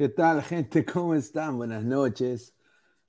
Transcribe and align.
¿Qué 0.00 0.08
tal, 0.08 0.42
gente? 0.42 0.82
¿Cómo 0.86 1.14
están? 1.14 1.58
Buenas 1.58 1.84
noches. 1.84 2.54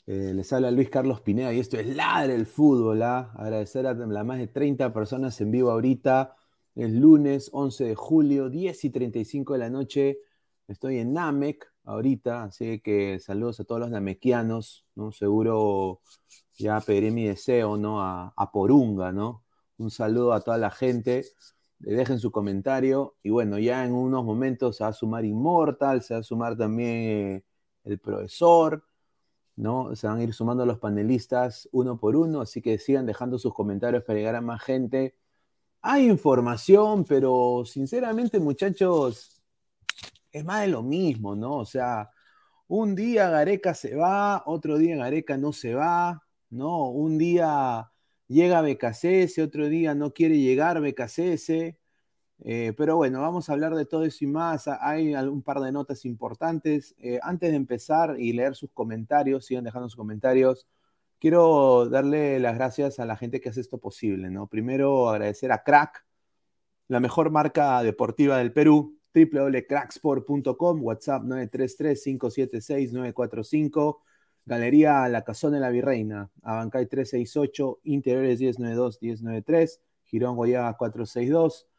Eh, 0.07 0.33
les 0.35 0.51
habla 0.51 0.71
Luis 0.71 0.89
Carlos 0.89 1.21
Pineda 1.21 1.53
y 1.53 1.59
esto 1.61 1.77
es 1.79 1.87
Ladre 1.95 2.35
el 2.35 2.45
Fútbol. 2.45 3.01
¿ah? 3.01 3.31
Agradecer 3.37 3.87
a 3.87 3.93
las 3.93 4.25
más 4.25 4.39
de 4.39 4.47
30 4.47 4.91
personas 4.91 5.39
en 5.39 5.51
vivo 5.51 5.71
ahorita. 5.71 6.35
Es 6.75 6.91
lunes 6.91 7.49
11 7.53 7.85
de 7.85 7.95
julio, 7.95 8.49
10 8.49 8.83
y 8.83 8.89
35 8.89 9.53
de 9.53 9.59
la 9.59 9.69
noche. 9.69 10.19
Estoy 10.67 10.97
en 10.97 11.13
Namek 11.13 11.65
ahorita, 11.85 12.43
así 12.43 12.81
que 12.81 13.21
saludos 13.21 13.61
a 13.61 13.63
todos 13.63 13.79
los 13.79 13.89
namekianos, 13.89 14.85
¿no? 14.95 15.13
Seguro 15.13 16.01
ya 16.57 16.81
pediré 16.81 17.09
mi 17.09 17.23
deseo, 17.25 17.77
¿no? 17.77 18.01
A, 18.01 18.33
a 18.35 18.51
Porunga, 18.51 19.13
¿no? 19.13 19.45
Un 19.77 19.91
saludo 19.91 20.33
a 20.33 20.41
toda 20.41 20.57
la 20.57 20.71
gente. 20.71 21.23
Dejen 21.83 22.19
su 22.19 22.31
comentario. 22.31 23.15
Y 23.23 23.29
bueno, 23.29 23.57
ya 23.59 23.85
en 23.85 23.93
unos 23.93 24.23
momentos 24.23 24.77
se 24.77 24.83
va 24.83 24.89
a 24.91 24.93
sumar 24.93 25.25
Immortal, 25.25 26.01
se 26.03 26.13
va 26.13 26.19
a 26.19 26.23
sumar 26.23 26.57
también 26.57 26.89
eh, 26.89 27.43
el 27.83 27.99
profesor, 27.99 28.83
¿no? 29.55 29.95
Se 29.95 30.07
van 30.07 30.19
a 30.19 30.23
ir 30.23 30.33
sumando 30.33 30.65
los 30.65 30.79
panelistas 30.79 31.67
uno 31.71 31.99
por 31.99 32.15
uno, 32.15 32.41
así 32.41 32.61
que 32.61 32.77
sigan 32.77 33.05
dejando 33.05 33.39
sus 33.39 33.53
comentarios 33.53 34.03
para 34.03 34.19
llegar 34.19 34.35
a 34.35 34.41
más 34.41 34.61
gente. 34.63 35.15
Hay 35.81 36.07
información, 36.09 37.05
pero 37.05 37.63
sinceramente, 37.65 38.39
muchachos, 38.39 39.41
es 40.31 40.45
más 40.45 40.61
de 40.61 40.67
lo 40.69 40.83
mismo, 40.83 41.35
¿no? 41.35 41.57
O 41.57 41.65
sea, 41.65 42.11
un 42.67 42.95
día 42.95 43.29
Gareca 43.29 43.73
se 43.73 43.95
va, 43.95 44.43
otro 44.45 44.77
día 44.77 44.95
Gareca 44.97 45.37
no 45.37 45.53
se 45.53 45.73
va, 45.75 46.23
¿no? 46.49 46.89
Un 46.89 47.17
día 47.17 47.91
llega 48.31 48.61
BKCS, 48.61 49.39
otro 49.39 49.67
día 49.67 49.93
no 49.93 50.13
quiere 50.13 50.39
llegar 50.39 50.79
BKCS. 50.81 51.75
Eh, 52.43 52.73
pero 52.75 52.95
bueno, 52.95 53.21
vamos 53.21 53.49
a 53.49 53.53
hablar 53.53 53.75
de 53.75 53.85
todo 53.85 54.03
eso 54.03 54.25
y 54.25 54.27
más. 54.27 54.67
Hay 54.67 55.13
un 55.13 55.43
par 55.43 55.59
de 55.59 55.71
notas 55.71 56.05
importantes. 56.05 56.95
Eh, 56.99 57.19
antes 57.21 57.51
de 57.51 57.55
empezar 57.55 58.15
y 58.19 58.33
leer 58.33 58.55
sus 58.55 58.71
comentarios, 58.71 59.45
sigan 59.45 59.63
dejando 59.63 59.89
sus 59.89 59.97
comentarios. 59.97 60.67
Quiero 61.19 61.87
darle 61.87 62.39
las 62.39 62.55
gracias 62.55 62.99
a 62.99 63.05
la 63.05 63.15
gente 63.15 63.39
que 63.41 63.49
hace 63.49 63.61
esto 63.61 63.77
posible, 63.77 64.31
¿no? 64.31 64.47
Primero 64.47 65.09
agradecer 65.09 65.51
a 65.51 65.63
Crack, 65.63 66.03
la 66.87 66.99
mejor 66.99 67.29
marca 67.29 67.83
deportiva 67.83 68.39
del 68.39 68.53
Perú, 68.53 68.97
www.cracksport.com, 69.13 70.83
WhatsApp 70.83 71.23
933-576-945, 71.23 73.97
Galería 74.51 75.07
La 75.07 75.23
Casona 75.23 75.55
de 75.55 75.61
la 75.61 75.69
Virreina, 75.69 76.29
Abancay 76.43 76.85
368, 76.85 77.79
Interiores 77.85 78.41
1092-1093, 78.41 79.79
Girón 80.03 80.35
Guayaba 80.35 80.75
462. 80.75 81.69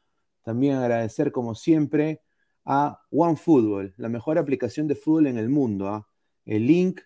También 0.42 0.76
agradecer, 0.76 1.32
como 1.32 1.54
siempre, 1.54 2.22
a 2.64 3.02
OneFootball, 3.10 3.92
la 3.98 4.08
mejor 4.08 4.38
aplicación 4.38 4.88
de 4.88 4.94
fútbol 4.94 5.26
en 5.26 5.36
el 5.36 5.50
mundo. 5.50 5.86
¿ah? 5.88 6.08
El 6.46 6.66
link 6.66 7.02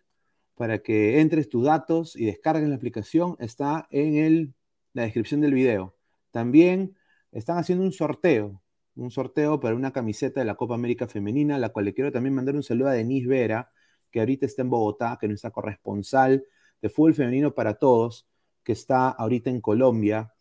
para 0.54 0.78
que 0.84 1.18
entres 1.20 1.48
tus 1.48 1.64
datos 1.64 2.14
y 2.14 2.26
descargues 2.26 2.68
la 2.68 2.76
aplicación 2.76 3.36
está 3.40 3.88
en 3.90 4.18
el, 4.18 4.54
la 4.92 5.02
descripción 5.02 5.40
del 5.40 5.52
video. 5.52 5.96
También 6.30 6.96
están 7.32 7.58
haciendo 7.58 7.84
un 7.84 7.90
sorteo, 7.90 8.62
un 8.94 9.10
sorteo 9.10 9.58
para 9.58 9.74
una 9.74 9.92
camiseta 9.92 10.38
de 10.38 10.46
la 10.46 10.54
Copa 10.54 10.76
América 10.76 11.08
Femenina, 11.08 11.58
la 11.58 11.70
cual 11.70 11.86
le 11.86 11.92
quiero 11.92 12.12
también 12.12 12.36
mandar 12.36 12.54
un 12.54 12.62
saludo 12.62 12.86
a 12.86 12.92
Denise 12.92 13.26
Vera, 13.26 13.72
que 14.16 14.20
ahorita 14.20 14.46
está 14.46 14.62
en 14.62 14.70
Bogotá, 14.70 15.18
que 15.20 15.26
es 15.26 15.28
nuestra 15.28 15.50
corresponsal 15.50 16.42
de 16.80 16.88
fútbol 16.88 17.14
femenino 17.14 17.54
para 17.54 17.74
todos, 17.74 18.26
que 18.64 18.72
está 18.72 19.10
ahorita 19.10 19.50
en 19.50 19.60
Colombia, 19.60 20.32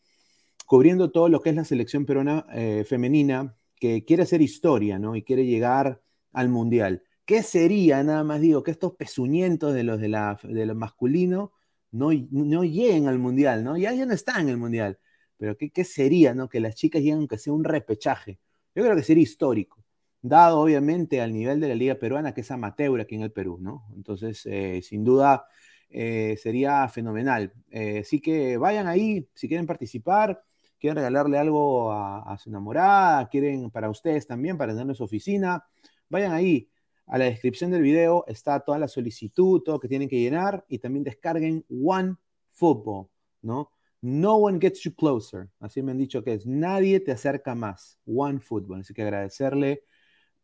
cubriendo 0.65 1.11
todo 1.11 1.27
lo 1.27 1.41
que 1.41 1.49
es 1.49 1.57
la 1.57 1.65
selección 1.65 2.05
peruana 2.05 2.45
eh, 2.53 2.85
femenina, 2.87 3.57
que 3.75 4.05
quiere 4.05 4.23
hacer 4.23 4.41
historia, 4.41 4.97
¿no? 4.97 5.17
Y 5.17 5.23
quiere 5.23 5.45
llegar 5.45 6.01
al 6.31 6.47
Mundial. 6.47 7.03
¿Qué 7.25 7.43
sería, 7.43 8.01
nada 8.01 8.23
más 8.23 8.39
digo, 8.39 8.63
que 8.63 8.71
estos 8.71 8.93
pezuñientos 8.95 9.73
de 9.73 9.83
los 9.83 9.99
de, 9.99 10.07
la, 10.07 10.39
de 10.41 10.73
masculino 10.73 11.51
no, 11.91 12.11
no 12.31 12.63
lleguen 12.63 13.09
al 13.09 13.19
mundial, 13.19 13.61
¿no? 13.65 13.75
Ya, 13.75 13.91
ya 13.91 14.05
no 14.05 14.13
están 14.13 14.43
en 14.43 14.49
el 14.51 14.57
mundial. 14.57 14.99
Pero 15.35 15.57
¿qué, 15.57 15.69
¿qué, 15.69 15.83
sería, 15.83 16.33
no? 16.33 16.47
Que 16.47 16.61
las 16.61 16.75
chicas 16.75 17.01
lleguen 17.01 17.17
aunque 17.17 17.37
sea 17.37 17.51
un 17.51 17.65
repechaje. 17.65 18.39
Yo 18.73 18.83
creo 18.83 18.95
que 18.95 19.03
sería 19.03 19.23
histórico, 19.23 19.83
dado 20.27 20.59
obviamente 20.59 21.21
al 21.21 21.33
nivel 21.33 21.59
de 21.59 21.67
la 21.67 21.75
liga 21.75 21.95
peruana, 21.95 22.33
que 22.33 22.41
es 22.41 22.51
amateur 22.51 22.99
aquí 22.99 23.15
en 23.15 23.21
el 23.21 23.31
Perú, 23.31 23.57
¿no? 23.61 23.87
Entonces, 23.95 24.45
eh, 24.45 24.81
sin 24.81 25.03
duda, 25.03 25.47
eh, 25.89 26.35
sería 26.41 26.87
fenomenal. 26.87 27.53
Eh, 27.69 27.99
así 27.99 28.19
que 28.19 28.57
vayan 28.57 28.87
ahí, 28.87 29.29
si 29.35 29.47
quieren 29.47 29.67
participar, 29.67 30.43
quieren 30.79 30.97
regalarle 30.97 31.37
algo 31.37 31.91
a, 31.91 32.37
su 32.39 32.49
enamorada, 32.49 33.27
quieren 33.29 33.69
para 33.69 33.89
ustedes 33.89 34.25
también, 34.25 34.57
para 34.57 34.73
tener 34.73 34.87
en 34.89 34.95
su 34.95 35.03
oficina, 35.03 35.63
vayan 36.09 36.33
ahí 36.33 36.69
a 37.07 37.19
la 37.19 37.25
descripción 37.25 37.69
del 37.69 37.83
video 37.83 38.25
está 38.27 38.59
toda 38.61 38.79
la 38.79 38.87
solicitud, 38.87 39.61
todo 39.61 39.79
que 39.79 39.87
tienen 39.87 40.09
que 40.09 40.19
llenar 40.19 40.65
y 40.67 40.79
también 40.79 41.03
descarguen 41.03 41.63
One 41.69 42.15
Football, 42.49 43.09
¿no? 43.43 43.71
No 44.01 44.35
one 44.35 44.59
gets 44.59 44.81
you 44.81 44.93
closer. 44.95 45.49
Así 45.59 45.81
me 45.83 45.91
han 45.91 45.97
dicho 45.97 46.23
que 46.23 46.33
es 46.33 46.45
nadie 46.45 46.99
te 46.99 47.11
acerca 47.11 47.55
más. 47.55 47.99
One 48.05 48.39
Football. 48.39 48.81
Así 48.81 48.93
que 48.93 49.01
agradecerle 49.03 49.83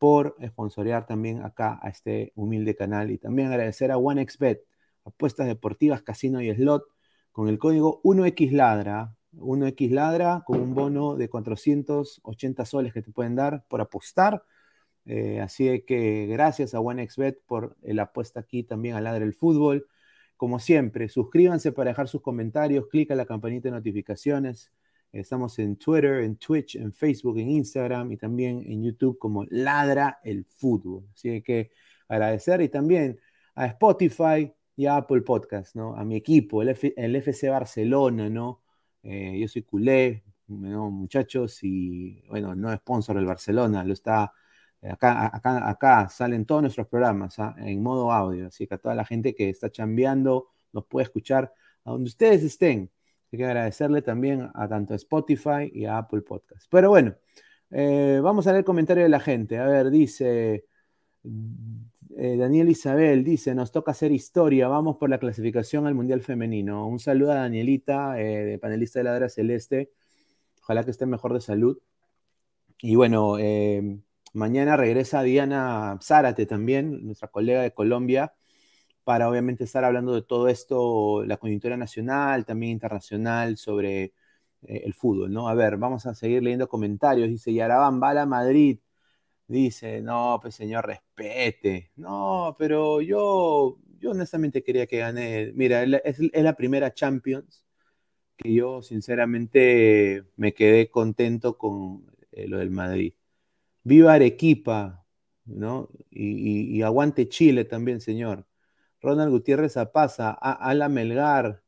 por 0.01 0.35
sponsorear 0.43 1.05
también 1.05 1.43
acá 1.43 1.79
a 1.79 1.89
este 1.89 2.33
humilde 2.35 2.75
canal 2.75 3.11
y 3.11 3.19
también 3.19 3.49
agradecer 3.49 3.91
a 3.91 3.99
OneXBet, 3.99 4.65
apuestas 5.05 5.45
deportivas, 5.45 6.01
casino 6.01 6.41
y 6.41 6.51
slot, 6.55 6.85
con 7.31 7.47
el 7.49 7.59
código 7.59 8.01
1XLadra. 8.03 9.15
1XLadra 9.33 10.43
con 10.43 10.59
un 10.59 10.73
bono 10.73 11.15
de 11.15 11.29
480 11.29 12.65
soles 12.65 12.93
que 12.93 13.03
te 13.03 13.11
pueden 13.11 13.35
dar 13.35 13.63
por 13.67 13.79
apostar 13.79 14.43
eh, 15.05 15.39
así 15.39 15.83
que 15.85 16.25
gracias 16.27 16.73
a 16.73 16.79
OneXBet 16.79 17.39
por 17.45 17.77
la 17.83 18.03
apuesta 18.03 18.39
aquí 18.39 18.63
también 18.63 18.95
a 18.95 19.01
Ladre 19.01 19.25
el 19.25 19.35
Fútbol. 19.35 19.87
Como 20.35 20.57
siempre, 20.57 21.09
suscríbanse 21.09 21.71
para 21.71 21.91
dejar 21.91 22.07
sus 22.07 22.21
comentarios, 22.21 22.87
clica 22.87 23.13
la 23.13 23.27
campanita 23.27 23.69
de 23.69 23.75
notificaciones. 23.75 24.71
Estamos 25.11 25.59
en 25.59 25.75
Twitter, 25.77 26.21
en 26.21 26.37
Twitch, 26.37 26.75
en 26.75 26.93
Facebook, 26.93 27.37
en 27.37 27.49
Instagram 27.49 28.11
y 28.11 28.17
también 28.17 28.63
en 28.65 28.83
YouTube 28.83 29.17
como 29.19 29.45
Ladra 29.49 30.19
el 30.23 30.45
Fútbol. 30.45 31.07
Así 31.13 31.41
que 31.41 31.71
agradecer 32.07 32.61
y 32.61 32.69
también 32.69 33.19
a 33.55 33.65
Spotify 33.67 34.51
y 34.75 34.85
a 34.85 34.97
Apple 34.97 35.21
Podcast, 35.21 35.75
¿no? 35.75 35.95
A 35.95 36.05
mi 36.05 36.15
equipo, 36.15 36.61
el, 36.61 36.69
FC 36.69 37.49
Barcelona, 37.49 38.29
¿no? 38.29 38.61
Eh, 39.03 39.37
yo 39.39 39.47
soy 39.47 39.63
culé, 39.63 40.23
muchachos, 40.47 41.63
y 41.63 42.23
bueno, 42.29 42.55
no 42.55 42.71
es 42.71 42.79
sponsor 42.79 43.15
del 43.15 43.25
Barcelona, 43.25 43.83
lo 43.83 43.93
está 43.93 44.33
Acá, 44.83 45.29
acá, 45.31 45.69
acá 45.69 46.09
salen 46.09 46.45
todos 46.45 46.63
nuestros 46.63 46.87
programas 46.87 47.37
¿ah? 47.37 47.53
en 47.59 47.83
modo 47.83 48.11
audio, 48.11 48.47
así 48.47 48.65
que 48.65 48.73
a 48.73 48.77
toda 48.79 48.95
la 48.95 49.05
gente 49.05 49.35
que 49.35 49.49
está 49.49 49.69
chambeando 49.69 50.49
nos 50.73 50.85
puede 50.87 51.03
escuchar 51.03 51.53
a 51.85 51.91
donde 51.91 52.07
ustedes 52.09 52.43
estén. 52.43 52.89
Hay 53.31 53.37
que 53.37 53.45
agradecerle 53.45 54.01
también 54.01 54.49
a 54.53 54.67
tanto 54.67 54.93
Spotify 54.93 55.71
y 55.73 55.85
a 55.85 55.97
Apple 55.99 56.21
Podcast. 56.21 56.67
Pero 56.69 56.89
bueno, 56.89 57.15
eh, 57.69 58.19
vamos 58.21 58.45
a 58.47 58.51
ver 58.51 58.59
el 58.59 58.65
comentario 58.65 59.03
de 59.03 59.09
la 59.09 59.19
gente. 59.19 59.57
A 59.57 59.65
ver, 59.65 59.89
dice 59.89 60.65
eh, 62.17 62.35
Daniel 62.37 62.69
Isabel, 62.69 63.23
dice, 63.23 63.55
nos 63.55 63.71
toca 63.71 63.91
hacer 63.91 64.11
historia, 64.11 64.67
vamos 64.67 64.97
por 64.97 65.09
la 65.09 65.17
clasificación 65.17 65.87
al 65.87 65.95
Mundial 65.95 66.21
Femenino. 66.21 66.87
Un 66.87 66.99
saludo 66.99 67.31
a 67.31 67.35
Danielita, 67.35 68.19
eh, 68.19 68.57
panelista 68.59 68.99
de 68.99 69.03
Ladra 69.05 69.29
Celeste. 69.29 69.91
Ojalá 70.61 70.83
que 70.83 70.91
esté 70.91 71.05
mejor 71.05 71.33
de 71.33 71.41
salud. 71.41 71.77
Y 72.81 72.95
bueno, 72.95 73.37
Mañana 74.33 74.77
regresa 74.77 75.23
Diana 75.23 75.99
Zárate 76.01 76.45
también, 76.45 77.05
nuestra 77.05 77.27
colega 77.27 77.61
de 77.61 77.73
Colombia, 77.73 78.33
para 79.03 79.29
obviamente 79.29 79.63
estar 79.63 79.83
hablando 79.83 80.13
de 80.13 80.21
todo 80.23 80.47
esto, 80.47 81.23
la 81.25 81.37
coyuntura 81.37 81.77
nacional, 81.77 82.45
también 82.45 82.73
internacional, 82.73 83.57
sobre 83.57 84.13
eh, 84.63 84.81
el 84.85 84.93
fútbol, 84.93 85.31
¿no? 85.33 85.47
A 85.49 85.55
ver, 85.55 85.77
vamos 85.77 86.05
a 86.05 86.13
seguir 86.15 86.43
leyendo 86.43 86.67
comentarios. 86.69 87.29
Dice, 87.29 87.53
Yarabán, 87.53 87.99
bala 87.99 88.25
Madrid. 88.25 88.79
Dice, 89.47 90.01
no, 90.01 90.39
pues 90.41 90.55
señor, 90.55 90.85
respete. 90.87 91.91
No, 91.97 92.55
pero 92.57 93.01
yo, 93.01 93.79
yo 93.99 94.11
honestamente 94.11 94.63
quería 94.63 94.87
que 94.87 94.99
gane. 94.99 95.51
Mira, 95.53 95.83
es, 95.83 96.19
la 96.19 96.55
primera 96.55 96.93
Champions 96.93 97.63
que 98.37 98.53
yo 98.53 98.81
sinceramente 98.81 100.25
me 100.37 100.53
quedé 100.53 100.89
contento 100.89 101.57
con 101.57 102.05
eh, 102.31 102.47
lo 102.47 102.59
del 102.59 102.71
Madrid. 102.71 103.13
Viva 103.83 104.13
Arequipa, 104.13 105.05
¿no? 105.45 105.89
Y, 106.11 106.81
aguante 106.83 107.29
Chile 107.29 107.65
también, 107.65 108.01
señor. 108.01 108.45
Ronald 109.01 109.31
Gutiérrez 109.31 109.77
Apaza, 109.77 110.31
Ala 110.31 110.87
Melgar, 110.89 111.61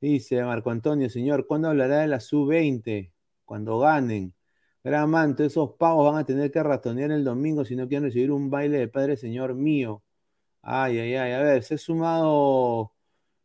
dice 0.00 0.42
Marco 0.42 0.70
Antonio, 0.70 1.08
señor, 1.08 1.46
¿cuándo 1.46 1.68
hablará 1.68 2.00
de 2.00 2.08
la 2.08 2.20
sub-20? 2.20 3.12
Cuando 3.44 3.78
ganen. 3.78 4.34
Gran 4.84 5.10
manto, 5.10 5.44
esos 5.44 5.74
pagos 5.74 6.12
van 6.12 6.20
a 6.20 6.26
tener 6.26 6.50
que 6.50 6.62
ratonear 6.62 7.12
el 7.12 7.24
domingo 7.24 7.64
si 7.64 7.76
no 7.76 7.86
quieren 7.86 8.04
recibir 8.04 8.32
un 8.32 8.50
baile 8.50 8.78
de 8.78 8.88
Padre 8.88 9.16
Señor 9.16 9.54
mío. 9.54 10.02
Ay, 10.62 10.98
ay, 10.98 11.14
ay, 11.14 11.32
a 11.32 11.40
ver, 11.40 11.62
se 11.62 11.74
ha 11.74 11.78
sumado 11.78 12.92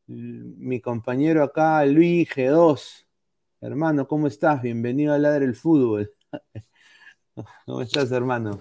mi 0.07 0.81
compañero 0.81 1.43
acá, 1.43 1.85
Luis 1.85 2.29
G2. 2.29 3.05
Hermano, 3.61 4.07
¿cómo 4.07 4.27
estás? 4.27 4.61
Bienvenido 4.61 5.13
a 5.13 5.19
Ladre 5.19 5.45
el 5.45 5.55
Fútbol. 5.55 6.11
¿Cómo 7.65 7.81
estás, 7.81 8.11
hermano? 8.11 8.59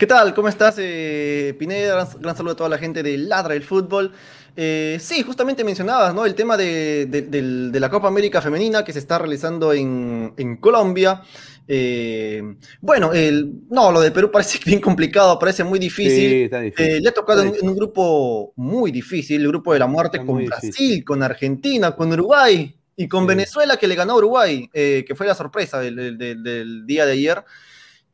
¿Qué 0.00 0.06
tal? 0.06 0.32
¿Cómo 0.32 0.48
estás, 0.48 0.76
eh, 0.78 1.54
Pineda? 1.58 2.08
Gran, 2.18 2.34
saludo 2.34 2.54
a 2.54 2.56
toda 2.56 2.70
la 2.70 2.78
gente 2.78 3.02
de 3.02 3.18
Ladra 3.18 3.52
el 3.52 3.62
Fútbol. 3.62 4.10
Eh, 4.56 4.96
sí, 4.98 5.22
justamente 5.22 5.62
mencionabas, 5.62 6.14
¿no? 6.14 6.24
El 6.24 6.34
tema 6.34 6.56
de, 6.56 7.70
la 7.74 7.90
Copa 7.90 8.08
América 8.08 8.40
Femenina 8.40 8.82
que 8.82 8.94
se 8.94 8.98
está 8.98 9.18
realizando 9.18 9.74
en, 9.74 10.56
Colombia. 10.58 11.20
Eh, 11.68 12.42
bueno, 12.80 13.12
el, 13.12 13.52
no, 13.68 13.92
lo 13.92 14.00
de 14.00 14.10
Perú 14.10 14.30
parece 14.32 14.58
bien 14.64 14.80
complicado, 14.80 15.38
parece 15.38 15.64
muy 15.64 15.78
difícil. 15.78 16.30
Sí, 16.30 16.42
está 16.44 16.62
difícil. 16.62 17.02
le 17.02 17.08
ha 17.10 17.12
tocado 17.12 17.42
en, 17.42 17.52
un 17.60 17.76
grupo 17.76 18.54
muy 18.56 18.90
difícil, 18.90 19.42
el 19.42 19.48
grupo 19.48 19.74
de 19.74 19.80
la 19.80 19.86
muerte 19.86 20.24
con 20.24 20.46
Brasil, 20.46 21.04
con 21.04 21.22
Argentina, 21.22 21.94
con 21.94 22.10
Uruguay 22.10 22.74
y 22.96 23.06
con 23.06 23.26
Venezuela 23.26 23.76
que 23.76 23.86
le 23.86 23.96
ganó 23.96 24.14
a 24.14 24.16
Uruguay, 24.16 24.66
que 24.72 25.14
fue 25.14 25.26
la 25.26 25.34
sorpresa 25.34 25.78
del 25.78 26.86
día 26.86 27.04
de 27.04 27.12
ayer 27.12 27.44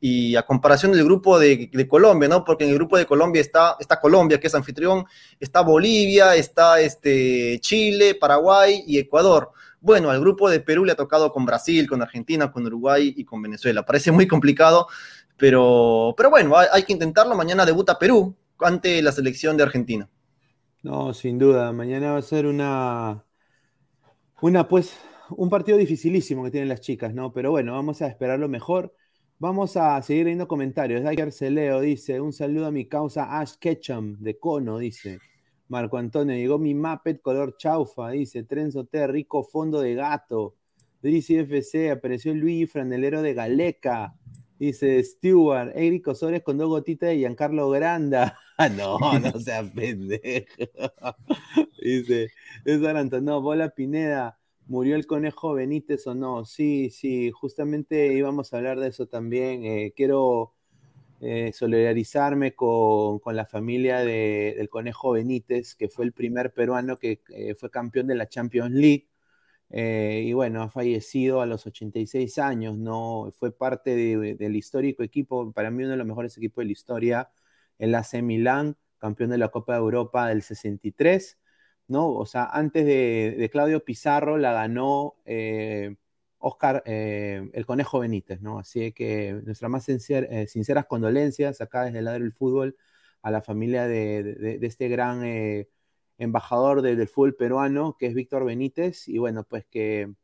y 0.00 0.36
a 0.36 0.42
comparación 0.42 0.92
del 0.92 1.04
grupo 1.04 1.38
de, 1.38 1.70
Colombia, 1.88 2.28
¿no? 2.28 2.44
Porque 2.44 2.64
en 2.64 2.70
el 2.70 2.76
grupo 2.76 2.98
de 2.98 3.06
Colombia 3.06 3.40
está, 3.40 3.76
está 3.80 4.00
Colombia, 4.00 4.38
que 4.38 4.46
es 4.46 4.54
anfitrión, 4.54 5.04
está 5.40 5.62
Bolivia, 5.62 6.34
está 6.34 6.80
este, 6.80 7.58
Chile, 7.60 8.14
Paraguay 8.14 8.84
y 8.86 8.98
Ecuador. 8.98 9.50
Bueno, 9.80 10.10
al 10.10 10.20
grupo 10.20 10.50
de 10.50 10.60
Perú 10.60 10.84
le 10.84 10.92
ha 10.92 10.96
tocado 10.96 11.32
con 11.32 11.46
Brasil, 11.46 11.88
con 11.88 12.02
Argentina, 12.02 12.50
con 12.50 12.66
Uruguay 12.66 13.14
y 13.16 13.24
con 13.24 13.40
Venezuela. 13.40 13.84
Parece 13.84 14.10
muy 14.12 14.26
complicado, 14.26 14.88
pero, 15.36 16.14
pero 16.16 16.30
bueno, 16.30 16.56
hay, 16.56 16.66
hay 16.72 16.82
que 16.82 16.92
intentarlo. 16.92 17.34
Mañana 17.34 17.64
debuta 17.64 17.98
Perú 17.98 18.34
ante 18.58 19.00
la 19.02 19.12
selección 19.12 19.56
de 19.56 19.62
Argentina. 19.62 20.08
No, 20.82 21.12
sin 21.14 21.38
duda. 21.38 21.72
Mañana 21.72 22.12
va 22.12 22.18
a 22.18 22.22
ser 22.22 22.46
una, 22.46 23.24
una 24.40 24.68
pues, 24.68 24.96
un 25.30 25.50
partido 25.50 25.78
dificilísimo 25.78 26.44
que 26.44 26.50
tienen 26.50 26.68
las 26.68 26.80
chicas, 26.80 27.14
¿no? 27.14 27.32
Pero 27.32 27.50
bueno, 27.50 27.72
vamos 27.72 28.02
a 28.02 28.06
esperar 28.06 28.38
lo 28.38 28.48
mejor. 28.48 28.94
Vamos 29.38 29.76
a 29.76 30.00
seguir 30.00 30.24
leyendo 30.24 30.48
comentarios. 30.48 31.06
Diker 31.06 31.30
Celeo 31.30 31.82
dice: 31.82 32.20
Un 32.22 32.32
saludo 32.32 32.66
a 32.66 32.70
mi 32.70 32.86
causa 32.86 33.38
Ash 33.38 33.56
Ketchum 33.60 34.16
de 34.18 34.38
Cono, 34.38 34.78
dice. 34.78 35.18
Marco 35.68 35.98
Antonio, 35.98 36.34
llegó 36.34 36.58
mi 36.58 36.74
Muppet 36.74 37.20
color 37.20 37.56
chaufa, 37.58 38.10
dice. 38.10 38.44
Trenzo 38.44 38.84
T, 38.84 39.06
rico 39.06 39.44
fondo 39.44 39.80
de 39.80 39.94
gato. 39.94 40.54
Drizzy 41.02 41.36
FC, 41.36 41.90
apareció 41.90 42.34
Luigi 42.34 42.66
Franelero 42.66 43.20
de 43.20 43.34
Galeca. 43.34 44.14
Dice 44.58 45.04
Stewart, 45.04 45.70
Eric 45.76 46.08
Osores 46.08 46.42
con 46.42 46.56
dos 46.56 46.68
gotitas 46.68 47.10
de 47.10 47.18
Giancarlo 47.18 47.68
Granda. 47.68 48.38
no, 48.76 48.98
no 49.18 49.32
sea 49.40 49.62
pendejo. 49.64 50.46
dice, 51.82 52.30
es 52.64 52.80
no, 53.22 53.42
Bola 53.42 53.68
Pineda. 53.68 54.38
¿Murió 54.68 54.96
el 54.96 55.06
conejo 55.06 55.54
Benítez 55.54 56.06
o 56.08 56.14
no? 56.14 56.44
Sí, 56.44 56.90
sí, 56.90 57.30
justamente 57.30 58.12
íbamos 58.14 58.52
a 58.52 58.56
hablar 58.56 58.80
de 58.80 58.88
eso 58.88 59.06
también. 59.06 59.64
Eh, 59.64 59.92
quiero 59.96 60.54
eh, 61.20 61.52
solidarizarme 61.54 62.54
con, 62.56 63.20
la 63.26 63.46
familia 63.46 64.00
del 64.00 64.68
conejo 64.68 65.12
Benítez, 65.12 65.76
que 65.76 65.88
fue 65.88 66.04
el 66.04 66.12
primer 66.12 66.52
peruano 66.52 66.96
que 66.98 67.22
eh, 67.30 67.54
fue 67.54 67.70
campeón 67.70 68.08
de 68.08 68.16
la 68.16 68.28
Champions 68.28 68.72
League. 68.72 69.08
y 69.70 70.32
bueno, 70.32 70.62
ha 70.62 70.70
fallecido 70.70 71.40
a 71.40 71.46
los 71.46 71.66
86 71.66 72.38
años, 72.38 72.76
¿no? 72.78 73.30
Fue 73.38 73.52
parte 73.56 73.94
del 73.96 74.56
histórico 74.56 75.02
equipo, 75.04 75.52
para 75.52 75.70
mí 75.70 75.84
uno 75.84 75.92
de 75.92 75.98
los 75.98 76.06
mejores 76.06 76.36
equipos 76.38 76.62
de 76.62 76.66
la 76.66 76.72
historia, 76.72 77.30
el 77.78 77.94
AC 77.94 78.22
Milán, 78.22 78.76
campeón 78.98 79.30
de 79.30 79.38
la 79.38 79.48
Copa 79.50 79.74
de 79.74 79.80
Europa 79.80 80.28
del 80.28 80.42
63 80.42 81.38
¿no? 81.88 82.08
O 82.12 82.26
sea, 82.26 82.44
antes 82.46 82.84
de, 82.86 83.48
Claudio 83.52 83.84
Pizarro 83.84 84.38
la 84.38 84.52
ganó 84.52 85.16
Oscar, 86.38 86.82
eh, 86.86 87.40
eh, 87.44 87.50
el 87.54 87.66
Conejo 87.66 88.00
Benítez, 88.00 88.40
¿no? 88.40 88.58
Así 88.58 88.92
que 88.92 89.32
nuestras 89.44 89.70
más 89.70 89.88
eh, 89.88 90.46
sinceras 90.46 90.86
condolencias 90.86 91.60
acá 91.60 91.84
desde 91.84 91.98
el 91.98 92.04
lado 92.04 92.18
del 92.18 92.32
fútbol 92.32 92.76
a 93.22 93.30
la 93.30 93.42
familia 93.42 93.86
de, 93.88 94.58
este 94.62 94.88
gran 94.88 95.22
embajador 96.18 96.82
del 96.82 97.08
fútbol 97.08 97.34
peruano, 97.34 97.96
que 97.98 98.06
es 98.06 98.14
Víctor 98.14 98.44
Benítez, 98.44 99.08
y 99.08 99.18
bueno, 99.18 99.44
pues 99.44 99.64
que 99.66 100.14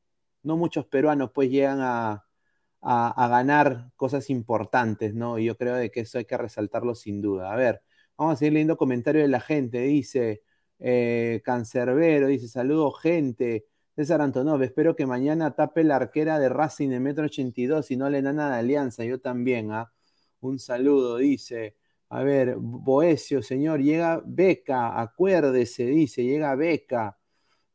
no 0.42 0.56
muchos 0.56 0.86
peruanos 0.86 1.30
pues 1.32 1.50
llegan 1.50 1.78
a, 1.80 2.24
ganar 2.82 3.92
cosas 3.96 4.30
importantes, 4.30 5.14
¿no? 5.14 5.38
Y 5.38 5.46
yo 5.46 5.56
creo 5.56 5.76
de 5.76 5.90
que 5.90 6.00
eso 6.00 6.18
hay 6.18 6.24
que 6.24 6.36
resaltarlo 6.36 6.94
sin 6.94 7.20
duda. 7.22 7.52
A 7.52 7.56
ver, 7.56 7.82
vamos 8.16 8.34
a 8.34 8.36
seguir 8.36 8.54
leyendo 8.54 8.76
comentarios 8.76 9.22
de 9.24 9.28
la 9.28 9.40
gente. 9.40 9.80
Dice, 9.82 10.42
eh, 10.82 11.40
Cancerbero 11.44 12.26
dice: 12.26 12.48
Saludos, 12.48 13.00
gente. 13.00 13.66
César 13.94 14.22
Antonov, 14.22 14.62
espero 14.62 14.96
que 14.96 15.06
mañana 15.06 15.54
tape 15.54 15.84
la 15.84 15.96
arquera 15.96 16.38
de 16.38 16.48
Racing 16.48 16.88
de 16.88 17.00
Metro 17.00 17.26
82 17.26 17.90
y 17.90 17.96
no 17.96 18.08
le 18.10 18.22
da 18.22 18.32
nada 18.32 18.54
de 18.54 18.60
alianza. 18.60 19.04
Yo 19.04 19.20
también, 19.20 19.70
¿ah? 19.70 19.92
Un 20.40 20.58
saludo, 20.58 21.18
dice. 21.18 21.76
A 22.08 22.22
ver, 22.24 22.56
Boesio, 22.58 23.42
señor, 23.42 23.80
llega 23.80 24.22
Beca, 24.26 25.00
acuérdese, 25.00 25.86
dice, 25.86 26.24
llega 26.24 26.54
Beca. 26.56 27.18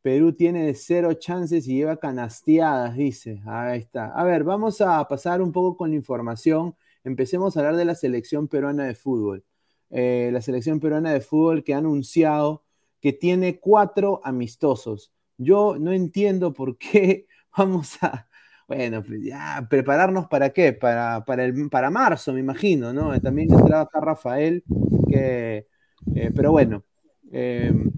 Perú 0.02 0.34
tiene 0.34 0.74
cero 0.76 1.14
chances 1.16 1.68
y 1.68 1.78
lleva 1.78 1.98
canasteadas, 1.98 2.96
dice. 2.96 3.42
Ahí 3.46 3.80
está. 3.80 4.08
A 4.08 4.24
ver, 4.24 4.44
vamos 4.44 4.82
a 4.82 5.08
pasar 5.08 5.42
un 5.42 5.52
poco 5.52 5.78
con 5.78 5.90
la 5.92 5.96
información. 5.96 6.76
Empecemos 7.04 7.58
a 7.58 7.62
hablar 7.62 7.78
de 7.78 7.86
la 7.86 7.96
selección 7.96 8.48
peruana 8.48 8.86
de 8.86 8.96
fútbol. 8.96 9.46
Eh, 9.90 10.30
la 10.34 10.42
selección 10.42 10.80
peruana 10.80 11.14
de 11.14 11.22
fútbol 11.22 11.64
que 11.64 11.74
ha 11.74 11.78
anunciado 11.78 12.64
que 13.02 13.14
tiene 13.14 13.60
cuatro 13.60 14.22
amistosos. 14.24 15.14
Yo 15.38 15.78
no 15.80 15.92
entiendo 15.92 16.54
por 16.54 16.78
qué 16.78 17.28
vamos 17.58 17.98
a, 18.02 18.28
bueno, 18.68 19.02
pues 19.04 19.24
ya, 19.24 19.66
prepararnos 19.70 20.28
para 20.28 20.50
qué, 20.50 20.74
para, 20.74 21.24
para, 21.26 21.46
el, 21.46 21.70
para 21.70 21.90
marzo, 21.90 22.34
me 22.34 22.42
imagino, 22.42 22.92
¿no? 22.94 23.20
También 23.22 23.52
entraba 23.52 23.84
acá 23.84 24.02
Rafael, 24.02 24.64
que, 25.10 25.68
eh, 26.16 26.32
pero 26.36 26.52
bueno, 26.52 26.84
em, 27.32 27.92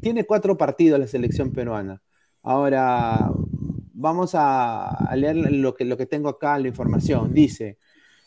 tiene 0.00 0.24
cuatro 0.24 0.56
partidos 0.56 0.98
la 0.98 1.06
selección 1.06 1.52
peruana. 1.52 2.02
Ahora, 2.42 3.30
vamos 3.92 4.32
a, 4.34 5.10
leer 5.14 5.36
lo 5.36 5.74
que, 5.74 5.84
lo 5.84 5.96
que 5.96 6.06
tengo 6.06 6.28
acá, 6.28 6.58
la 6.58 6.68
información. 6.68 7.32
Dice, 7.32 7.78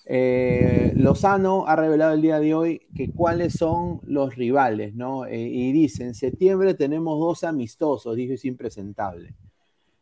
eh, 0.07 0.93
Lozano 0.95 1.65
ha 1.67 1.75
revelado 1.75 2.13
el 2.13 2.21
día 2.21 2.39
de 2.39 2.53
hoy 2.53 2.81
que 2.95 3.09
cuáles 3.11 3.53
son 3.53 4.01
los 4.03 4.35
rivales, 4.35 4.93
¿no? 4.93 5.25
Eh, 5.25 5.39
y 5.39 5.71
dice, 5.71 6.03
en 6.03 6.13
septiembre 6.13 6.75
tenemos 6.75 7.19
dos 7.19 7.43
amistosos, 7.43 8.15
dijo 8.15 8.33
es 8.33 8.45
impresentable. 8.45 9.33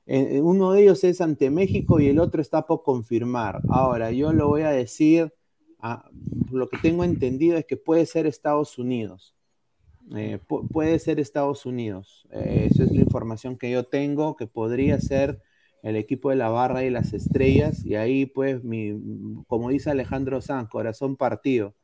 Eh, 0.06 0.42
uno 0.42 0.74
de 0.74 0.84
ellos 0.84 1.04
es 1.06 1.22
ante 1.22 1.50
México 1.50 2.02
y 2.02 2.08
el 2.08 2.20
otro 2.20 2.42
está 2.42 2.66
por 2.66 2.84
confirmar. 2.84 3.62
Ahora, 3.70 4.12
yo 4.12 4.34
lo 4.34 4.50
voy 4.50 4.64
a 4.64 4.72
decir, 4.72 5.34
ah, 5.80 6.10
lo 6.52 6.68
que 6.68 6.78
tengo 6.80 7.06
entendido 7.06 7.58
es 7.58 7.66
que 7.66 7.78
puede 7.78 8.06
ser 8.06 8.28
Estados 8.28 8.78
Unidos. 8.78 9.34
puede 10.70 11.00
ser 11.00 11.22
Estados 11.22 11.66
Unidos. 11.66 12.28
esa 12.30 12.84
es 12.84 12.92
la 12.92 13.02
información 13.02 13.58
que 13.58 13.72
yo 13.72 13.86
tengo, 13.86 14.36
que 14.36 14.48
podría 14.48 15.00
ser 15.00 15.42
el 15.84 15.98
equipo 15.98 16.30
de 16.30 16.38
la 16.38 16.50
barra 16.50 16.84
y 16.84 16.90
las 16.90 17.14
estrellas, 17.14 17.86
y 17.86 17.96
ahí 17.96 18.26
pues, 18.26 18.64
mi, 18.64 18.98
como 19.48 19.70
dice 19.70 19.92
Alejandro 19.92 20.42
Sanz, 20.42 20.70
corazón 20.70 21.16
partido. 21.18 21.76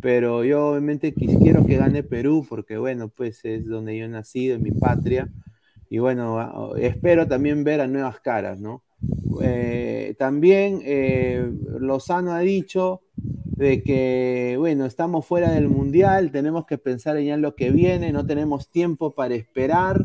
Pero 0.00 0.44
yo 0.44 0.68
obviamente 0.70 1.12
quiero 1.12 1.66
que 1.66 1.76
gane 1.76 2.02
Perú, 2.02 2.46
porque 2.48 2.78
bueno, 2.78 3.08
pues 3.08 3.44
es 3.44 3.66
donde 3.66 3.98
yo 3.98 4.08
nacido, 4.08 4.56
en 4.56 4.62
mi 4.62 4.70
patria, 4.70 5.28
y 5.90 5.98
bueno, 5.98 6.76
espero 6.76 7.26
también 7.26 7.64
ver 7.64 7.80
a 7.80 7.86
nuevas 7.86 8.20
caras, 8.20 8.60
¿no? 8.60 8.82
Eh, 9.42 10.14
también 10.18 10.80
eh, 10.84 11.50
Lozano 11.78 12.32
ha 12.32 12.40
dicho 12.40 13.02
de 13.16 13.82
que, 13.82 14.56
bueno, 14.58 14.86
estamos 14.86 15.26
fuera 15.26 15.50
del 15.50 15.68
Mundial, 15.68 16.30
tenemos 16.30 16.66
que 16.66 16.78
pensar 16.78 17.16
en 17.16 17.40
lo 17.42 17.54
que 17.54 17.70
viene, 17.70 18.12
no 18.12 18.24
tenemos 18.26 18.70
tiempo 18.70 19.14
para 19.14 19.34
esperar, 19.34 20.02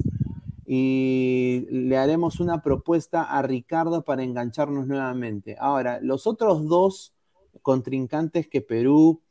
y 0.66 1.66
le 1.70 1.98
haremos 1.98 2.40
una 2.40 2.62
propuesta 2.62 3.24
a 3.24 3.42
Ricardo 3.42 4.04
para 4.04 4.24
engancharnos 4.24 4.88
nuevamente. 4.88 5.58
Ahora, 5.60 6.00
los 6.02 6.28
otros 6.28 6.68
dos 6.68 7.14
contrincantes 7.62 8.48
que 8.48 8.62
Perú 8.62 9.22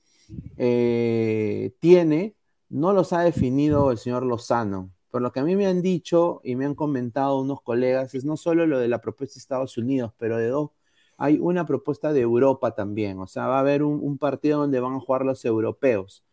eh, 0.57 1.73
tiene, 1.81 2.35
no 2.69 2.93
los 2.93 3.13
ha 3.13 3.21
definido 3.21 3.91
el 3.91 3.99
señor 3.99 4.25
Lozano. 4.25 4.91
Por 5.11 5.23
lo 5.23 5.33
que 5.33 5.41
a 5.41 5.45
mí 5.45 5.57
me 5.57 5.67
han 5.67 5.83
dicho 5.83 6.41
y 6.45 6.57
me 6.57 6.65
han 6.65 6.75
comentado 6.75 7.41
unos 7.41 7.61
colegas, 7.63 8.15
es 8.15 8.25
no 8.25 8.37
solo 8.37 8.67
lo 8.67 8.79
de 8.79 8.89
la 8.89 9.01
propuesta 9.01 9.35
de 9.35 9.41
Estados 9.41 9.77
Unidos, 9.77 10.13
pero 10.19 10.39
de 10.39 10.49
dos, 10.49 10.71
hay 11.19 11.39
una 11.39 11.67
propuesta 11.67 12.13
de 12.13 12.21
Europa 12.21 12.75
también. 12.75 13.19
O 13.21 13.27
sea, 13.27 13.47
va 13.47 13.57
a 13.57 13.61
haber 13.61 13.83
un 13.83 14.19
partido 14.19 14.61
donde 14.61 14.81
van 14.81 14.95
a 14.95 15.01
jugar 15.01 15.25
los 15.25 15.45
europeos. 15.45 16.25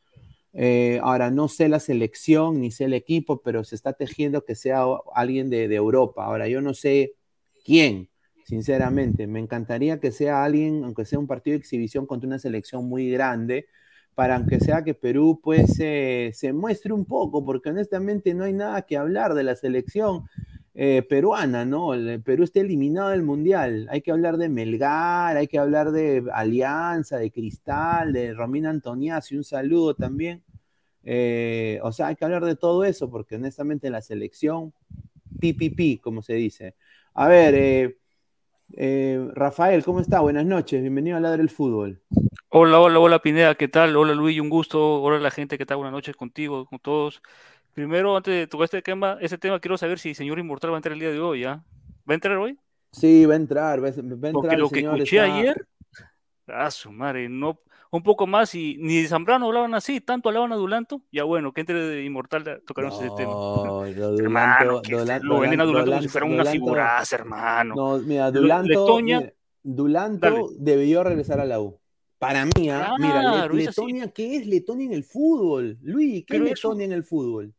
Eh, 0.53 0.99
ahora, 1.03 1.29
no 1.29 1.47
sé 1.47 1.69
la 1.69 1.79
selección 1.79 2.59
ni 2.61 2.71
sé 2.71 2.85
el 2.85 2.93
equipo, 2.93 3.41
pero 3.41 3.63
se 3.63 3.75
está 3.75 3.93
tejiendo 3.93 4.45
que 4.45 4.55
sea 4.55 4.83
alguien 5.13 5.49
de, 5.49 5.73
Europa. 5.75 6.25
Ahora, 6.25 6.47
yo 6.47 6.61
no 6.61 6.73
sé 6.73 7.13
quién, 7.63 8.09
sinceramente. 8.45 9.27
Me 9.27 9.39
encantaría 9.39 9.99
que 9.99 10.11
sea 10.11 10.43
alguien, 10.43 10.83
aunque 10.83 11.05
sea 11.05 11.19
un 11.19 11.27
partido 11.27 11.53
de 11.53 11.59
exhibición 11.59 12.05
contra 12.05 12.27
una 12.27 12.39
selección 12.39 12.85
muy 12.85 13.09
grande, 13.11 13.67
para 14.15 14.35
aunque 14.35 14.59
sea 14.59 14.83
que 14.83 14.93
Perú 14.93 15.39
pues 15.41 15.75
se 15.75 16.53
muestre 16.53 16.93
un 16.93 17.05
poco, 17.05 17.45
porque 17.45 17.69
honestamente 17.69 18.33
no 18.33 18.43
hay 18.43 18.53
nada 18.53 18.81
que 18.83 18.97
hablar 18.97 19.33
de 19.33 19.43
la 19.43 19.55
selección. 19.55 20.25
Eh, 20.81 21.01
peruana, 21.01 21.65
¿no? 21.65 21.93
El 21.93 22.23
Perú 22.23 22.45
está 22.45 22.61
eliminado 22.61 23.09
del 23.09 23.21
Mundial. 23.21 23.89
Hay 23.91 23.99
que 24.01 24.11
hablar 24.11 24.37
de 24.37 24.47
Melgar, 24.47 25.35
hay 25.35 25.45
que 25.45 25.59
hablar 25.59 25.91
de 25.91 26.23
Alianza, 26.33 27.17
de 27.17 27.31
Cristal, 27.31 28.13
de 28.13 28.33
Romina 28.33 28.69
Antoniazzi, 28.69 29.35
un 29.35 29.43
saludo 29.43 29.93
también. 29.93 30.41
Eh, 31.03 31.81
o 31.83 31.91
sea, 31.91 32.07
hay 32.07 32.15
que 32.15 32.23
hablar 32.23 32.45
de 32.45 32.55
todo 32.55 32.85
eso, 32.85 33.09
porque 33.11 33.35
honestamente 33.35 33.87
en 33.87 33.93
la 33.93 34.01
selección, 34.01 34.71
PPP, 35.41 35.99
como 36.01 36.21
se 36.21 36.35
dice. 36.35 36.75
A 37.13 37.27
ver, 37.27 37.97
eh, 38.77 39.29
Rafael, 39.33 39.83
¿cómo 39.83 39.99
está? 39.99 40.21
Buenas 40.21 40.45
noches, 40.45 40.79
bienvenido 40.79 41.17
a 41.17 41.19
Ladre 41.19 41.39
del 41.39 41.49
Fútbol. 41.49 42.01
Hola, 42.51 42.79
hola, 42.79 42.99
hola 42.99 43.19
Pineda, 43.19 43.53
¿qué 43.55 43.67
tal? 43.67 43.97
Hola 43.97 44.13
Luis, 44.13 44.39
un 44.39 44.49
gusto. 44.49 45.01
Hola 45.03 45.19
la 45.19 45.29
gente, 45.29 45.57
¿qué 45.57 45.65
tal? 45.65 45.75
Buenas 45.75 45.93
noches 45.93 46.15
contigo, 46.15 46.65
con 46.65 46.79
todos. 46.79 47.21
Primero, 47.73 48.17
antes 48.17 48.33
de 48.33 48.47
tocar 48.47 48.65
este 48.65 48.81
tema, 48.81 49.17
ese 49.21 49.37
tema 49.37 49.59
quiero 49.59 49.77
saber 49.77 49.99
si 49.99 50.09
el 50.09 50.15
señor 50.15 50.39
Inmortal 50.39 50.71
va 50.71 50.75
a 50.75 50.79
entrar 50.79 50.93
el 50.93 50.99
día 50.99 51.11
de 51.11 51.19
hoy, 51.19 51.41
¿ya? 51.41 51.63
¿Va 52.09 52.13
a 52.13 52.13
entrar 52.13 52.37
hoy? 52.37 52.57
Sí, 52.91 53.25
va 53.25 53.33
a 53.33 53.37
entrar, 53.37 53.81
va 53.83 53.87
a 53.87 53.91
entrar. 53.91 54.31
Porque 54.33 54.57
lo 54.57 54.69
que 54.69 54.79
escuché 54.81 55.19
ayer, 55.19 55.65
a 56.47 56.71
su 56.71 56.91
madre, 56.91 57.29
no, 57.29 57.59
un 57.91 58.03
poco 58.03 58.25
más 58.27 58.53
y 58.55 58.77
ni 58.79 59.01
de 59.03 59.07
Zambrano 59.07 59.45
hablaban 59.45 59.75
así, 59.75 60.01
tanto 60.01 60.29
hablaban 60.29 60.51
a 60.51 60.55
Dulanto, 60.55 61.03
ya 61.11 61.23
bueno, 61.23 61.53
que 61.53 61.61
entre 61.61 61.79
de 61.79 62.03
Inmortal 62.03 62.61
tocaron 62.65 62.91
ese 62.91 63.09
tema. 63.15 63.31
No, 63.31 63.85
Dulanto, 63.85 64.19
hermano, 64.23 64.81
Dulanto, 64.81 65.27
lo 65.27 65.39
venden 65.39 65.61
a 65.61 65.65
Dulanto 65.65 65.91
como 65.91 66.01
si 66.01 66.07
Dulanto, 66.07 66.09
fuera 66.09 66.25
una 66.25 66.35
Dulanto- 66.43 66.51
figuraza, 66.51 67.15
hermano. 67.15 67.75
No, 67.75 67.97
mira, 67.99 68.31
Dulanto, 68.31 68.67
Letonia- 68.67 69.19
mira, 69.19 69.33
Dulanto 69.63 70.25
Dale. 70.29 70.43
debió 70.57 71.03
regresar 71.03 71.39
a 71.39 71.45
la 71.45 71.61
U. 71.61 71.79
Para 72.17 72.43
mí, 72.45 72.69
¿ah? 72.69 72.95
mira, 72.99 73.21
Claro. 73.21 73.53
Letonia, 73.53 74.11
¿qué 74.11 74.35
es 74.35 74.45
Letonia 74.47 74.87
en 74.87 74.93
el 74.93 75.03
fútbol? 75.05 75.77
Luis, 75.81 76.25
¿qué 76.27 76.35
es 76.37 76.41
Letonia 76.41 76.85
en 76.85 76.91
el 76.91 77.03
fútbol? 77.05 77.53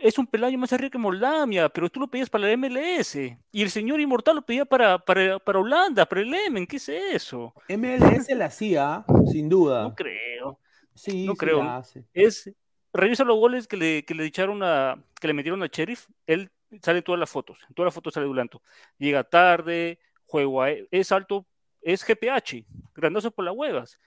Es 0.00 0.18
un 0.18 0.26
pelayo 0.26 0.56
más 0.58 0.72
arriba 0.72 0.90
que 0.90 0.98
Moldavia, 0.98 1.68
pero 1.68 1.88
tú 1.90 2.00
lo 2.00 2.08
pedías 2.08 2.30
para 2.30 2.46
la 2.48 2.56
MLS. 2.56 3.16
Y 3.52 3.62
el 3.62 3.70
señor 3.70 4.00
Inmortal 4.00 4.36
lo 4.36 4.42
pedía 4.42 4.64
para, 4.64 4.98
para, 4.98 5.38
para 5.38 5.58
Holanda, 5.58 6.06
para 6.06 6.20
el 6.22 6.32
Emen. 6.34 6.66
¿Qué 6.66 6.76
es 6.76 6.88
eso? 6.88 7.54
MLS 7.68 8.28
la 8.34 8.46
hacía, 8.46 9.04
sin 9.30 9.48
duda. 9.48 9.82
No 9.84 9.94
creo. 9.94 10.58
sí, 10.94 11.26
no 11.26 11.32
sí 11.32 11.38
creo. 11.38 11.62
la 11.62 11.76
hace. 11.78 12.04
Es, 12.14 12.50
revisa 12.92 13.24
los 13.24 13.38
goles 13.38 13.68
que 13.68 13.76
le, 13.76 14.04
que 14.04 14.14
le 14.14 14.24
echaron 14.24 14.62
a, 14.62 14.96
que 15.20 15.26
le 15.28 15.34
metieron 15.34 15.62
a 15.62 15.66
Sheriff. 15.66 16.08
Él 16.26 16.50
sale 16.82 16.98
en 16.98 17.04
todas 17.04 17.18
las 17.18 17.30
fotos. 17.30 17.58
En 17.68 17.74
todas 17.74 17.86
las 17.88 17.94
fotos 17.94 18.14
sale 18.14 18.26
Dulanto. 18.26 18.62
Llega 18.98 19.22
tarde, 19.24 19.98
juego 20.26 20.62
a- 20.62 20.70
es 20.70 21.12
alto, 21.12 21.46
es 21.82 22.04
GPH, 22.04 22.64
grandoso 22.94 23.30
por 23.30 23.44
las 23.44 23.54
huevas. 23.54 23.98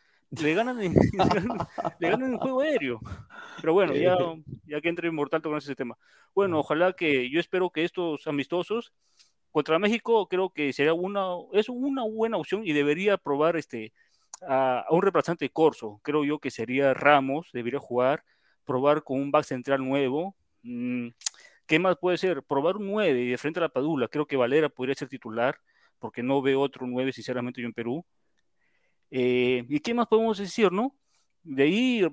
Le 0.41 0.53
ganan 0.53 0.81
en, 0.81 0.93
le 1.99 2.09
ganan 2.09 2.33
en 2.33 2.37
juego 2.37 2.61
aéreo. 2.61 2.99
Pero 3.61 3.73
bueno, 3.73 3.95
ya, 3.95 4.17
ya 4.65 4.81
que 4.81 4.89
entre 4.89 5.07
Inmortal 5.07 5.41
con 5.41 5.57
ese 5.57 5.75
tema. 5.75 5.97
Bueno, 6.33 6.59
ojalá 6.59 6.93
que 6.93 7.29
yo 7.29 7.39
espero 7.39 7.69
que 7.69 7.83
estos 7.83 8.25
amistosos 8.27 8.93
contra 9.51 9.79
México 9.79 10.27
creo 10.27 10.49
que 10.49 10.73
sería 10.73 10.93
una, 10.93 11.27
es 11.51 11.69
una 11.69 12.03
buena 12.03 12.37
opción 12.37 12.65
y 12.65 12.73
debería 12.73 13.17
probar 13.17 13.55
este 13.55 13.93
a, 14.47 14.79
a 14.87 14.93
un 14.93 15.01
reemplazante 15.01 15.49
Corso. 15.49 15.99
Creo 16.03 16.23
yo 16.23 16.39
que 16.39 16.51
sería 16.51 16.93
Ramos, 16.93 17.49
debería 17.53 17.79
jugar, 17.79 18.23
probar 18.65 19.03
con 19.03 19.21
un 19.21 19.31
back 19.31 19.45
central 19.45 19.85
nuevo. 19.85 20.35
Mm, 20.63 21.09
¿Qué 21.65 21.79
más 21.79 21.97
puede 21.97 22.17
ser? 22.17 22.43
Probar 22.43 22.77
un 22.77 22.87
9 22.87 23.21
y 23.21 23.29
de 23.29 23.37
frente 23.37 23.59
a 23.59 23.63
la 23.63 23.69
Padula. 23.69 24.07
Creo 24.07 24.25
que 24.25 24.35
Valera 24.35 24.69
podría 24.69 24.95
ser 24.95 25.07
titular, 25.07 25.57
porque 25.99 26.23
no 26.23 26.41
veo 26.41 26.59
otro 26.61 26.85
9, 26.85 27.13
sinceramente, 27.13 27.61
yo 27.61 27.67
en 27.67 27.73
Perú. 27.73 28.05
Eh, 29.15 29.63
¿Y 29.69 29.79
qué 29.79 29.93
más 29.93 30.07
podemos 30.07 30.39
decir, 30.39 30.71
no? 30.71 30.95
De 31.43 31.63
ahí 31.63 32.07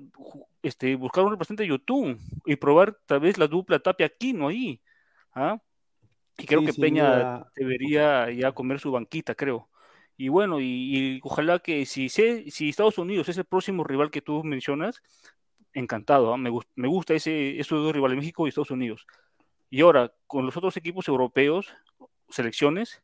este, 0.61 0.95
buscar 0.95 1.23
un 1.23 1.31
representante 1.31 1.63
de 1.63 1.69
YouTube 1.69 2.19
y 2.45 2.55
probar 2.57 2.95
tal 3.07 3.21
vez 3.21 3.39
la 3.39 3.47
dupla 3.47 3.79
Tapia 3.79 4.05
Aquino 4.05 4.49
ahí. 4.49 4.79
¿ah? 5.33 5.59
Y 6.37 6.45
creo 6.45 6.61
Sí, 6.61 6.67
que 6.67 6.73
Peña 6.73 7.17
duda. 7.19 7.51
debería 7.55 8.29
ya 8.31 8.51
comer 8.51 8.79
su 8.79 8.91
banquita, 8.91 9.33
creo. 9.33 9.69
Y 10.15 10.27
bueno, 10.29 10.59
y, 10.59 10.65
y 10.65 11.19
ojalá 11.23 11.57
que 11.59 11.85
si, 11.87 12.07
se- 12.09 12.51
si 12.51 12.69
Estados 12.69 12.99
Unidos 12.99 13.27
es 13.29 13.37
el 13.37 13.45
próximo 13.45 13.83
rival 13.83 14.11
que 14.11 14.21
tú 14.21 14.43
mencionas, 14.43 15.01
encantado, 15.73 16.33
¿ah? 16.33 16.37
Me, 16.37 16.51
gust- 16.51 16.69
me 16.75 16.87
gusta 16.87 17.15
ese, 17.15 17.59
esos 17.59 17.83
dos 17.83 17.93
rivales, 17.93 18.17
México 18.17 18.45
y 18.45 18.49
Estados 18.49 18.71
Unidos. 18.71 19.07
Y 19.71 19.81
ahora, 19.81 20.13
con 20.27 20.45
los 20.45 20.55
otros 20.57 20.77
equipos 20.77 21.07
europeos, 21.07 21.73
selecciones, 22.29 23.01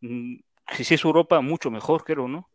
mm, 0.00 0.36
si 0.78 0.94
es 0.94 1.04
Europa, 1.04 1.40
mucho 1.42 1.70
mejor, 1.70 2.04
creo, 2.04 2.28
¿no? 2.28 2.48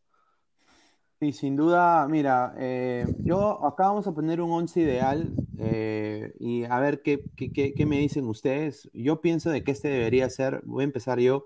Sí, 1.19 1.33
sin 1.33 1.57
duda, 1.57 2.07
mira, 2.07 2.53
eh, 2.57 3.05
yo 3.25 3.65
acá 3.65 3.87
vamos 3.89 4.07
a 4.07 4.13
poner 4.13 4.39
un 4.39 4.51
once 4.51 4.79
ideal 4.79 5.29
eh, 5.57 6.33
y 6.39 6.63
a 6.63 6.79
ver 6.79 7.01
qué, 7.01 7.21
qué, 7.35 7.51
qué- 7.51 7.73
qué 7.73 7.85
me 7.85 7.97
dicen 7.99 8.25
ustedes. 8.25 8.89
Yo 8.93 9.19
pienso 9.19 9.49
de 9.49 9.61
que 9.65 9.71
este 9.71 9.89
debería 9.89 10.29
ser, 10.29 10.61
voy 10.65 10.83
a 10.83 10.85
empezar 10.85 11.19
yo, 11.19 11.43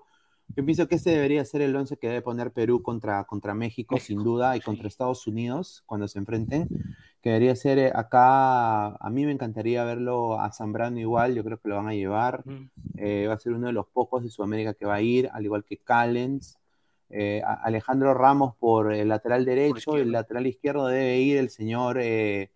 yo 0.56 0.64
pienso 0.64 0.88
que 0.88 0.94
este 0.94 1.10
debería 1.10 1.44
ser 1.44 1.64
el 1.64 1.76
once 1.76 1.98
que 1.98 2.08
debe 2.08 2.22
poner 2.22 2.52
Perú 2.52 2.84
contra, 2.84 3.24
contra 3.24 3.56
México, 3.56 3.96
México, 3.96 4.06
sin 4.14 4.24
duda, 4.24 4.56
y 4.56 4.60
contra 4.62 4.88
Estados 4.88 5.26
Unidos 5.26 5.82
cuando 5.88 6.08
se 6.08 6.20
enfrenten, 6.20 6.68
que 7.24 7.30
debería 7.32 7.56
ser 7.56 7.80
eh, 7.80 7.92
acá, 7.96 8.90
a 8.90 9.10
mí 9.10 9.26
me 9.26 9.32
encantaría 9.32 9.84
verlo 9.86 10.40
a 10.40 10.52
Zambrano 10.52 11.00
igual, 11.00 11.34
yo 11.34 11.44
creo 11.44 11.58
que 11.58 11.70
lo 11.70 11.78
van 11.78 11.88
a 11.88 11.96
llevar, 11.96 12.44
Mm. 12.46 12.70
eh, 12.98 13.26
va 13.28 13.34
a 13.34 13.40
ser 13.40 13.54
uno 13.54 13.66
de 13.66 13.74
los 13.74 13.88
pocos 13.88 14.22
de 14.22 14.30
Sudamérica 14.30 14.76
que 14.76 14.86
va 14.86 14.96
a 14.96 15.02
ir, 15.02 15.32
al 15.34 15.44
igual 15.46 15.64
que 15.66 15.78
Callens. 15.78 16.60
Eh, 17.10 17.42
a- 17.46 17.54
Alejandro 17.64 18.14
Ramos 18.14 18.56
por 18.56 18.94
el 18.94 19.08
lateral 19.10 19.46
derecho, 19.46 19.98
y 19.98 20.02
el 20.02 20.12
lateral 20.12 20.48
izquierdo 20.48 20.88
debe 20.88 21.20
ir 21.20 21.38
el 21.38 21.50
señor 21.50 22.00
eh, 22.02 22.50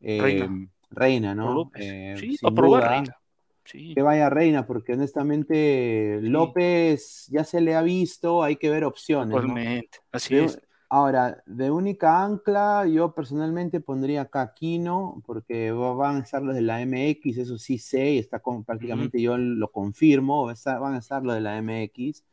eh, 0.00 0.48
Reina. 0.90 1.34
¿no? 1.34 1.52
López. 1.54 2.18
Sí, 2.18 2.36
para 2.40 2.54
probar, 2.54 2.80
duda, 2.82 2.90
Reina. 2.90 3.16
Sí. 3.64 3.94
que 3.94 4.02
vaya 4.02 4.28
Reina, 4.30 4.66
porque 4.66 4.94
honestamente 4.94 6.18
Sí. 6.20 6.28
López 6.28 7.26
ya 7.30 7.44
se 7.44 7.60
le 7.60 7.76
ha 7.76 7.82
visto, 7.82 8.42
hay 8.42 8.56
que 8.56 8.68
ver 8.70 8.84
opciones, 8.84 9.28
¿no? 9.28 9.40
Totalmente. 9.40 9.98
Así 10.10 10.34
De- 10.34 10.44
es. 10.46 10.60
Ahora, 10.92 11.40
de 11.46 11.70
única 11.70 12.20
ancla, 12.24 12.84
yo 12.84 13.14
personalmente 13.14 13.78
pondría 13.78 14.22
acá 14.22 14.40
a 14.40 14.44
Aquino, 14.46 15.22
porque 15.24 15.70
va- 15.70 15.94
van 15.94 16.16
a 16.16 16.20
estar 16.20 16.42
los 16.42 16.52
de 16.56 16.62
la 16.62 16.80
MX, 16.84 17.38
eso 17.38 17.58
sí 17.58 17.78
sé, 17.78 18.14
y 18.14 18.18
está 18.18 18.40
con, 18.40 18.64
prácticamente 18.64 19.22
yo 19.22 19.38
lo 19.38 19.70
confirmo, 19.70 20.48
a 20.48 20.78
van 20.80 20.94
a 20.94 20.98
estar 20.98 21.22
los 21.22 21.36
de 21.36 21.42
la 21.42 21.58
MX. 21.62 22.24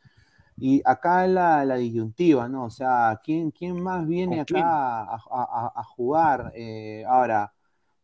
Y 0.60 0.82
acá 0.86 1.28
la, 1.28 1.64
la 1.66 1.76
disyuntiva, 1.76 2.50
¿no? 2.50 2.66
O 2.66 2.70
sea, 2.70 3.20
¿quién, 3.24 3.52
quién 3.52 3.82
más 3.82 4.08
viene 4.08 4.44
¿Con 4.46 4.58
acá 4.58 5.02
a, 5.02 5.16
a- 5.16 5.20
a- 5.32 5.72
a 5.76 5.84
jugar? 5.84 6.52
Eh, 6.56 7.04
ahora, 7.08 7.54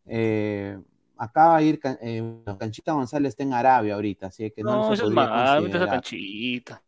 eh, 0.06 0.78
acá 1.18 1.48
va 1.48 1.56
a 1.58 1.62
ir, 1.64 1.80
eh, 2.02 2.44
Canchita 2.60 2.94
González 2.94 3.30
está 3.30 3.44
en 3.44 3.54
Arabia 3.54 3.96
ahorita, 3.96 4.28
así 4.28 4.52
que 4.52 4.64
no, 4.64 4.78
No, 4.78 4.96
se 4.96 5.02
podría 5.02 5.26
mal, 5.26 5.66
esa 5.66 5.88
canchita. 5.90 6.84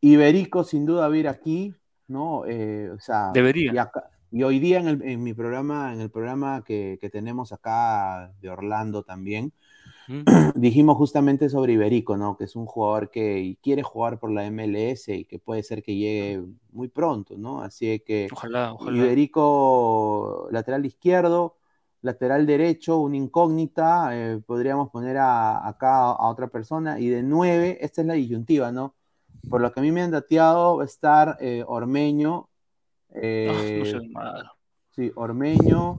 Iberico 0.00 0.64
sin 0.64 0.84
duda 0.84 1.08
va 1.08 1.14
a 1.14 1.18
ir 1.18 1.28
aquí, 1.28 1.74
¿no? 2.08 2.44
Eh, 2.46 2.90
o 2.90 2.98
sea, 3.00 3.30
Debería. 3.32 3.72
y, 3.72 3.78
acá- 3.78 4.10
y 4.30 4.42
hoy 4.42 4.58
día 4.58 4.78
en, 4.80 4.88
el- 4.88 5.02
en 5.02 5.22
mi 5.22 5.32
programa, 5.32 5.92
en 5.94 6.00
el 6.00 6.10
programa 6.10 6.62
que, 6.64 6.98
que 7.00 7.08
tenemos 7.08 7.52
acá 7.52 8.32
de 8.40 8.50
Orlando 8.50 9.02
también. 9.02 9.52
dijimos 10.54 10.96
justamente 10.96 11.48
sobre 11.48 11.74
Iberico, 11.74 12.16
¿no? 12.16 12.36
Que 12.36 12.44
es 12.44 12.56
un 12.56 12.66
jugador 12.66 13.10
que 13.10 13.58
quiere 13.62 13.82
jugar 13.82 14.18
por 14.18 14.30
la 14.30 14.44
MLS 14.46 15.08
y 15.14 15.24
que 15.24 15.38
puede 15.38 15.62
ser 15.62 15.82
que 15.82 15.94
llegue 15.96 16.42
muy 16.72 16.88
pronto, 16.88 17.36
¿no? 17.36 17.62
Así 17.62 18.00
que 18.00 18.28
Ojalá, 18.32 18.72
ojalá. 18.72 18.96
Iberico, 18.96 20.48
lateral 20.50 20.84
izquierdo, 20.86 21.56
lateral 22.02 22.46
derecho, 22.46 22.98
una 22.98 23.16
incógnita, 23.16 24.10
eh, 24.12 24.40
podríamos 24.44 24.90
poner 24.90 25.16
a- 25.18 25.66
acá 25.66 26.10
a 26.10 26.28
otra 26.28 26.48
persona, 26.48 27.00
y 27.00 27.08
de 27.08 27.22
nueve, 27.22 27.78
esta 27.80 28.00
es 28.00 28.06
la 28.06 28.14
disyuntiva, 28.14 28.72
¿no? 28.72 28.94
Por 29.48 29.60
lo 29.60 29.72
que 29.72 29.80
a 29.80 29.82
mí 29.82 29.92
me 29.92 30.02
han 30.02 30.10
dateado, 30.10 30.76
va 30.78 30.82
a 30.82 30.86
estar 30.86 31.36
eh, 31.40 31.64
Ormeño, 31.66 32.48
Ah, 33.10 33.12
eh, 33.22 34.00
no 34.12 34.20
sí, 34.90 35.12
Ormeño, 35.14 35.98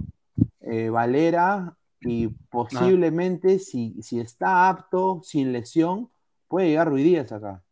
Valera, 0.91 1.76
y 2.01 2.27
posiblemente, 2.49 3.59
si, 3.59 4.01
si 4.01 4.19
está 4.19 4.69
apto, 4.69 5.21
sin 5.23 5.51
lesión, 5.51 6.09
puede 6.47 6.69
llegar 6.69 6.89
Ruidíaz 6.89 7.31
acá. 7.31 7.63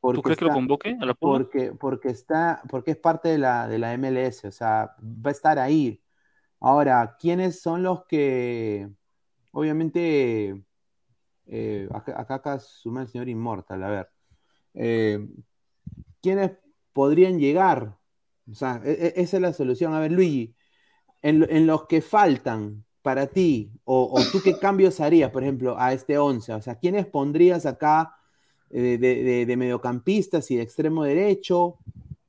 ¿Tú 0.00 0.10
Porque 0.10 0.22
crees 0.22 0.38
que 0.38 0.44
lo 0.44 0.52
convoque 0.52 0.96
a 1.00 1.06
la 1.06 1.14
Puma? 1.14 1.38
porque, 1.38 1.72
porque 1.72 2.08
está, 2.10 2.62
porque 2.68 2.92
es 2.92 2.96
parte 2.98 3.30
de 3.30 3.38
la, 3.38 3.66
de 3.68 3.78
la 3.78 3.94
MLS, 3.94 4.46
o 4.46 4.52
sea, 4.52 4.94
va 5.00 5.30
a 5.30 5.32
estar 5.32 5.58
ahí. 5.58 6.00
Ahora, 6.60 7.16
¿quiénes 7.18 7.60
son 7.60 7.82
los 7.82 8.04
que, 8.06 8.88
obviamente, 9.52 10.62
eh, 11.46 11.88
acá, 11.92 12.20
acá, 12.20 12.34
acá 12.36 12.58
suma 12.58 13.02
el 13.02 13.08
señor 13.08 13.28
Inmortal, 13.28 13.82
a 13.82 13.90
ver, 13.90 14.08
eh, 14.74 15.28
¿quiénes 16.22 16.52
podrían 16.92 17.38
llegar? 17.38 17.98
O 18.50 18.54
sea, 18.54 18.80
e- 18.84 18.92
e- 19.08 19.12
esa 19.22 19.36
es 19.36 19.42
la 19.42 19.52
solución. 19.52 19.94
A 19.94 20.00
ver, 20.00 20.12
Luigi, 20.12 20.54
en, 21.22 21.46
en 21.50 21.66
los 21.66 21.86
que 21.86 22.02
faltan 22.02 22.84
para 23.04 23.26
ti, 23.28 23.70
o, 23.84 24.18
tú 24.32 24.40
qué 24.42 24.58
cambios 24.58 24.98
harías, 25.00 25.30
por 25.30 25.42
ejemplo, 25.44 25.76
a 25.78 25.92
este 25.92 26.16
11? 26.18 26.54
O 26.54 26.62
sea, 26.62 26.76
¿quiénes 26.76 27.06
pondrías 27.06 27.66
acá 27.66 28.16
eh, 28.70 28.98
de, 29.46 29.56
mediocampistas 29.58 30.50
y 30.50 30.56
de 30.56 30.62
extremo 30.62 31.04
derecho? 31.04 31.76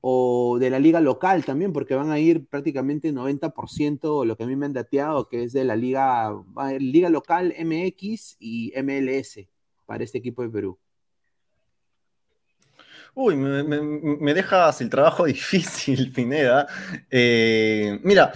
O 0.02 0.58
de 0.60 0.70
la 0.70 0.80
liga 0.80 1.00
local 1.02 1.46
también, 1.46 1.74
porque 1.74 1.96
van 1.96 2.12
a 2.12 2.20
ir 2.20 2.46
prácticamente 2.48 3.14
90% 3.14 4.26
lo 4.26 4.36
que 4.38 4.44
a 4.44 4.48
mí 4.48 4.56
me 4.58 4.66
han 4.68 4.74
dateado, 4.74 5.30
que 5.30 5.44
es 5.46 5.54
de 5.54 5.64
la 5.64 5.78
liga, 5.78 6.36
liga 6.80 7.10
local 7.10 7.54
MX 7.58 8.36
y 8.40 8.74
MLS 8.76 9.48
para 9.86 10.04
este 10.04 10.18
equipo 10.20 10.44
de 10.44 10.50
Perú. 10.50 10.78
Uy, 13.16 13.36
me, 13.38 13.64
me- 13.64 13.82
me 13.82 14.34
dejas 14.34 14.82
el 14.82 14.90
trabajo 14.90 15.26
difícil, 15.26 16.12
Pineda. 16.12 16.68
Eh, 17.10 18.00
mira, 18.04 18.34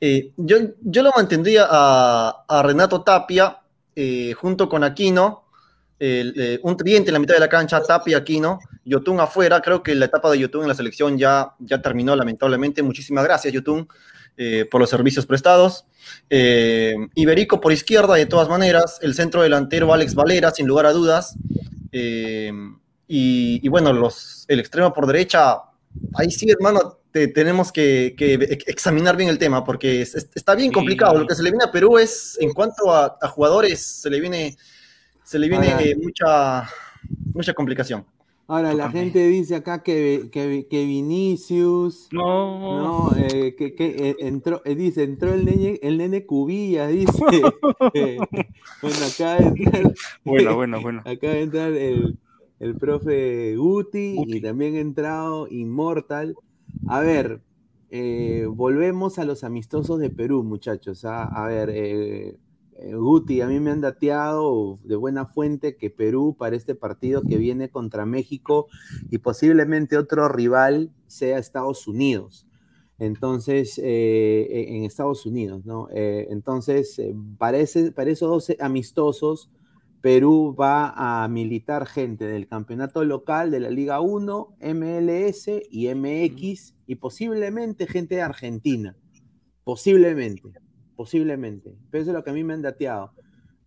eh, 0.00 0.32
yo, 0.36 0.56
yo 0.80 1.02
lo 1.02 1.12
mantendría 1.14 1.66
a, 1.68 2.62
Renato 2.64 3.02
Tapia 3.02 3.58
eh, 3.94 4.32
junto 4.32 4.68
con 4.68 4.82
Aquino, 4.82 5.44
eh, 5.98 6.58
un 6.62 6.76
tridente 6.76 7.10
en 7.10 7.14
la 7.14 7.18
mitad 7.18 7.34
de 7.34 7.40
la 7.40 7.48
cancha, 7.48 7.82
Tapia, 7.82 8.18
Aquino, 8.18 8.60
Yotun 8.84 9.20
afuera. 9.20 9.60
Creo 9.60 9.82
que 9.82 9.94
la 9.94 10.06
etapa 10.06 10.30
de 10.30 10.38
Yotun 10.38 10.62
en 10.62 10.68
la 10.68 10.74
selección 10.74 11.18
ya, 11.18 11.54
ya 11.58 11.82
terminó, 11.82 12.16
lamentablemente. 12.16 12.82
Muchísimas 12.82 13.24
gracias, 13.24 13.52
Yotun, 13.52 13.86
por 14.70 14.80
los 14.80 14.88
servicios 14.88 15.26
prestados. 15.26 15.84
Iberico 16.30 17.60
por 17.60 17.72
izquierda, 17.72 18.14
de 18.14 18.24
todas 18.24 18.48
maneras. 18.48 18.98
El 19.02 19.12
centro 19.14 19.42
delantero, 19.42 19.92
Alex 19.92 20.14
Valera, 20.14 20.50
sin 20.50 20.66
lugar 20.66 20.86
a 20.86 20.92
dudas. 20.92 21.36
Y, 21.92 22.48
y 23.06 23.68
bueno, 23.68 23.92
los, 23.92 24.46
el 24.48 24.60
extremo 24.60 24.94
por 24.94 25.06
derecha, 25.06 25.58
ahí 26.14 26.30
sí, 26.30 26.48
hermano, 26.48 26.99
te- 27.12 27.28
tenemos 27.28 27.72
que, 27.72 28.14
que 28.16 28.34
ex- 28.34 28.68
examinar 28.68 29.16
bien 29.16 29.28
el 29.28 29.38
tema, 29.38 29.64
porque 29.64 30.02
es- 30.02 30.14
es- 30.14 30.28
está 30.34 30.54
bien 30.54 30.68
Sí. 30.70 30.74
complicado. 30.74 31.18
Lo 31.18 31.26
que 31.26 31.34
se 31.34 31.42
le 31.42 31.50
viene 31.50 31.64
a 31.64 31.70
Perú 31.72 31.98
es, 31.98 32.36
en 32.40 32.52
cuanto 32.52 32.92
a, 32.92 33.16
a 33.20 33.28
jugadores, 33.28 33.80
se 33.80 34.10
le 34.10 34.20
viene, 34.20 34.56
se 35.24 35.38
le 35.38 35.48
viene 35.48 35.72
Ahora- 35.72 35.82
eh, 35.84 35.96
mucha, 35.96 36.68
mucha 37.34 37.54
complicación. 37.54 38.04
Ahora, 38.46 38.74
la 38.74 38.90
gente 38.90 39.24
dice 39.28 39.54
acá 39.54 39.80
que, 39.84 40.28
que, 40.32 40.66
que 40.68 40.84
Vinicius, 40.84 42.08
No, 42.10 42.82
no, 43.12 43.16
eh, 43.16 43.54
que, 43.56 43.76
que, 43.76 43.86
eh, 43.96 44.16
entró, 44.18 44.60
eh, 44.64 44.74
dice, 44.74 45.04
entró 45.04 45.32
el 45.32 45.44
nene, 45.44 45.78
el 45.84 45.98
nene 45.98 46.26
Cubilla, 46.26 46.88
dice. 46.88 47.12
Eh, 47.94 48.18
bueno, 48.82 48.96
acá 49.06 49.36
entra, 49.38 49.92
bueno, 50.24 50.80
bueno, 50.82 51.02
de 51.04 51.40
entrar 51.42 51.72
el, 51.72 52.18
el 52.58 52.74
profe 52.76 53.54
Guti, 53.56 54.14
Guti. 54.16 54.36
y 54.38 54.40
también 54.40 54.74
ha 54.76 54.80
entrado 54.80 55.46
Immortal. 55.48 56.34
A 56.86 57.00
ver, 57.00 57.42
eh, 57.90 58.46
volvemos 58.48 59.18
a 59.18 59.24
los 59.24 59.44
amistosos 59.44 59.98
de 60.00 60.10
Perú, 60.10 60.42
muchachos. 60.44 61.04
¿ah? 61.04 61.24
A 61.24 61.46
ver, 61.46 61.70
eh, 61.70 62.36
eh, 62.78 62.94
Guti, 62.94 63.40
a 63.42 63.46
mí 63.46 63.60
me 63.60 63.70
han 63.70 63.80
dateado 63.80 64.78
de 64.84 64.96
buena 64.96 65.26
fuente 65.26 65.76
que 65.76 65.90
Perú 65.90 66.36
para 66.38 66.56
este 66.56 66.74
partido 66.74 67.22
que 67.26 67.36
viene 67.38 67.70
contra 67.70 68.06
México 68.06 68.66
y 69.10 69.18
posiblemente 69.18 69.96
otro 69.98 70.28
rival 70.28 70.90
sea 71.06 71.38
Estados 71.38 71.86
Unidos. 71.86 72.46
Entonces, 72.98 73.78
en 73.82 74.84
Estados 74.84 75.24
Unidos, 75.24 75.64
¿no? 75.64 75.88
Entonces, 75.90 77.00
para, 77.38 77.56
ese- 77.58 77.92
para 77.92 78.10
esos 78.10 78.28
dos 78.28 78.56
amistosos, 78.60 79.48
Perú 80.00 80.56
va 80.58 81.24
a 81.24 81.28
militar 81.28 81.86
gente 81.86 82.24
del 82.24 82.48
campeonato 82.48 83.04
local 83.04 83.50
de 83.50 83.60
la 83.60 83.68
Liga 83.68 84.00
1, 84.00 84.56
MLS 84.60 85.50
y 85.70 85.94
MX 85.94 86.74
y 86.86 86.94
posiblemente 86.94 87.86
gente 87.86 88.14
de 88.14 88.22
Argentina. 88.22 88.96
Posiblemente, 89.62 90.48
posiblemente. 90.96 91.76
Pero 91.90 92.02
eso 92.02 92.10
es 92.12 92.16
lo 92.16 92.24
que 92.24 92.30
a 92.30 92.32
mí 92.32 92.42
me 92.42 92.54
han 92.54 92.62
dateado. 92.62 93.12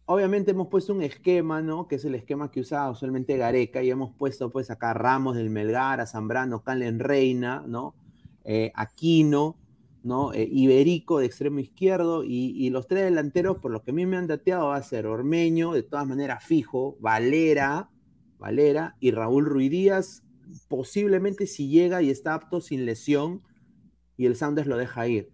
Obviamente 0.06 0.52
hemos 0.52 0.68
puesto 0.68 0.94
un 0.94 1.04
esquema, 1.04 1.62
¿no? 1.62 1.88
Que 1.88 1.96
es 1.96 2.06
el 2.06 2.16
esquema 2.16 2.52
que 2.52 2.62
usaba 2.62 2.90
usualmente 2.90 3.38
Gareca 3.38 3.84
y 3.84 3.92
hemos 3.92 4.14
puesto 4.16 4.50
pues 4.52 4.72
acá 4.72 4.90
a 4.90 4.94
Ramos 4.96 5.36
del 5.36 5.50
Melgar, 5.50 6.02
a 6.02 6.08
Zambrano, 6.08 6.64
Calen 6.64 7.00
Reina, 7.00 7.64
¿no? 7.68 7.96
Eh, 8.44 8.72
Aquino, 8.76 9.56
¿no? 10.04 10.34
Eh, 10.34 10.48
Iberico 10.52 11.20
de 11.20 11.26
extremo 11.26 11.60
izquierdo 11.60 12.24
y, 12.24 12.54
y 12.56 12.70
los 12.70 12.88
tres 12.88 13.04
delanteros, 13.06 13.58
por 13.58 13.72
lo 13.72 13.82
que 13.84 13.92
a 13.92 13.94
mí 13.94 14.06
me 14.06 14.18
han 14.18 14.28
dateado, 14.28 14.68
va 14.68 14.76
a 14.76 14.84
ser 14.84 15.08
Ormeño, 15.08 15.74
de 15.74 15.84
todas 15.84 16.06
maneras 16.08 16.44
fijo, 16.46 16.98
Valera, 17.00 17.90
Valera 18.38 18.96
y 19.00 19.12
Raúl 19.12 19.46
Ruiz 19.46 19.72
Díaz, 19.72 20.24
posiblemente 20.68 21.48
si 21.48 21.70
llega 21.70 22.02
y 22.02 22.10
está 22.10 22.34
apto 22.34 22.60
sin 22.62 22.86
lesión 22.86 23.42
y 24.18 24.26
el 24.26 24.36
Sanders 24.36 24.68
lo 24.68 24.78
deja 24.78 25.08
ir. 25.08 25.32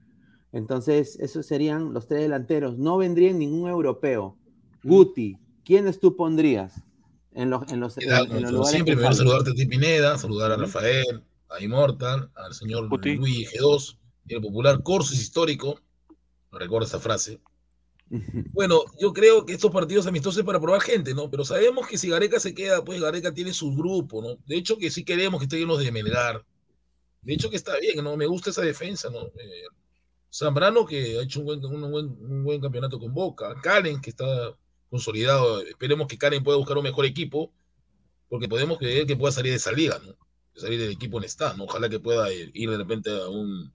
Entonces, 0.52 1.18
esos 1.20 1.46
serían 1.46 1.94
los 1.94 2.08
tres 2.08 2.22
delanteros. 2.22 2.78
No 2.78 2.98
vendría 2.98 3.32
ningún 3.34 3.70
europeo. 3.70 4.38
Guti, 4.84 5.38
¿quiénes 5.66 6.00
tú 6.00 6.16
pondrías 6.16 6.82
en 7.34 7.50
los, 7.50 7.72
en 7.72 7.80
los, 7.80 7.98
en- 7.98 8.10
los 8.10 8.52
lugares 8.52 8.70
siempre, 8.72 8.96
que 8.96 9.02
faltan? 9.02 9.18
saludarte 9.18 9.52
a 9.52 9.54
ti, 9.54 9.66
Pineda, 9.66 10.18
saludar 10.18 10.52
a. 10.52 10.58
Rafael, 10.58 11.24
a 11.50 11.62
Immortal, 11.64 12.32
al 12.36 12.54
señor 12.54 12.88
Guti. 12.90 13.16
Luis 13.16 13.52
G2, 13.54 13.98
el 14.36 14.42
popular 14.42 14.84
Corso 14.84 15.14
es 15.14 15.22
histórico. 15.22 15.80
Recuerda 16.52 16.88
esa 16.88 17.00
frase. 17.00 17.40
Bueno, 18.54 18.84
yo 19.00 19.14
creo 19.14 19.46
que 19.46 19.54
estos 19.54 19.72
partidos 19.72 20.08
amistosos 20.08 20.40
es 20.40 20.46
para 20.46 20.60
probar 20.60 20.82
gente, 20.82 21.14
¿no? 21.14 21.30
Pero 21.30 21.46
sabemos 21.46 21.88
que 21.88 21.98
si 21.98 22.10
Gareca 22.10 22.40
se 22.40 22.56
queda, 22.56 22.84
pues 22.84 23.00
Gareca 23.00 23.34
tiene 23.34 23.54
su 23.54 23.76
grupo, 23.76 24.22
¿no? 24.22 24.38
De 24.48 24.58
hecho, 24.58 24.78
que 24.78 24.90
sí 24.90 25.04
queremos 25.04 25.40
que 25.40 25.46
estén 25.46 25.68
los 25.68 25.80
de 25.80 25.92
Melgar. 25.92 26.44
De 27.22 27.34
hecho, 27.34 27.50
que 27.50 27.58
está 27.58 27.78
bien, 27.80 28.04
¿no? 28.04 28.18
Me 28.18 28.26
gusta 28.26 28.50
esa 28.50 28.62
defensa, 28.62 29.10
¿no? 29.10 29.28
Eh, 29.28 29.66
Zambrano, 30.32 30.86
que 30.86 31.20
ha 31.20 31.24
hecho 31.24 31.40
un 31.40 31.46
buen, 31.46 31.66
un, 31.66 31.92
buen, 31.92 32.06
un 32.08 32.44
buen 32.44 32.62
campeonato 32.62 33.00
con 33.00 33.14
Boca. 33.14 33.54
Karen, 33.62 34.02
que 34.02 34.12
está 34.12 34.56
consolidado. 34.90 35.62
Esperemos 35.62 36.08
que 36.08 36.18
Karen 36.18 36.44
pueda 36.44 36.58
buscar 36.58 36.78
un 36.78 36.84
mejor 36.84 37.06
equipo, 37.06 37.52
porque 38.28 38.48
podemos 38.48 38.78
creer 38.78 39.06
que 39.06 39.16
pueda 39.16 39.32
salir 39.32 39.52
de 39.52 39.58
esa 39.58 39.72
liga, 39.72 40.00
¿no? 40.06 40.16
Salir 40.56 40.80
del 40.80 40.92
equipo 40.92 41.18
en 41.18 41.24
está, 41.24 41.54
¿no? 41.54 41.66
Ojalá 41.66 41.90
que 41.90 42.00
pueda 42.00 42.32
ir 42.34 42.52
ir 42.54 42.70
de 42.70 42.78
repente 42.78 43.10
a 43.10 43.28
un. 43.30 43.72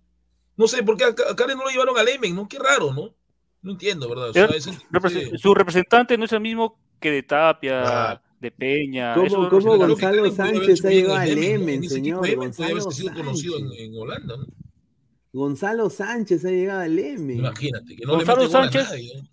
No 0.57 0.69
sé, 0.69 0.83
¿por 0.83 0.97
qué 0.97 1.05
a 1.05 1.09
a 1.09 1.37
Karen 1.37 1.57
no 1.59 1.65
lo 1.65 1.71
llevaron 1.71 1.97
al 1.99 2.09
Emen, 2.09 2.35
¿no? 2.37 2.49
Qué 2.49 2.59
raro, 2.59 2.93
¿no? 2.93 3.15
No 3.63 3.73
entiendo, 3.73 4.09
¿verdad? 4.09 4.31
O 4.31 4.33
sea, 4.33 4.47
Represe- 4.49 5.39
Su 5.39 5.55
representante 5.55 6.17
no 6.19 6.25
es 6.27 6.33
el 6.33 6.41
mismo 6.41 6.79
que 7.01 7.11
de 7.11 7.23
Tapia, 7.23 7.83
Claro. 7.83 8.21
de 8.41 8.51
Peña. 8.51 9.15
¿Cómo- 9.15 9.49
Gonzalo 9.51 10.31
Sánchez 10.31 10.85
ha 10.85 10.91
llegado 10.91 11.17
en 11.17 11.23
al 11.23 11.29
el 11.31 11.39
Emen, 11.45 11.61
¿no? 11.61 11.63
Emen, 11.63 11.75
En 11.79 11.85
ese 11.85 11.95
señor, 11.95 12.35
Gonzalo 12.37 12.71
haber 12.81 12.93
sido 12.93 13.15
conocido 13.15 13.59
en, 13.59 13.69
Sánchez. 13.69 13.81
en 13.87 13.95
Holanda, 14.01 14.37
¿no? 14.37 14.47
Gonzalo 15.33 15.91
Sánchez 15.91 16.45
ha 16.45 16.51
llegado 16.51 16.81
al 16.83 16.99
M. 16.99 17.35
Imagínate, 17.35 17.97
que 17.97 18.05
no 18.05 18.13
Gonzalo 18.15 18.43
le 18.43 18.47
a 18.47 18.51
Sánchez 18.51 18.85
nadie, 18.91 19.13
¿no? 19.21 19.29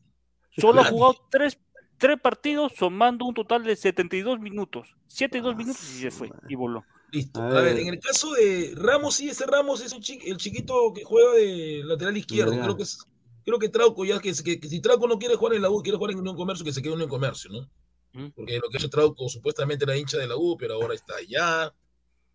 Solo 0.57 0.81
ha 0.81 0.85
jugado 0.85 1.15
tres, 1.29 1.59
tres 1.97 2.19
partidos 2.19 2.73
sumando 2.75 3.25
un 3.25 3.33
total 3.35 3.63
de 3.63 3.75
72 3.75 4.39
minutos. 4.39 4.95
72 5.07 5.53
Ah, 5.53 5.57
minutos 5.57 5.83
y 5.95 5.99
se 6.01 6.09
fue 6.11 6.29
y 6.49 6.55
voló. 6.55 6.83
Listo. 7.11 7.41
A 7.41 7.47
A 7.47 7.53
ver, 7.61 7.75
ver. 7.75 7.79
en 7.79 7.87
el 7.89 7.99
caso 7.99 8.31
de 8.33 8.73
Ramos, 8.75 9.15
sí, 9.15 9.29
ese 9.29 9.45
Ramos 9.45 9.81
es 9.81 9.91
un 9.93 10.01
chi- 10.01 10.19
el 10.25 10.37
chiquito 10.37 10.93
que 10.93 11.03
juega 11.03 11.33
de 11.33 11.81
lateral 11.83 12.15
izquierdo. 12.17 12.53
Creo 12.53 12.77
que 12.77 12.83
es, 12.83 12.99
creo 13.43 13.59
que 13.59 13.69
Trauco 13.69 14.05
ya 14.05 14.19
que, 14.19 14.33
que, 14.33 14.59
que 14.59 14.67
si 14.69 14.79
Trauco 14.79 15.07
no 15.07 15.19
quiere 15.19 15.35
jugar 15.35 15.55
en 15.55 15.61
la 15.61 15.69
U, 15.69 15.81
quiere 15.83 15.97
jugar 15.97 16.11
en 16.11 16.19
Unión 16.19 16.35
Comercio, 16.37 16.63
que 16.65 16.71
se 16.71 16.81
quede 16.81 16.91
en 16.91 16.95
Unión 16.95 17.09
Comercio, 17.09 17.51
¿no? 17.51 17.69
Mm. 18.13 18.29
Porque 18.31 18.55
lo 18.59 18.69
que 18.69 18.77
ha 18.77 18.79
hecho 18.79 18.89
Trauco 18.89 19.27
supuestamente 19.29 19.83
era 19.85 19.97
hincha 19.97 20.17
de 20.17 20.27
la 20.27 20.37
U, 20.37 20.55
pero 20.57 20.75
ahora 20.75 20.93
está 20.95 21.15
allá. 21.17 21.73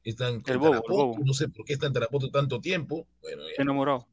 Está 0.05 0.29
en, 0.29 0.43
El 0.47 0.59
bobo, 0.59 0.67
el 0.75 0.81
Tarapoto, 0.83 0.95
bobo. 1.07 1.25
no 1.25 1.33
sé 1.33 1.49
por 1.49 1.65
qué 1.65 1.73
está 1.73 1.87
en 1.87 1.93
Tarapoto 1.95 2.31
tanto 2.31 2.61
tiempo. 2.61 3.07
Bueno, 3.23 3.43
ya. 3.57 3.63
Enamorado. 3.63 4.07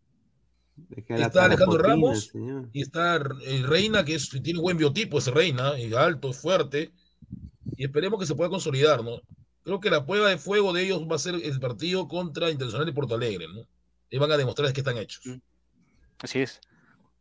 Es 0.95 1.06
que 1.06 1.13
la 1.17 1.28
Está 1.28 1.45
Alejandro 1.45 1.78
Ramos. 1.78 2.28
señor. 2.32 2.67
y 2.73 2.82
está 2.82 3.17
el 3.17 3.63
Reina, 3.67 4.04
que 4.04 4.15
es- 4.15 4.30
tiene 4.41 4.60
buen 4.60 4.76
biotipo, 4.78 5.19
es 5.19 5.28
Reina, 5.28 5.78
es 5.78 5.93
alto, 5.93 6.30
es 6.32 6.38
fuerte, 6.39 6.91
y 7.78 7.84
esperemos 7.86 8.19
que 8.19 8.26
se 8.26 8.34
pueda 8.34 8.49
consolidar, 8.49 9.04
¿no? 9.04 9.21
Creo 9.63 9.80
que 9.80 9.89
la 9.89 10.06
prueba 10.06 10.30
de 10.30 10.38
fuego 10.38 10.73
de 10.73 10.84
ellos 10.84 11.02
va 11.10 11.15
a 11.15 11.19
ser 11.19 11.36
el 11.36 11.60
partido 11.60 12.08
contra 12.08 12.52
Internacional 12.52 12.86
de 12.86 12.93
Porto 12.93 13.15
Alegre, 13.15 13.47
¿no? 13.47 13.65
Y 14.10 14.17
van 14.17 14.32
a 14.32 14.38
demostrar 14.38 14.71
que 14.73 14.82
están 14.82 14.97
hechos. 14.97 15.26
Mm. 15.26 15.39
Así 16.19 16.39
es. 16.39 16.60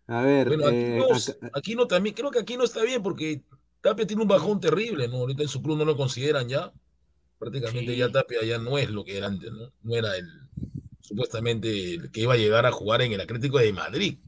A 0.09 0.23
ver, 0.23 0.49
Bueno, 0.49 0.67
aquí, 0.67 0.77
eh, 0.77 0.99
no, 0.99 1.15
acá- 1.15 1.51
aquí 1.59 1.75
no 1.75 1.87
también, 1.87 2.15
creo 2.15 2.31
que 2.31 2.41
aquí 2.41 2.57
no 2.57 2.65
está 2.65 2.83
bien 2.83 3.03
porque 3.03 3.43
Tapia 3.81 4.07
tiene 4.07 4.23
un 4.23 4.29
bajón 4.29 4.61
terrible, 4.61 5.09
¿no? 5.09 5.19
Ahorita 5.19 5.43
en 5.43 5.49
su 5.49 5.63
club 5.63 5.79
no 5.79 5.85
lo 5.85 5.97
consideran 5.97 6.49
ya. 6.49 6.73
Prácticamente 7.39 7.93
Sí. 7.93 7.99
ya 7.99 8.11
Tapia 8.11 8.45
ya 8.45 8.59
no 8.59 8.79
es 8.79 8.91
lo 8.91 9.05
que 9.05 9.17
era 9.17 9.27
antes, 9.29 9.51
¿no? 9.53 9.73
No 9.83 9.95
era 9.97 10.17
el 10.17 10.29
supuestamente 11.01 11.95
el 11.95 12.11
que 12.11 12.21
iba 12.23 12.35
a 12.35 12.37
llegar 12.37 12.65
a 12.65 12.73
jugar 12.73 13.03
en 13.03 13.13
el 13.13 13.21
Atlético 13.21 13.59
de 13.59 13.73
Madrid. 13.73 14.19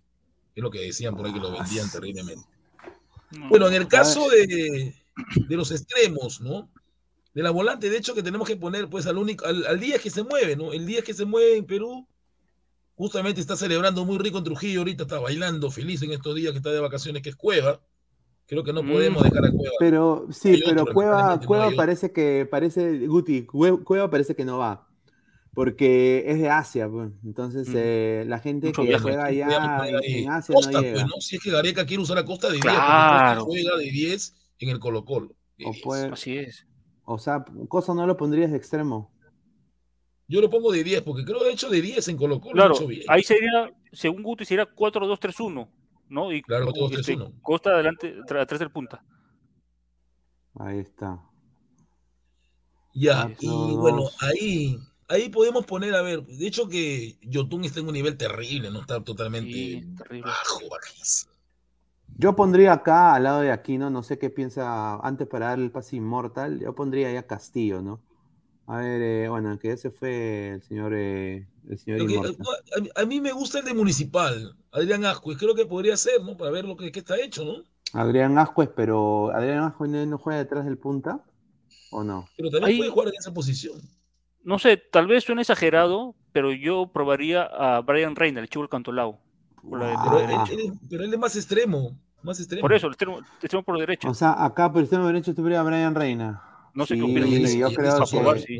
Es 0.55 0.63
lo 0.63 0.71
que 0.71 0.81
decían 0.81 1.17
por 1.17 1.27
ahí 1.27 1.33
que 1.33 1.41
lo 1.41 1.53
vendían 1.53 1.91
terriblemente. 1.91 2.45
No. 3.31 3.49
Bueno, 3.49 3.69
en 3.69 3.75
el 3.75 3.89
caso 3.89 4.29
de, 4.31 4.95
de 5.49 5.57
los 5.57 5.71
extremos, 5.71 6.41
¿no? 6.41 6.69
De 7.35 7.43
la 7.43 7.51
volante, 7.51 7.91
de 7.91 7.97
hecho, 7.99 8.15
que 8.15 8.23
tenemos 8.23 8.47
que 8.47 8.57
poner 8.57 8.89
pues 8.89 9.07
al 9.07 9.19
único, 9.19 9.45
al, 9.45 9.67
al 9.67 9.81
día 9.81 9.99
que 9.99 10.09
se 10.11 10.23
mueve, 10.23 10.55
¿no? 10.57 10.73
El 10.73 10.87
día 10.87 11.03
que 11.03 11.13
se 11.15 11.25
mueve 11.25 11.57
en 11.57 11.65
Perú, 11.67 12.07
justamente 12.95 13.41
está 13.41 13.57
celebrando 13.57 14.05
muy 14.05 14.19
rico 14.19 14.39
en 14.39 14.45
Trujillo, 14.45 14.81
ahorita 14.81 15.03
está 15.03 15.19
bailando 15.19 15.71
feliz 15.71 16.01
en 16.03 16.13
estos 16.13 16.35
días 16.37 16.53
que 16.53 16.59
está 16.59 16.71
de 16.71 16.79
vacaciones, 16.81 17.23
que 17.23 17.31
es 17.31 17.37
Cueva. 17.37 17.81
Creo 18.47 18.63
que 18.63 18.73
no 18.73 18.83
Mm. 18.85 18.93
podemos 18.93 19.23
dejar 19.25 19.47
a 19.47 19.51
Cueva. 19.51 19.75
pero 19.81 20.29
sí, 20.31 20.51
hay 20.51 20.63
pero 20.65 20.83
otro, 20.83 20.95
Cueva, 20.95 21.37
no 21.41 21.47
Cueva 21.47 21.67
otro. 21.67 21.77
parece 21.77 22.13
que, 22.13 22.47
parece, 22.49 23.07
Guti, 23.09 23.47
Cue- 23.47 23.83
Cueva 23.83 24.09
parece 24.11 24.37
que 24.37 24.45
no 24.45 24.59
va. 24.59 24.87
Porque 25.55 26.25
es 26.27 26.39
de 26.41 26.49
Asia, 26.51 26.89
pues. 26.89 27.11
entonces 27.25 27.69
Mm. 27.69 27.75
eh, 27.77 28.25
la 28.29 28.39
gente 28.41 28.67
Mucho 28.69 28.83
que 28.83 28.89
viaje. 28.89 29.03
juega 29.03 29.25
allá 29.25 29.47
en, 30.05 30.29
Asia 30.31 30.55
Costa, 30.55 30.71
no 30.73 30.79
pues, 30.81 30.93
llega. 30.93 31.07
¿no? 31.07 31.21
Si 31.21 31.37
es 31.37 31.43
que 31.43 31.51
Gareca 31.51 31.87
quiere 31.87 32.03
usar 32.03 32.19
a 32.19 32.25
Costa 32.25 32.47
de 32.49 32.55
10, 32.55 32.63
Claro. 32.65 33.45
porque 33.45 33.63
Costa 33.63 33.71
juega 33.71 33.85
de 33.85 33.91
10 33.91 34.35
en 34.59 34.69
el 34.71 34.79
Colo 34.79 35.05
Colo. 35.05 35.35
O, 35.65 35.73
puede- 35.83 36.07
Así 36.13 36.37
es. 36.39 36.67
O 37.05 37.19
sea, 37.19 37.45
Cosa 37.69 37.95
no 37.95 38.07
lo 38.07 38.17
pondrías 38.17 38.51
de 38.51 38.57
extremo. 38.57 39.11
Yo 40.27 40.41
lo 40.41 40.49
pongo 40.49 40.73
de 40.73 40.83
10, 40.83 41.03
porque 41.03 41.25
creo 41.25 41.45
de 41.45 41.53
hecho 41.53 41.69
de 41.69 41.83
10 41.83 42.09
en 42.09 42.17
Colo 42.17 42.41
Colo. 42.41 42.55
lo 42.55 42.63
ha 42.63 42.67
Claro, 42.67 42.75
hecho 42.77 42.87
bien. 42.87 43.03
ahí 43.09 43.23
sería, 43.23 43.71
según 43.93 44.23
Guti, 44.23 44.45
sería 44.47 44.65
4-2-3-1, 44.67 45.69
¿no? 46.09 46.33
Y 46.33 46.41
Claro, 46.43 46.67
4-2-3-1. 46.73 47.27
este, 47.27 47.41
Costa 47.43 47.71
adelante, 47.71 48.15
atrás 48.41 48.59
del 48.59 48.71
punta. 48.71 49.05
Ahí 50.59 50.79
está. 50.79 51.21
Ya, 52.95 53.29
y 53.41 53.49
bueno, 53.77 54.05
ahí, 54.21 54.79
ahí 55.09 55.29
podemos 55.29 55.67
poner, 55.67 55.95
a 55.97 56.01
ver, 56.03 56.23
de 56.25 56.47
hecho 56.47 56.69
que 56.69 57.19
Yotun 57.23 57.65
está 57.65 57.81
en 57.81 57.89
un 57.89 57.93
nivel 57.93 58.17
terrible, 58.17 58.71
no 58.71 58.81
está 58.81 59.03
totalmente 59.03 59.53
Sí, 59.53 59.95
terrible. 59.99 60.23
bajo, 60.31 60.61
bajísimo. 60.71 61.34
Yo 62.17 62.37
pondría 62.37 62.73
acá 62.73 63.15
al 63.15 63.25
lado 63.25 63.41
de 63.41 63.51
Aquino, 63.51 63.91
no 63.91 64.03
sé 64.03 64.19
qué 64.19 64.31
piensa 64.31 64.97
antes 64.97 65.27
para 65.27 65.49
darle 65.49 65.65
el 65.67 65.71
pase 65.73 65.97
inmortal. 65.97 66.61
Yo 66.61 66.75
pondría 66.75 67.09
ahí 67.09 67.17
a 67.17 67.27
Castillo, 67.27 67.83
¿no? 67.83 68.01
A 68.67 68.79
ver, 68.79 69.03
eh, 69.03 69.29
bueno, 69.29 69.59
que 69.59 69.73
ese 69.73 69.91
fue 69.91 70.51
el 70.55 70.63
señor, 70.63 70.93
eh, 70.95 71.47
el 71.69 71.79
señor 71.79 72.01
inmortal. 72.03 72.37
a, 72.77 72.81
mí- 72.81 72.89
a 72.95 73.05
mí 73.05 73.21
me 73.21 73.33
gusta 73.33 73.59
el 73.59 73.65
de 73.65 73.75
Municipal, 73.75 74.57
Adrián 74.73 75.05
Ascuez, 75.05 75.37
creo 75.39 75.55
que 75.55 75.67
podría 75.67 75.97
ser, 75.97 76.23
¿no? 76.23 76.37
Para 76.37 76.51
ver 76.51 76.65
lo 76.65 76.77
que, 76.77 76.91
que 76.91 77.01
está 77.01 77.17
hecho, 77.21 77.45
¿no? 77.45 77.57
Adrián 77.93 78.39
Ascuez, 78.39 78.71
pero 78.75 79.31
¿Adrián 79.35 79.65
Ascuez 79.65 79.91
no 79.91 80.05
no 80.07 80.19
juega 80.19 80.39
detrás 80.39 80.65
del 80.65 80.79
punta? 80.79 81.21
¿O 81.91 82.03
no? 82.03 82.27
Pero 82.37 82.51
también 82.51 82.71
Ahí- 82.71 82.79
puede 82.79 82.91
jugar 82.91 83.09
en 83.09 83.15
esa 83.19 83.35
posición. 83.35 83.81
No 84.43 84.59
sé, 84.59 84.77
tal 84.77 85.07
vez 85.07 85.25
suene 85.25 85.43
exagerado, 85.43 86.15
pero 86.33 86.53
yo 86.53 86.91
probaría 86.93 87.43
a 87.45 87.81
Brian 87.81 88.15
Reina, 88.17 88.41
el 88.41 88.49
chivo 88.49 88.63
del 88.63 88.69
Cantolao. 88.71 89.19
Por 89.69 89.79
la- 89.81 90.03
Pero, 90.05 90.19
él, 90.19 90.27
la 90.27 90.33
derecha. 90.45 90.53
él 90.53 90.61
es- 90.61 90.89
pero 90.89 91.05
él 91.05 91.13
es 91.15 91.19
más 91.19 91.37
extremo, 91.37 91.99
más 92.23 92.39
extremo. 92.41 92.61
Por 92.63 92.73
eso, 92.73 92.87
el 92.87 92.93
extremo, 92.93 93.19
el 93.19 93.25
extremo 93.41 93.63
por 93.63 93.79
derecha. 93.79 94.09
O 94.09 94.15
sea, 94.15 94.45
acá 94.45 94.69
por 94.71 94.79
el 94.79 94.85
extremo 94.85 95.07
derecho 95.07 95.31
estuviera 95.31 95.63
Brian 95.63 95.95
Reina. 95.95 96.43
No 96.75 96.87
sé 96.87 96.95
sí, 96.95 97.01
qué 97.01 97.05
opinan 97.05 97.29
Sí, 97.47 97.59
yo 97.59 97.67
creo 97.73 97.99
que- 98.05 98.11
probar, 98.11 98.39
sí, 98.41 98.59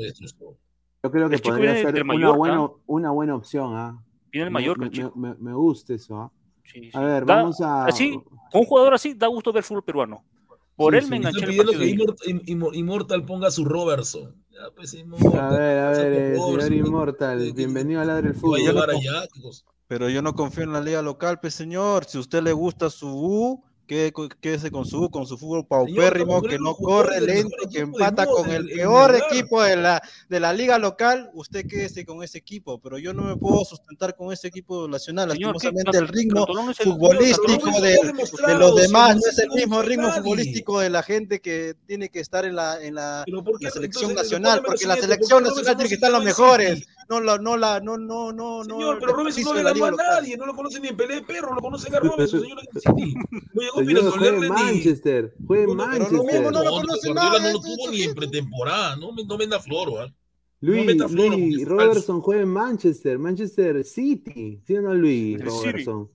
Yo 1.03 1.11
creo 1.11 1.29
que 1.29 1.39
podría 1.39 1.75
ser 1.75 1.95
una, 1.95 2.05
Mallorca. 2.05 2.37
buena, 2.39 2.69
una 2.87 3.11
buena 3.11 3.35
opción. 3.35 3.75
¿ah? 3.77 4.03
Viene 4.33 4.47
el 4.47 4.51
Me- 4.53 4.61
Mallorca, 4.61 4.85
me, 4.85 4.91
chico. 4.91 5.13
me- 5.17 5.35
me 5.35 5.53
gusta 5.53 5.95
eso. 5.95 6.17
¿ah? 6.17 6.33
Sí, 6.65 6.81
sí. 6.85 6.91
A 6.95 7.01
ver, 7.01 7.27
Da- 7.27 7.37
vamos 7.37 7.61
a. 7.61 7.85
Así, 7.87 8.13
con 8.53 8.61
un 8.63 8.65
jugador 8.67 8.95
así, 8.95 9.13
da 9.15 9.27
gusto 9.27 9.53
ver 9.53 9.63
fútbol 9.65 9.85
peruano. 9.85 10.25
Por 10.77 10.93
Sí, 10.95 10.99
él 10.99 11.05
sí. 11.05 11.11
me 11.11 11.17
enganché 11.19 11.39
en 11.39 11.45
el 11.45 11.51
pidiendo 11.51 12.15
que 12.17 12.79
Immortal 12.79 13.25
ponga 13.25 13.51
su 13.51 13.65
Robertson. 13.65 14.35
Ya, 14.55 14.71
pues, 14.71 14.95
A 14.95 15.49
ver, 15.51 15.79
a 15.81 15.91
ver, 15.91 16.37
por 16.37 16.61
eh, 16.61 16.63
señor 16.63 16.87
Inmortal, 16.87 17.53
bienvenido 17.55 18.01
a 18.01 18.05
Ladre 18.05 18.29
el 18.29 18.35
Fútbol. 18.37 18.61
allá, 18.89 19.27
cosa. 19.43 19.65
Pero 19.89 20.09
yo 20.09 20.23
no 20.23 20.35
confío 20.35 20.63
en 20.63 20.73
la 20.73 20.81
liga 20.81 21.03
local, 21.03 21.41
pues 21.41 21.55
señor. 21.55 22.05
Si 22.05 22.19
a 22.19 22.21
usted 22.21 22.41
le 22.41 22.53
gusta 22.53 22.89
su 22.89 23.09
U, 23.09 23.65
quédese 23.87 24.71
con 24.71 24.85
su 24.85 25.11
con 25.11 25.27
su 25.27 25.37
fútbol 25.37 25.67
paupérrimo, 25.67 26.43
que 26.43 26.59
no 26.59 26.75
corre 26.75 27.21
lento, 27.21 27.57
que 27.71 27.81
empata 27.81 28.27
con 28.27 28.51
el 28.51 28.69
peor 28.69 29.15
equipo 29.15 29.63
de 29.63 29.77
la, 29.77 30.03
de 30.29 30.41
la 30.41 30.53
liga 30.53 30.79
local. 30.79 31.31
Usted 31.35 31.67
quédese 31.67 32.05
con 32.05 32.23
ese 32.23 32.39
equipo, 32.39 32.79
pero 32.79 32.99
yo 32.99 33.13
no 33.13 33.23
me 33.23 33.37
puedo 33.37 33.65
sustentar 33.65 34.17
con 34.17 34.33
ese 34.33 34.49
equipo 34.49 34.89
nacional. 34.89 35.29
Lastimosamente, 35.29 35.99
el 35.99 36.09
ritmo 36.09 36.47
futbolístico 36.83 37.81
de, 37.81 37.99
los 38.59 38.77
demás 38.77 39.17
no 39.17 39.23
es 39.31 39.39
el 39.39 39.51
mismo 39.51 39.83
ritmo 39.83 40.11
futbolístico 40.13 40.81
de 40.81 40.91
la 40.91 41.03
gente 41.03 41.41
que 41.41 41.75
tiene 41.87 42.09
que 42.09 42.21
estar 42.21 42.45
en 42.45 42.57
la, 42.57 42.83
en 42.83 42.95
la, 42.95 43.25
selección 43.73 44.15
nacional, 44.15 44.63
porque 44.65 44.87
la 44.87 44.97
selección 44.97 45.43
¿por 45.43 45.53
qué 45.53 45.57
nacional 45.57 45.77
tiene 45.77 45.89
que 45.89 45.95
estar 45.95 46.11
los 46.11 46.25
mejores, 46.25 46.87
no 47.09 47.21
la, 47.21 47.39
no 47.39 47.57
la, 47.57 47.81
no, 47.81 47.99
no, 47.99 48.33
no, 48.33 48.65
no. 48.65 48.77
Señor, 48.77 48.99
pero 48.99 49.13
Robinson 49.13 49.45
no 49.45 49.55
le 49.55 49.63
ganó 49.63 49.85
a 49.85 49.91
nadie, 49.91 50.37
no 50.37 50.47
lo 50.47 50.55
conocen 50.55 50.83
ni 50.83 50.89
en 50.89 50.97
Pelé 50.97 51.23
Perro, 51.23 51.55
lo 51.55 51.61
conocen 51.61 51.95
a 51.95 52.01
Robinson, 52.01 52.41
señor 52.41 52.59
No 53.83 53.87
Señor, 53.87 54.19
juega 54.19 54.37
en. 54.37 54.49
Manchester, 54.49 55.35
juega 55.47 55.65
en 55.65 55.69
No, 55.71 55.75
no, 55.87 55.91
pero 55.93 56.05
lo 56.05 56.11
mismo 56.11 56.25
Manchester. 56.25 56.43
no 56.43 56.51
lo 56.51 56.65
No, 56.65 56.71
conoce 56.71 57.09
Guardiola 57.13 57.39
nada, 57.39 57.39
no 57.41 57.53
lo 57.53 57.61
tuvo 57.61 57.91
ni 57.91 58.03
en 58.03 58.15
pretemporada, 58.15 58.97
no, 58.97 59.13
me- 59.13 59.25
no 59.25 59.37
venda 59.39 59.61
floro. 59.61 60.07
Luis, 60.61 60.87
meta 60.87 61.09
floro, 61.09 61.37
Luis 61.37 61.67
Robertson 61.69 62.21
juega 62.23 62.43
en 62.43 62.49
Manchester, 62.49 63.19
Manchester 63.19 63.85
City, 63.85 64.61
¿sí 64.67 64.77
o 64.77 64.81
no, 64.83 64.95
Luis? 64.95 65.35
El 65.41 65.51
City. 65.51 65.67
Robertson. 65.67 66.11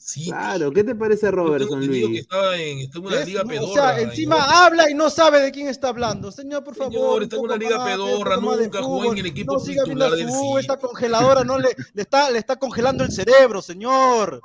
Sí. 0.00 0.26
Claro, 0.26 0.70
¿qué 0.70 0.84
te 0.84 0.94
parece 0.94 1.28
Robertson, 1.32 1.80
que 1.80 1.86
Luis? 1.88 2.20
estaba 2.20 2.56
en, 2.56 2.78
está 2.78 2.98
en 3.00 3.06
una 3.06 3.24
liga 3.24 3.42
No, 3.42 3.48
pedorra. 3.48 3.66
o 3.68 3.74
sea, 3.74 4.00
en 4.00 4.08
encima 4.10 4.64
habla 4.64 4.88
y 4.88 4.94
no 4.94 5.10
sabe 5.10 5.40
de 5.40 5.50
quién 5.50 5.66
está 5.66 5.88
hablando. 5.88 6.30
Señor, 6.30 6.62
por 6.62 6.74
Señor, 6.76 6.92
favor. 6.92 7.22
está 7.24 7.34
en 7.36 7.42
una 7.42 7.56
liga 7.56 7.78
más, 7.78 7.88
pedorra, 7.88 8.36
nunca 8.36 8.80
jugó 8.82 8.98
en 8.98 9.02
fútbol. 9.02 9.18
el 9.18 9.26
equipo 9.26 9.52
No 9.54 9.58
siga 9.58 9.82
titular 9.82 10.12
del 10.12 10.28
esta 10.60 10.78
congeladora, 10.78 11.42
no 11.42 11.58
le, 11.58 11.70
le 11.94 12.02
está, 12.02 12.30
le 12.30 12.38
está 12.38 12.54
congelando 12.54 13.02
el 13.02 13.10
cerebro, 13.10 13.60
señor. 13.60 14.40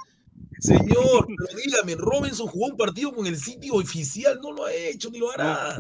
Señor, 0.64 1.28
pero 1.28 1.60
dígame, 1.66 1.96
Robinson 1.96 2.48
jugó 2.48 2.68
un 2.68 2.78
partido 2.78 3.14
con 3.14 3.28
el 3.28 3.38
sitio 3.38 3.74
oficial, 3.76 4.40
no 4.42 4.52
lo 4.54 4.66
ha 4.66 4.74
hecho 4.74 5.10
ni 5.10 5.20
lo 5.20 5.32
hará. 5.32 5.78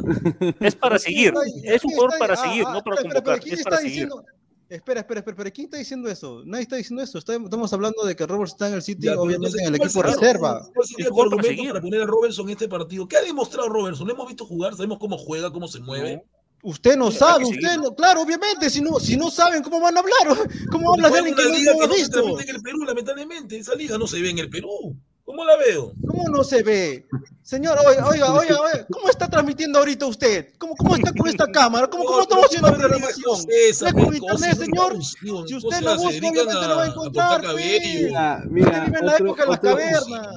Es 0.59 0.75
para 0.75 0.97
¿Quién 0.99 1.33
seguir. 1.33 1.33
Es 1.63 1.83
un 1.85 1.91
jugador 1.91 2.19
para 2.19 2.33
ah, 2.33 2.37
seguir, 2.37 2.65
ah, 2.67 2.73
no 2.73 2.83
para 2.83 2.95
espera, 2.97 3.19
espera, 3.19 3.21
convocar. 3.23 3.39
¿quién 3.39 3.53
Es 3.53 3.59
está 3.59 3.69
para 3.69 3.81
seguir. 3.81 3.91
diciendo? 3.93 4.25
Espera, 4.69 4.99
espera, 5.01 5.19
espera, 5.19 5.33
espera, 5.35 5.51
¿quién 5.51 5.65
está 5.65 5.77
diciendo 5.77 6.09
eso? 6.09 6.41
Nadie 6.45 6.63
está 6.63 6.75
diciendo 6.77 7.03
eso. 7.03 7.17
Estamos 7.19 7.71
hablando 7.73 8.03
de 8.05 8.15
que 8.15 8.25
Robert 8.25 8.49
está 8.51 8.67
en 8.69 8.73
el 8.73 8.81
City, 8.81 9.03
Ya, 9.05 9.11
pero 9.11 9.21
obviamente 9.23 9.57
en 9.59 9.65
el 9.73 9.77
¿cuál 9.77 9.87
equipo 9.89 10.01
sería- 10.01 10.15
reserva. 10.15 10.67
¿Cuál 10.73 10.87
sería 10.87 11.09
para 11.09 11.21
argumento 11.23 11.47
seguir. 11.47 11.69
para 11.69 11.81
poner 11.81 12.01
a 12.01 12.05
Robinson 12.05 12.45
en 12.47 12.51
este 12.53 12.67
partido? 12.67 13.07
¿Qué 13.07 13.17
ha 13.17 13.21
demostrado 13.21 13.69
Robinson? 13.69 14.07
¿Lo 14.07 14.13
hemos 14.13 14.27
visto 14.27 14.45
jugar? 14.45 14.73
¿Sabemos 14.75 14.97
cómo 14.99 15.17
juega, 15.17 15.51
cómo 15.51 15.67
se 15.67 15.79
mueve? 15.79 16.23
No. 16.63 16.69
Usted 16.69 16.95
no 16.97 17.11
sabe, 17.11 17.43
que 17.43 17.49
usted 17.51 17.77
no, 17.77 17.93
claro, 17.95 18.21
obviamente, 18.21 18.69
si 18.69 18.81
no, 18.81 18.99
si 18.99 19.17
no 19.17 19.29
saben 19.29 19.61
cómo 19.63 19.81
van 19.81 19.97
a 19.97 19.99
hablar, 19.99 20.49
¿cómo 20.71 20.93
hablas 20.93 21.11
de 21.11 21.17
alguien 21.19 21.35
en 21.37 21.37
que 21.37 21.45
una 21.45 21.51
no, 21.51 21.57
liga 21.59 21.71
no 21.73 21.77
que 21.79 21.83
ha 21.83 21.87
no 21.87 21.93
se 21.93 21.99
visto? 21.99 22.21
transmite 22.21 22.49
en 22.49 22.55
el 22.55 22.61
Perú, 22.61 22.83
lamentablemente. 22.85 23.57
Esa 23.57 23.75
liga 23.75 23.97
no 23.97 24.07
se 24.07 24.21
ve 24.21 24.29
en 24.29 24.39
el 24.39 24.49
Perú. 24.49 24.95
¿Cómo 25.25 25.45
la 25.45 25.55
veo? 25.57 25.93
¿Cómo 26.05 26.27
no 26.29 26.43
se 26.43 26.63
ve? 26.63 27.05
Señor, 27.43 27.77
oiga, 27.87 28.07
oiga, 28.07 28.33
oiga, 28.39 28.59
oiga, 28.61 28.85
¿cómo 28.89 29.09
está 29.09 29.29
transmitiendo 29.29 29.79
ahorita 29.79 30.05
usted? 30.05 30.49
¿Cómo, 30.57 30.75
cómo 30.75 30.95
está 30.95 31.13
con 31.13 31.27
esta 31.29 31.47
cámara? 31.47 31.87
¿Cómo, 31.89 32.03
cómo 32.03 32.21
estamos 32.21 32.45
haciendo 32.47 32.71
la 32.71 32.77
programación? 32.77 33.37
¿Es 33.49 33.79
por 33.79 34.15
internet, 34.15 34.57
señor? 34.57 35.03
Si 35.03 35.55
usted 35.55 35.81
lo 35.81 35.95
busca, 35.97 36.17
obviamente 36.17 36.67
lo 36.67 36.75
va 36.75 36.83
a 36.83 36.87
encontrar, 36.87 37.41
pues. 37.41 37.81
Mira, 37.81 38.37
Usted 38.43 38.49
mira, 38.51 38.85
vive 38.85 38.99
en 38.99 39.05
la 39.05 39.13
otro, 39.13 39.25
época 39.25 39.43
de 39.43 39.49
las 39.49 39.59
cavernas. 39.59 40.27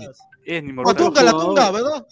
Es 0.45 0.63
ni 0.63 0.73
La 0.73 0.95
tunga, 0.95 1.23
la 1.23 1.33
tunga, 1.33 1.71
¿verdad? 1.73 2.07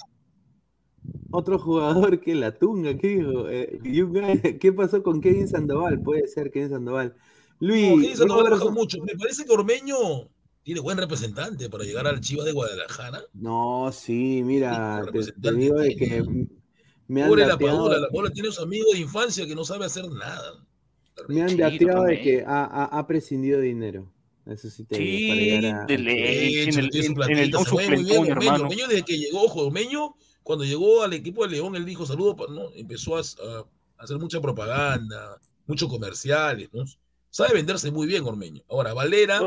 Otro 1.34 1.58
jugador 1.58 2.20
que 2.20 2.34
la 2.34 2.56
tunga, 2.56 2.96
¿qué 2.96 3.08
dijo? 3.08 3.48
Eh, 3.48 3.78
¿Qué 4.60 4.72
pasó 4.72 5.02
con 5.02 5.20
Kevin 5.20 5.48
Sandoval? 5.48 6.00
Puede 6.00 6.26
ser 6.28 6.50
Kevin 6.50 6.70
Sandoval. 6.70 7.14
Luis, 7.60 7.88
No, 7.90 8.00
Kevin 8.02 8.16
Sandoval 8.16 8.50
bajó 8.50 8.64
Robertson- 8.70 8.74
mucho. 8.74 9.02
Me 9.02 9.14
parece 9.16 9.44
que 9.44 9.52
Ormeño 9.52 9.96
tiene 10.62 10.80
buen 10.80 10.96
representante 10.98 11.68
para 11.68 11.84
llegar 11.84 12.06
al 12.06 12.20
Chivas 12.20 12.46
de 12.46 12.52
Guadalajara. 12.52 13.20
No, 13.34 13.90
sí, 13.92 14.42
mira, 14.44 15.02
Sí, 15.12 15.32
te, 15.32 15.40
te 15.50 15.54
digo 15.54 15.76
de 15.78 15.88
tiene. 15.94 16.22
que 16.22 16.46
me 17.08 17.22
han 17.22 17.28
Pobre 17.28 17.46
la 17.46 17.58
Padula, 17.58 17.98
la 17.98 18.08
Padula 18.08 18.30
tiene 18.30 18.48
a 18.48 18.52
su 18.52 18.62
amigo 18.62 18.86
de 18.92 18.98
infancia 19.00 19.46
que 19.46 19.54
no 19.54 19.64
sabe 19.64 19.84
hacer 19.84 20.08
nada. 20.10 20.64
me 21.28 21.42
han 21.42 21.50
Sí, 21.50 21.56
dateado 21.58 22.04
de 22.04 22.20
que 22.20 22.42
ha, 22.46 22.64
ha- 22.64 22.98
ha 22.98 23.06
prescindido 23.06 23.60
de 23.60 23.66
dinero. 23.66 24.10
Eso 24.46 24.68
sí 24.68 24.84
te 24.84 24.98
digo, 24.98 25.28
para 25.28 25.40
Sí, 25.40 25.66
a- 25.66 25.84
de 25.86 25.94
en 25.94 26.00
el- 26.00 26.08
en- 26.08 27.22
en 27.30 27.38
el 27.38 27.50
hermano. 28.30 28.64
Ormeño, 28.64 28.88
desde 28.88 29.02
que 29.04 29.16
llegó, 29.18 29.42
ojo, 29.42 29.66
Ormeño, 29.66 30.14
cuando 30.44 30.64
llegó 30.64 31.02
al 31.02 31.12
equipo 31.14 31.42
de 31.44 31.50
León, 31.56 31.74
él 31.74 31.84
dijo 31.84 32.06
saludo, 32.06 32.36
pa- 32.36 32.46
¿no? 32.48 32.70
empezó 32.76 33.16
a, 33.16 33.20
a 33.20 33.64
hacer 33.98 34.18
mucha 34.18 34.40
propaganda, 34.40 35.40
muchos 35.66 35.88
comerciales, 35.88 36.68
¿no? 36.72 36.84
Sabe 37.30 37.54
venderse 37.54 37.90
muy 37.90 38.06
bien 38.06 38.24
Ormeño. 38.24 38.62
Ahora, 38.68 38.94
Valera, 38.94 39.40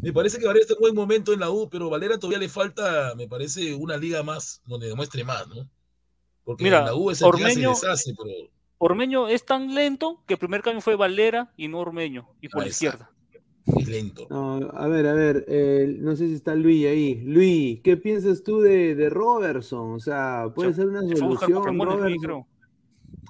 me 0.00 0.12
parece 0.12 0.38
que 0.38 0.46
Valera 0.46 0.62
está 0.62 0.74
en 0.74 0.80
buen 0.80 0.94
momento 0.94 1.32
en 1.32 1.40
la 1.40 1.50
U, 1.50 1.68
pero 1.70 1.88
Valera 1.88 2.18
todavía 2.18 2.38
le 2.40 2.48
falta, 2.48 3.14
me 3.16 3.28
parece, 3.28 3.74
una 3.74 3.96
liga 3.96 4.22
más, 4.24 4.60
donde 4.66 4.88
demuestre 4.88 5.22
más, 5.22 5.46
¿no? 5.46 5.68
Porque 6.44 6.64
Mira, 6.64 6.78
en 6.80 6.84
la 6.86 6.94
U 6.94 7.10
es 7.10 7.22
el 7.22 7.30
que 7.30 7.44
hace 7.44 7.60
y 7.60 7.64
Ormeño- 7.64 7.74
deshace, 7.74 8.14
pero 8.16 8.30
Ormeño 8.78 9.28
es 9.28 9.44
tan 9.44 9.74
lento 9.74 10.22
que 10.26 10.34
el 10.34 10.38
primer 10.38 10.62
cambio 10.62 10.80
fue 10.80 10.96
Valera 10.96 11.52
y 11.56 11.68
no 11.68 11.78
Ormeño. 11.80 12.28
Y 12.40 12.48
por 12.48 12.62
Ah, 12.62 12.64
la 12.64 12.70
izquierda. 12.70 13.10
Es 13.76 13.88
lento. 13.88 14.26
No, 14.30 14.56
a 14.72 14.88
ver, 14.88 15.06
a 15.06 15.12
ver, 15.14 15.44
eh, 15.48 15.96
no 16.00 16.16
sé 16.16 16.28
si 16.28 16.34
está 16.34 16.54
Luis 16.54 16.86
ahí. 16.86 17.20
Luis, 17.24 17.80
¿qué 17.82 17.96
piensas 17.96 18.42
tú 18.42 18.60
de, 18.60 18.94
de 18.94 19.10
Robertson? 19.10 19.92
O 19.94 20.00
sea, 20.00 20.46
puede 20.54 20.70
Se- 20.70 20.76
ser 20.76 20.86
una 20.88 21.00
solución, 21.16 21.78
Robertson. 21.78 22.44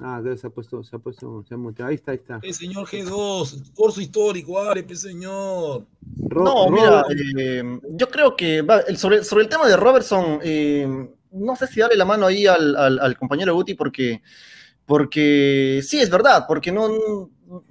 Ah, 0.00 0.22
se 0.36 0.46
ha 0.46 0.50
puesto, 0.50 0.82
se 0.84 0.94
ha 0.94 0.98
puesto, 1.00 1.44
se 1.48 1.54
ha 1.54 1.56
muteado. 1.56 1.88
Ahí 1.90 1.96
está, 1.96 2.12
ahí 2.12 2.18
está. 2.18 2.38
El 2.42 2.54
señor 2.54 2.86
G2, 2.86 3.72
curso 3.74 4.00
histórico, 4.00 4.58
Arepe, 4.60 4.94
señor. 4.94 5.86
Ro- 6.28 6.44
No, 6.44 6.70
mira, 6.70 7.04
eh, 7.36 7.80
yo 7.90 8.08
creo 8.08 8.36
que 8.36 8.62
va, 8.62 8.80
el- 8.80 8.96
sobre, 8.96 9.24
sobre 9.24 9.42
el 9.44 9.48
tema 9.48 9.66
de 9.68 9.76
Robertson, 9.76 10.38
eh, 10.42 11.08
no 11.32 11.56
sé 11.56 11.66
si 11.66 11.80
darle 11.80 11.96
la 11.96 12.04
mano 12.04 12.26
ahí 12.26 12.46
al, 12.46 12.76
al- 12.76 12.98
al 13.00 13.16
compañero 13.18 13.54
Guti 13.54 13.74
porque, 13.74 14.22
porque 14.86 15.80
sí, 15.84 15.98
es 16.00 16.10
verdad, 16.10 16.44
porque 16.46 16.72
no, 16.72 16.88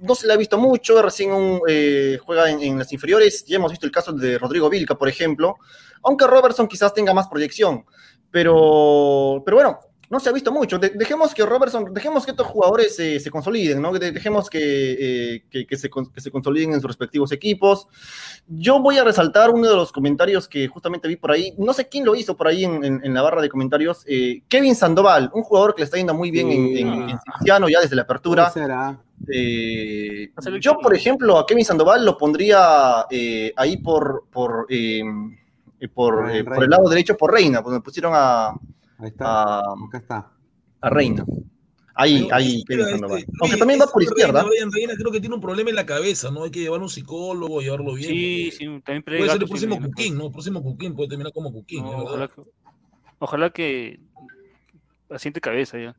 no 0.00 0.14
se 0.14 0.26
le 0.26 0.32
ha 0.32 0.36
visto 0.36 0.58
mucho, 0.58 1.00
recién 1.02 1.32
un, 1.32 1.60
eh, 1.68 2.18
juega 2.24 2.50
en, 2.50 2.60
en 2.62 2.78
las 2.78 2.92
inferiores, 2.92 3.44
ya 3.46 3.56
hemos 3.56 3.70
visto 3.70 3.86
el 3.86 3.92
caso 3.92 4.12
de 4.12 4.38
Rodrigo 4.38 4.68
Vilca, 4.68 4.96
por 4.96 5.08
ejemplo, 5.08 5.56
aunque 6.02 6.26
Robertson 6.26 6.66
quizás 6.68 6.92
tenga 6.94 7.14
más 7.14 7.28
proyección, 7.28 7.84
pero, 8.30 9.42
pero 9.44 9.56
bueno, 9.56 9.78
no 10.10 10.18
se 10.20 10.30
ha 10.30 10.32
visto 10.32 10.50
mucho. 10.50 10.78
De- 10.78 10.88
dejemos 10.90 11.34
que 11.34 11.44
Robertson, 11.44 11.92
dejemos 11.92 12.24
que 12.24 12.30
estos 12.30 12.46
jugadores 12.46 12.98
eh, 12.98 13.20
se 13.20 13.30
consoliden, 13.30 13.82
¿no? 13.82 13.92
De- 13.92 14.10
dejemos 14.10 14.48
que, 14.48 14.62
eh, 15.34 15.44
que, 15.50 15.66
que 15.66 15.76
se, 15.76 15.90
que 15.90 16.20
se 16.20 16.30
consoliden 16.30 16.72
en 16.72 16.80
sus 16.80 16.88
respectivos 16.88 17.30
equipos. 17.30 17.86
Yo 18.46 18.80
voy 18.80 18.96
a 18.96 19.04
resaltar 19.04 19.50
uno 19.50 19.68
de 19.68 19.76
los 19.76 19.92
comentarios 19.92 20.48
que 20.48 20.66
justamente 20.66 21.08
vi 21.08 21.16
por 21.16 21.30
ahí. 21.32 21.52
No 21.58 21.74
sé 21.74 21.88
quién 21.88 22.06
lo 22.06 22.14
hizo 22.14 22.36
por 22.38 22.48
ahí 22.48 22.64
en, 22.64 22.82
en- 22.84 23.00
en 23.04 23.12
la 23.12 23.20
barra 23.20 23.42
de 23.42 23.50
comentarios. 23.50 24.02
eh, 24.06 24.42
Kevin 24.48 24.74
Sandoval, 24.74 25.30
un 25.34 25.42
jugador 25.42 25.74
que 25.74 25.82
le 25.82 25.84
está 25.84 25.98
yendo 25.98 26.14
muy 26.14 26.30
bien 26.30 26.50
en, 26.52 26.68
Sí. 26.68 26.80
en, 26.80 26.88
en 27.10 27.18
Cienciano 27.20 27.68
ya 27.68 27.80
desde 27.80 27.96
la 27.96 28.02
apertura. 28.02 28.50
puede 28.50 28.64
ser, 28.66 28.72
ah. 28.72 28.98
Eh, 29.32 30.30
yo, 30.60 30.78
por 30.78 30.94
ejemplo, 30.94 31.38
a 31.38 31.46
Kevin 31.46 31.64
Sandoval 31.64 32.04
lo 32.04 32.16
pondría 32.16 33.06
eh, 33.10 33.52
ahí 33.56 33.76
por, 33.78 34.24
por, 34.30 34.66
eh, 34.70 35.02
por, 35.94 36.26
Ah, 36.26 36.34
eh, 36.36 36.38
el 36.40 36.68
llado 36.68 36.88
derecho 36.88 37.16
por 37.16 37.32
Reina, 37.32 37.60
donde 37.60 37.80
pusieron 37.80 38.12
a, 38.14 38.48
Ahí 38.98 39.08
está. 39.08 39.58
a, 39.60 39.60
Acá 39.88 39.98
está. 39.98 40.32
a 40.80 40.90
Reina. 40.90 41.24
Ahí, 42.00 42.28
ahí, 42.30 42.62
Kevin 42.64 42.86
Sandoval. 42.86 43.18
este, 43.18 43.32
Aunque 43.40 43.56
también 43.56 43.80
va 43.80 43.84
este 43.84 43.92
por 43.92 44.02
izquierda. 44.04 44.40
Reina, 44.42 44.48
Brian 44.48 44.72
Reina 44.72 44.94
creo 44.96 45.10
que 45.10 45.18
tiene 45.20 45.34
un 45.34 45.40
problema 45.40 45.70
en 45.70 45.76
la 45.76 45.84
cabeza, 45.84 46.30
¿no? 46.30 46.44
Hay 46.44 46.50
que 46.52 46.60
llevar 46.60 46.78
a 46.78 46.82
un 46.84 46.88
psicólogo, 46.88 47.60
llevarlo 47.60 47.94
bien. 47.94 48.08
Sí, 48.10 48.50
porque 48.52 48.56
sí, 48.56 48.82
también 48.84 49.02
Puede 49.02 49.30
ser 49.32 49.42
el 49.42 49.48
próximo 49.48 49.74
sí, 49.74 49.80
me- 49.80 49.86
Cuquín, 49.88 50.16
¿no? 50.18 50.26
El 50.26 50.32
próximo 50.32 50.62
Cuquín 50.62 50.94
puede 50.94 51.08
terminar 51.08 51.32
como 51.32 51.52
Cuquín, 51.52 51.82
No, 51.84 51.90
ojalá, 52.04 52.28
que, 52.28 52.42
ojalá 53.18 53.50
que 53.50 54.00
asiente 55.10 55.40
cabeza 55.40 55.76
ya. 55.78 55.96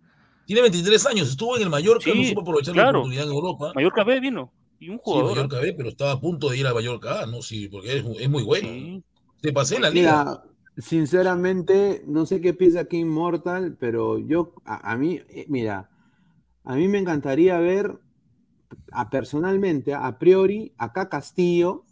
Tiene 0.49 0.63
23 0.63 1.05
años, 1.05 1.29
estuvo 1.29 1.55
en 1.57 1.61
el 1.61 1.69
Mallorca, 1.69 2.09
no 2.09 2.15
Sí, 2.15 2.29
supo 2.29 2.41
aprovechar 2.41 2.75
la 2.75 2.89
oportunidad 2.89 3.25
en 3.25 3.29
Europa. 3.29 3.71
Mallorca 3.75 4.03
B 4.03 4.19
vino. 4.19 4.51
Y 4.79 4.89
un 4.89 4.95
Sí, 4.95 5.01
jugador. 5.03 5.29
¿ah? 5.29 5.35
Mallorca 5.35 5.59
B, 5.59 5.73
pero 5.77 5.89
estaba 5.89 6.11
a 6.13 6.19
punto 6.19 6.49
de 6.49 6.57
ir 6.57 6.65
a 6.65 6.73
Mallorca 6.73 7.21
A, 7.21 7.25
¿no? 7.27 7.43
Sí, 7.43 7.67
porque 7.67 7.99
es, 7.99 8.05
es 8.19 8.29
muy 8.31 8.41
bueno. 8.41 8.67
Sí. 8.67 9.03
Se 9.43 9.53
pasé 9.53 9.75
en 9.75 9.83
la 9.83 9.89
liga. 9.91 10.23
Mira, 10.23 10.43
sinceramente, 10.77 12.03
no 12.07 12.25
sé 12.25 12.41
qué 12.41 12.55
piensa 12.55 12.79
aquí 12.79 12.97
Immortal, 12.97 13.77
pero 13.79 14.17
yo, 14.17 14.55
a, 14.65 14.91
a 14.91 14.97
mí, 14.97 15.21
eh, 15.29 15.45
mira, 15.49 15.91
a 16.63 16.75
mí 16.75 16.87
me 16.87 16.97
encantaría 16.97 17.59
ver, 17.59 17.99
a, 18.91 19.11
personalmente, 19.11 19.93
a 19.93 20.17
priori, 20.17 20.73
acá 20.79 21.09
Castillo, 21.09 21.85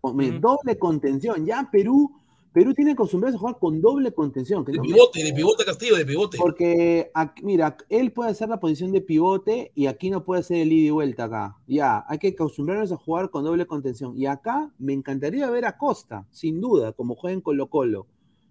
con 0.00 0.40
doble 0.40 0.78
contención. 0.78 1.44
Ya 1.46 1.68
Perú, 1.72 2.21
Perú 2.52 2.74
tiene 2.74 2.92
acostumbrarse 2.92 3.36
a 3.36 3.40
jugar 3.40 3.58
con 3.58 3.80
doble 3.80 4.12
contención. 4.12 4.64
Que 4.64 4.72
De 4.72 4.78
no- 4.78 4.82
pivote, 4.84 5.22
de 5.24 5.32
pivote 5.32 5.64
Castillo, 5.64 5.96
de 5.96 6.04
pivote. 6.04 6.36
porque, 6.38 7.10
aquí- 7.14 7.42
mira, 7.44 7.76
él 7.88 8.12
puede 8.12 8.30
hacer 8.30 8.48
la 8.50 8.60
posición 8.60 8.92
de 8.92 9.00
pivote 9.00 9.72
y 9.74 9.86
aquí 9.86 10.10
no 10.10 10.22
puede 10.24 10.40
hacer 10.40 10.58
el 10.58 10.72
ida 10.72 10.88
y 10.88 10.90
vuelta 10.90 11.24
acá. 11.24 11.56
Ya, 11.66 12.04
hay 12.08 12.18
que 12.18 12.28
acostumbrarnos 12.28 12.92
a 12.92 12.96
jugar 12.96 13.30
con 13.30 13.44
doble 13.44 13.66
contención. 13.66 14.16
Y 14.18 14.26
acá 14.26 14.70
me 14.78 14.92
encantaría 14.92 15.48
ver 15.50 15.64
a 15.64 15.78
Costa, 15.78 16.26
sin 16.30 16.60
duda, 16.60 16.92
como 16.92 17.14
juega 17.14 17.34
en 17.34 17.40
Colo 17.40 17.68
Colo. 17.68 18.06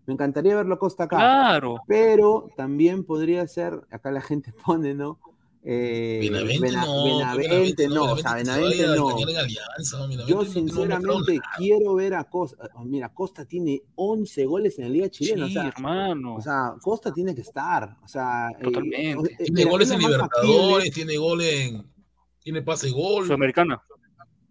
Me 0.08 0.14
encantaría 0.16 0.56
verlo 0.56 0.74
a 0.76 0.80
Costa 0.80 1.04
acá. 1.04 1.18
Claro. 1.18 1.82
Pero 1.88 2.48
también 2.58 3.04
podría 3.04 3.46
ser, 3.48 3.82
acá 3.92 4.10
la 4.12 4.22
gente 4.22 4.52
pone, 4.66 4.96
¿no? 4.96 5.20
Eh, 5.64 6.18
Benavente 6.24 6.60
Bena- 6.68 6.86
no, 6.86 7.04
Benavente 7.06 7.88
no, 7.88 8.04
o 8.14 8.18
sea, 8.18 8.34
Benavente 8.34 8.84
a 8.84 8.96
no. 8.96 9.10
Alianza, 9.10 10.08
Yo 10.28 10.36
no 10.38 10.46
sinceramente 10.46 11.40
quiero 11.58 11.94
ver 11.94 12.16
a 12.16 12.24
Costa. 12.24 12.68
Mira, 12.84 13.14
Costa 13.14 13.46
tiene 13.46 13.80
11 13.94 14.46
goles 14.46 14.80
en 14.80 14.86
la 14.86 14.90
Liga 14.90 15.10
Chilena. 15.10 15.46
Sí, 15.46 15.52
o 15.52 15.62
sea, 15.62 15.68
hermano. 15.70 16.36
o 16.36 16.42
sea, 16.42 16.74
Costa 16.82 17.14
tiene 17.14 17.36
que 17.36 17.42
estar. 17.42 17.96
O 18.04 18.08
sea, 18.08 18.50
eh, 18.60 18.64
Totalmente. 18.64 19.16
o- 19.16 19.26
eh, 19.26 19.36
Tiene 19.38 19.52
mira, 19.60 19.70
goles 19.70 19.88
es 19.90 19.94
en 19.96 20.00
Libertadores, 20.02 20.92
tiene 20.92 21.18
gol 21.18 21.42
en. 21.42 21.92
Tiene 22.40 22.64
pase 22.64 22.90
gol, 22.90 23.26
Sudamericana. 23.26 23.80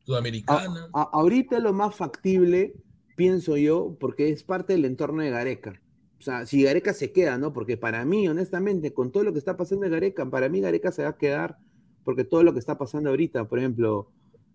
Sudamericana. 0.05 0.89
A- 0.95 1.11
ahorita 1.13 1.59
lo 1.59 1.73
más 1.73 1.95
factible, 1.95 2.75
pienso 3.17 3.57
yo, 3.57 3.97
porque 3.99 4.29
es 4.31 4.45
parte 4.45 4.75
del 4.75 4.85
entorno 4.85 5.23
de 5.23 5.31
Gareca. 5.31 5.73
O 6.21 6.23
sea, 6.23 6.45
si 6.47 6.63
Gareca 6.63 6.93
se 6.93 7.11
queda, 7.13 7.39
¿no? 7.39 7.53
Porque 7.53 7.77
para 7.79 8.05
mí, 8.05 8.29
honestamente, 8.29 8.93
con 8.93 9.11
todo 9.11 9.25
lo 9.25 9.33
que 9.33 9.39
está 9.39 9.57
pasando 9.57 9.87
en 9.87 9.93
Gareca, 9.93 10.29
para 10.29 10.49
mí 10.51 10.61
Gareca 10.61 10.93
se 10.93 11.03
va 11.03 11.09
a 11.09 11.17
quedar, 11.17 11.57
porque 12.05 12.25
todo 12.25 12.43
lo 12.43 12.53
que 12.53 12.59
está 12.59 12.77
pasando 12.79 13.09
ahorita, 13.11 13.49
por 13.49 13.59
ejemplo, 13.59 14.11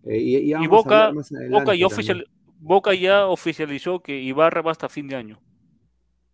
eh, 0.06 0.20
y, 0.20 0.54
Boca, 0.68 1.12
Boca, 1.12 1.12
ya 1.50 1.66
también. 1.66 1.86
oficial, 1.86 2.28
Boca 2.60 2.94
ya 2.94 3.26
oficializó 3.28 4.00
que 4.02 4.22
Ibarra 4.22 4.62
va 4.62 4.72
hasta 4.72 4.88
fin 4.90 5.08
de 5.08 5.16
año. 5.16 5.42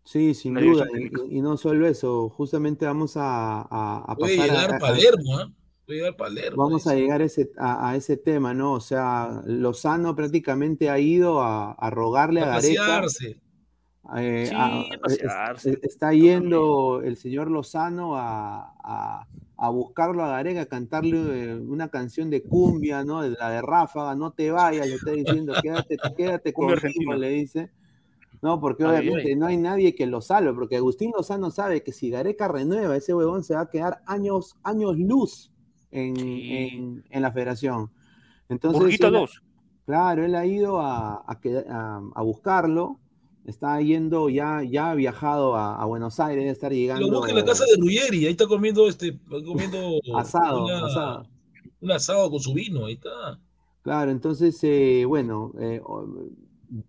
Sí, 0.04 0.34
sin 0.34 0.56
La 0.56 0.62
duda. 0.62 0.86
Y, 1.30 1.38
y 1.38 1.42
no 1.42 1.56
solo 1.58 1.88
eso, 1.88 2.28
justamente 2.30 2.86
vamos 2.86 3.16
a, 3.16 3.62
a- 3.62 4.04
a 4.12 4.16
Puede 4.16 4.36
pasar 4.36 4.50
llegar 4.52 4.74
a- 4.74 4.76
a- 4.76 4.80
Palermo, 4.80 5.38
¿ah? 5.38 5.52
Puede 5.86 6.00
llegar 6.00 6.16
Palermo. 6.18 6.64
Vamos 6.64 6.88
a 6.88 6.96
llegar 6.96 7.22
a 7.22 7.26
ese, 7.26 7.52
a, 7.58 7.90
a 7.90 7.96
ese 7.96 8.18
tema, 8.18 8.54
¿no? 8.54 8.74
O 8.74 8.80
sea, 8.82 9.42
Lozano 9.46 10.14
prácticamente 10.16 10.90
ha 10.90 11.00
ido 11.00 11.42
a, 11.42 11.72
a 11.74 11.90
rogarle 11.90 12.42
a 12.42 12.46
A 12.46 12.48
Gareca. 12.62 12.82
pasearse. 12.86 13.38
Eh, 14.18 14.46
Sí, 14.50 14.56
a- 14.56 14.82
a 14.82 15.00
pasearse, 15.02 15.72
es- 15.72 15.84
está 15.84 16.14
yendo 16.14 17.02
el 17.02 17.18
señor 17.18 17.50
Lozano 17.50 18.16
a, 18.18 18.74
a- 18.84 19.28
a 19.58 19.70
buscarlo 19.70 20.24
a 20.24 20.30
Gareca, 20.30 20.62
a 20.62 20.66
cantarle 20.66 21.52
eh, 21.52 21.56
una 21.56 21.90
canción 21.90 22.30
de 22.30 22.42
cumbia, 22.44 23.04
¿no? 23.04 23.22
De 23.22 23.30
La 23.32 23.50
de 23.50 23.62
Ráfaga, 23.62 24.16
no 24.16 24.32
te 24.32 24.50
vayas, 24.52 24.88
le 24.88 24.96
está 24.96 25.12
diciendo, 25.12 25.54
quédate, 25.62 25.98
quédate 26.18 26.54
conmigo, 26.54 27.14
le 27.14 27.30
dice. 27.30 27.70
No, 28.42 28.60
porque 28.60 28.84
obviamente 28.86 29.30
ay. 29.30 29.36
no 29.36 29.46
hay 29.46 29.58
nadie 29.58 29.94
que 29.94 30.08
lo 30.08 30.20
salve, 30.20 30.52
porque 30.54 30.78
Agustín 30.78 31.12
Lozano 31.16 31.52
sabe 31.52 31.84
que 31.84 31.92
si 31.94 32.10
Gareca 32.10 32.48
renueva, 32.48 32.96
ese 32.98 33.14
huevón 33.14 33.44
se 33.44 33.54
va 33.54 33.62
a 33.62 33.70
quedar 33.70 34.02
años, 34.08 34.56
años 34.64 34.98
luz 34.98 35.52
en, 35.92 36.16
Sí. 36.16 36.52
en- 36.52 37.04
en 37.12 37.22
la 37.22 37.32
federación. 37.32 37.92
Entonces, 38.50 38.82
Burguita 38.82 39.08
él- 39.08 39.14
2. 39.14 39.44
Claro, 39.86 40.26
él 40.26 40.34
ha 40.34 40.46
ido 40.46 40.80
a- 40.82 41.24
a 41.28 42.22
buscarlo, 42.24 42.98
está 43.46 43.82
yendo, 43.82 44.30
ya, 44.30 44.64
ya 44.64 44.92
ha 44.92 44.96
viajado 44.96 45.56
a, 45.56 45.82
a 45.82 45.86
Buenos 45.86 46.20
Aires, 46.20 46.42
debe 46.44 46.52
estar 46.52 46.72
llegando. 46.72 47.08
Lo 47.08 47.18
busca 47.18 47.32
en 47.32 47.38
la 47.38 47.46
casa 47.46 47.66
de 47.66 47.80
Ruggeri, 47.82 48.26
ahí 48.26 48.32
está 48.32 48.48
comiendo 48.48 48.88
este, 48.88 49.18
comiendo 49.46 50.00
Asado, 50.16 50.66
una- 50.66 50.86
asado. 50.86 51.28
un 51.82 51.92
asado 51.92 52.30
con 52.30 52.40
su 52.40 52.54
vino, 52.54 52.86
ahí 52.86 52.94
está. 52.94 53.40
Claro, 53.84 54.12
entonces, 54.12 54.60
eh, 54.64 55.06
bueno, 55.08 55.54
eh, 55.60 55.82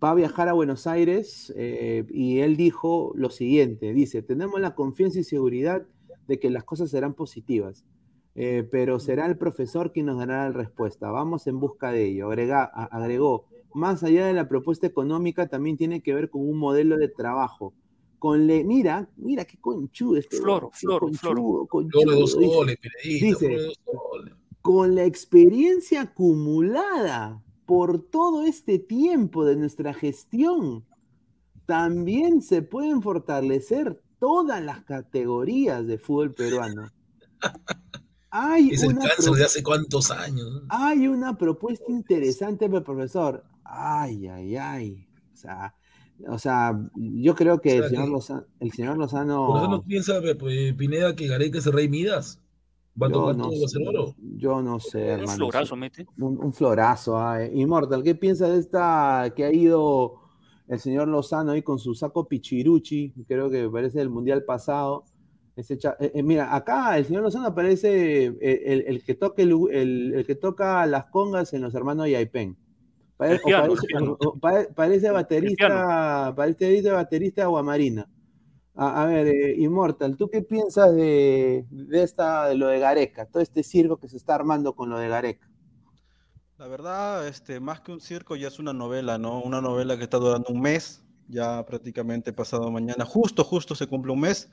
va 0.03 0.11
a 0.11 0.15
viajar 0.15 0.49
a 0.49 0.53
Buenos 0.53 0.87
Aires 0.87 1.53
eh, 1.57 2.05
y 2.11 2.41
él 2.41 2.57
dijo 2.57 3.13
lo 3.15 3.31
siguiente, 3.31 3.93
dice, 3.95 4.23
tenemos 4.23 4.61
la 4.61 4.75
confianza 4.75 5.19
y 5.19 5.25
seguridad 5.25 5.83
de 6.29 6.39
que 6.39 6.51
las 6.51 6.65
cosas 6.65 6.91
serán 6.91 7.15
positivas, 7.15 7.85
eh, 8.35 8.69
pero 8.71 9.01
será 9.01 9.27
el 9.27 9.37
profesor 9.39 9.91
quien 9.93 10.07
nos 10.07 10.19
dará 10.19 10.45
la 10.49 10.53
respuesta. 10.53 11.11
Vamos 11.11 11.47
en 11.47 11.59
busca 11.59 11.91
de 11.93 12.09
ello. 12.11 12.29
Agrega- 12.31 12.71
agregó, 12.91 13.47
más 13.75 14.03
allá 14.03 14.27
de 14.27 14.33
la 14.33 14.49
propuesta 14.49 14.87
económica, 14.87 15.49
también 15.49 15.77
tiene 15.77 16.03
que 16.03 16.15
ver 16.15 16.31
con 16.31 16.43
un 16.49 16.59
modelo 16.59 16.97
de 16.97 17.09
trabajo. 17.09 17.73
Con 18.19 18.47
le, 18.47 18.63
mira, 18.65 19.09
mira 19.17 19.45
qué 19.45 19.59
conchudo 19.59 20.17
este 20.17 20.37
Floro, 20.37 20.71
floro, 20.73 21.07
conchudo, 21.67 21.67
floro. 21.67 22.27
Dice 22.27 22.47
soles, 22.55 22.77
periodista, 22.79 23.27
dice- 23.27 23.39
flor 23.39 23.51
de 23.59 23.65
dos 23.65 23.79
soles. 23.85 24.35
con 24.63 24.95
la 24.95 25.05
experiencia 25.05 26.03
acumulada 26.03 27.43
por 27.67 28.01
todo 28.03 28.45
este 28.45 28.79
tiempo 28.79 29.45
de 29.45 29.57
nuestra 29.57 29.93
gestión, 29.95 30.85
también 31.67 32.43
se 32.43 32.63
pueden 32.63 33.03
fortalecer 33.03 34.01
todas 34.21 34.63
las 34.63 34.85
categorías 34.85 35.85
de 35.87 35.99
fútbol 35.99 36.33
peruano. 36.35 36.89
Hay 38.31 38.71
Es 38.73 38.83
el 38.83 38.91
una, 38.91 39.09
cáncer 39.09 39.33
de 39.35 39.45
hace 39.45 39.63
cuántos 39.63 40.11
años. 40.11 40.63
hay 40.69 41.09
una 41.09 41.37
propuesta 41.37 41.91
interesante 41.91 42.69
profesor. 42.69 43.43
Ay, 43.75 44.27
ay, 44.29 44.57
ay. 44.57 45.07
O 45.33 45.37
sea, 45.37 45.75
o 46.29 46.39
sea, 46.39 46.79
yo 46.95 47.35
creo 47.35 47.59
que 47.61 47.71
O 47.71 47.73
sea 47.73 47.85
el, 47.85 47.89
señor 47.91 48.05
que- 48.05 48.11
Lozano, 48.11 48.45
el 48.61 48.73
señor 48.73 48.99
Lozano, 48.99 49.69
no 49.69 49.83
piensa 49.83 50.21
pues, 50.39 50.75
Pineda 50.75 51.17
que 51.17 51.27
Gareca 51.27 51.59
es 51.59 51.67
el 51.67 51.73
rey 51.73 51.89
Midas. 51.89 52.39
Va 53.03 53.07
a 53.07 53.11
yo 53.11 53.15
tocar 53.21 53.37
no, 53.37 53.45
todo, 53.49 53.69
sé, 53.69 53.79
oro. 53.89 54.15
yo 54.37 54.61
no 54.61 54.79
sé, 54.79 54.99
Un 54.99 55.21
hermano. 55.21 55.37
florazo 55.37 55.77
mete. 55.77 56.07
Un, 56.19 56.39
un 56.45 56.53
florazo, 56.53 57.17
ah, 57.19 57.43
eh. 57.43 57.51
Immortal. 57.55 58.03
¿Qué 58.03 58.15
piensas 58.15 58.51
de 58.51 58.59
esta 58.59 59.33
que 59.35 59.47
ha 59.47 59.53
ido 59.53 60.21
el 60.69 60.79
señor 60.79 61.09
Lozano 61.09 61.53
ahí 61.53 61.63
con 61.63 61.79
su 61.79 61.95
saco 61.95 62.29
Pichiruchi? 62.29 63.15
Creo 63.27 63.49
que 63.49 63.67
parece 63.71 63.99
del 64.01 64.11
mundial 64.11 64.45
pasado. 64.45 65.05
Ese 65.57 65.79
cha- 65.79 65.97
eh, 65.99 66.13
eh, 66.15 66.23
mira, 66.23 66.55
acá 66.55 66.99
el 66.99 67.07
señor 67.07 67.23
Lozano 67.23 67.55
parece 67.55 68.27
eh, 68.27 68.63
el, 68.67 68.85
el 68.87 69.03
que 69.03 69.15
toca 69.15 69.41
el, 69.43 69.53
el- 69.71 70.13
el 70.15 70.27
que 70.27 70.35
toca 70.35 70.85
las 70.87 71.07
congas 71.07 71.55
en 71.55 71.63
los 71.63 71.75
hermanos 71.75 72.09
Yaipen. 72.11 72.59
Pare- 73.29 73.39
parece, 73.63 73.81
el 73.83 73.87
piano. 73.89 74.17
o- 74.21 74.29
o 74.29 74.39
pare- 74.39 74.69
parece 74.75 75.11
baterista, 75.11 76.33
parece 76.37 76.91
baterista 76.91 77.43
de 77.43 77.47
Guamarina. 77.49 78.09
A, 78.75 79.03
a 79.03 79.07
ver, 79.07 79.27
eh, 79.27 79.55
Immortal, 79.59 80.17
¿tú 80.17 80.31
qué 80.31 80.41
piensas 80.43 80.95
de, 80.95 81.67
de 81.71 82.03
esta, 82.03 82.49
de 82.49 82.55
lo 82.55 82.69
de 82.69 82.79
Gareca? 82.79 83.27
Todo 83.27 83.43
este 83.43 83.63
circo 83.63 83.99
que 83.99 84.09
se 84.09 84.17
está 84.17 84.35
armando 84.35 84.75
con 84.75 84.89
lo 84.89 84.99
de 84.99 85.09
Gareca. 85.09 85.47
La 86.59 86.69
verdad, 86.69 87.27
este, 87.29 87.61
más 87.61 87.81
que 87.81 87.93
un 87.93 88.01
circo, 88.01 88.37
ya 88.37 88.49
es 88.49 88.59
una 88.59 88.73
novela, 88.73 89.19
¿no? 89.19 89.43
Una 89.43 89.61
novela 89.61 89.97
que 89.99 90.05
está 90.05 90.17
durando 90.19 90.51
un 90.53 90.61
mes, 90.61 91.03
ya 91.29 91.65
prácticamente 91.67 92.33
pasado 92.33 92.71
mañana, 92.71 93.05
justo, 93.05 93.43
justo 93.45 93.75
se 93.75 93.87
cumple 93.87 94.13
un 94.13 94.21
mes. 94.21 94.49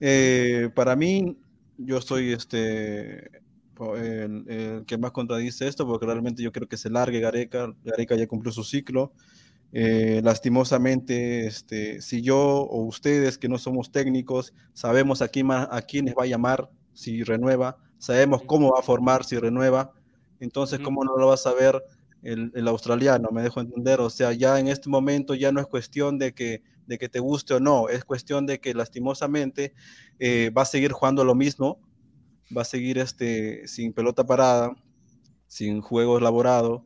Eh, 0.00 0.68
para 0.74 0.94
mí, 0.96 1.38
yo 1.78 2.00
soy 2.00 2.32
este, 2.32 3.30
el, 3.96 4.48
el 4.48 4.84
que 4.86 4.98
más 4.98 5.12
contradice 5.12 5.66
esto, 5.66 5.86
porque 5.86 6.06
realmente 6.06 6.42
yo 6.42 6.52
creo 6.52 6.68
que 6.68 6.76
se 6.76 6.90
largue 6.90 7.20
Gareca, 7.20 7.74
Gareca 7.84 8.16
ya 8.16 8.26
cumplió 8.26 8.52
su 8.52 8.64
ciclo. 8.64 9.12
Eh, 9.72 10.20
lastimosamente, 10.22 11.46
este, 11.46 12.00
si 12.00 12.22
yo 12.22 12.38
o 12.38 12.84
ustedes 12.84 13.38
que 13.38 13.48
no 13.48 13.58
somos 13.58 13.90
técnicos, 13.90 14.54
sabemos 14.72 15.20
a, 15.20 15.28
quién, 15.28 15.50
a 15.50 15.82
quiénes 15.82 16.14
va 16.14 16.22
a 16.22 16.26
llamar 16.26 16.70
si 16.92 17.24
renueva, 17.24 17.76
sabemos 17.98 18.42
cómo 18.46 18.72
va 18.72 18.78
a 18.78 18.82
formar 18.82 19.24
si 19.24 19.36
renueva, 19.36 19.92
entonces. 20.38 20.78
¿cómo 20.78 21.04
no 21.04 21.16
lo 21.16 21.28
va 21.28 21.34
a 21.34 21.38
saber 21.38 21.82
el, 22.22 22.52
el 22.54 22.68
australiano? 22.68 23.30
Me 23.32 23.42
dejo 23.42 23.60
entender. 23.60 24.00
O 24.00 24.10
sea, 24.10 24.32
ya 24.32 24.60
en 24.60 24.68
este 24.68 24.88
momento 24.88 25.34
ya 25.34 25.52
no 25.52 25.60
es 25.60 25.66
cuestión 25.66 26.18
de 26.18 26.34
que, 26.34 26.62
de 26.86 26.98
que 26.98 27.08
te 27.08 27.18
guste 27.18 27.54
o 27.54 27.60
no, 27.60 27.88
es 27.88 28.04
cuestión 28.04 28.46
de 28.46 28.60
que 28.60 28.74
lastimosamente 28.74 29.74
eh, 30.18 30.50
va 30.56 30.62
a 30.62 30.66
seguir 30.66 30.92
jugando 30.92 31.24
lo 31.24 31.34
mismo, 31.34 31.78
va 32.56 32.62
a 32.62 32.64
seguir 32.64 32.98
este, 32.98 33.66
sin 33.68 33.92
pelota 33.92 34.24
parada, 34.24 34.74
sin 35.46 35.80
juego 35.80 36.18
elaborado, 36.18 36.84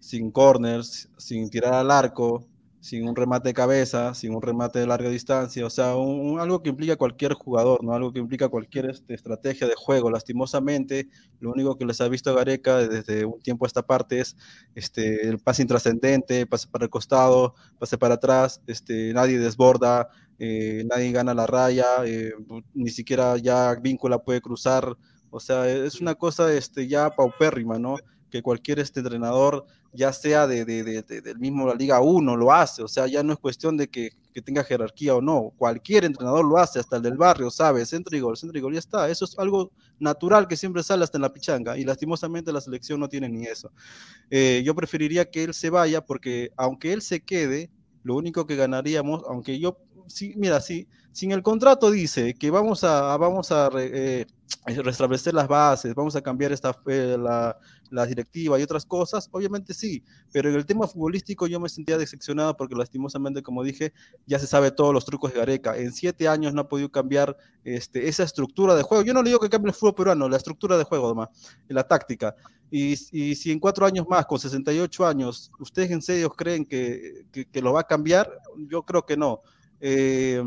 sin 0.00 0.30
corners, 0.30 1.08
sin 1.18 1.50
tirar 1.50 1.74
al 1.74 1.90
arco, 1.90 2.47
sin 2.80 3.08
un 3.08 3.16
remate 3.16 3.48
de 3.48 3.54
cabeza, 3.54 4.14
sin 4.14 4.34
un 4.34 4.42
remate 4.42 4.78
de 4.78 4.86
larga 4.86 5.10
distancia, 5.10 5.66
o 5.66 5.70
sea, 5.70 5.90
algo 5.90 6.62
que 6.62 6.70
implica 6.70 6.96
cualquier 6.96 7.34
jugador, 7.34 7.82
¿no? 7.82 7.92
Algo 7.92 8.12
que 8.12 8.20
implica 8.20 8.48
cualquier 8.48 8.90
este, 8.90 9.14
estrategia 9.14 9.66
de 9.66 9.74
juego. 9.76 10.10
Lastimosamente, 10.10 11.08
lo 11.40 11.50
único 11.50 11.76
que 11.76 11.84
les 11.84 12.00
ha 12.00 12.08
visto 12.08 12.30
a 12.30 12.34
Gareca 12.34 12.78
desde 12.88 13.24
un 13.24 13.40
tiempo 13.40 13.64
a 13.64 13.68
esta 13.68 13.82
parte 13.82 14.20
es 14.20 14.36
este, 14.74 15.28
el 15.28 15.38
pase 15.38 15.62
intrascendente, 15.62 16.46
pase 16.46 16.68
para 16.68 16.84
el 16.84 16.90
costado, 16.90 17.54
pase 17.78 17.98
para 17.98 18.14
atrás, 18.14 18.62
este, 18.66 19.12
nadie 19.12 19.38
desborda, 19.38 20.08
eh, 20.38 20.84
nadie 20.88 21.10
gana 21.10 21.34
la 21.34 21.46
raya, 21.46 21.86
eh, 22.04 22.32
ni 22.74 22.90
siquiera 22.90 23.36
ya 23.38 23.74
Víncula 23.74 24.20
puede 24.20 24.40
cruzar, 24.40 24.96
o 25.30 25.40
sea, 25.40 25.68
es 25.68 26.00
una 26.00 26.14
cosa 26.14 26.52
este, 26.52 26.86
ya 26.86 27.10
paupérrima, 27.10 27.78
¿no? 27.78 27.96
Que 28.30 28.42
cualquier 28.42 28.78
este 28.78 29.00
entrenador 29.00 29.66
ya 29.92 30.12
sea 30.12 30.46
de, 30.46 30.64
del 30.64 31.38
mismo 31.38 31.66
la 31.66 31.74
Liga 31.74 32.00
1, 32.00 32.36
lo 32.36 32.52
hace, 32.52 32.82
o 32.82 32.88
sea, 32.88 33.06
ya 33.06 33.22
no 33.22 33.32
es 33.32 33.38
cuestión 33.38 33.76
de 33.76 33.88
que, 33.88 34.10
tenga 34.44 34.62
jerarquía 34.62 35.16
o 35.16 35.20
no, 35.20 35.52
cualquier 35.56 36.04
entrenador 36.04 36.44
lo 36.44 36.58
hace, 36.58 36.78
hasta 36.78 36.94
el 36.98 37.02
del 37.02 37.16
barrio, 37.16 37.50
sabe, 37.50 37.84
centro 37.84 38.16
y 38.16 38.20
gol, 38.20 38.36
centro 38.36 38.56
y 38.56 38.60
gol, 38.60 38.72
ya 38.72 38.78
está, 38.78 39.10
eso 39.10 39.24
es 39.24 39.36
algo 39.36 39.72
natural 39.98 40.46
que 40.46 40.56
siempre 40.56 40.84
sale 40.84 41.02
hasta 41.02 41.18
en 41.18 41.22
la 41.22 41.32
pichanga, 41.32 41.76
y 41.76 41.82
lastimosamente 41.82 42.52
la 42.52 42.60
selección 42.60 43.00
no 43.00 43.08
tiene 43.08 43.28
ni 43.28 43.46
eso. 43.46 43.72
Eh, 44.30 44.62
yo 44.64 44.76
preferiría 44.76 45.28
que 45.28 45.42
él 45.42 45.54
se 45.54 45.70
vaya, 45.70 46.04
porque 46.04 46.50
aunque 46.56 46.92
él 46.92 47.02
se 47.02 47.18
quede, 47.18 47.68
lo 48.04 48.14
único 48.14 48.46
que 48.46 48.54
ganaríamos, 48.54 49.22
aunque 49.28 49.58
yo, 49.58 49.76
sí, 50.08 50.34
mira, 50.36 50.60
sí, 50.60 50.88
sin 51.12 51.32
el 51.32 51.42
contrato 51.42 51.90
dice 51.90 52.34
que 52.34 52.50
vamos 52.50 52.84
a, 52.84 53.16
vamos 53.16 53.50
a 53.50 53.68
eh, 53.76 54.26
restablecer 54.66 55.34
las 55.34 55.48
bases, 55.48 55.94
vamos 55.94 56.14
a 56.14 56.22
cambiar 56.22 56.52
esta, 56.52 56.78
eh, 56.86 57.16
la, 57.18 57.56
la, 57.90 58.06
directiva 58.06 58.58
y 58.58 58.62
otras 58.62 58.86
cosas, 58.86 59.28
obviamente 59.32 59.74
sí, 59.74 60.04
pero 60.32 60.48
en 60.48 60.54
el 60.54 60.66
tema 60.66 60.86
futbolístico 60.86 61.46
yo 61.46 61.58
me 61.58 61.68
sentía 61.68 61.98
decepcionado 61.98 62.56
porque 62.56 62.74
lastimosamente, 62.74 63.42
como 63.42 63.64
dije, 63.64 63.92
ya 64.26 64.38
se 64.38 64.46
sabe 64.46 64.70
todos 64.70 64.94
los 64.94 65.04
trucos 65.04 65.32
de 65.32 65.38
Gareca. 65.40 65.76
En 65.76 65.92
siete 65.92 66.28
años 66.28 66.54
no 66.54 66.62
ha 66.62 66.68
podido 66.68 66.90
cambiar 66.90 67.36
este, 67.64 68.08
esa 68.08 68.22
estructura 68.22 68.74
de 68.74 68.82
juego. 68.82 69.02
Yo 69.02 69.14
no 69.14 69.22
le 69.22 69.30
digo 69.30 69.40
que 69.40 69.50
cambie 69.50 69.70
el 69.70 69.74
fútbol 69.74 69.94
peruano, 69.94 70.28
la 70.28 70.36
estructura 70.36 70.76
de 70.76 70.84
juego, 70.84 71.06
además, 71.06 71.28
la 71.68 71.86
táctica. 71.86 72.34
Y, 72.70 72.92
y, 73.10 73.34
si 73.34 73.50
en 73.50 73.58
cuatro 73.58 73.86
años 73.86 74.06
más, 74.08 74.26
con 74.26 74.38
68 74.38 75.06
años, 75.06 75.50
ustedes 75.58 75.90
en 75.90 76.02
serio 76.02 76.30
creen 76.30 76.66
que, 76.66 77.24
que, 77.32 77.46
que 77.46 77.62
lo 77.62 77.72
va 77.72 77.80
a 77.80 77.86
cambiar, 77.86 78.30
yo 78.68 78.82
creo 78.82 79.06
que 79.06 79.16
no. 79.16 79.40
Eh, 79.80 80.42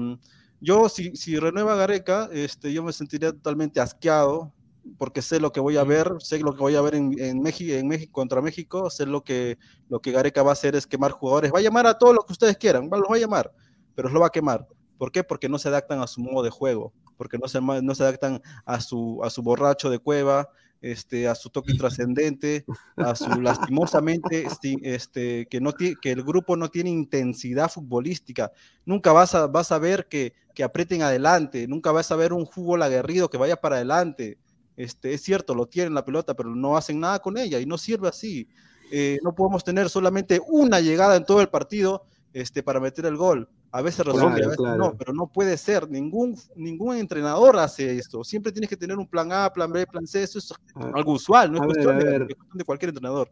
yo, 0.60 0.90
si, 0.90 1.16
si 1.16 1.38
renueva 1.38 1.76
Gareca, 1.76 2.30
este, 2.32 2.72
yo 2.72 2.84
me 2.84 2.94
sentiría 2.94 3.32
totalmente 3.32 3.80
asqueado 3.80 4.54
porque 4.98 5.22
sé 5.22 5.40
lo 5.40 5.52
que 5.52 5.60
voy 5.60 5.78
a 5.78 5.84
ver, 5.84 6.16
sé 6.20 6.40
lo 6.40 6.54
que 6.54 6.60
voy 6.60 6.76
a 6.76 6.82
ver 6.82 6.96
en, 6.96 7.14
en, 7.20 7.42
México, 7.42 7.74
en 7.74 7.88
México 7.88 8.12
contra 8.14 8.42
México, 8.42 8.90
sé 8.90 9.06
lo 9.06 9.24
que, 9.24 9.58
lo 9.90 10.00
que 10.00 10.12
Gareca 10.12 10.44
va 10.44 10.52
a 10.52 10.54
hacer 10.54 10.76
es 10.76 10.88
quemar 10.88 11.12
jugadores, 11.12 11.52
va 11.54 11.60
a 11.60 11.62
llamar 11.62 11.88
a 11.88 11.98
todos 11.98 12.16
los 12.16 12.26
que 12.26 12.34
ustedes 12.34 12.58
quieran, 12.58 12.90
los 12.90 13.02
va 13.10 13.16
a 13.16 13.20
llamar, 13.20 13.54
pero 13.96 14.10
los 14.10 14.22
va 14.22 14.28
a 14.28 14.32
quemar. 14.32 14.68
¿Por 14.98 15.12
qué? 15.12 15.24
Porque 15.24 15.50
no 15.50 15.58
se 15.58 15.68
adaptan 15.70 16.02
a 16.02 16.08
su 16.08 16.22
modo 16.22 16.44
de 16.44 16.50
juego, 16.50 16.94
porque 17.18 17.38
no 17.38 17.48
se, 17.48 17.60
no 17.62 17.96
se 17.96 18.04
adaptan 18.04 18.42
a 18.66 18.82
su, 18.82 19.20
a 19.24 19.30
su 19.30 19.42
borracho 19.42 19.90
de 19.90 20.00
cueva, 20.00 20.50
este, 20.82 21.28
a 21.28 21.36
su 21.36 21.50
toque 21.50 21.74
trascendente, 21.76 22.66
a 22.98 23.16
su 23.16 23.30
lastimosamente, 23.42 24.48
este, 24.82 25.46
que, 25.46 25.62
no 25.62 25.74
que 25.74 25.96
el 26.04 26.24
grupo 26.24 26.58
no 26.58 26.70
tiene 26.70 26.90
intensidad 26.90 27.70
futbolística. 27.70 28.52
Nunca 28.86 29.14
vas 29.14 29.36
a, 29.36 29.48
vas 29.48 29.72
a 29.72 29.80
ver 29.80 30.08
que, 30.08 30.34
que 30.56 30.64
aprieten 30.64 31.04
adelante, 31.04 31.68
nunca 31.68 31.92
vas 31.92 32.12
a 32.12 32.16
ver 32.16 32.34
un 32.34 32.48
fútbol 32.48 32.82
aguerrido 32.82 33.30
que 33.30 33.38
vaya 33.38 33.58
para 33.58 33.76
adelante. 33.76 34.38
Este, 34.76 35.14
es 35.14 35.22
cierto, 35.22 35.54
lo 35.54 35.68
tienen 35.68 35.94
la 35.94 36.06
pelota, 36.06 36.34
pero 36.34 36.56
no 36.56 36.76
hacen 36.76 37.00
nada 37.00 37.20
con 37.20 37.38
ella 37.38 37.60
y 37.60 37.66
no 37.66 37.78
sirve 37.78 38.08
así. 38.08 38.48
Eh, 38.92 39.20
no 39.24 39.34
podemos 39.34 39.64
tener 39.64 39.90
solamente 39.90 40.42
una 40.48 40.80
llegada 40.82 41.16
en 41.16 41.26
todo 41.26 41.42
el 41.42 41.50
partido 41.50 42.06
este, 42.34 42.64
para 42.64 42.80
meter 42.80 43.06
el 43.06 43.18
gol. 43.18 43.48
A 43.74 43.82
veces 43.82 44.06
resuelve, 44.06 44.44
a 44.44 44.50
veces 44.50 44.60
no, 44.78 44.96
pero 44.98 45.14
no 45.14 45.28
puede 45.28 45.58
ser. 45.58 45.90
Ningún, 45.90 46.38
ningún 46.56 46.98
entrenador 46.98 47.58
hace 47.58 47.98
esto. 47.98 48.24
Siempre 48.24 48.52
tienes 48.52 48.70
que 48.70 48.76
tener 48.76 48.98
un 48.98 49.08
plan 49.08 49.32
A, 49.32 49.52
plan 49.52 49.72
B, 49.72 49.88
plan 49.88 50.06
C. 50.06 50.24
Eso 50.24 50.40
es 50.40 50.54
algo 50.94 51.14
usual, 51.14 51.52
no 51.52 51.60
es 51.60 51.66
cuestión, 51.66 52.00
de, 52.00 52.36
de, 52.54 52.64
cualquier 52.66 52.90
entrenador. 52.90 53.30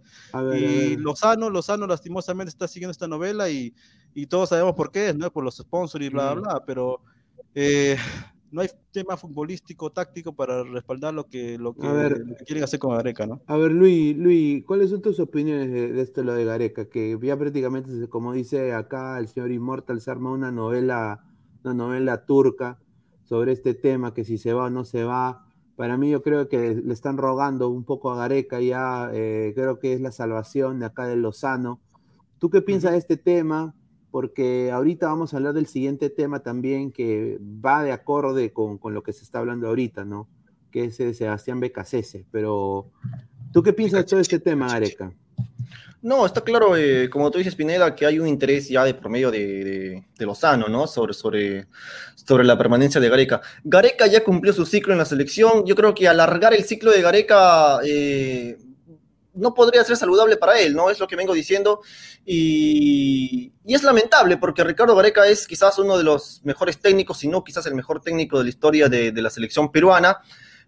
y 0.56 0.96
Lozano, 0.96 1.50
Lozano 1.50 1.86
lastimosamente 1.86 2.50
está 2.50 2.68
siguiendo 2.70 2.92
esta 2.92 3.08
novela 3.08 3.50
y, 3.50 3.74
y 4.14 4.28
todos 4.28 4.50
sabemos 4.50 4.76
por 4.76 4.92
qué, 4.92 5.14
no 5.14 5.26
es 5.26 5.32
por 5.32 5.44
los 5.44 5.58
sponsors 5.58 6.06
y 6.06 6.10
bla, 6.10 6.34
bla, 6.34 6.42
bla, 6.42 6.66
pero 6.66 7.02
eh, 7.54 7.98
no 8.52 8.62
hay 8.62 8.70
tema 8.91 9.18
futbolístico, 9.18 9.91
táctico 9.91 10.34
para 10.34 10.64
respaldar 10.64 11.14
lo 11.14 11.28
que, 11.28 11.58
lo 11.58 11.74
que, 11.74 11.88
quieren 12.45 12.64
hacer 12.64 12.80
con 12.80 12.95
Gareca, 12.95 13.28
¿no? 13.28 13.41
A 13.47 13.58
ver, 13.58 13.72
Luis, 13.72 14.16
Luis, 14.18 14.66
¿cuáles 14.66 14.89
son 14.89 15.02
tus 15.02 15.20
opiniones 15.20 15.72
de, 15.72 16.02
esto 16.02 16.24
lo 16.24 16.34
de 16.34 16.45
Gareca? 16.45 16.89
Que 16.89 17.18
ya 17.22 17.38
prácticamente, 17.38 18.08
como 18.10 18.34
dice 18.34 18.74
acá 18.74 19.20
el 19.20 19.28
señor 19.28 19.52
Immortal, 19.52 20.02
se 20.02 20.12
arma 20.12 20.32
una 20.32 20.52
novela, 20.52 21.24
una 21.64 21.74
novela 21.74 22.26
turca 22.26 22.80
sobre 23.24 23.52
este 23.52 23.74
tema, 23.74 24.14
que 24.14 24.24
si 24.24 24.38
se 24.38 24.54
va 24.54 24.66
o 24.66 24.70
no 24.70 24.84
se 24.84 25.04
va. 25.04 25.45
Para 25.76 25.97
mí 25.97 26.10
yo 26.10 26.22
creo 26.24 26.50
que 26.50 26.76
le 26.76 26.93
están 26.93 27.18
rogando 27.18 27.70
un 27.70 27.84
poco 27.84 28.12
a 28.12 28.16
Gareca 28.16 28.60
ya, 28.60 29.10
eh, 29.14 29.54
creo 29.56 29.80
que 29.80 29.93
es 29.93 30.02
la 30.02 30.12
salvación 30.12 30.80
de 30.80 30.88
acá 30.88 31.06
de 31.06 31.16
Lozano. 31.16 31.80
¿Tú 32.39 32.50
qué 32.50 32.62
piensas 32.62 32.91
de 32.91 32.97
este 32.97 33.18
tema? 33.18 33.76
Porque 34.12 34.72
ahorita 34.72 35.07
vamos 35.07 35.34
a 35.34 35.38
hablar 35.38 35.53
del 35.53 35.68
siguiente 35.68 36.10
tema 36.10 36.39
también 36.39 36.91
que 36.91 37.38
va 37.39 37.84
de 37.84 37.91
acorde 37.91 38.51
con, 38.51 38.80
lo 38.84 39.03
que 39.03 39.14
se 39.14 39.24
está 39.24 39.39
hablando 39.39 39.68
ahorita, 39.68 40.05
¿no? 40.05 40.28
Que 40.72 40.86
es 40.86 40.97
de 40.97 41.14
Sebastián 41.14 41.60
Becasese. 41.60 42.26
Pero, 42.32 42.91
¿tú 43.51 43.62
qué 43.62 43.74
piensas 43.74 43.99
de 43.99 44.03
todo 44.05 44.20
este 44.20 44.39
tema, 44.39 44.68
Areca? 44.68 45.12
No, 46.01 46.26
está 46.26 46.41
claro, 46.41 46.78
eh, 46.78 47.10
como 47.10 47.30
tú 47.30 47.39
dices, 47.39 47.55
Pineda, 47.55 47.93
que 47.93 48.05
hay 48.05 48.20
un 48.20 48.28
interés 48.28 48.70
ya 48.70 48.86
de 48.86 48.93
promedio 48.93 49.32
de, 49.32 50.05
de, 50.18 50.26
Lozano, 50.26 50.70
¿no? 50.70 50.88
Sobre, 50.88 51.14
sobre, 51.14 51.68
sobre 52.16 52.45
la 52.45 52.57
permanencia 52.57 53.01
de 53.01 53.10
Gareca. 53.10 53.41
Gareca 53.66 54.07
ya 54.07 54.24
cumplió 54.24 54.53
su 54.53 54.66
ciclo 54.66 54.93
en 54.93 54.99
la 54.99 55.05
selección. 55.05 55.66
Yo 55.66 55.76
creo 55.76 55.93
que 55.93 56.07
alargar 56.07 56.53
el 56.53 56.64
ciclo 56.64 56.91
de 56.91 57.01
Gareca 57.01 57.80
eh, 57.84 58.57
no 59.34 59.54
podría 59.54 59.84
ser 59.84 59.98
saludable 59.98 60.38
para 60.38 60.60
él, 60.60 60.76
¿no? 60.76 60.90
Es 60.90 61.00
lo 61.00 61.08
que 61.08 61.16
vengo 61.16 61.34
diciendo. 61.34 61.82
Y, 62.26 63.52
es 63.66 63.84
lamentable 63.84 64.38
porque 64.38 64.64
Ricardo 64.64 64.96
Gareca 64.96 65.28
es 65.28 65.48
quizás 65.48 65.78
uno 65.78 65.98
de 65.98 66.04
los 66.04 66.42
mejores 66.44 66.80
técnicos, 66.80 67.20
si 67.20 67.28
no 67.28 67.44
quizás 67.44 67.66
el 67.68 67.76
mejor 67.76 68.02
técnico 68.02 68.40
de 68.40 68.46
la 68.46 68.50
historia 68.50 68.90
de, 68.90 69.12
la 69.12 69.30
selección 69.30 69.72
peruana, 69.72 70.18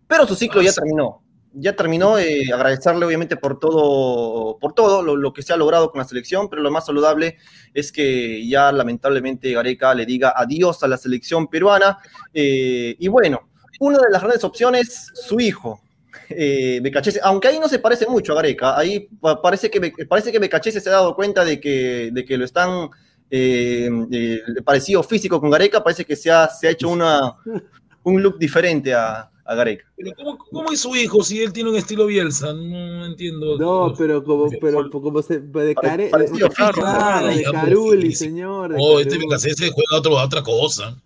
pero 0.07 0.27
su 0.27 0.35
ciclo 0.35 0.61
ya 0.61 0.71
terminó. 0.71 1.23
Ya 1.53 1.75
terminó, 1.75 2.17
eh, 2.17 2.45
agradecerle 2.53 3.05
obviamente 3.05 3.35
por 3.35 3.59
todo, 3.59 4.57
por 4.59 4.73
todo 4.73 5.01
lo, 5.01 5.33
que 5.33 5.41
se 5.41 5.51
ha 5.51 5.57
logrado 5.57 5.91
con 5.91 5.99
la 5.99 6.07
selección, 6.07 6.47
pero 6.49 6.61
lo 6.61 6.71
más 6.71 6.85
saludable 6.85 7.37
es 7.73 7.91
que 7.91 8.47
ya 8.47 8.71
lamentablemente 8.71 9.51
Gareca 9.51 9.93
le 9.93 10.05
diga 10.05 10.33
adiós 10.33 10.81
a 10.83 10.87
la 10.87 10.95
selección 10.95 11.47
peruana. 11.47 11.97
Eh, 12.33 12.95
y 12.97 13.07
bueno, 13.09 13.49
una 13.81 13.97
de 13.97 14.11
las 14.11 14.21
grandes 14.21 14.45
opciones, 14.45 15.11
su 15.13 15.41
hijo, 15.41 15.81
eh, 16.37 16.91
aunque 17.23 17.47
ahí 17.47 17.59
no 17.59 17.67
se 17.67 17.79
parece 17.79 18.07
mucho 18.07 18.33
a 18.33 18.35
Gareca, 18.35 18.77
ahí 18.77 19.07
parece 19.41 19.69
que, 19.69 19.93
parece 20.07 20.31
que 20.31 20.39
Becachese 20.39 20.81
se 20.81 20.89
ha 20.89 20.93
dado 20.93 21.15
cuenta 21.15 21.45
de 21.45 21.59
que, 21.59 22.09
de 22.11 22.25
que 22.25 22.37
lo 22.37 22.45
están 22.45 22.89
eh, 23.29 23.89
eh, 24.11 24.39
parecido 24.63 25.03
físico 25.03 25.39
con 25.39 25.49
Gareca, 25.49 25.83
parece 25.83 26.05
que 26.05 26.15
se 26.15 26.31
ha, 26.31 26.47
se 26.47 26.67
ha 26.67 26.71
hecho 26.71 26.89
una, 26.89 27.35
un 28.03 28.21
look 28.21 28.37
diferente 28.37 28.93
a, 28.93 29.29
a 29.45 29.55
Gareca. 29.55 29.85
Pero 29.95 30.11
¿cómo, 30.15 30.37
¿cómo, 30.37 30.71
es 30.71 30.81
su 30.81 30.95
hijo 30.95 31.23
si 31.23 31.41
él 31.41 31.53
tiene 31.53 31.69
un 31.69 31.75
estilo 31.75 32.05
Bielsa? 32.05 32.53
No 32.53 33.05
entiendo. 33.05 33.57
No, 33.57 33.93
pero 33.97 34.23
como, 34.23 34.49
pero 34.59 34.89
como 34.89 35.21
se, 35.21 35.39
de, 35.39 35.75
care, 35.75 36.09
parecido 36.09 36.49
físico, 36.49 36.81
claro, 36.81 37.27
de 37.27 37.43
Caruli, 37.43 38.15
señor. 38.15 38.71
No, 38.71 38.99
este 38.99 39.17
Becachese 39.17 39.71
juega 39.71 39.97
otro, 39.97 40.13
otra 40.15 40.43
cosa. 40.43 41.01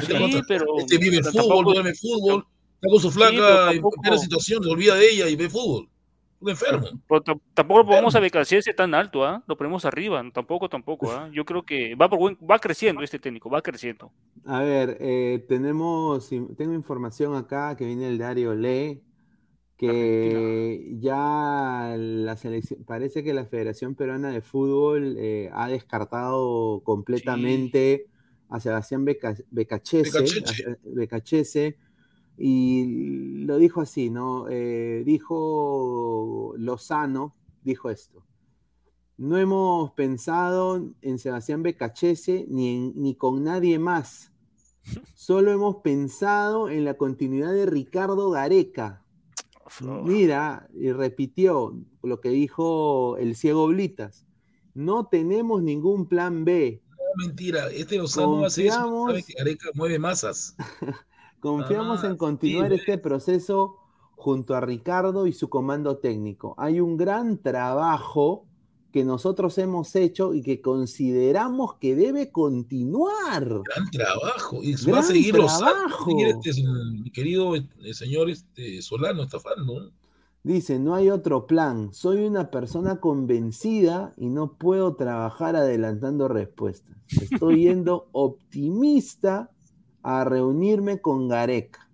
Sí, 0.00 0.40
pero, 0.48 0.78
este 0.78 0.98
vive 0.98 1.18
el 1.18 1.24
fútbol, 1.24 1.64
duerme 1.66 1.94
fútbol 1.94 2.44
con 2.80 3.00
su 3.00 3.10
flaca 3.10 3.72
en 3.72 3.82
primera 3.82 4.18
situación, 4.18 4.62
se 4.62 4.70
olvida 4.70 4.94
de 4.94 5.10
ella 5.10 5.28
y 5.28 5.36
ve 5.36 5.48
fútbol. 5.48 5.88
Un 6.40 6.50
enfermo. 6.50 6.88
tampoco 7.54 7.80
lo 7.80 7.86
ponemos 7.86 8.14
a 8.14 8.20
Becasiese 8.20 8.74
tan 8.74 8.94
alto, 8.94 9.24
¿ah? 9.24 9.42
Lo 9.46 9.56
ponemos 9.56 9.86
arriba, 9.86 10.22
tampoco, 10.32 10.68
tampoco, 10.68 11.10
¿ah? 11.10 11.30
Yo 11.32 11.46
creo 11.46 11.62
que 11.62 11.94
va, 11.94 12.06
va 12.06 12.58
creciendo 12.58 13.02
este 13.02 13.18
técnico, 13.18 13.48
va 13.48 13.62
creciendo. 13.62 14.12
A 14.44 14.60
ver, 14.60 14.98
eh, 15.00 15.44
tenemos, 15.48 16.28
tengo 16.28 16.74
información 16.74 17.34
acá 17.34 17.76
que 17.76 17.86
viene 17.86 18.08
el 18.08 18.18
diario 18.18 18.54
Le, 18.54 19.00
que 19.78 20.96
ya 21.00 21.94
la 21.96 22.36
selección, 22.36 22.84
parece 22.84 23.24
que 23.24 23.32
la 23.32 23.46
Federación 23.46 23.94
Peruana 23.94 24.30
de 24.30 24.42
Fútbol 24.42 25.16
eh, 25.18 25.48
ha 25.52 25.68
descartado 25.68 26.82
completamente 26.84 28.06
a 28.50 28.60
Sebastián 28.60 29.06
Becachese 29.50 30.18
y 32.36 33.44
lo 33.44 33.58
dijo 33.58 33.80
así, 33.80 34.10
¿no? 34.10 34.46
Eh, 34.50 35.02
dijo 35.04 36.54
Lozano, 36.56 37.34
dijo 37.62 37.90
esto. 37.90 38.24
No 39.16 39.36
hemos 39.38 39.92
pensado 39.92 40.84
en 41.02 41.18
Sebastián 41.18 41.62
Becachese 41.62 42.46
ni, 42.48 42.90
ni 42.92 43.14
con 43.14 43.44
nadie 43.44 43.78
más. 43.78 44.32
Solo 45.14 45.52
hemos 45.52 45.76
pensado 45.76 46.68
en 46.68 46.84
la 46.84 46.94
continuidad 46.94 47.52
de 47.52 47.66
Ricardo 47.66 48.30
Gareca. 48.30 49.00
Mira, 50.04 50.68
y 50.74 50.92
repitió 50.92 51.74
lo 52.02 52.20
que 52.20 52.28
dijo 52.28 53.16
el 53.16 53.34
ciego 53.34 53.66
Blitas. 53.68 54.26
No 54.74 55.06
tenemos 55.06 55.62
ningún 55.62 56.06
plan 56.06 56.44
B. 56.44 56.82
No, 56.90 57.24
mentira. 57.26 57.68
Este 57.70 57.96
Lozano 57.96 58.44
hace 58.44 58.66
eso. 58.66 58.76
Confiamos- 58.76 59.10
Sabe 59.10 59.22
que 59.22 59.32
Gareca 59.38 59.68
mueve 59.74 59.98
masas. 59.98 60.54
Confiamos 61.44 62.02
Ah, 62.02 62.06
en 62.06 62.16
continuar 62.16 62.72
este 62.72 62.96
proceso 62.96 63.76
junto 64.16 64.54
a 64.54 64.62
Ricardo 64.62 65.26
y 65.26 65.34
su 65.34 65.50
comando 65.50 65.98
técnico. 65.98 66.54
Hay 66.56 66.80
un 66.80 66.96
gran 66.96 67.36
trabajo 67.36 68.46
que 68.90 69.04
nosotros 69.04 69.58
hemos 69.58 69.94
hecho 69.94 70.32
y 70.32 70.40
que 70.40 70.62
consideramos 70.62 71.74
que 71.74 71.96
debe 71.96 72.32
continuar. 72.32 73.42
Gran 73.42 73.90
trabajo. 73.92 74.60
Y 74.62 74.74
va 74.90 75.00
a 75.00 75.02
seguir 75.02 75.34
trabajo. 75.34 76.06
Seguir 76.06 76.28
este, 76.28 76.62
mi 77.02 77.10
querido 77.10 77.54
este, 77.56 77.92
señor 77.92 78.30
este, 78.30 78.80
Solano 78.80 79.24
estafando. 79.24 79.92
Dice, 80.44 80.78
no 80.78 80.94
hay 80.94 81.10
otro 81.10 81.46
plan. 81.46 81.92
Soy 81.92 82.24
una 82.24 82.50
persona 82.50 83.00
convencida 83.00 84.14
y 84.16 84.30
no 84.30 84.54
puedo 84.54 84.96
trabajar 84.96 85.56
adelantando 85.56 86.26
respuestas. 86.26 86.96
Estoy 87.20 87.64
yendo 87.64 88.08
optimista 88.12 89.50
a 90.04 90.22
reunirme 90.24 91.00
con 91.00 91.26
Gareca. 91.28 91.88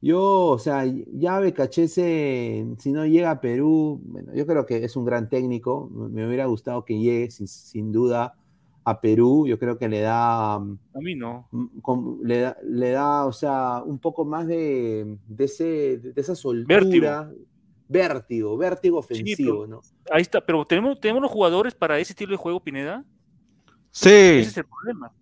Yo, 0.00 0.46
o 0.46 0.58
sea, 0.58 0.84
ya 0.84 1.38
Becachese, 1.38 2.66
si 2.78 2.92
no 2.92 3.06
llega 3.06 3.30
a 3.30 3.40
Perú, 3.40 4.00
bueno, 4.04 4.32
yo 4.34 4.46
creo 4.46 4.66
que 4.66 4.84
es 4.84 4.96
un 4.96 5.04
gran 5.04 5.28
técnico. 5.28 5.88
Me 5.92 6.26
hubiera 6.26 6.46
gustado 6.46 6.84
que 6.84 6.98
llegue, 6.98 7.30
sin, 7.30 7.46
sin 7.48 7.92
duda, 7.92 8.34
a 8.84 9.00
Perú. 9.00 9.46
Yo 9.46 9.58
creo 9.60 9.78
que 9.78 9.88
le 9.88 10.00
da 10.00 10.54
A 10.54 10.60
mí 11.00 11.14
no. 11.14 11.46
mm, 11.52 12.22
le 12.24 12.40
da, 12.40 12.56
le 12.64 12.90
da, 12.90 13.26
o 13.26 13.32
sea, 13.32 13.80
un 13.86 13.98
poco 14.00 14.24
más 14.24 14.46
de, 14.48 15.18
de, 15.28 15.44
ese, 15.44 15.98
de 15.98 16.20
esa 16.20 16.34
soltura. 16.34 17.30
Vértigo, 17.88 18.56
vértigo, 18.56 18.98
ofensivo, 18.98 19.60
pero- 19.62 19.66
¿no? 19.66 19.80
Ahí 20.10 20.22
está, 20.22 20.44
pero 20.44 20.64
tenemos, 20.64 20.98
tenemos 20.98 21.22
los 21.22 21.30
jugadores 21.30 21.74
para 21.74 21.98
ese 22.00 22.12
estilo 22.12 22.32
de 22.32 22.38
juego, 22.38 22.58
Pineda. 22.58 23.04
Sí, 23.90 24.08
Ese 24.08 24.40
es 24.40 24.56
el 24.56 24.64
problema. 24.64 25.12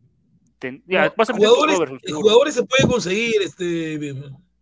Ten- 0.61 0.84
ya, 0.86 1.12
No, 1.16 1.24
jugadores, 1.34 1.78
jugadores 2.12 2.54
se 2.54 2.64
pueden 2.64 2.86
conseguir. 2.88 3.40
Este, 3.42 4.14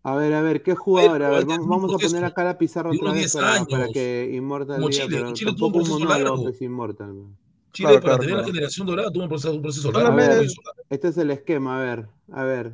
A 0.05 0.15
ver, 0.15 0.33
a 0.33 0.41
ver, 0.43 0.63
¿qué 0.63 0.77
jugador? 0.77 1.23
A 1.25 1.31
ver, 1.31 1.45
vamos, 1.45 1.93
a 1.93 1.99
poner 1.99 2.25
acá 2.25 2.45
la 2.45 2.57
pizarra 2.57 2.91
otra 2.91 3.11
vez 3.11 3.33
10 3.33 3.35
para, 3.35 3.65
para 3.65 3.89
que 3.89 4.31
Inmortal 4.33 4.77
Como 4.77 4.89
diga, 4.89 5.05
Chile, 5.05 5.17
pero 5.19 5.33
Chile 5.33 5.53
tuvo 5.57 5.67
un 5.67 5.89
monólogo 5.89 6.09
largo. 6.09 6.49
es 6.49 6.63
Inmortal. 6.63 7.17
¿no? 7.19 7.37
Chile, 7.73 7.89
Claro, 7.89 8.01
para 8.01 8.01
claro, 8.01 8.19
tener 8.21 8.31
la 8.37 8.43
claro. 8.43 8.53
generación 8.55 8.87
dorada, 8.87 9.11
tuvo 9.11 9.23
un 9.25 9.29
proceso, 9.29 9.55
un 9.55 9.63
proceso 9.63 9.93
largo. 9.93 10.17
Ver, 10.17 10.47
este 10.89 11.09
es 11.09 11.19
el 11.19 11.31
esquema, 11.33 11.79
a 11.79 11.85
ver, 11.85 12.09
a 12.33 12.45
ver. 12.45 12.73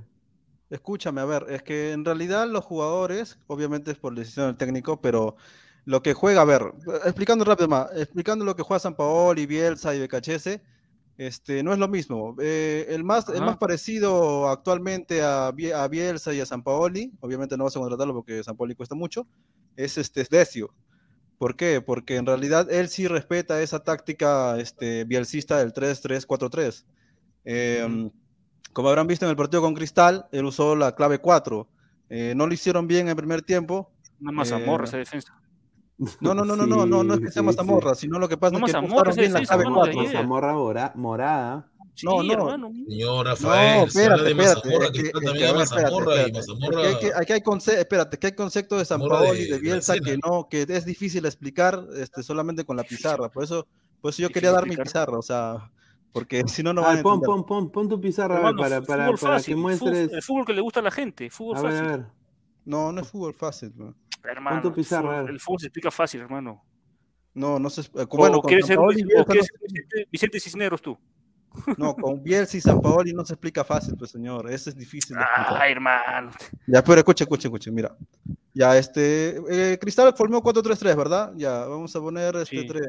Escúchame, 0.68 1.20
a 1.22 1.24
ver, 1.24 1.46
es 1.48 1.62
que 1.62 1.92
en 1.92 2.04
realidad 2.04 2.46
los 2.46 2.64
jugadores, 2.64 3.38
obviamente 3.46 3.90
es 3.90 3.98
por 3.98 4.14
decisión 4.14 4.46
del 4.48 4.56
técnico, 4.56 5.00
pero 5.00 5.36
lo 5.86 6.02
que 6.02 6.12
juega, 6.14 6.42
a 6.42 6.44
ver, 6.44 6.72
explicando 7.04 7.44
rápido 7.44 7.68
más, 7.68 7.88
explicando 7.96 8.44
lo 8.44 8.54
que 8.54 8.62
juega 8.62 8.80
San 8.80 8.94
Paoli, 8.96 9.46
Bielsa 9.46 9.94
y 9.94 10.00
Becachese, 10.00 10.62
este, 11.18 11.62
no 11.62 11.72
es 11.72 11.78
lo 11.78 11.88
mismo. 11.88 12.34
Eh, 12.40 12.86
el, 12.88 13.04
más, 13.04 13.28
el 13.28 13.40
más 13.42 13.56
parecido 13.56 14.48
actualmente 14.48 15.22
a, 15.22 15.50
Bie- 15.52 15.72
a 15.74 15.86
Bielsa 15.88 16.32
y 16.34 16.40
a 16.40 16.46
San 16.46 16.62
Paoli, 16.62 17.12
obviamente 17.20 17.56
no 17.56 17.64
vas 17.64 17.76
a 17.76 17.80
contratarlo 17.80 18.14
porque 18.14 18.42
San 18.42 18.56
Paoli 18.56 18.74
cuesta 18.74 18.94
mucho, 18.94 19.26
es 19.76 19.96
este 19.98 20.20
es 20.22 20.28
Decio. 20.28 20.74
¿Por 21.38 21.56
qué? 21.56 21.80
Porque 21.80 22.16
en 22.16 22.26
realidad 22.26 22.70
él 22.70 22.88
sí 22.88 23.06
respeta 23.08 23.60
esa 23.60 23.80
táctica 23.82 24.58
este, 24.58 25.04
bielcista 25.04 25.58
del 25.58 25.72
3-3-4-3. 25.72 26.84
Eh, 27.44 28.10
como 28.72 28.88
habrán 28.88 29.06
visto 29.06 29.24
en 29.24 29.30
el 29.30 29.36
partido 29.36 29.62
con 29.62 29.74
Cristal, 29.74 30.26
él 30.32 30.44
usó 30.46 30.74
la 30.76 30.94
clave 30.94 31.18
4. 31.18 31.68
Eh, 32.08 32.34
no 32.36 32.46
lo 32.46 32.54
hicieron 32.54 32.86
bien 32.86 33.02
en 33.02 33.08
el 33.10 33.16
primer 33.16 33.42
tiempo. 33.42 33.90
Una 34.20 34.32
mazamorra 34.32 34.84
eh, 34.84 34.88
esa 34.88 34.96
defensa. 34.98 35.40
No, 36.20 36.34
no, 36.34 36.44
no, 36.44 36.56
no, 36.56 36.66
no, 36.66 36.84
no, 36.86 37.04
no 37.04 37.14
es 37.14 37.20
que 37.20 37.30
sea 37.30 37.42
sí, 37.42 37.46
Mazamorra, 37.46 37.94
sino 37.94 38.18
lo 38.18 38.28
que 38.28 38.36
pasa 38.36 38.58
No, 38.58 38.66
es 38.66 38.72
que 38.74 38.80
no 38.82 39.02
es 39.08 39.16
bien 39.16 39.32
la 39.32 39.40
clave 39.42 39.62
hermano, 39.62 39.84
de 39.86 39.92
4. 39.92 40.00
ayer. 40.00 40.14
Mazamorra 40.14 40.52
mora- 40.54 40.92
morada. 40.96 41.70
Sí, 41.94 42.06
no, 42.06 42.22
no. 42.24 42.32
hermano. 42.32 42.72
Señor 42.88 43.16
No, 43.16 43.22
Rafael, 43.30 43.70
habla 43.78 43.84
espérate, 43.84 44.22
de 44.24 44.30
espérate. 44.30 45.46
Y 47.06 47.10
aquí 47.16 47.32
hay 47.32 47.40
conce- 47.40 47.78
espérate, 47.78 48.18
que 48.18 48.26
hay 48.28 48.32
conceptos 48.34 48.78
de 48.78 48.84
San 48.84 48.98
Mazamorra 49.00 49.24
Paoli, 49.26 49.44
de 49.44 49.52
de 49.54 49.58
Bielsa, 49.60 49.94
que 49.98 50.18
no, 50.18 50.48
que 50.48 50.62
es 50.68 50.84
difícil 50.84 51.24
explicar 51.26 51.86
este, 51.96 52.22
solamente 52.22 52.64
con 52.64 52.76
la 52.76 52.82
pizarra. 52.84 53.28
Por 53.30 53.44
eso, 53.44 53.66
por 54.00 54.10
eso 54.10 54.22
yo 54.22 54.30
quería 54.30 54.50
dar 54.50 54.66
mi 54.66 54.76
pizarra, 54.76 55.16
o 55.18 55.22
sea, 55.22 55.70
porque 56.12 56.42
si 56.48 56.62
no, 56.64 56.72
no 56.72 56.82
A 56.82 56.86
van 56.88 56.98
a 56.98 57.02
pon, 57.02 57.20
pon, 57.20 57.46
pon, 57.46 57.70
pon 57.70 57.88
tu 57.88 58.00
pizarra 58.00 58.34
a 58.34 58.38
ver, 58.38 58.46
Hermano, 58.48 58.62
para, 58.62 58.82
para, 58.82 59.04
fútbol 59.06 59.18
para 59.20 59.34
fácil, 59.34 59.54
que 59.54 59.60
muestres. 59.60 60.12
el 60.12 60.22
fútbol 60.22 60.44
que 60.46 60.52
le 60.52 60.60
gusta 60.60 60.80
a 60.80 60.82
la 60.82 60.90
gente, 60.90 61.30
fútbol 61.30 61.56
A 61.58 61.62
ver, 61.62 61.70
a 61.70 61.74
fácil. 61.78 61.88
ver. 61.98 62.06
No, 62.64 62.92
no 62.92 63.00
es 63.02 63.08
fútbol 63.08 63.34
fácil. 63.34 63.72
¿No? 64.24 64.30
Hermano, 64.32 64.68
el 64.68 64.74
pizarra, 64.74 65.20
a 65.20 65.22
el 65.22 65.40
fútbol 65.40 65.60
se 65.60 65.66
explica 65.66 65.90
fácil, 65.90 66.20
hermano. 66.22 66.62
No, 67.34 67.58
no 67.58 67.68
sé. 67.70 67.82
O- 67.94 68.06
Bueno, 68.16 68.38
o 68.38 68.42
con 68.42 68.48
quieres 68.48 68.66
ser 68.66 68.78
o 68.78 68.86
quieres 68.88 69.48
no- 69.52 69.58
Vicente, 69.68 70.08
Vicente 70.10 70.40
Cisneros 70.40 70.80
tú. 70.82 70.96
No, 71.78 71.94
con 71.94 72.20
Bielsa 72.22 72.56
y 72.56 72.60
San 72.60 72.80
Paoli 72.80 73.12
no 73.12 73.24
se 73.24 73.34
explica 73.34 73.62
fácil, 73.64 73.94
pues 73.96 74.10
señor. 74.10 74.50
Eso 74.50 74.70
es 74.70 74.76
difícil. 74.76 75.16
Ay, 75.48 75.72
hermano. 75.72 76.30
Ya, 76.66 76.82
pero 76.82 76.98
escuche, 76.98 77.22
escuche, 77.24 77.46
escuche, 77.48 77.70
mira. 77.70 77.96
Ya, 78.52 78.76
este. 78.76 79.36
eh, 79.48 79.78
Cristal 79.80 80.12
formó 80.16 80.42
4-3-3, 80.42 80.96
¿verdad? 80.96 81.32
Ya, 81.36 81.64
vamos 81.66 81.94
a 81.94 82.00
poner 82.00 82.34
este 82.36 82.60
Sí. 82.60 82.66
3. 82.66 82.82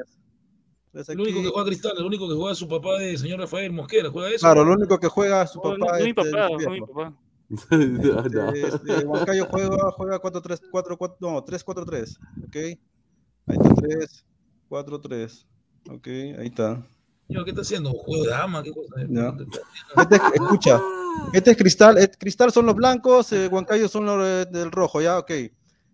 Tres 0.92 1.10
El 1.10 1.20
único 1.20 1.40
aquí. 1.40 1.48
que 1.48 1.52
juega 1.54 1.68
Cristal, 1.68 1.92
el 1.98 2.06
único 2.06 2.28
que 2.30 2.36
juega 2.36 2.52
es 2.54 2.58
su 2.58 2.68
papá 2.68 2.98
de 3.00 3.18
señor 3.18 3.40
Rafael 3.40 3.72
Mosquera, 3.72 4.10
juega 4.10 4.30
eso. 4.30 4.40
Claro, 4.46 4.64
lo 4.64 4.74
único 4.74 4.98
que 5.00 5.08
juega 5.10 5.44
es 5.44 5.52
su 5.52 5.60
No, 5.62 5.78
no, 5.78 5.86
papá. 5.86 6.00
no 6.00 6.06
mi 6.06 6.14
papá, 6.14 6.28
el 6.30 6.58
no 6.66 6.70
mi 6.72 6.80
papá. 6.82 7.14
No, 7.50 8.24
no. 8.24 8.54
Este, 8.54 8.68
este, 8.68 9.06
Huancayo 9.06 9.46
juega, 9.50 9.92
juega 9.92 10.20
4-3, 10.20 10.62
4-4, 10.72 11.18
no, 11.20 11.46
3-4-3. 11.46 12.18
Ok. 12.44 12.56
Ahí 12.56 13.58
está 13.62 13.76
3, 13.76 14.26
4-3. 14.70 15.46
Ok, 15.90 16.08
ahí 16.08 16.48
está. 16.48 16.84
¿qué 17.28 17.50
está 17.50 17.62
haciendo? 17.62 17.92
¿Juego 17.92 18.24
de 18.24 18.30
dama? 18.32 18.64
¿Qué 18.64 18.72
cosa? 18.72 18.96
Ya. 19.08 19.36
Este, 19.98 20.16
escucha, 20.36 20.82
este 21.34 21.52
es 21.52 21.58
cristal, 21.58 21.98
eh, 21.98 22.10
cristal 22.18 22.52
son 22.52 22.66
los 22.66 22.76
blancos, 22.76 23.32
eh, 23.34 23.48
Huancayo 23.48 23.88
son 23.88 24.06
los 24.06 24.26
eh, 24.26 24.46
del 24.52 24.72
rojo, 24.72 25.02
ya, 25.02 25.20
ok. 25.20 25.32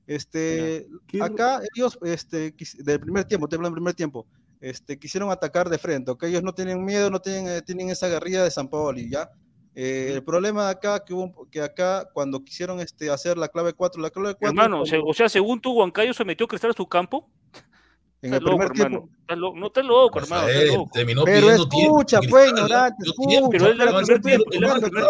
Este, 0.08 0.88
¿Qué- 1.08 1.22
acá 1.22 1.62
ellos, 1.76 1.98
este, 2.04 2.54
del 2.80 3.00
primer 3.00 3.26
tiempo, 3.26 3.48
te 3.48 3.56
hablo 3.56 3.68
del 3.68 3.76
primer 3.76 3.94
tiempo, 3.94 4.28
este, 4.60 4.98
quisieron 4.98 5.32
atacar 5.32 5.70
de 5.70 5.78
frente, 5.78 6.12
ok, 6.12 6.24
ellos 6.24 6.44
no 6.44 6.54
tienen 6.54 6.84
miedo, 6.84 7.10
no 7.10 7.20
tienen, 7.20 7.48
eh, 7.48 7.62
tienen 7.62 7.90
esa 7.90 8.08
guerrilla 8.08 8.44
de 8.44 8.52
San 8.52 8.70
Paoli, 8.70 9.10
ya. 9.10 9.30
Eh, 9.74 10.12
el 10.14 10.24
problema 10.24 10.66
de 10.66 10.72
acá, 10.72 11.04
que, 11.04 11.14
hubo, 11.14 11.48
que 11.50 11.62
acá, 11.62 12.08
cuando 12.14 12.44
quisieron 12.44 12.80
este, 12.82 13.10
hacer 13.10 13.38
la 13.38 13.48
clave 13.48 13.74
4, 13.74 14.02
la 14.02 14.10
clave 14.10 14.36
4, 14.36 14.50
Hermano, 14.50 14.82
o 14.82 14.86
sea, 14.86 15.00
o 15.02 15.14
sea, 15.14 15.30
según 15.30 15.62
tú, 15.62 15.72
Huancayo 15.74 16.14
se 16.14 16.26
metió 16.26 16.46
a 16.46 16.50
Cristal 16.50 16.72
a 16.72 16.74
su 16.74 16.86
campo. 16.88 17.30
en 18.24 18.34
el 18.36 18.44
loco, 18.44 18.58
primer 18.58 18.72
hermano. 18.78 18.90
tiempo. 19.00 19.10
Estás 19.22 19.38
lo- 19.40 19.56
no 19.56 19.68
estás 19.68 19.86
loco, 19.86 20.20
hermano. 20.20 20.48
Loco. 20.76 20.90
terminó 20.94 21.24
Pero 21.24 21.48
tiempo. 21.48 21.64
escucha, 22.02 22.20
pues, 22.30 22.52
¿no? 22.52 22.58
ignorante, 22.60 23.04
escucha. 23.06 23.40
Pero 23.50 23.66
él 23.68 23.82
era 23.82 23.92
el 23.92 23.96
primer 24.06 24.22
tiempo. 24.22 24.52
Él 24.52 24.64
era 24.64 24.74
el 24.76 24.82
primer 24.82 25.06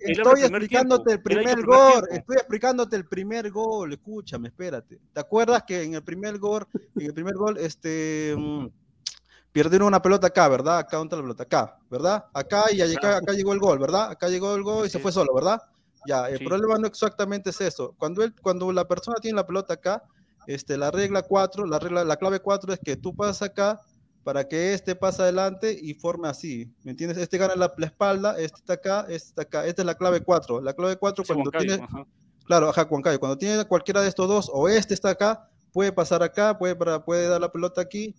Estoy 0.00 0.40
explicándote 0.40 1.12
el 1.12 1.22
primer 1.22 1.62
gol, 1.62 2.02
estoy 2.10 2.36
explicándote 2.36 2.96
el 2.96 3.04
primer 3.06 3.50
gol, 3.50 3.92
escúchame, 3.92 4.48
espérate. 4.48 4.98
¿Te 5.12 5.20
acuerdas 5.20 5.62
que 5.64 5.82
en 5.82 5.94
el 5.94 6.02
primer 6.02 6.38
gol, 6.38 6.66
en 6.96 7.06
el 7.06 7.14
primer 7.14 7.34
gol, 7.34 7.56
este 7.58 8.34
perdieron 9.62 9.88
una 9.88 10.02
pelota 10.02 10.26
acá, 10.28 10.48
¿verdad? 10.48 10.78
Acá 10.78 10.96
¿dónde 10.98 11.08
está 11.08 11.16
la 11.16 11.22
pelota, 11.22 11.42
acá, 11.44 11.78
¿verdad? 11.90 12.24
Acá 12.34 12.64
y 12.72 12.76
ya 12.76 12.86
llega- 12.86 13.16
acá 13.16 13.32
llegó 13.32 13.52
el 13.52 13.58
gol, 13.58 13.78
¿verdad? 13.78 14.10
Acá 14.10 14.28
llegó 14.28 14.54
el 14.54 14.62
gol 14.62 14.86
y 14.86 14.90
se 14.90 14.98
Así 14.98 15.02
fue 15.02 15.12
solo, 15.12 15.34
¿verdad? 15.34 15.60
Ya, 16.06 16.28
el 16.28 16.38
Sí. 16.38 16.44
problema 16.44 16.78
no 16.78 16.86
exactamente 16.86 17.50
es 17.50 17.60
eso. 17.60 17.94
Cuando 17.98 18.22
él, 18.22 18.34
cuando 18.40 18.70
la 18.72 18.86
persona 18.86 19.16
tiene 19.20 19.36
la 19.36 19.46
pelota 19.46 19.74
acá, 19.74 20.02
este, 20.46 20.76
la 20.76 20.90
regla 20.90 21.22
4, 21.22 21.66
la 21.66 21.78
regla, 21.78 22.04
la 22.04 22.16
clave 22.16 22.40
4 22.40 22.72
es 22.72 22.78
que 22.84 22.96
tú 22.96 23.14
pasas 23.14 23.42
acá 23.50 23.80
para 24.22 24.46
que 24.46 24.74
este 24.74 24.94
pase 24.94 25.22
adelante 25.22 25.76
y 25.80 25.94
forme 25.94 26.28
así, 26.28 26.72
¿me 26.84 26.90
entiendes? 26.92 27.18
Este 27.18 27.38
gana 27.38 27.56
la, 27.56 27.72
la 27.76 27.86
espalda, 27.86 28.36
este 28.38 28.58
está 28.58 28.74
acá, 28.74 29.00
este 29.08 29.28
está 29.28 29.42
acá, 29.42 29.66
esta 29.66 29.82
es 29.82 29.86
la 29.86 29.94
clave 29.94 30.20
4. 30.20 30.60
La 30.60 30.74
clave 30.74 30.96
4 30.96 31.22
Ese 31.22 31.32
cuando 31.32 31.50
Huancayo, 31.50 31.66
tiene, 31.76 31.82
ajá. 31.82 32.06
claro, 32.44 32.68
ajá, 32.68 32.86
Huancayo, 32.90 33.18
cuando 33.18 33.38
tiene 33.38 33.64
cualquiera 33.64 34.02
de 34.02 34.08
estos 34.08 34.28
dos, 34.28 34.50
o 34.52 34.68
este 34.68 34.94
está 34.94 35.10
acá, 35.10 35.48
puede 35.72 35.92
pasar 35.92 36.22
acá, 36.22 36.56
puede, 36.58 36.74
para, 36.76 37.04
puede 37.04 37.28
dar 37.28 37.40
la 37.40 37.50
pelota 37.50 37.80
aquí, 37.80 38.14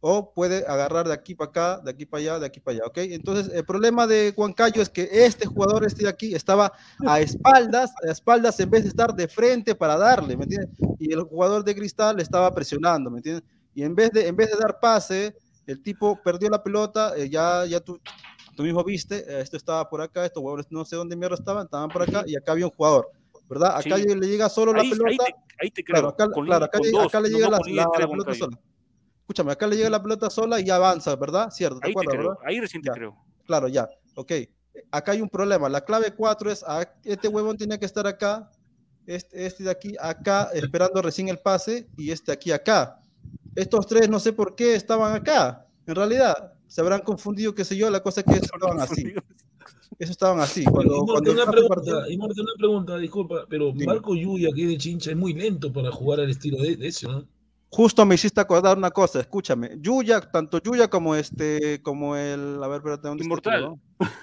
o 0.00 0.32
puede 0.32 0.66
agarrar 0.66 1.06
de 1.06 1.12
aquí 1.14 1.34
para 1.34 1.50
acá, 1.50 1.80
de 1.84 1.90
aquí 1.90 2.06
para 2.06 2.20
allá, 2.22 2.38
de 2.38 2.46
aquí 2.46 2.58
para 2.60 2.76
allá, 2.76 2.86
¿ok? 2.86 2.98
Entonces, 2.98 3.52
el 3.54 3.64
problema 3.64 4.06
de 4.06 4.32
Huancayo 4.34 4.80
es 4.80 4.88
que 4.88 5.08
este 5.12 5.46
jugador, 5.46 5.84
este 5.84 6.04
de 6.04 6.08
aquí, 6.08 6.34
estaba 6.34 6.72
a 7.06 7.20
espaldas, 7.20 7.92
a 8.06 8.10
espaldas 8.10 8.58
en 8.60 8.70
vez 8.70 8.82
de 8.84 8.88
estar 8.88 9.14
de 9.14 9.28
frente 9.28 9.74
para 9.74 9.96
darle, 9.98 10.36
¿me 10.36 10.44
entiendes? 10.44 10.70
Y 10.98 11.12
el 11.12 11.22
jugador 11.22 11.64
de 11.64 11.74
Cristal 11.74 12.18
estaba 12.20 12.52
presionando, 12.54 13.10
¿me 13.10 13.18
entiendes? 13.18 13.44
Y 13.74 13.82
en 13.82 13.94
vez 13.94 14.10
de, 14.10 14.26
en 14.26 14.36
vez 14.36 14.50
de 14.50 14.56
dar 14.56 14.78
pase, 14.80 15.36
el 15.66 15.82
tipo 15.82 16.20
perdió 16.22 16.48
la 16.48 16.62
pelota, 16.62 17.12
eh, 17.16 17.28
ya, 17.28 17.66
ya 17.66 17.80
tú, 17.80 18.00
tú 18.56 18.62
mismo 18.62 18.82
viste, 18.82 19.16
eh, 19.18 19.40
esto 19.42 19.56
estaba 19.58 19.88
por 19.88 20.00
acá, 20.00 20.24
estos 20.24 20.40
jugadores 20.40 20.66
no 20.70 20.84
sé 20.86 20.96
dónde 20.96 21.14
mierda 21.14 21.34
estaban, 21.36 21.64
estaban 21.64 21.90
por 21.90 22.02
acá, 22.02 22.24
y 22.26 22.36
acá 22.36 22.52
había 22.52 22.64
un 22.66 22.72
jugador, 22.72 23.06
¿verdad? 23.48 23.76
Acá 23.76 23.96
Sí. 23.96 24.04
le 24.06 24.26
llega 24.26 24.48
solo 24.48 24.72
la 24.72 24.80
Ahí, 24.80 24.90
pelota. 24.90 25.10
ahí 25.10 25.16
te, 25.18 25.34
ahí 25.60 25.70
te 25.70 25.84
creo. 25.84 25.94
Claro, 25.94 26.08
acá, 26.08 26.28
con 26.30 26.46
claro, 26.46 26.64
acá, 26.64 26.78
con 26.78 26.86
llega, 26.86 26.98
dos, 27.02 27.08
acá 27.14 27.20
le 27.20 27.28
llega 27.28 27.46
no 27.48 27.52
la, 27.52 27.58
la- 27.66 27.88
la 27.98 28.08
pelota 28.08 28.34
sola. 28.34 28.58
Escúchame, 29.30 29.52
acá 29.52 29.68
le 29.68 29.76
llega 29.76 29.88
la 29.88 30.02
pelota 30.02 30.28
sola 30.28 30.58
y 30.58 30.68
avanza, 30.70 31.14
¿verdad? 31.14 31.50
Cierto, 31.52 31.78
¿te 31.78 31.86
Ahí 31.86 31.92
te 31.94 32.00
acuerdas, 32.00 32.14
creo. 32.16 32.28
verdad? 32.30 32.44
Ahí 32.44 32.58
recién 32.58 32.82
te 32.82 32.88
Ya. 32.88 32.94
creo. 32.94 33.16
Claro, 33.46 33.68
ya, 33.68 33.88
ok. 34.16 34.32
Acá 34.90 35.12
hay 35.12 35.20
un 35.20 35.28
problema. 35.28 35.68
La 35.68 35.84
clave 35.84 36.12
4 36.12 36.50
es, 36.50 36.64
ah, 36.66 36.84
este 37.04 37.28
huevón 37.28 37.56
tiene 37.56 37.78
que 37.78 37.86
estar 37.86 38.08
acá, 38.08 38.50
este, 39.06 39.46
este 39.46 39.62
de 39.62 39.70
aquí 39.70 39.94
acá, 40.00 40.50
esperando 40.52 41.00
recién 41.00 41.28
el 41.28 41.38
pase, 41.38 41.86
y 41.96 42.10
este 42.10 42.32
aquí 42.32 42.50
acá. 42.50 43.00
Estos 43.54 43.86
tres 43.86 44.08
no 44.08 44.18
sé 44.18 44.32
por 44.32 44.56
qué 44.56 44.74
estaban 44.74 45.14
acá. 45.14 45.64
En 45.86 45.94
realidad, 45.94 46.54
se 46.66 46.80
habrán 46.80 47.02
confundido, 47.02 47.54
qué 47.54 47.64
sé 47.64 47.76
yo, 47.76 47.88
la 47.88 48.02
cosa 48.02 48.22
es 48.22 48.26
que 48.26 48.32
eso 48.32 48.50
estaban 48.52 48.80
así. 48.80 49.04
Eso 49.98 50.12
estaban 50.12 50.40
así. 50.40 50.64
Cuando, 50.64 50.94
Y 50.94 50.98
Morte, 51.00 51.12
cuando 51.12 51.32
una 51.32 51.50
pregunta, 51.50 51.74
partido- 51.74 52.08
y 52.10 52.16
Morte, 52.16 52.40
una 52.40 52.52
pregunta, 52.56 52.96
disculpa, 52.96 53.44
pero. 53.50 53.72
Marco 53.74 54.14
Yuya, 54.14 54.48
que 54.54 54.62
es 54.62 54.68
de 54.70 54.78
Chincha, 54.78 55.10
es 55.10 55.16
muy 55.16 55.34
lento 55.34 55.70
para 55.72 55.90
jugar 55.92 56.20
al 56.20 56.30
estilo 56.30 56.56
de, 56.62 56.76
de 56.76 56.88
ese, 56.88 57.06
¿no? 57.06 57.26
Justo 57.72 58.04
me 58.04 58.16
hiciste 58.16 58.40
acordar 58.40 58.76
una 58.76 58.90
cosa, 58.90 59.20
escúchame. 59.20 59.70
Yuya, 59.78 60.20
tanto 60.20 60.58
Yuya 60.60 60.88
como 60.88 61.14
este, 61.14 61.80
como 61.82 62.16
el. 62.16 62.60
A 62.62 62.66
ver, 62.66 62.78
espérate, 62.78 63.06
¿dónde 63.08 63.22
está 63.22 63.24
Inmortal. 63.24 63.74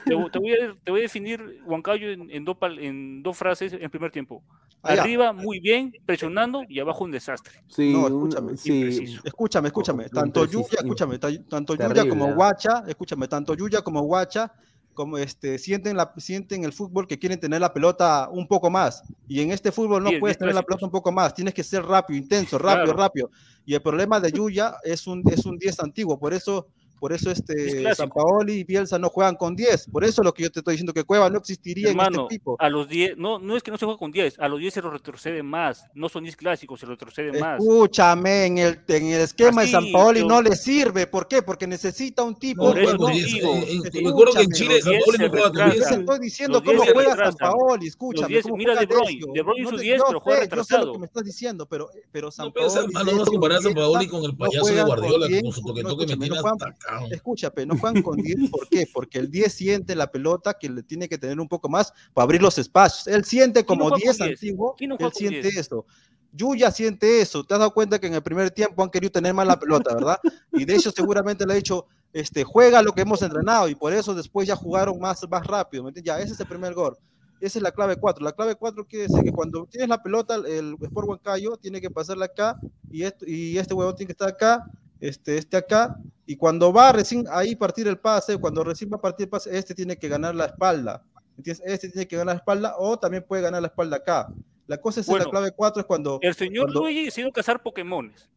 Te, 0.04 0.30
te 0.32 0.40
voy 0.40 0.52
a, 0.52 0.76
te 0.84 0.92
voy 0.92 1.00
a 1.00 1.04
definir, 1.04 1.62
Huancayo, 1.66 2.10
en, 2.12 2.30
en, 2.30 2.44
dos, 2.44 2.58
pal- 2.58 2.78
en 2.80 3.24
dos 3.24 3.38
frases 3.38 3.72
en 3.72 3.90
primer 3.90 4.12
tiempo. 4.12 4.44
Ya. 4.84 5.02
Arriba, 5.02 5.32
muy 5.32 5.60
bien, 5.62 5.94
presionando, 6.06 6.64
y 6.68 6.80
abajo 6.80 7.06
un 7.06 7.12
desastre. 7.12 7.64
Sí, 7.68 7.94
No, 7.94 8.00
un- 8.08 8.28
escúchame, 8.28 8.58
sí, 8.58 8.74
impreciso. 8.80 9.22
Escúchame, 9.24 9.68
escúchame. 9.70 10.10
Tanto 10.10 10.46
Yuya, 10.46 10.68
escúchame, 10.80 11.18
ta- 11.18 11.30
tanto 11.50 11.76
Yuya 11.76 12.08
como. 12.10 12.34
Guacha, 12.34 12.84
escúchame, 12.86 13.28
tanto 13.30 13.54
Yuya 13.54 13.82
como 13.82 14.02
Guacha, 14.02 14.52
como 14.98 15.20
este, 15.20 15.60
sienten, 15.60 15.96
la, 15.96 16.12
sienten 16.18 16.64
el 16.64 16.74
fútbol 16.74 17.08
que 17.08 17.20
quieren 17.20 17.40
tener 17.40 17.62
la 17.62 17.72
pelota 17.72 18.30
un 18.32 18.48
poco 18.48 18.72
más. 18.72 19.04
Y 19.28 19.42
en 19.42 19.52
este 19.52 19.72
fútbol 19.72 20.04
no 20.04 20.10
puedes 20.20 20.40
tener 20.40 20.56
la 20.56 20.64
pelota 20.64 20.86
un 20.86 20.92
poco 20.92 21.12
más. 21.12 21.36
Tienes 21.36 21.54
que 21.54 21.64
ser 21.64 21.84
rápido, 21.86 22.18
intenso, 22.18 22.58
rápido, 22.58 22.96
Claro. 22.96 22.98
rápido. 22.98 23.30
Y 23.64 23.76
el 23.76 23.82
problema 23.84 24.20
de 24.20 24.32
Yuya 24.32 24.78
es 24.84 25.06
un, 25.06 25.22
es 25.32 25.46
un 25.46 25.60
10 25.60 25.82
antiguo. 25.82 26.18
Por 26.18 26.34
eso, 26.34 26.66
por 27.00 27.14
eso 27.14 27.32
Es 27.32 27.40
este. 27.40 27.94
San 27.96 28.10
Paoli 28.10 28.54
y 28.60 28.64
Bielsa 28.64 28.98
no 29.00 29.10
juegan 29.10 29.36
con 29.36 29.56
10. 29.56 29.88
Por 29.92 30.04
eso 30.04 30.24
lo 30.24 30.34
que 30.34 30.44
yo 30.44 30.52
te 30.52 30.60
estoy 30.60 30.74
diciendo, 30.74 30.94
que 30.94 31.04
Cueva 31.04 31.30
no 31.30 31.38
existiría 31.40 31.86
en 31.86 31.92
Hermano, 31.92 32.24
este 32.24 32.36
equipo. 32.36 32.56
a 32.60 32.70
los 32.70 32.88
10, 32.90 33.18
no, 33.18 33.40
no 33.40 33.56
es 33.58 33.64
que 33.64 33.72
no 33.72 33.78
se 33.78 33.86
juega 33.86 33.98
con 34.00 34.12
10, 34.12 34.40
a 34.40 34.48
los 34.48 34.60
10 34.60 34.74
se 34.74 34.82
lo 34.82 34.90
retrocede 34.90 35.44
más. 35.44 35.86
No 35.94 36.10
son 36.10 36.24
10 36.24 36.36
clásicos, 36.36 36.80
se 36.80 36.86
lo 36.86 36.94
retrocede 36.94 37.40
más. 37.40 37.60
Escúchame, 37.62 38.46
en 38.46 38.58
el, 38.58 38.80
en 38.88 39.06
el 39.08 39.22
esquema 39.22 39.62
de 39.64 39.68
San 39.70 39.84
Así, 39.84 39.94
Paoli 39.94 40.20
pero- 40.22 40.28
no 40.30 40.42
le 40.42 40.56
sirve. 40.56 41.08
¿por 41.08 41.28
qué? 41.28 41.42
Porque 41.42 41.68
necesita 41.68 42.24
un 42.24 42.36
tipo. 42.36 42.64
No, 42.66 42.70
Por 42.72 42.80
eso 42.82 42.98
digo, 43.08 43.54
en- 43.56 43.64
en- 43.94 44.04
me 44.04 44.10
acuerdo 44.10 44.34
que 44.34 44.42
en 44.42 44.52
Chile 44.52 44.82
San 44.82 44.94
Paoli 44.94 45.18
no 45.20 45.30
juega 45.30 45.44
con 45.50 45.54
Yo 45.58 45.64
retrasan. 45.64 45.72
te 45.72 45.74
10. 45.78 46.00
estoy 46.00 46.20
diciendo 46.20 46.64
cómo 46.64 46.84
juega 46.94 47.16
San. 47.16 47.36
Paoli, 47.36 47.88
escúchame. 47.88 48.28
diez- 48.28 48.44
cómo 48.44 48.58
mira 48.58 48.74
juega 48.76 48.88
De 48.88 48.96
Bruyne. 48.96 49.34
De 49.34 49.42
Bruyne 49.42 49.64
No 49.72 49.78
te- 49.78 49.84
10, 49.84 49.98
yo 49.98 50.04
pero 50.08 50.20
juega 50.20 50.40
sé, 50.40 50.46
yo 50.46 50.50
sé 50.50 50.56
lo 50.56 50.62
retrasado. 50.64 50.94
que 50.94 51.00
me 51.00 51.06
estás 51.06 51.24
diciendo, 51.24 51.66
pero, 51.68 51.90
pero 52.12 52.32
San 52.32 52.48
No, 52.48 52.54
Paoli. 52.54 52.74
hermano, 52.74 53.12
no 53.12 53.18
vas 53.20 53.28
a 53.28 53.32
comparar 53.32 53.58
a 53.58 53.62
San 53.62 53.74
Paoli 53.74 54.08
con 54.08 54.24
el 54.24 54.32
no 54.32 54.38
payaso 54.38 54.66
de 54.68 54.84
Guardiola, 54.84 55.28
10, 55.28 55.44
con 55.44 55.52
su 55.54 55.62
toque 55.64 55.84
no, 55.84 55.90
toque 55.90 56.06
me 56.08 56.18
tiene 56.18 56.36
no 56.36 56.42
juegan- 56.42 56.58
atacado. 56.88 57.08
Escúchame, 57.12 57.66
no 57.66 57.78
juegan 57.78 58.02
con 58.02 58.18
10, 58.18 58.50
¿por 58.50 58.68
qué? 58.70 58.88
Porque 58.92 59.20
el 59.20 59.30
10 59.30 59.54
siente 59.54 59.96
la 59.96 60.12
pelota 60.12 60.54
que 60.54 60.70
le 60.70 60.84
tiene 60.84 61.08
que 61.08 61.18
tener 61.18 61.40
un 61.40 61.48
poco 61.48 61.70
más 61.70 61.94
para 62.14 62.24
abrir 62.24 62.42
los 62.42 62.58
espacios. 62.58 63.08
Él 63.08 63.26
siente 63.26 63.66
¿Quién 63.66 63.80
no 63.80 63.86
como 63.86 63.90
con 63.92 64.00
10 64.00 64.18
10? 64.18 64.30
antiguo, 64.30 64.76
¿Quién 64.78 64.90
no 64.90 64.98
él 65.00 65.12
siente 65.14 65.42
10? 65.42 65.58
eso. 65.58 65.86
Yuya 66.34 66.72
siente 66.72 67.22
eso. 67.22 67.44
¿Te 67.44 67.54
has 67.54 67.60
dado 67.60 67.74
cuenta 67.74 68.00
que 68.00 68.08
en 68.08 68.14
el 68.14 68.22
primer 68.22 68.52
tiempo 68.52 68.84
han 68.84 68.90
querido 68.90 69.12
tener 69.12 69.34
más 69.34 69.48
la 69.48 69.60
pelota, 69.60 69.94
verdad? 69.94 70.20
Y 70.54 70.66
de 70.66 70.76
hecho 70.76 70.92
seguramente 70.92 71.46
le 71.46 71.54
ha 71.54 71.56
dicho, 71.56 71.86
este, 72.14 72.44
juega 72.44 72.82
lo 72.82 72.94
que 72.94 73.02
hemos 73.02 73.22
entrenado 73.22 73.68
y 73.70 73.76
por 73.76 73.94
eso 73.94 74.14
después 74.14 74.48
ya 74.48 74.56
jugaron 74.56 75.00
más, 75.00 75.22
más 75.30 75.46
rápido. 75.46 75.84
¿me 75.84 75.90
entiendes? 75.90 76.14
Ya, 76.14 76.20
ese 76.20 76.34
es 76.34 76.40
el 76.40 76.48
primer 76.48 76.74
gol. 76.74 76.98
Esa 77.40 77.60
es 77.60 77.64
la 77.64 77.72
clave 77.72 77.98
4. 77.98 78.24
La 78.24 78.32
clave 78.32 78.56
4 78.56 78.86
quiere 78.88 79.08
decir 79.08 79.24
que 79.24 79.32
cuando 79.32 79.66
tienes 79.66 79.90
la 79.90 80.02
pelota, 80.02 80.36
el 80.36 80.76
Sport 80.82 81.08
Huancayo 81.08 81.58
tiene 81.58 81.80
que 81.80 81.90
pasarla 81.90 82.26
acá 82.26 82.60
y, 82.90 83.04
esto, 83.04 83.26
y 83.28 83.58
este 83.58 83.74
huevón 83.74 83.96
tiene 83.96 84.08
que 84.08 84.14
estar 84.14 84.30
acá, 84.30 84.66
este, 85.00 85.38
este 85.38 85.58
acá. 85.58 85.98
Y 86.26 86.36
cuando 86.36 86.72
va 86.74 86.92
recién 86.92 87.26
ahí 87.32 87.56
partir 87.56 87.88
el 87.88 87.98
pase, 88.00 88.38
cuando 88.38 88.64
recién 88.64 88.90
va 88.92 88.98
a 88.98 89.02
partir 89.02 89.26
el 89.26 89.30
pase, 89.30 89.58
este 89.58 89.74
tiene 89.76 89.98
que 89.98 90.08
ganar 90.10 90.36
la 90.36 90.46
espalda. 90.46 91.04
¿entiendes? 91.38 91.62
Este 91.66 91.90
tiene 91.90 92.08
que 92.08 92.18
ganar 92.18 92.36
la 92.36 92.40
espalda 92.40 92.76
o 92.78 92.98
también 92.98 93.24
puede 93.28 93.44
ganar 93.44 93.62
la 93.62 93.68
espalda 93.68 93.98
acá. 93.98 94.28
La 94.66 94.78
cosa 94.82 95.00
es 95.02 95.08
en 95.08 95.14
la 95.14 95.18
Bueno, 95.20 95.32
clave 95.32 95.52
4 95.52 95.80
es 95.82 95.86
cuando... 95.86 96.20
El 96.22 96.34
señor 96.34 96.66
cuando- 96.66 96.82
Luigi 96.82 97.12
se 97.12 97.22
ha 97.22 97.24
ido 97.24 97.30
a 97.30 97.34
cazar 97.34 97.62
Pokémones. 97.62 98.30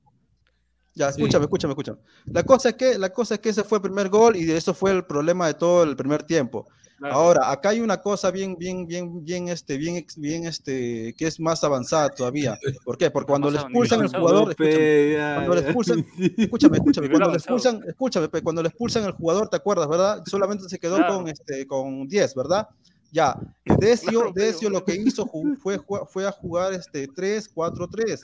Ya, 0.95 1.11
Sí. 1.13 1.21
escúchame, 1.21 1.45
escúchame, 1.45 1.73
escúchame. 1.73 1.99
La 2.27 2.43
cosa 2.43 2.69
es 2.71 2.75
que, 2.75 2.99
la 2.99 3.11
cosa 3.11 3.35
es 3.35 3.41
que 3.41 3.49
ese 3.49 3.65
fue 3.65 3.79
el 3.79 3.83
primer 3.83 4.09
gol 4.09 4.37
y 4.37 4.45
de 4.45 4.57
eso 4.57 4.75
fue 4.75 4.91
el 4.91 5.05
problema 5.05 5.47
de 5.47 5.55
todo 5.55 5.83
el 5.85 5.97
primer 5.97 6.23
tiempo. 6.25 6.69
Claro. 7.01 7.15
Ahora, 7.15 7.51
acá 7.51 7.71
hay 7.71 7.81
una 7.81 7.97
cosa 8.03 8.31
bien, 8.31 8.57
bien, 8.59 8.87
bien, 8.87 9.25
bien, 9.25 9.49
este, 9.49 9.79
bien, 9.79 10.05
bien, 10.19 10.45
este, 10.47 11.15
que 11.17 11.27
es 11.27 11.41
más 11.41 11.65
avanzada 11.65 12.11
todavía. 12.11 12.59
¿Por 12.85 12.99
qué? 12.99 13.11
Porque 13.11 13.27
cuando 13.29 13.51
le 13.51 13.57
expulsan 13.59 14.03
al 14.03 14.09
jugador, 14.09 14.51
escúchame, 14.51 15.17
cuando 15.47 15.55
le 15.55 15.61
expulsan- 15.67 16.05
escúchame, 16.39 16.77
escúchame, 16.77 17.09
cuando 17.09 17.31
le 17.31 17.37
expulsan, 17.39 17.81
escúchame, 17.89 18.29
cuando 18.29 18.63
le 18.63 18.69
expulsan 18.69 19.05
al 19.05 19.13
jugador, 19.13 19.49
¿te 19.49 19.57
acuerdas, 19.57 19.89
verdad? 19.89 20.23
Solamente 20.27 20.69
se 20.69 20.79
quedó 20.79 20.97
Claro. 20.97 21.17
con, 21.17 21.29
este, 21.29 21.67
con 21.67 22.07
10, 22.07 22.35
¿verdad? 22.35 22.69
Ya, 23.13 23.35
Decio, 23.65 24.31
Decio 24.35 24.69
lo 24.69 24.85
que 24.85 24.95
hizo 24.95 25.27
fue, 25.59 25.79
fue 26.07 26.27
a 26.29 26.33
jugar 26.33 26.75
este 26.75 27.09
3-4-3. 27.09 28.21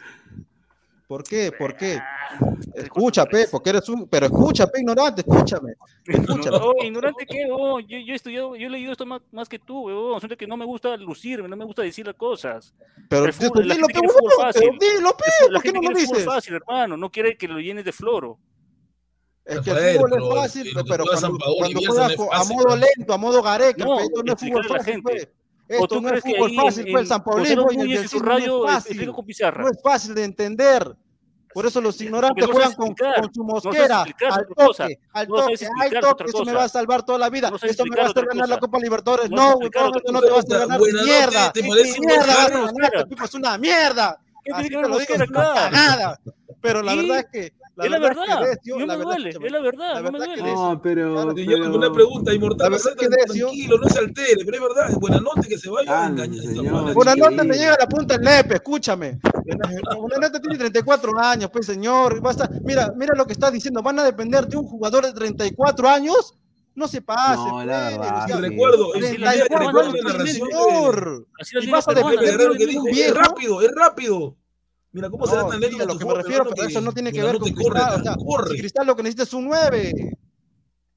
¿Por 1.07 1.23
qué? 1.23 1.53
¿Por 1.57 1.77
qué? 1.77 2.01
Escucha, 2.75 3.25
Pe, 3.27 3.47
porque 3.49 3.71
eres 3.71 3.89
un. 3.89 4.09
Pero 4.09 4.27
escucha, 4.27 4.67
Pe, 4.67 4.81
ignorante, 4.81 5.21
escúchame. 5.21 5.75
Escúchame. 6.07 6.59
No, 6.59 6.73
ignorante 6.83 7.25
qué, 7.27 7.47
oh, 7.51 7.79
yo, 7.81 7.99
yo 7.99 8.13
he 8.13 8.17
estudiado, 8.17 8.57
yo 8.57 8.67
he 8.67 8.71
leído 8.71 8.91
esto 8.93 9.07
más, 9.07 9.21
más 9.31 9.49
que 9.49 9.59
tú, 9.61 9.83
weón. 9.87 10.21
Solo 10.21 10.37
que 10.37 10.47
no 10.49 10.57
me 10.57 10.65
gusta 10.65 10.97
lucirme, 10.97 11.49
no 11.49 11.57
me 11.57 11.65
gusta 11.65 11.83
decir 11.83 12.07
las 12.07 12.17
cosas. 12.17 12.75
Pero 13.09 13.25
el 13.27 13.33
fútbol- 13.33 13.53
pues, 13.55 13.67
la 13.67 13.75
dilo, 13.77 13.87
pe, 13.87 13.95
pero 14.01 14.13
fácil. 14.41 14.71
dilo, 14.81 15.17
Pe, 15.17 15.25
La 15.51 15.53
¿por 15.61 15.63
qué 15.63 15.73
no 15.73 15.83
lo 15.83 15.91
dices? 15.97 16.25
fácil, 16.25 16.55
hermano, 16.55 16.97
no 16.97 17.11
quiere 17.11 17.37
que 17.37 17.47
lo 17.47 17.59
llenes 17.61 17.85
de 17.85 17.93
floro. 17.93 18.39
Es 19.45 19.61
que 19.61 19.71
el 19.71 19.97
fútbol 19.99 20.11
pero 20.11 20.29
es 20.35 20.35
fácil, 20.41 20.73
pero 20.89 21.05
cuando, 21.05 21.39
cuando 21.59 21.81
juegas 21.87 22.13
a 22.33 22.45
modo 22.53 22.77
lento, 22.77 23.13
a 23.13 23.17
modo 23.17 23.43
gareca, 23.43 23.85
No, 23.85 23.95
no 23.95 24.01
es 24.01 24.09
fútbol 24.11 24.29
explicarle 24.31 24.67
a 24.69 24.73
la 24.73 24.79
fácil, 24.79 24.93
gente. 24.95 25.13
pe. 25.13 25.23
¿O 25.23 25.46
Esto 25.69 26.01
no 26.01 26.09
es 26.11 26.23
fútbol 26.23 26.53
fácil, 26.55 26.87
en, 26.87 26.93
pe, 26.93 27.01
el 27.01 27.07
San 27.07 27.23
José 27.23 27.57
Paulismo 27.57 27.73
y 27.73 27.97
el 27.97 28.09
su 28.09 28.19
Cine 28.19 28.23
no 28.23 28.29
radio 28.31 28.69
es 28.69 28.75
explica 28.77 29.01
fácil. 29.01 29.13
con 29.13 29.27
pizarra? 29.27 29.63
No 29.65 29.71
es 29.71 29.83
fácil 29.83 30.15
de 30.15 30.25
entender. 30.25 30.97
Por 31.53 31.65
eso 31.67 31.81
los 31.81 31.99
ignorantes 32.03 32.47
no 32.47 32.53
juegan 32.53 32.75
con, 32.75 32.95
con 32.95 33.33
su 33.35 33.43
no 33.43 33.45
mosquera, 33.45 34.03
al 34.03 34.47
toque, 34.47 34.99
al 35.13 35.29
no 35.29 35.35
toque, 35.37 35.67
al 35.81 36.01
toque, 36.01 36.25
eso 36.25 36.45
me 36.45 36.53
va 36.53 36.65
a 36.65 36.69
salvar 36.69 37.03
toda 37.03 37.19
la 37.19 37.31
vida, 37.31 37.51
No 37.51 37.57
esto 37.57 37.85
me 37.87 37.97
va 37.97 38.03
a 38.03 38.07
hacer 38.09 38.27
ganar 38.27 38.49
la. 38.49 38.59
Copa 38.59 38.79
Libertadores, 38.79 39.31
No 39.31 39.37
no, 39.37 39.55
güey, 39.57 39.71
no, 39.75 39.91
no 40.13 40.21
te 40.21 40.31
vas 40.31 40.45
a 40.45 40.49
cosa. 40.49 40.59
ganar 40.59 40.79
Buena 40.79 41.03
mierda, 41.03 41.53
¿te 41.53 41.61
un 41.63 41.67
mierda, 41.69 42.27
vas 42.27 42.53
a 42.53 42.59
mosquero? 42.59 42.73
ganar, 42.75 43.07
este 43.11 43.25
es 43.25 43.35
una 43.35 43.59
mierda, 43.59 44.21
¿Qué 44.45 44.53
así 44.53 44.69
te 44.69 44.75
lo 44.75 44.99
digo, 44.99 45.15
cagada, 45.33 46.21
pero 46.61 46.83
la 46.83 46.95
verdad 46.95 47.19
es 47.21 47.27
que, 47.33 47.53
la 47.77 47.85
es 47.85 47.91
la 47.91 47.99
verdad 47.99 48.11
es 48.25 48.29
verdad. 48.29 48.41
que 48.43 48.49
Decio, 48.57 48.79
Yo 48.79 48.87
la 48.87 48.93
me 48.93 48.99
verdad, 48.99 49.05
duele, 49.13 49.29
es 49.31 49.53
la 49.53 49.61
verdad, 49.61 49.95
la 49.95 50.01
no 50.03 50.11
me 50.13 50.19
duele. 50.19 50.43
No, 50.43 50.81
pero. 50.83 51.13
Claro, 51.15 51.35
Yo 51.37 51.45
pero- 51.47 51.75
una 51.77 51.93
pregunta, 51.93 52.35
Inmortal, 52.35 52.71
La 52.73 52.77
verdad 52.77 52.93
que 52.99 53.09
tranquilo, 53.09 53.79
no 53.79 53.89
se 53.89 53.99
altere, 53.99 54.45
pero 54.45 54.57
es 54.57 54.63
verdad, 54.63 54.91
es 54.91 54.97
buena 54.97 55.21
nota 55.21 55.43
que 55.43 55.59
se 55.59 55.69
vaya. 55.71 56.09
Buenas 56.95 57.17
noches, 57.17 57.45
me 57.45 57.57
llega 57.57 57.75
a 57.75 57.79
la 57.81 57.87
punta 57.89 58.15
el 58.15 58.23
nepe, 58.23 58.55
escúchame. 58.55 59.19
Buenas 59.99 60.21
noches 60.21 60.41
tiene 60.41 60.59
34 60.59 61.19
años, 61.21 61.51
pues 61.53 61.67
señor. 61.67 62.21
Basta. 62.21 62.51
Mira, 62.65 62.93
mira 62.97 63.15
lo 63.15 63.27
que 63.27 63.33
está 63.35 63.51
diciendo. 63.51 63.83
¿Van 63.83 63.99
a 63.99 64.05
depender 64.05 64.47
de 64.47 64.57
un 64.57 64.65
jugador 64.67 65.05
de 65.07 65.13
34 65.13 65.89
años? 65.89 66.35
No 66.75 66.89
se 66.89 67.01
pase. 67.01 67.37
No, 67.49 67.65
la 67.65 67.89
pues, 67.89 67.99
verdad, 67.99 68.25
o 68.25 68.29
sea, 68.29 68.37
recuerdo, 68.39 68.93
Sí, 68.95 69.17
la 69.17 69.33
recuerdo 69.33 69.83
la 69.93 70.03
narración 70.13 70.49
señor. 70.51 71.27
Y 71.63 71.71
vas 71.71 71.89
a 71.89 71.95
depender 71.95 72.37
de 72.37 72.47
un 72.49 72.57
dijo, 72.59 72.87
es 72.89 72.95
viejo. 72.97 73.15
rápido, 73.15 73.63
es 73.63 73.71
rápido. 73.75 74.37
Mira, 74.97 75.11
¿cómo 75.11 75.27
será 75.27 75.43
No, 75.43 75.49
tan 75.49 75.61
sí, 75.61 75.67
lento 75.69 75.83
a 75.83 75.87
lo 75.87 75.99
que 75.99 76.05
me 76.07 76.15
refiero, 76.15 76.47
pero 76.49 76.67
eso 76.69 76.81
no 76.81 76.91
tiene 76.93 77.13
que 77.13 77.23
ver 77.23 77.35
no 77.35 77.39
con 77.41 77.53
corre, 77.53 77.71
Cristal. 77.75 78.01
O 78.01 78.03
sea, 78.03 78.15
si 78.15 78.25
corre. 78.25 78.57
Cristal 78.59 78.87
lo 78.87 78.97
que 78.97 79.03
necesita 79.03 79.23
es 79.25 79.33
un 79.35 79.45
9. 79.45 80.17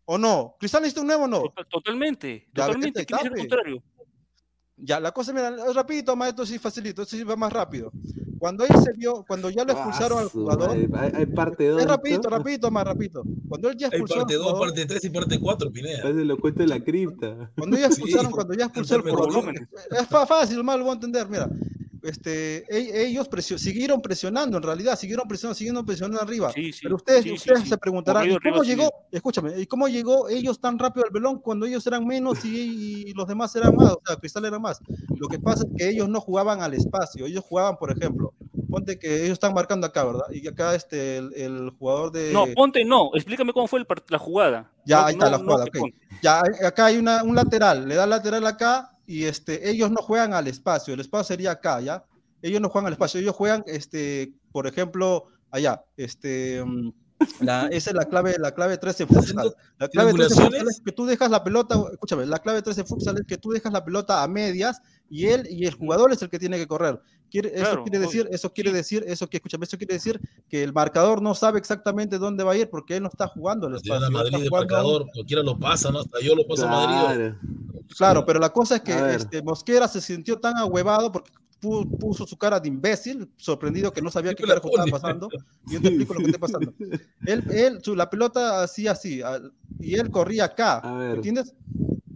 ¿O 0.06 0.18
no? 0.18 0.56
¿Cristal 0.58 0.82
necesita 0.84 1.02
un 1.02 1.08
9 1.08 1.24
o 1.24 1.28
no? 1.28 1.42
Total- 1.42 1.68
Totalmente, 1.70 2.48
Ya, 2.56 2.66
totalmente. 2.68 3.06
¿Quién 3.06 3.20
es 3.20 3.26
el 3.26 3.38
contrario? 3.38 3.84
Ya, 4.78 5.02
la 5.02 5.12
cosa, 5.12 5.34
mira, 5.34 5.54
rapidito, 5.74 6.16
maestro, 6.16 6.46
sí, 6.46 6.58
facilito, 6.58 7.02
esto 7.02 7.18
sí 7.18 7.24
va 7.26 7.36
más 7.36 7.52
rápido. 7.52 7.92
Cuando 8.38 8.64
él 8.64 8.70
se 8.82 8.94
vio, 8.94 9.26
cuando 9.28 9.50
ya 9.50 9.66
lo 9.66 9.74
expulsaron 9.74 10.20
al 10.20 10.26
Ah, 10.28 10.30
su 10.30 10.40
jugador, 10.40 10.70
Hay, 10.72 11.12
hay 11.14 11.26
parte 11.26 11.68
2. 11.68 11.82
es 11.82 11.88
rapidito, 11.90 12.30
rapidito, 12.30 12.72
más 12.72 12.86
rapidito. 12.86 13.24
Cuando 13.50 13.70
él 13.70 13.76
ya 13.78 13.88
Hay 13.88 13.92
expulsó 14.00 14.14
al 14.14 14.20
parte 14.22 14.36
2, 14.36 14.44
jugador, 14.46 14.68
parte 14.70 14.86
3 14.86 15.04
y 15.04 15.10
parte 15.10 15.38
4, 15.42 15.72
Pineda. 15.74 16.02
Parece 16.04 16.24
lo 16.24 16.38
cuento 16.38 16.62
de 16.62 16.68
la 16.70 16.80
cripta. 16.80 17.52
Cuando 17.58 17.76
ya 17.78 17.88
Sí, 17.88 17.92
expulsaron, 17.96 18.32
cuando 18.32 18.54
ya 18.54 18.70
cantarme 18.72 19.12
jugador, 19.12 19.34
volúmenes. 19.34 19.68
es 19.92 20.08
fa- 20.08 20.26
fácil, 20.26 20.64
mal 20.64 20.80
lo 20.80 20.86
voy 20.86 20.92
a 20.92 20.96
entender, 20.96 21.28
mira. 21.28 21.50
Este, 22.02 22.64
e- 22.74 23.08
ellos 23.08 23.28
presio- 23.28 23.58
siguieron 23.58 24.02
presionando, 24.02 24.58
en 24.58 24.64
realidad, 24.64 24.98
siguieron 24.98 25.28
presionando, 25.28 25.56
siguieron 25.58 25.86
presionando 25.86 26.22
arriba. 26.22 26.52
Sí, 26.54 26.72
sí, 26.72 26.80
Pero 26.84 26.96
ustedes, 26.96 27.24
sí, 27.24 27.32
ustedes 27.34 27.68
se 27.68 27.78
preguntarán, 27.78 28.22
Corrido 28.24 28.38
¿y 28.38 28.50
cómo 28.50 28.62
arriba, 28.62 28.76
llegó? 28.76 28.90
Escúchame, 29.12 29.60
¿y 29.60 29.66
cómo 29.66 29.88
llegó 29.88 30.30
ellos 30.30 30.60
tan 30.62 30.80
rápido 30.80 31.06
al 31.06 31.12
velón 31.12 31.40
cuando 31.42 31.66
ellos 31.66 31.86
eran 31.88 32.06
menos 32.06 32.44
y, 32.46 33.04
y 33.10 33.14
los 33.14 33.28
demás 33.28 33.54
eran 33.56 33.76
más? 33.76 33.92
O 33.94 34.02
sea, 34.06 34.16
Cristal 34.16 34.46
era 34.46 34.60
más. 34.60 34.80
Lo 35.10 35.28
que 35.28 35.40
pasa 35.40 35.64
es 35.64 35.70
que 35.76 35.90
ellos 35.90 36.08
no 36.08 36.22
jugaban 36.22 36.62
al 36.62 36.74
espacio, 36.74 37.26
ellos 37.26 37.44
jugaban, 37.44 37.76
por 37.78 37.92
ejemplo, 37.92 38.34
ponte 38.70 38.98
que 39.00 39.18
ellos 39.24 39.34
están 39.34 39.54
marcando 39.54 39.88
acá, 39.88 40.04
¿verdad? 40.06 40.26
Y 40.32 40.48
acá 40.48 40.76
este, 40.76 41.18
el, 41.18 41.34
el 41.36 41.70
jugador 41.72 42.12
de... 42.12 42.32
No, 42.34 42.46
ponte 42.56 42.86
no. 42.86 43.10
Explícame 43.14 43.54
cómo 43.54 43.68
fue 43.68 43.80
el 43.80 43.88
la 44.10 44.18
jugada. 44.18 44.72
Ya, 44.86 45.02
No- 45.02 45.06
ahí 45.08 45.14
está 45.14 45.26
no- 45.26 45.32
la 45.32 45.38
no 45.38 45.44
jugada, 45.44 45.66
que 45.66 45.80
ok. 45.80 45.90
Ya, 46.22 46.42
acá 46.68 46.86
hay 46.88 46.98
una, 46.98 47.24
un 47.24 47.36
lateral, 47.36 47.88
le 47.88 47.96
da 47.96 48.06
lateral 48.06 48.46
acá 48.46 48.92
y 49.06 49.26
este, 49.26 49.70
ellos 49.70 49.90
no 49.92 50.02
juegan 50.02 50.34
al 50.34 50.48
espacio, 50.48 50.94
el 50.94 51.00
espacio 51.00 51.24
sería 51.26 51.52
acá, 51.52 51.80
¿ya? 51.82 52.04
Ellos 52.42 52.62
no 52.62 52.70
juegan 52.70 52.88
al 52.88 52.94
espacio, 52.94 53.20
ellos 53.20 53.36
juegan, 53.36 53.64
este, 53.68 54.34
por 54.52 54.68
ejemplo, 54.68 55.26
allá, 55.52 55.84
este, 55.98 56.64
mm, 56.64 56.92
la, 57.42 57.68
esa 57.68 57.90
es 57.90 57.96
la 57.96 58.06
clave, 58.06 58.36
la 58.40 58.54
clave 58.54 58.78
13 58.78 59.04
en 59.04 59.10
futsal. 59.10 59.54
La 59.78 59.88
clave 59.90 60.14
13 60.14 60.34
en 60.36 60.40
futsal 60.48 60.68
es 60.70 60.82
que 60.86 60.92
tú 60.94 61.06
dejas 61.06 61.30
la 61.30 61.44
pelota, 61.44 61.76
escúchame, 61.92 62.26
la 62.26 62.40
clave 62.40 62.62
13 62.62 62.82
en 62.82 62.88
futsal 62.88 63.16
es 63.18 63.26
que 63.28 63.38
tú 63.38 63.50
dejas 63.52 63.74
la 63.74 63.84
pelota 63.84 64.24
a 64.24 64.28
medias 64.30 64.82
y 65.10 65.26
él 65.28 65.46
y 65.50 65.66
el 65.66 65.74
jugador 65.74 66.14
es 66.14 66.22
el 66.22 66.30
que 66.30 66.40
tiene 66.40 66.58
que 66.58 66.68
correr. 66.68 67.02
Quiere, 67.30 67.50
eso 67.50 67.58
Claro, 67.64 67.84
quiere 67.84 67.98
obvio. 68.00 68.08
decir, 68.08 68.28
eso 68.32 68.54
quiere 68.54 68.72
decir, 68.72 69.04
eso 69.08 69.28
que 69.28 69.38
escúchame, 69.38 69.66
eso 69.66 69.78
quiere 69.78 69.94
decir 69.94 70.20
que 70.50 70.64
el 70.64 70.74
marcador 70.74 71.22
no 71.22 71.36
sabe 71.36 71.60
exactamente 71.60 72.18
dónde 72.18 72.44
va 72.44 72.54
a 72.54 72.58
ir 72.58 72.70
porque 72.70 72.96
él 72.98 73.04
no 73.04 73.10
está 73.10 73.28
jugando 73.28 73.68
el 73.68 73.74
a 73.74 73.78
espacio. 73.78 74.06
él 74.08 74.12
Madrid 74.14 74.44
un- 74.44 74.50
marcador, 74.50 75.06
cualquiera 75.14 75.44
lo 75.44 75.58
pasa, 75.60 75.92
¿no? 75.92 76.00
Hasta 76.00 76.20
yo 76.22 76.36
lo 76.36 76.46
paso 76.48 76.68
a 76.68 76.70
Madrid. 76.70 76.96
Claro. 77.18 77.36
Claro, 77.98 78.26
pero 78.26 78.40
la 78.40 78.50
cosa 78.50 78.76
es 78.78 78.82
que 78.82 79.16
este, 79.16 79.42
Mosquera 79.42 79.88
se 79.88 80.02
sintió 80.02 80.40
tan 80.40 80.58
ahuevado 80.58 81.12
porque 81.12 81.32
pu- 81.62 81.98
puso 82.00 82.26
su 82.26 82.38
cara 82.38 82.60
de 82.60 82.68
imbécil, 82.68 83.30
sorprendido 83.38 83.92
que 83.92 84.02
no 84.02 84.10
sabía 84.12 84.34
qué 84.34 84.44
carajo 84.44 84.70
estaba 84.70 84.88
pasando. 84.90 85.28
Yo 85.68 85.82
te 85.82 85.88
explico 85.90 86.14
lo 86.14 86.20
que 86.20 86.26
está 86.28 86.40
pasando. 86.40 86.74
Él, 87.26 87.44
él 87.52 87.80
su- 87.84 87.96
la 87.96 88.10
pelota 88.10 88.64
hacía 88.64 88.92
así, 88.92 89.22
al- 89.22 89.52
y 89.80 89.96
él 89.96 90.10
corría 90.10 90.46
acá. 90.46 90.82
¿entiendes? 91.16 91.54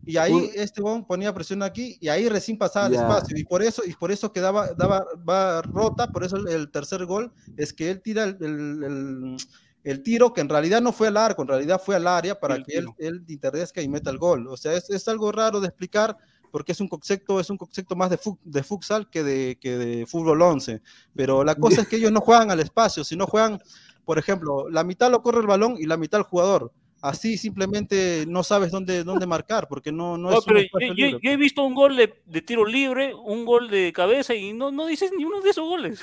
Y 0.06 0.18
ahí 0.18 0.34
Un- 0.34 0.50
este 0.56 0.82
bon 0.82 1.06
ponía 1.06 1.34
presión 1.34 1.64
aquí 1.64 1.98
y 2.02 2.10
ahí 2.10 2.28
recién 2.28 2.58
pasaba 2.58 2.88
el 2.88 2.94
Ya. 2.94 3.02
espacio 3.02 3.38
y 3.38 3.44
por 3.46 3.64
eso 3.64 3.84
y 3.86 3.94
por 3.94 4.12
eso 4.12 4.32
quedaba 4.34 4.74
daba 4.74 5.06
va 5.28 5.62
rota, 5.62 6.12
por 6.12 6.24
eso 6.24 6.36
el, 6.38 6.48
el 6.50 6.72
tercer 6.72 7.06
gol 7.06 7.32
es 7.56 7.72
que 7.74 7.90
él 7.90 8.02
tira 8.02 8.24
el, 8.26 8.38
el- 8.42 8.84
el- 8.84 9.38
el 9.86 10.02
tiro 10.02 10.34
que 10.34 10.40
en 10.42 10.48
realidad 10.48 10.82
no 10.82 10.94
fue 10.94 11.08
al 11.10 11.18
arco, 11.18 11.42
en 11.42 11.48
realidad 11.50 11.82
fue 11.84 11.96
al 11.98 12.08
área 12.08 12.40
para 12.40 12.56
El 12.56 12.64
que 12.66 12.78
él, 12.78 12.88
él 13.00 13.24
interdezca 13.28 13.82
y 13.82 13.90
meta 13.90 14.10
el 14.12 14.18
gol. 14.18 14.48
O 14.48 14.56
sea, 14.56 14.74
es, 14.74 14.90
es 14.90 15.08
algo 15.10 15.30
raro 15.32 15.60
de 15.60 15.68
explicar 15.68 16.18
porque 16.52 16.72
es 16.72 16.80
un 16.80 16.88
concepto, 16.88 17.38
es 17.40 17.50
un 17.50 17.58
concepto 17.58 17.94
más 17.96 18.10
de, 18.10 18.18
fu- 18.18 18.40
de 18.44 18.64
futsal 18.64 19.10
que 19.10 19.24
de, 19.24 19.58
que 19.60 19.78
de 19.78 20.06
fútbol 20.06 20.42
11. 20.42 20.82
Pero 21.14 21.44
la 21.44 21.56
cosa 21.56 21.82
es 21.82 21.88
que 21.90 21.98
ellos 21.98 22.12
no 22.14 22.22
juegan 22.22 22.50
al 22.50 22.62
espacio, 22.62 23.04
sino 23.04 23.26
juegan, 23.28 23.60
por 24.06 24.18
ejemplo, 24.20 24.70
la 24.70 24.84
mitad 24.86 25.12
lo 25.12 25.22
corre 25.22 25.42
el 25.42 25.48
balón 25.48 25.76
y 25.78 25.86
la 25.86 25.98
mitad 25.98 26.20
el 26.20 26.26
jugador. 26.28 26.72
Así 27.06 27.38
simplemente 27.38 28.24
no 28.30 28.44
sabes 28.44 28.72
dónde, 28.72 29.04
dónde 29.04 29.26
marcar, 29.28 29.68
porque 29.68 29.92
no, 29.92 30.18
no 30.18 30.30
No, 30.30 30.38
es 30.38 30.40
un 30.40 30.46
pero 30.46 30.60
espacio 30.60 30.94
yo, 30.94 31.08
yo- 31.08 31.20
yo 31.20 31.32
he 31.32 31.36
visto 31.36 31.62
un 31.62 31.76
gol 31.76 31.98
de, 31.98 32.14
de 32.26 32.42
tiro 32.42 32.66
libre, 32.66 33.14
un 33.14 33.44
gol 33.44 33.70
de 33.70 33.92
cabeza 33.92 34.34
y 34.34 34.54
no, 34.54 34.72
no 34.72 34.86
dices 34.86 35.12
ni 35.18 35.26
uno 35.26 35.42
de 35.42 35.50
esos 35.50 35.68
goles. 35.68 36.00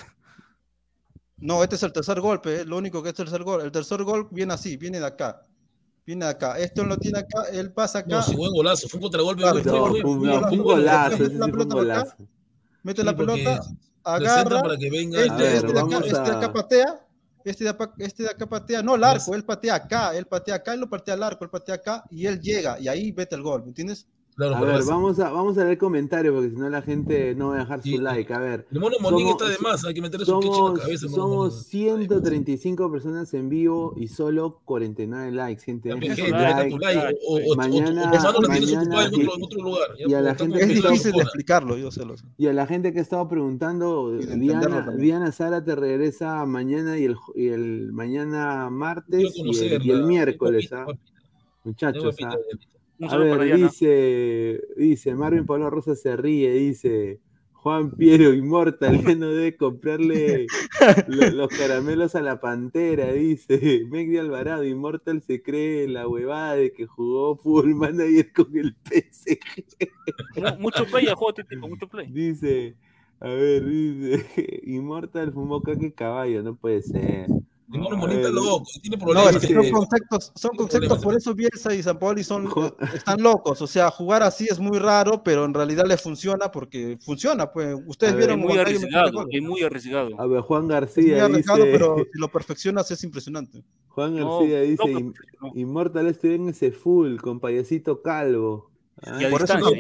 No, 1.38 1.62
este 1.62 1.76
es 1.76 1.82
el 1.84 1.92
tercer 1.94 2.20
golpe, 2.20 2.60
eh, 2.60 2.64
lo 2.66 2.76
único 2.76 3.02
que 3.02 3.08
es 3.08 3.18
el 3.18 3.24
tercer 3.24 3.42
gol. 3.44 3.62
El 3.62 3.72
tercer 3.72 4.02
gol 4.04 4.28
viene 4.30 4.52
así, 4.52 4.76
viene 4.76 5.00
de 5.00 5.06
acá. 5.06 5.40
Viene 6.04 6.26
de 6.26 6.32
acá. 6.32 6.58
Esto 6.58 6.84
lo 6.84 6.98
tiene 6.98 7.20
acá, 7.20 7.44
él 7.50 7.72
pasa 7.72 8.00
acá, 8.00 8.16
No, 8.16 8.22
sí, 8.22 8.36
buen 8.36 8.52
golazo. 8.52 8.86
Fue 8.86 8.98
un 8.98 9.02
contragolpe 9.04 9.40
Claro, 9.42 9.62
fue 9.62 9.72
un, 10.04 10.26
la- 10.28 10.40
fue 10.40 10.50
un 10.58 10.62
golazo, 10.64 11.10
la 11.12 11.16
fue 11.16 11.26
un 11.28 11.50
pelota 11.50 11.74
por 11.74 11.90
acá. 11.90 12.00
golazo. 12.00 12.16
mete 12.82 13.00
Sí, 13.00 13.06
la 13.06 13.16
pelota, 13.16 13.60
agarra, 14.04 14.60
para 14.62 14.76
que 14.76 14.90
venga. 14.90 15.18
este, 15.18 15.32
A 15.32 15.36
ver, 15.38 15.54
este 15.54 15.72
de 15.72 15.80
acá, 15.80 15.98
este 16.04 16.20
de 16.30 16.36
acá 16.36 16.52
patea, 16.52 17.06
este 17.44 17.64
de, 17.64 17.70
acá, 17.70 17.92
este 17.98 18.22
de 18.24 18.30
acá 18.30 18.46
patea, 18.46 18.82
no 18.82 18.94
el 18.96 19.04
arco, 19.04 19.34
él 19.34 19.44
patea 19.44 19.74
acá, 19.74 20.14
él 20.14 20.26
patea 20.26 20.56
acá, 20.56 20.74
él 20.74 20.80
lo 20.80 20.88
patea 20.88 21.14
al 21.14 21.22
arco, 21.22 21.44
él 21.44 21.50
patea 21.50 21.76
acá 21.76 22.04
y 22.10 22.26
él 22.26 22.40
llega 22.40 22.78
y 22.80 22.88
ahí 22.88 23.12
mete 23.12 23.34
el 23.34 23.42
gol, 23.42 23.62
¿me 23.62 23.68
entiendes? 23.68 24.06
Claro, 24.48 24.56
A 24.56 24.60
ver, 24.62 24.80
vamos 24.86 25.18
a, 25.20 25.30
vamos 25.30 25.58
a 25.58 25.64
leer 25.64 25.76
comentarios 25.76 26.32
porque 26.34 26.48
si 26.50 26.56
no 26.56 26.70
la 26.70 26.80
gente 26.80 27.34
no 27.34 27.48
va 27.48 27.56
a 27.56 27.58
dejar 27.58 27.82
Sí. 27.82 27.96
su 27.96 28.02
like. 28.02 28.32
A 28.32 28.38
ver, 28.38 28.66
El 28.72 28.80
mono 28.80 28.96
Monín 29.00 29.26
Somos- 29.28 29.32
está 29.42 29.48
de 29.50 29.58
más, 29.58 29.84
hay 29.84 29.92
que 29.92 30.00
meterle 30.00 30.24
su 30.24 30.34
queche 30.40 30.48
en 30.48 30.54
somos, 30.54 30.78
la 30.78 30.84
cabeza. 30.84 31.08
somos 31.08 31.52
Monín. 31.52 31.64
135 31.64 32.90
personas 32.90 33.34
en 33.34 33.48
vivo 33.50 33.92
y 33.98 34.08
solo 34.08 34.60
49 34.64 35.30
likes, 35.32 35.62
gente. 35.62 35.90
También, 35.90 36.16
gente, 36.16 36.30
su 36.30 36.36
like. 36.36 36.70
tu 36.70 36.78
like, 36.78 37.18
o, 37.28 37.34
o, 37.52 37.56
Mañana- 37.56 37.88
o 37.90 38.40
mañana- 38.48 39.04
en 39.04 39.14
otro, 39.14 39.34
en 39.36 39.42
otro 39.44 39.62
lugar. 39.62 39.88
ya, 39.98 40.06
y 40.08 40.14
a 40.14 40.20
la 40.22 40.34
gente 40.34 40.58
Es 40.62 40.68
difícil 40.68 41.12
de 41.12 41.22
explicarlo, 41.22 41.76
yo 41.76 41.90
sé 41.90 42.04
lo 42.06 42.16
sé. 42.16 42.24
Y 42.38 42.46
a 42.46 42.52
la 42.54 42.66
gente 42.66 42.92
que 42.94 43.00
estaba 43.00 43.28
preguntando, 43.28 44.10
Y 44.14 44.24
de 44.24 44.32
entenderlo 44.32 44.68
Diana. 44.82 44.96
Diana 44.96 45.32
Sara 45.32 45.62
te 45.62 45.74
regresa 45.76 46.46
mañana 46.46 46.98
y 46.98 47.04
el, 47.04 47.16
y 47.34 47.48
el 47.48 47.92
mañana 47.92 48.70
martes 48.70 49.32
y 49.36 49.58
el, 49.66 49.86
y 49.86 49.90
el 49.90 50.04
miércoles, 50.04 50.68
Papita, 50.70 50.82
¿ah? 50.82 50.86
papita, 50.86 51.12
muchachos. 51.64 52.04
papita, 52.16 52.28
¿ah? 52.30 52.66
A 53.08 53.16
para 53.16 53.44
ver, 53.44 53.44
Diana. 53.44 53.66
dice, 53.66 54.60
dice, 54.76 55.14
Marvin 55.14 55.46
Pablo 55.46 55.70
Rosa 55.70 55.94
se 55.94 56.16
ríe, 56.16 56.52
dice, 56.52 57.20
Juan 57.52 57.90
Piero 57.92 58.32
Inmortal, 58.32 59.00
ya 59.02 59.14
no 59.14 59.28
debe 59.30 59.56
comprarle 59.56 60.46
lo- 61.08 61.30
los 61.30 61.48
caramelos 61.50 62.14
a 62.14 62.22
la 62.22 62.40
pantera, 62.40 63.12
dice, 63.12 63.82
Megdi 63.90 64.18
Alvarado, 64.18 64.64
Inmortal 64.64 65.22
se 65.22 65.42
cree 65.42 65.88
la 65.88 66.06
huevada 66.08 66.56
de 66.56 66.72
que 66.72 66.86
jugó 66.86 67.36
Full 67.36 67.74
Manager 67.74 68.32
con 68.32 68.56
el 68.56 68.74
PSG. 68.74 69.38
Mu- 70.36 70.58
Mucho 70.60 70.84
play 70.86 71.08
a 71.08 71.14
juego, 71.14 71.34
Titico, 71.34 71.68
mucho 71.68 71.88
play. 71.88 72.06
Dice, 72.06 72.74
a 73.20 73.28
ver, 73.28 73.64
dice, 73.64 74.60
Inmortal 74.64 75.32
fumó 75.32 75.62
caque 75.62 75.92
caballo, 75.92 76.42
no 76.42 76.54
puede 76.56 76.82
ser. 76.82 77.28
Está 77.72 78.30
loco, 78.30 78.64
tiene 78.82 78.96
No, 78.96 79.28
es 79.28 79.38
que 79.38 79.54
son 79.54 79.70
conceptos, 79.70 80.32
son 80.34 80.56
conceptos, 80.56 80.98
por 81.02 81.14
eso 81.14 81.34
Bielsa 81.34 81.74
y 81.74 81.82
San 81.82 81.98
Paoli 81.98 82.24
son, 82.24 82.48
están 82.94 83.22
locos. 83.22 83.62
O 83.62 83.66
sea, 83.66 83.90
jugar 83.90 84.22
así 84.24 84.46
es 84.50 84.58
muy 84.58 84.78
raro, 84.78 85.22
pero 85.22 85.44
en 85.44 85.54
realidad 85.54 85.84
les 85.86 86.02
funciona 86.02 86.50
porque 86.50 86.98
funciona. 87.00 87.52
Pues 87.52 87.76
ustedes 87.86 88.14
ver, 88.14 88.22
Es 88.22 88.26
vieron 88.26 88.40
muy 88.40 88.56
Huancayo 88.56 88.80
metiendo 88.80 88.98
arriesgado, 88.98 89.26
es 89.30 89.42
muy 89.42 89.62
arriesgado. 89.62 90.20
A 90.20 90.26
ver, 90.26 90.40
Juan 90.40 90.62
Es 90.62 90.66
muy 90.66 90.72
García 90.74 91.24
arriesgado, 91.26 91.58
dice, 91.64 91.70
pero 91.78 91.96
si 92.12 92.18
lo 92.18 92.28
perfeccionas 92.32 92.90
es 92.90 93.04
impresionante. 93.04 93.62
Juan 93.88 94.16
No, 94.16 94.38
García 94.40 94.58
no, 94.58 94.64
dice, 94.64 94.90
"In- 94.90 95.14
no. 95.40 95.52
Inmortal 95.54 96.06
estuvo 96.08 96.32
en 96.32 96.48
ese 96.48 96.72
full 96.72 97.16
con 97.18 97.38
payasito 97.40 98.02
calvo. 98.02 98.68
Ah, 99.02 99.18
Por 99.30 99.42
eso 99.42 99.58
no, 99.58 99.70
no, 99.70 99.76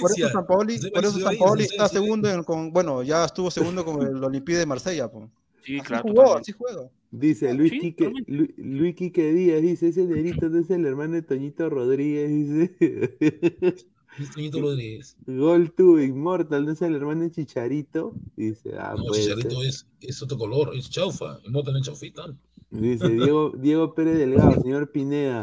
Por 0.00 0.10
eso 0.12 0.28
San 0.32 0.46
Paoli, 0.46 0.78
Sensei 0.78 0.90
por 0.90 1.04
eso 1.04 1.12
Valencia, 1.12 1.22
San 1.24 1.36
Paoli 1.38 1.62
Sensei, 1.64 1.76
está 1.76 1.88
segundo 1.88 2.30
en, 2.30 2.42
con, 2.42 2.72
bueno, 2.72 3.02
ya 3.02 3.24
estuvo 3.26 3.50
segundo 3.50 3.84
con 3.84 4.00
el 4.00 4.24
Olympique 4.24 4.56
de 4.58 4.64
Marsella. 4.64 5.10
pues. 5.10 5.26
Sí, 5.68 5.76
Así 5.78 5.86
claro. 5.86 6.02
jugó, 6.08 6.36
así 6.36 6.52
juega. 6.52 6.90
Dice 7.10 7.52
Luis 7.52 7.70
Sí, 7.72 7.78
Quique. 7.80 8.10
Lu- 8.26 8.48
Luis 8.56 8.94
Quique 8.94 9.32
Díaz, 9.34 9.60
dice, 9.60 9.88
ese 9.88 10.06
negrito 10.06 10.48
no 10.48 10.58
es 10.60 10.70
el 10.70 10.86
hermano 10.86 11.12
de 11.14 11.22
Toñito 11.22 11.68
Rodríguez, 11.68 12.30
dice. 12.30 12.74
Toñito 14.34 14.60
Rodríguez. 14.60 15.16
Gol 15.26 15.70
to 15.72 16.00
Immortal, 16.00 16.64
no 16.64 16.72
es 16.72 16.80
el 16.82 16.94
hermano 16.94 17.22
de 17.24 17.30
Chicharito. 17.30 18.14
Dice, 18.36 18.72
ah, 18.78 18.94
No, 18.96 19.04
puede 19.04 19.22
Chicharito 19.22 19.62
es, 19.62 19.86
es 20.00 20.22
otro 20.22 20.38
color, 20.38 20.74
es 20.74 20.88
chaufa. 20.88 21.38
No 21.50 21.60
es 21.60 21.82
chaufita. 21.86 22.34
Dice 22.70 23.08
Diego, 23.08 23.52
Diego 23.58 23.94
Pérez 23.94 24.18
Delgado, 24.18 24.60
señor 24.62 24.90
Pineda, 24.90 25.42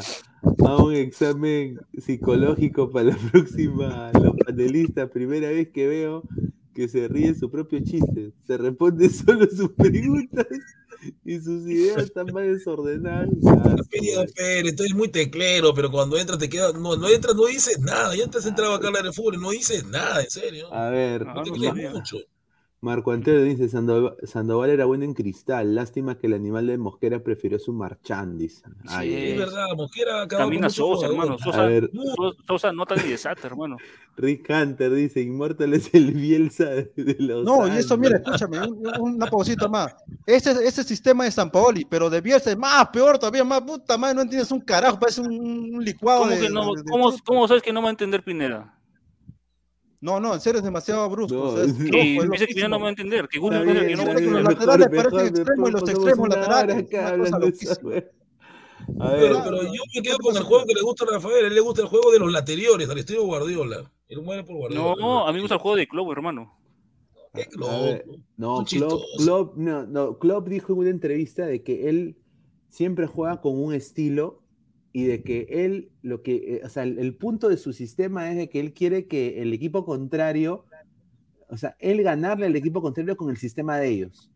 a 0.65 0.83
un 0.83 0.93
examen 0.93 1.79
psicológico 1.97 2.89
para 2.91 3.11
la 3.11 3.17
próxima, 3.31 4.11
los 4.21 4.35
panelistas, 4.45 5.09
primera 5.09 5.49
vez 5.49 5.69
que 5.69 5.87
veo 5.87 6.23
que 6.75 6.87
se 6.89 7.07
ríe 7.07 7.33
su 7.33 7.49
propio 7.49 7.79
chiste, 7.79 8.33
se 8.45 8.57
responde 8.57 9.09
solo 9.09 9.47
sus 9.49 9.71
preguntas 9.71 10.45
y 11.23 11.39
sus 11.39 11.67
ideas 11.67 12.03
están 12.03 12.27
más 12.33 12.43
desordenadas. 12.45 13.29
Su 13.41 14.25
Pérez, 14.35 14.75
tú 14.75 14.83
eres 14.83 14.95
muy 14.95 15.07
teclero, 15.07 15.73
pero 15.73 15.89
cuando 15.89 16.17
entras 16.17 16.37
te 16.37 16.49
queda. 16.49 16.73
No, 16.73 16.95
no 16.97 17.07
entras, 17.09 17.35
no 17.35 17.45
dices 17.45 17.79
nada. 17.79 18.15
Ya 18.15 18.25
antes 18.25 18.45
entraba 18.45 18.75
acá 18.75 18.85
a 18.85 18.89
hablar 18.89 19.03
de 19.03 19.13
fútbol 19.13 19.35
y 19.35 19.37
no 19.37 19.51
dices 19.51 19.85
nada, 19.85 20.21
en 20.21 20.29
serio. 20.29 20.73
A 20.73 20.89
ver, 20.89 21.25
No 21.25 21.43
te 21.43 21.49
no 21.51 21.55
crees 21.55 21.69
sabía. 21.69 21.91
mucho. 21.91 22.17
Marco 22.85 23.11
Antonio 23.11 23.41
dice, 23.41 23.67
Sandoval, 23.67 24.15
Sandoval 24.23 24.69
era 24.69 24.85
bueno 24.85 25.05
en 25.05 25.15
cristal, 25.15 25.73
lástima 25.73 26.19
que 26.19 26.27
el 26.27 26.33
animal 26.35 26.67
de 26.67 26.77
Mosquera 26.77 27.19
prefirió 27.23 27.57
su 27.57 27.73
marchand, 27.73 28.37
dice. 28.39 28.61
Ay, 28.87 29.09
Sí, 29.09 29.15
Es 29.15 29.31
ay. 29.31 29.37
verdad, 29.39 29.65
Mosquera 29.75 30.21
acabó 30.21 30.43
También 30.43 30.59
con 30.61 30.65
a 30.65 30.67
muchos 30.69 30.75
Sosa, 30.99 31.07
hermano. 31.07 31.33
A 31.33 31.37
Sosa, 31.39 31.65
ver, 31.65 31.89
Sosa 32.47 32.71
no 32.71 32.85
tan 32.85 32.99
ni 33.03 33.09
desastre, 33.09 33.47
hermano. 33.49 33.77
Rick 34.17 34.47
Hunter 34.49 34.93
dice, 34.93 35.19
Inmortal 35.21 35.73
es 35.73 35.91
el 35.95 36.11
Bielsa 36.11 36.65
de, 36.65 36.91
de 36.95 37.15
los 37.19 37.43
No, 37.43 37.67
y 37.67 37.71
eso, 37.71 37.89
Santos". 37.89 37.99
mira, 37.99 38.17
escúchame, 38.17 38.59
un- 38.67 38.87
un- 39.01 39.15
una 39.15 39.25
pausita 39.25 39.67
más. 39.67 39.95
Ese, 40.27 40.51
ese 40.51 40.83
sistema 40.83 41.23
de 41.23 41.31
San 41.31 41.49
Paoli, 41.49 41.85
pero 41.85 42.07
de 42.11 42.21
Bielsa 42.21 42.51
es 42.51 42.57
más 42.57 42.87
peor 42.89 43.17
todavía, 43.17 43.43
más 43.43 43.61
puta 43.63 43.97
madre, 43.97 44.13
no 44.15 44.21
entiendes 44.21 44.51
un 44.51 44.61
carajo, 44.61 44.99
parece 44.99 45.21
un, 45.21 45.75
un 45.75 45.83
licuado 45.83 46.19
¿Cómo, 46.21 46.31
de, 46.31 46.39
que 46.39 46.49
no, 46.51 46.75
de- 46.75 46.83
de 46.83 46.89
cómo, 46.91 47.11
cómo 47.25 47.47
sabes 47.47 47.63
que 47.63 47.73
no 47.73 47.81
va 47.81 47.87
a 47.87 47.91
entender 47.91 48.23
Pineda? 48.23 48.71
No, 50.05 50.19
no, 50.19 50.35
en 50.35 50.39
serio 50.39 50.59
es 50.59 50.63
demasiado 50.63 51.09
brusco. 51.09 51.35
No, 51.35 51.41
o 51.43 51.55
sea, 51.55 51.63
es 51.65 51.79
loco, 51.79 51.91
Que 51.91 52.15
es 52.17 52.29
dice 52.31 52.45
que 52.47 52.53
Pineda 52.53 52.67
no 52.69 52.77
loquísimo. 52.77 52.79
va 52.79 52.85
a 52.85 52.89
entender. 52.89 53.27
Que 53.27 53.39
bien, 53.39 53.87
que 53.87 53.95
no 53.95 54.05
Los 54.05 54.15
bien, 54.21 54.35
entender. 54.35 54.43
laterales 54.43 54.91
mejor, 54.91 55.11
parecen 55.11 55.33
mejor, 55.33 55.39
extremos 55.39 55.69
y 55.69 55.71
los 55.71 55.83
mejor 55.83 55.95
extremos 55.95 56.29
laterales, 56.29 57.83
wea. 57.83 58.05
A 58.99 59.09
Pero, 59.09 59.33
ver, 59.33 59.43
pero 59.43 59.63
yo 59.63 59.81
me 59.95 60.01
quedo 60.03 60.17
con 60.19 60.37
el 60.37 60.43
juego 60.43 60.65
que 60.67 60.73
le 60.75 60.81
gusta 60.81 61.05
a 61.05 61.07
Rafael. 61.13 61.45
A 61.45 61.47
él 61.47 61.55
le 61.55 61.59
gusta 61.61 61.81
el 61.81 61.87
juego 61.87 62.11
de 62.11 62.19
los 62.19 62.31
lateriores, 62.31 62.87
al 62.87 62.97
estilo 62.99 63.23
Guardiola. 63.23 63.91
Él 64.09 64.21
muere 64.21 64.43
por 64.43 64.57
Guardiola. 64.57 64.95
No, 65.01 65.25
a 65.27 65.31
mí 65.31 65.35
me 65.37 65.41
gusta 65.41 65.55
el 65.55 65.61
juego 65.61 65.75
de 65.77 65.87
club, 65.87 66.11
hermano. 66.11 66.55
Qué 67.33 67.47
no, 67.57 68.63
Klopp. 68.63 69.01
Klopp- 69.17 69.55
no, 69.55 69.85
no, 69.87 70.19
Klopp 70.19 70.47
dijo 70.47 70.71
en 70.73 70.79
una 70.79 70.89
entrevista 70.91 71.47
de 71.47 71.63
que 71.63 71.89
él 71.89 72.17
siempre 72.69 73.07
juega 73.07 73.41
con 73.41 73.59
un 73.59 73.73
estilo 73.73 74.43
y 74.97 75.03
de 75.03 75.23
que 75.23 75.45
él, 75.49 75.89
lo 76.03 76.21
que, 76.23 76.35
eh, 76.35 76.61
o 76.63 76.69
sea, 76.69 76.83
el, 76.83 76.99
el 76.99 77.15
punto 77.17 77.49
de 77.49 77.57
su 77.57 77.73
sistema 77.73 78.31
es 78.31 78.37
de 78.37 78.47
que 78.47 78.61
él 78.61 78.73
quiere 78.73 79.07
que 79.07 79.41
el 79.41 79.51
equipo 79.51 79.83
contrario, 79.83 80.63
o 81.49 81.57
sea, 81.57 81.75
él 81.79 82.01
ganarle 82.01 82.45
al 82.45 82.55
equipo 82.55 82.81
contrario 82.81 83.17
con 83.17 83.29
el 83.29 83.35
sistema 83.35 83.77
de 83.77 83.89
ellos. 83.89 84.31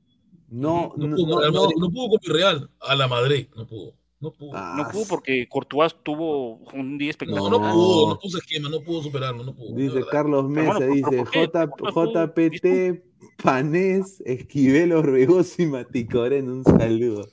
No, 0.49 0.91
No 0.97 1.07
no, 1.07 1.16
pudo, 1.16 1.49
no, 1.51 1.70
no- 1.78 1.89
pudo 1.91 2.10
con 2.10 2.36
Real 2.36 2.70
a 2.82 2.93
la 2.95 3.07
Madrid. 3.07 3.47
No 3.55 3.66
pudo. 3.66 3.93
No 4.20 4.34
pudo. 4.34 4.51
Ah, 4.53 4.74
No 4.76 4.91
pudo 4.91 5.05
porque 5.07 5.47
Courtois 5.47 5.95
tuvo 6.03 6.57
un 6.74 6.97
día 6.97 7.07
No, 7.07 7.12
espectacular. 7.12 7.51
no 7.53 7.60
No. 7.60 7.74
pudo, 7.74 8.10
no 8.10 8.20
puso 8.20 8.38
esquema, 8.39 8.68
no 8.70 8.82
pudo 8.82 9.01
superarlo, 9.01 9.45
no 9.45 9.55
pudo. 9.55 9.76
Dice. 9.78 10.01
Carlos 10.12 10.49
Mesa, 10.49 10.72
Hermano, 10.78 10.88
¿por- 10.88 10.95
dice? 10.95 11.24
J- 11.24 11.68
¿Por 11.70 11.78
qué 11.88 11.93
tú- 11.93 12.12
JPT, 12.12 13.03
Panés, 13.41 14.22
Esquivel, 14.26 14.91
Orbegoso 14.91 15.62
y 15.62 15.68
Maticorén, 15.68 16.49
un 16.49 16.66
saludo. 16.66 17.30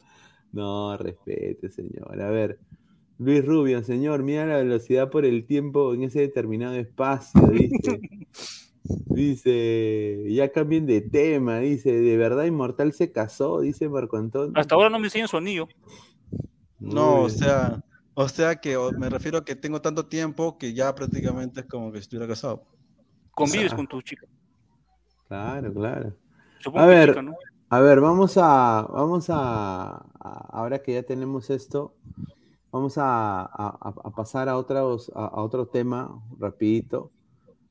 No, 0.53 0.97
respete, 0.97 1.69
señor. 1.71 2.23
A 2.23 2.31
ver, 2.31 2.61
Luis 3.19 3.45
Rubio, 3.45 3.83
señor, 3.83 4.23
mira 4.23 4.45
la 4.47 4.59
velocidad 4.59 5.11
por 5.11 5.25
el 5.25 5.47
tiempo 5.47 5.95
en 5.95 6.03
ese 6.03 6.21
determinado 6.21 6.75
espacio, 6.77 7.41
dice. 7.49 8.01
Dice, 9.07 10.25
ya 10.29 10.53
cambien 10.53 10.87
de 10.87 11.01
tema, 11.01 11.59
dice, 11.59 11.91
de 11.93 12.17
verdad 12.17 12.45
Inmortal 12.45 12.93
se 12.93 13.11
casó, 13.11 13.61
dice 13.61 13.89
Marco 13.89 14.17
Antonio. 14.17 14.53
Hasta 14.55 14.75
ahora 14.75 14.91
no 14.91 14.99
me 14.99 15.07
enseñan 15.07 15.27
su 15.29 15.37
anillo. 15.37 15.67
No, 16.79 17.23
o 17.23 17.29
sea, 17.31 17.83
o 18.15 18.29
sea 18.29 18.57
que 18.57 18.77
o- 18.77 18.93
me 18.93 19.09
refiero 19.09 19.39
a 19.39 19.45
que 19.45 19.57
tengo 19.57 19.81
tanto 19.81 20.07
tiempo 20.07 20.59
que 20.59 20.73
ya 20.75 20.95
prácticamente 20.95 21.61
es 21.61 21.67
como 21.67 21.91
que 21.91 21.99
estuviera 21.99 22.29
casado. 22.29 22.65
Convives 23.33 23.73
Ah. 23.73 23.77
con 23.77 23.87
tu 23.89 24.01
chica. 24.03 24.27
Claro, 25.29 25.73
claro. 25.73 26.13
Supongo 26.61 26.85
A 26.85 26.89
que 26.89 26.95
ver, 26.95 27.09
chica, 27.09 27.23
¿no? 27.23 27.35
A 27.71 27.81
ver, 27.81 28.01
vamos 28.01 28.37
a, 28.37 28.87
vamos 28.93 29.31
a, 29.31 29.97
a- 30.21 30.49
ahora 30.53 30.81
que 30.83 30.93
ya 30.93 31.03
tenemos 31.03 31.51
esto, 31.51 31.95
vamos 32.71 32.99
a, 32.99 33.41
a- 33.43 33.95
a 34.05 34.11
pasar 34.11 34.49
a, 34.49 34.57
otros, 34.59 35.11
a, 35.15 35.27
a 35.27 35.43
otro 35.43 35.67
tema 35.67 36.23
rapidito, 36.39 37.11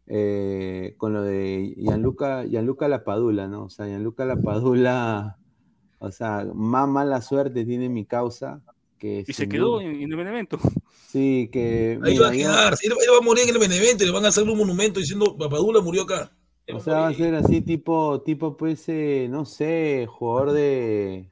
eh, 0.08 0.94
con 0.98 1.14
lo 1.14 1.24
de 1.24 1.74
Gianluca, 1.78 2.44
Gianluca 2.46 2.88
Lapadula, 2.88 3.48
¿no? 3.48 3.66
O 3.66 3.70
sea, 3.70 3.88
Gianluca 3.88 4.26
Lapadula, 4.26 5.38
o 6.00 6.12
sea, 6.12 6.46
más 6.54 6.88
mala 6.88 7.22
suerte 7.22 7.66
tiene 7.66 7.90
mi 7.90 8.06
causa. 8.06 8.62
Que 8.98 9.26
Y 9.28 9.34
se 9.34 9.50
quedó 9.50 9.74
duda- 9.80 9.84
en, 9.84 9.96
en 10.02 10.12
el 10.12 10.16
Benevento. 10.16 10.58
Sí, 11.08 11.50
que... 11.50 11.98
Ahí 12.04 12.18
va 12.18 12.28
a 12.28 12.32
quedar. 12.34 12.74
Él, 12.84 12.92
él 12.92 13.14
va 13.14 13.20
a 13.20 13.22
morir 13.22 13.46
en 13.48 13.56
el 13.56 13.58
Benevento 13.62 14.04
y 14.04 14.08
le 14.08 14.12
van 14.12 14.26
a 14.26 14.28
hacer 14.28 14.44
un 14.44 14.58
monumento 14.58 15.00
diciendo 15.00 15.38
Papadula 15.38 15.80
murió 15.80 16.02
acá. 16.04 16.30
Él 16.68 16.76
O 16.76 16.80
sea, 16.82 16.94
va 16.96 17.08
a 17.08 17.14
ser 17.14 17.36
así 17.36 17.62
tipo, 17.62 18.22
tipo 18.22 18.58
pues, 18.58 18.84
eh, 18.90 19.28
no 19.30 19.46
sé, 19.46 20.08
jugador 20.10 20.52
de... 20.52 21.30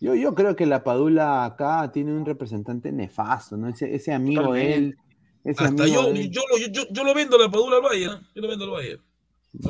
Yo, 0.00 0.14
yo 0.14 0.34
creo 0.34 0.54
que 0.54 0.66
la 0.66 0.84
Padula 0.84 1.44
acá 1.44 1.90
tiene 1.92 2.12
un 2.12 2.24
representante 2.24 2.92
nefasto, 2.92 3.56
¿no? 3.56 3.68
Ese, 3.68 3.94
ese 3.94 4.12
amigo 4.12 4.52
de 4.52 4.74
él, 4.74 4.96
ese 5.44 5.64
Hasta 5.64 5.82
amigo 5.82 6.02
yo, 6.02 6.12
de 6.12 6.20
él. 6.20 6.30
yo, 6.30 6.40
lo- 6.50 6.72
yo, 6.72 6.82
yo 6.90 7.04
lo 7.04 7.14
vendo 7.14 7.36
a 7.36 7.40
la 7.40 7.50
Padula 7.50 7.76
al 7.76 7.82
Bayern. 7.82 8.26
Yo 8.34 8.42
lo 8.42 8.48
vendo 8.48 8.64
al 8.66 8.70
Bayern. 8.70 9.02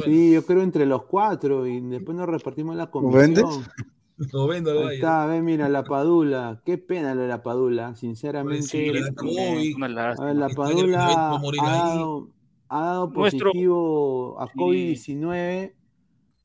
Sí, 0.05 0.33
yo 0.33 0.45
creo 0.45 0.63
entre 0.63 0.85
los 0.87 1.05
cuatro 1.05 1.67
y 1.67 1.81
después 1.81 2.17
nos 2.17 2.29
repartimos 2.29 2.77
la 2.77 2.91
vendes? 2.93 3.43
comisión. 3.45 3.73
Lo 4.33 4.49
vendo 4.49 4.73
al 4.73 4.79
Ahí 4.79 4.83
Bayern. 4.85 4.97
está, 5.05 5.27
ve, 5.27 5.41
mira, 5.43 5.69
la 5.69 5.85
Padula, 5.85 6.61
qué 6.67 6.77
pena 6.77 7.15
lo 7.15 7.23
de 7.23 7.29
la 7.29 7.43
Padula, 7.43 7.95
sinceramente. 7.95 8.63
Sí, 8.67 8.79
la 8.79 8.85
el 8.89 8.93
Benevento, 8.93 9.23
Padula 10.57 11.07
ha 11.07 11.63
dado, 11.63 12.29
ha 12.69 12.85
dado 12.85 13.07
Nuestro- 13.11 13.47
positivo 13.53 14.41
a 14.41 14.47
Sí. 14.49 14.53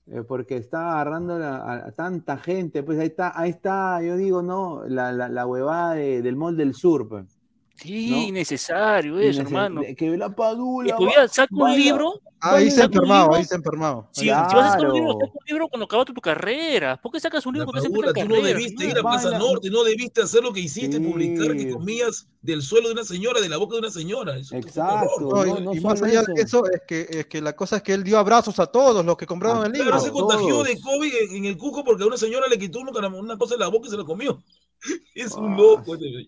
COVID-19 0.07 0.19
eh, 0.19 0.23
porque 0.23 0.57
está 0.57 0.93
agarrando 0.93 1.35
a, 1.35 1.73
a 1.87 1.91
tanta 1.91 2.37
gente. 2.37 2.83
Pues 2.83 2.99
ahí 2.99 3.07
está, 3.07 3.39
ahí 3.39 3.49
está, 3.51 4.01
yo 4.01 4.15
digo, 4.17 4.41
no, 4.41 4.83
la, 4.87 5.11
la, 5.11 5.29
la 5.29 5.45
huevada 5.47 5.93
de- 5.95 6.21
del 6.21 6.35
Mall 6.35 6.57
del 6.57 6.73
Sur. 6.73 7.07
pues. 7.07 7.32
Sí, 7.75 8.09
¿no? 8.11 8.17
innecesario 8.17 9.19
eso, 9.19 9.41
hermano. 9.41 9.81
Que 9.97 10.15
la 10.15 10.29
Padula. 10.29 10.95
saca 11.27 11.47
un 11.55 11.75
libro. 11.75 12.21
Ahí 12.45 12.69
se 12.69 12.83
enfermado, 12.83 13.33
ahí 13.33 13.45
se 13.45 13.55
enfermado. 13.55 14.09
Si, 14.11 14.23
si 14.23 14.29
vas 14.29 14.53
a 14.53 14.71
sacar 14.73 14.87
un 14.89 14.93
libro, 14.95 15.13
saca 15.13 15.31
un 15.31 15.45
libro 15.47 15.67
cuando 15.69 15.85
acabaste 15.85 16.13
tu 16.13 16.19
carrera. 16.19 16.99
¿Por 17.01 17.11
qué 17.13 17.19
sacas 17.21 17.45
un 17.45 17.53
libro 17.53 17.65
cuando 17.65 17.81
Padula, 17.89 18.11
tú 18.11 18.19
la 18.19 18.23
no 18.25 18.35
carrera? 18.35 18.47
debiste 18.59 18.85
ir 18.85 18.97
a? 18.97 19.01
Plaza. 19.01 19.37
Norte, 19.37 19.69
no 19.69 19.83
debiste 19.85 20.21
hacer 20.23 20.43
lo 20.43 20.51
que 20.51 20.59
hiciste, 20.59 20.97
Sí. 20.97 21.03
publicar 21.03 21.55
que 21.55 21.71
comías 21.71 22.27
del 22.41 22.61
suelo 22.61 22.89
de 22.89 22.95
una 22.95 23.05
señora, 23.05 23.39
de 23.39 23.47
la 23.47 23.55
boca 23.57 23.75
de 23.75 23.79
una 23.79 23.91
señora. 23.91 24.37
Eso 24.37 24.57
Exacto. 24.57 25.09
No, 25.21 25.45
no, 25.45 25.57
y, 25.59 25.63
no 25.63 25.73
y 25.73 25.79
más 25.79 26.01
allá 26.03 26.19
eso. 26.21 26.33
de 26.33 26.41
eso, 26.41 26.63
es 26.69 26.81
que, 26.85 27.07
es 27.09 27.25
que 27.27 27.41
la 27.41 27.55
cosa 27.55 27.77
es 27.77 27.81
que 27.81 27.93
él 27.93 28.03
dio 28.03 28.19
abrazos 28.19 28.59
a 28.59 28.65
todos 28.67 29.05
los 29.05 29.15
que 29.15 29.25
compraron 29.25 29.63
A 29.63 29.67
el 29.67 29.71
libro. 29.71 29.97
se 30.01 30.09
a 30.09 30.11
contagió 30.11 30.49
todos. 30.49 30.67
de 30.67 30.81
COVID 30.81 31.13
en, 31.29 31.35
en 31.37 31.45
el 31.45 31.57
cuco 31.57 31.83
porque 31.85 32.03
a 32.03 32.07
una 32.07 32.17
señora 32.17 32.47
le 32.49 32.59
quitó 32.59 32.79
una, 32.81 33.37
cosa 33.37 33.55
de 33.55 33.59
la 33.59 33.69
boca 33.69 33.87
y 33.87 33.91
se 33.91 33.97
la 33.97 34.03
comió. 34.03 34.43
Es 35.15 35.31
un 35.31 35.53
Ah. 35.53 35.57
loco. 35.57 35.95
ese 35.95 36.27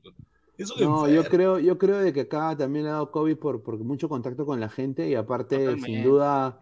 No, 0.79 1.07
yo 1.09 1.23
creo, 1.25 1.59
yo 1.59 1.77
creo 1.77 1.97
de 1.99 2.13
que 2.13 2.21
acá 2.21 2.55
también 2.57 2.85
le 2.85 2.89
ha 2.91 2.93
dado 2.93 3.11
COVID 3.11 3.37
por, 3.37 3.61
por 3.61 3.77
mucho 3.79 4.07
contacto 4.09 4.45
con 4.45 4.59
la 4.59 4.69
gente 4.69 5.07
y 5.09 5.15
aparte, 5.15 5.77
sin 5.79 6.03
duda, 6.03 6.59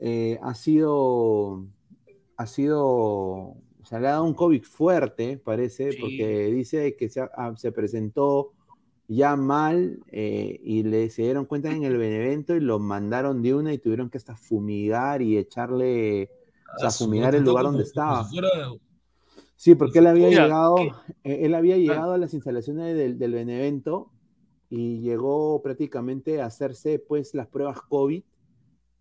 eh, 0.00 0.38
ha 0.42 0.54
sido, 0.54 1.64
ha 2.36 2.46
sido, 2.46 2.84
o 2.86 3.56
sea, 3.84 4.00
le 4.00 4.08
ha 4.08 4.12
dado 4.12 4.24
un 4.24 4.34
COVID 4.34 4.62
fuerte, 4.64 5.38
parece, 5.38 5.92
Sí. 5.92 5.98
porque 6.00 6.46
dice 6.52 6.96
que 6.96 7.08
se, 7.08 7.20
ah, 7.20 7.52
se 7.56 7.70
presentó 7.72 8.52
ya 9.10 9.36
mal 9.36 10.00
eh, 10.12 10.60
y 10.62 10.82
le 10.82 11.08
se 11.08 11.22
dieron 11.22 11.46
cuenta 11.46 11.70
en 11.72 11.82
el 11.84 11.96
Benevento 11.96 12.54
y 12.54 12.60
lo 12.60 12.78
mandaron 12.78 13.40
de 13.42 13.54
una 13.54 13.72
y 13.72 13.78
tuvieron 13.78 14.10
que 14.10 14.18
hasta 14.18 14.36
fumigar 14.36 15.22
y 15.22 15.38
echarle, 15.38 16.30
o 16.76 16.80
sea, 16.80 16.90
fumigar 16.90 17.34
el 17.34 17.42
lugar 17.44 17.64
donde 17.64 17.84
estaba. 17.84 18.24
si 18.24 18.38
fuera- 18.38 18.50
Sí, 19.58 19.74
porque 19.74 19.98
él 19.98 20.06
había 20.06 20.28
Mira, 20.28 20.44
llegado, 20.44 20.76
¿qué? 20.76 20.92
eh, 21.24 21.40
él 21.42 21.54
había 21.54 21.76
llegado 21.76 22.12
a 22.14 22.18
las 22.18 22.32
instalaciones 22.34 22.96
del, 22.96 23.18
del 23.18 23.32
Benevento 23.32 24.12
y 24.70 25.00
llegó 25.00 25.62
prácticamente 25.62 26.40
a 26.40 26.46
hacerse 26.46 26.98
pues 27.00 27.34
las 27.34 27.48
pruebas 27.48 27.80
COVID 27.82 28.22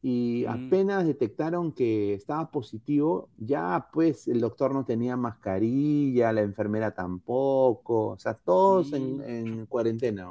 y 0.01 0.45
Mm. 0.47 0.49
apenas 0.67 1.05
detectaron 1.07 1.73
que 1.73 2.13
estaba 2.15 2.51
positivo, 2.51 3.29
ya 3.37 3.89
pues 3.93 4.27
el 4.27 4.41
doctor 4.41 4.73
no 4.73 4.85
tenía 4.85 5.17
mascarilla, 5.17 6.33
la 6.33 6.41
enfermera 6.41 6.93
tampoco, 6.93 8.09
o 8.09 8.17
sea, 8.19 8.35
todos 8.35 8.93
en, 8.93 9.21
en 9.23 9.65
cuarentena. 9.67 10.27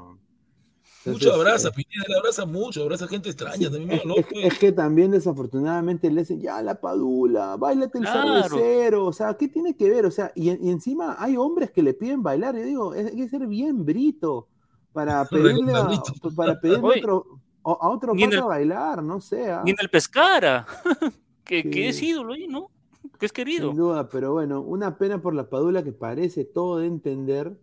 Mucho 1.13 1.35
abraza, 1.35 1.71
Pineda, 1.71 2.05
él 2.09 2.15
abraza 2.19 2.47
mucho, 2.47 2.83
abraza 2.83 3.07
gente 3.09 3.29
extraña, 3.31 3.57
Sí, 3.57 3.65
también 3.71 3.91
es, 3.93 4.27
es- 4.31 4.53
es 4.53 4.59
que 4.59 4.73
también 4.73 5.11
desafortunadamente 5.11 6.11
le 6.11 6.21
dicen, 6.23 6.41
ya 6.41 6.63
la 6.63 6.81
padula, 6.81 7.57
bailate 7.57 7.99
el 7.99 8.05
Claro. 8.05 8.43
cervecero, 8.43 9.07
o 9.07 9.13
sea, 9.13 9.35
¿qué 9.35 9.49
tiene 9.49 9.77
que 9.77 9.89
ver? 9.91 10.07
O 10.07 10.11
sea, 10.11 10.33
y, 10.35 10.51
y 10.51 10.71
encima 10.71 11.17
hay 11.19 11.37
hombres 11.37 11.71
que 11.71 11.83
le 11.83 11.95
piden 11.95 12.23
bailar, 12.23 12.57
yo 12.57 12.63
digo, 12.65 12.95
es- 12.95 13.07
hay 13.07 13.17
que 13.17 13.29
ser 13.29 13.47
bien 13.47 13.85
brito 13.85 14.49
para 14.93 15.25
pedirle 15.65 15.73
a, 15.75 15.89
Recontra 15.89 16.31
para 16.37 16.61
pedirle 16.61 16.99
otro, 16.99 17.27
a 17.65 17.71
a 17.71 17.89
otro 17.91 18.13
el- 18.15 18.39
a 18.39 18.45
bailar, 18.45 19.03
no 19.03 19.21
sé, 19.21 19.51
ah, 19.51 19.63
Ni 19.65 19.73
en 19.73 19.77
el 19.81 19.91
Pescara. 19.91 20.67
que, 21.45 21.63
Sí. 21.63 21.71
que 21.71 21.89
es 21.89 22.03
ídolo 22.03 22.33
ahí, 22.33 22.47
¿no? 22.49 22.71
Que 23.19 23.27
es 23.27 23.33
querido. 23.33 23.69
sin 23.69 23.77
duda, 23.79 24.09
pero 24.09 24.33
bueno, 24.33 24.61
una 24.61 24.99
pena 24.99 25.23
por 25.23 25.35
la 25.35 25.49
padula 25.49 25.83
que 25.83 25.93
parece 25.93 26.45
todo 26.45 26.79
de 26.79 26.87
entender 26.87 27.57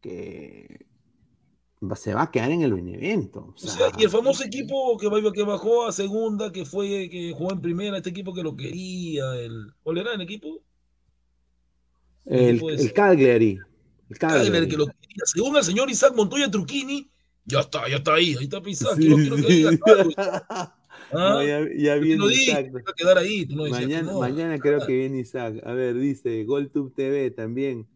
que 0.00 0.84
se 1.96 2.14
va 2.14 2.22
a 2.22 2.30
quedar 2.30 2.50
en 2.50 2.62
el 2.62 2.74
Benevento. 2.74 3.40
O 3.40 3.54
O 3.54 3.56
sea, 3.56 3.70
sea, 3.70 3.90
y 3.98 4.04
el 4.04 4.10
famoso 4.10 4.44
equipo 4.44 4.96
que, 4.98 5.08
que 5.32 5.42
bajó 5.42 5.86
a 5.86 5.92
segunda, 5.92 6.52
que 6.52 6.64
fue, 6.64 7.08
que 7.10 7.32
jugó 7.36 7.52
en 7.52 7.60
primera, 7.60 7.96
este 7.96 8.10
equipo 8.10 8.34
que 8.34 8.42
lo 8.42 8.56
quería, 8.56 9.34
el, 9.36 9.72
¿cuál 9.82 9.98
era 9.98 10.14
el 10.14 10.20
equipo? 10.20 10.62
el, 12.26 12.62
el 12.62 12.92
Cagliari. 12.92 13.58
El 14.08 14.18
Cagliari. 14.18 14.68
que 14.68 14.76
lo 14.76 14.86
quería. 14.86 15.22
Según 15.24 15.56
el 15.56 15.64
señor 15.64 15.90
Isaac 15.90 16.14
Montoya 16.16 16.50
Truquini, 16.50 17.10
ya 17.44 17.60
está, 17.60 17.88
ya 17.88 17.96
está 17.96 18.14
ahí, 18.14 18.34
ahí 18.38 18.44
está. 18.44 18.94
Sí, 18.94 19.08
quiero 19.08 19.36
que 19.36 19.80
algo. 19.98 20.12
¿Ah? 21.12 21.34
No, 21.34 21.42
ya, 21.44 21.96
viene 21.96 22.24
Isaac. 22.32 22.72
a 22.86 22.92
quedar 22.94 23.18
ahí. 23.18 23.46
Tú 23.46 23.56
no 23.56 23.68
Mañana, 23.68 24.12
mañana 24.14 24.58
creo 24.58 24.84
que 24.84 24.96
viene 24.96 25.20
Isaac. 25.20 25.60
A 25.64 25.72
ver, 25.72 25.96
dice 25.96 26.44
GolTube 26.44 26.92
TV 26.94 27.30
también. 27.30 27.86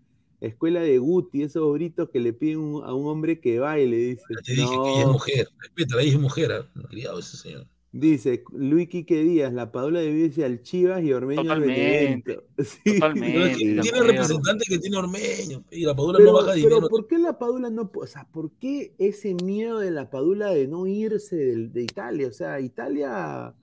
Escuela 0.41 0.81
de 0.81 0.99
Guti, 0.99 1.43
esos 1.43 1.75
gritos 1.75 2.11
que 2.11 2.21
le 2.21 2.33
piden 2.33 2.59
un- 2.59 2.85
a 2.85 2.95
un 2.95 3.07
hombre 3.07 3.41
que 3.41 3.59
baile, 3.59 3.97
dice. 3.97 4.23
Ya 4.31 4.43
te 4.43 4.53
dije 4.53 4.67
que 4.69 4.75
ella 4.91 5.01
es 5.01 5.07
No, 5.07 5.13
mujer. 5.13 5.49
Respeta, 5.59 6.01
ella 6.01 6.13
es 6.13 6.21
mujer. 6.21 6.53
¿ah? 6.53 6.71
No, 6.75 6.83
criado 6.85 7.19
ese 7.19 7.37
señor. 7.37 7.67
dice 7.91 8.45
Luis 8.53 8.87
Quique 8.91 9.23
Díaz, 9.25 9.51
la 9.53 9.73
Padula 9.73 10.01
de 10.01 10.11
irse 10.11 10.45
al 10.45 10.63
Chivas 10.63 11.03
y 11.03 11.13
Ormeño 11.13 11.41
al 11.41 11.47
Totalmente, 11.47 11.81
Benevento. 11.83 12.45
Sí. 12.85 12.93
totalmente. 13.01 13.33
Pero 13.33 13.49
de 13.49 13.57
tiene 13.57 13.81
acuerdo. 13.89 14.07
representante 14.13 14.65
que 14.69 14.79
tiene 14.79 14.97
Ormeño. 14.99 15.65
Y 15.73 15.81
la 15.87 15.97
Padula 15.97 16.19
Pero, 16.19 16.31
no 16.31 16.37
baja 16.37 16.53
pero 16.53 16.69
dinero. 16.69 16.89
¿por 16.89 17.07
qué 17.09 17.19
la 17.19 17.39
Padula 17.39 17.71
no, 17.71 17.91
o 17.93 18.07
sea, 18.07 18.29
por 18.31 18.53
qué 18.61 18.95
ese 18.99 19.35
miedo 19.43 19.79
de 19.81 19.91
la 19.91 20.11
Padula 20.11 20.51
de 20.53 20.69
no 20.69 20.87
irse 20.87 21.35
del- 21.35 21.73
de, 21.73 21.83
Italia? 21.85 22.29
O 22.29 22.33
sea, 22.33 22.61
Italia, 22.61 23.55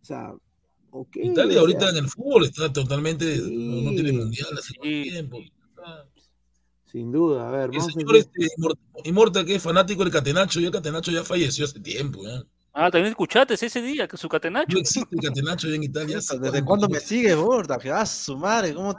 o 0.00 0.04
sea, 0.04 0.32
ok. 0.90 1.16
Italia 1.16 1.58
o 1.58 1.60
ahorita 1.62 1.80
sea, 1.80 1.90
en 1.90 1.96
el 2.04 2.08
fútbol 2.08 2.44
está 2.44 2.72
totalmente. 2.72 3.36
No, 3.50 3.82
no 3.82 3.90
tiene 3.90 4.10
Sí. 4.10 4.16
mundial 4.16 4.46
hace 4.56 4.72
Sí. 4.80 5.02
tiempo. 5.10 5.38
Ah. 6.96 7.00
sin 7.00 7.12
duda, 7.12 7.48
a 7.48 7.50
ver, 7.50 7.64
El 7.64 7.70
vamos 7.78 7.88
a 7.88 7.92
señor 7.92 8.16
seguir. 8.16 8.30
este, 8.44 9.44
que 9.44 9.54
es 9.56 9.62
fanático 9.62 10.02
del 10.02 10.12
Catenacho, 10.12 10.60
ya 10.60 10.70
Catenacho 10.70 11.10
ya 11.10 11.22
falleció 11.24 11.64
hace 11.66 11.78
tiempo. 11.80 12.20
Ah, 12.72 12.90
también 12.90 13.06
escuchaste 13.10 13.54
ese 13.54 13.80
día, 13.80 14.06
que 14.06 14.16
su 14.18 14.28
catenacho. 14.28 14.74
No 14.74 14.80
existe 14.80 15.08
el 15.14 15.20
Catenacho 15.22 15.66
ya 15.68 15.76
en 15.76 15.82
Italia. 15.84 16.18
¿Desde 16.40 16.62
cuándo 16.64 16.88
me 16.88 17.00
sigue, 17.00 17.34
Borda? 17.34 17.78
¡Ah, 17.94 18.04
su 18.04 18.36
madre! 18.36 18.74
¿Cómo? 18.74 18.90
a 18.90 18.96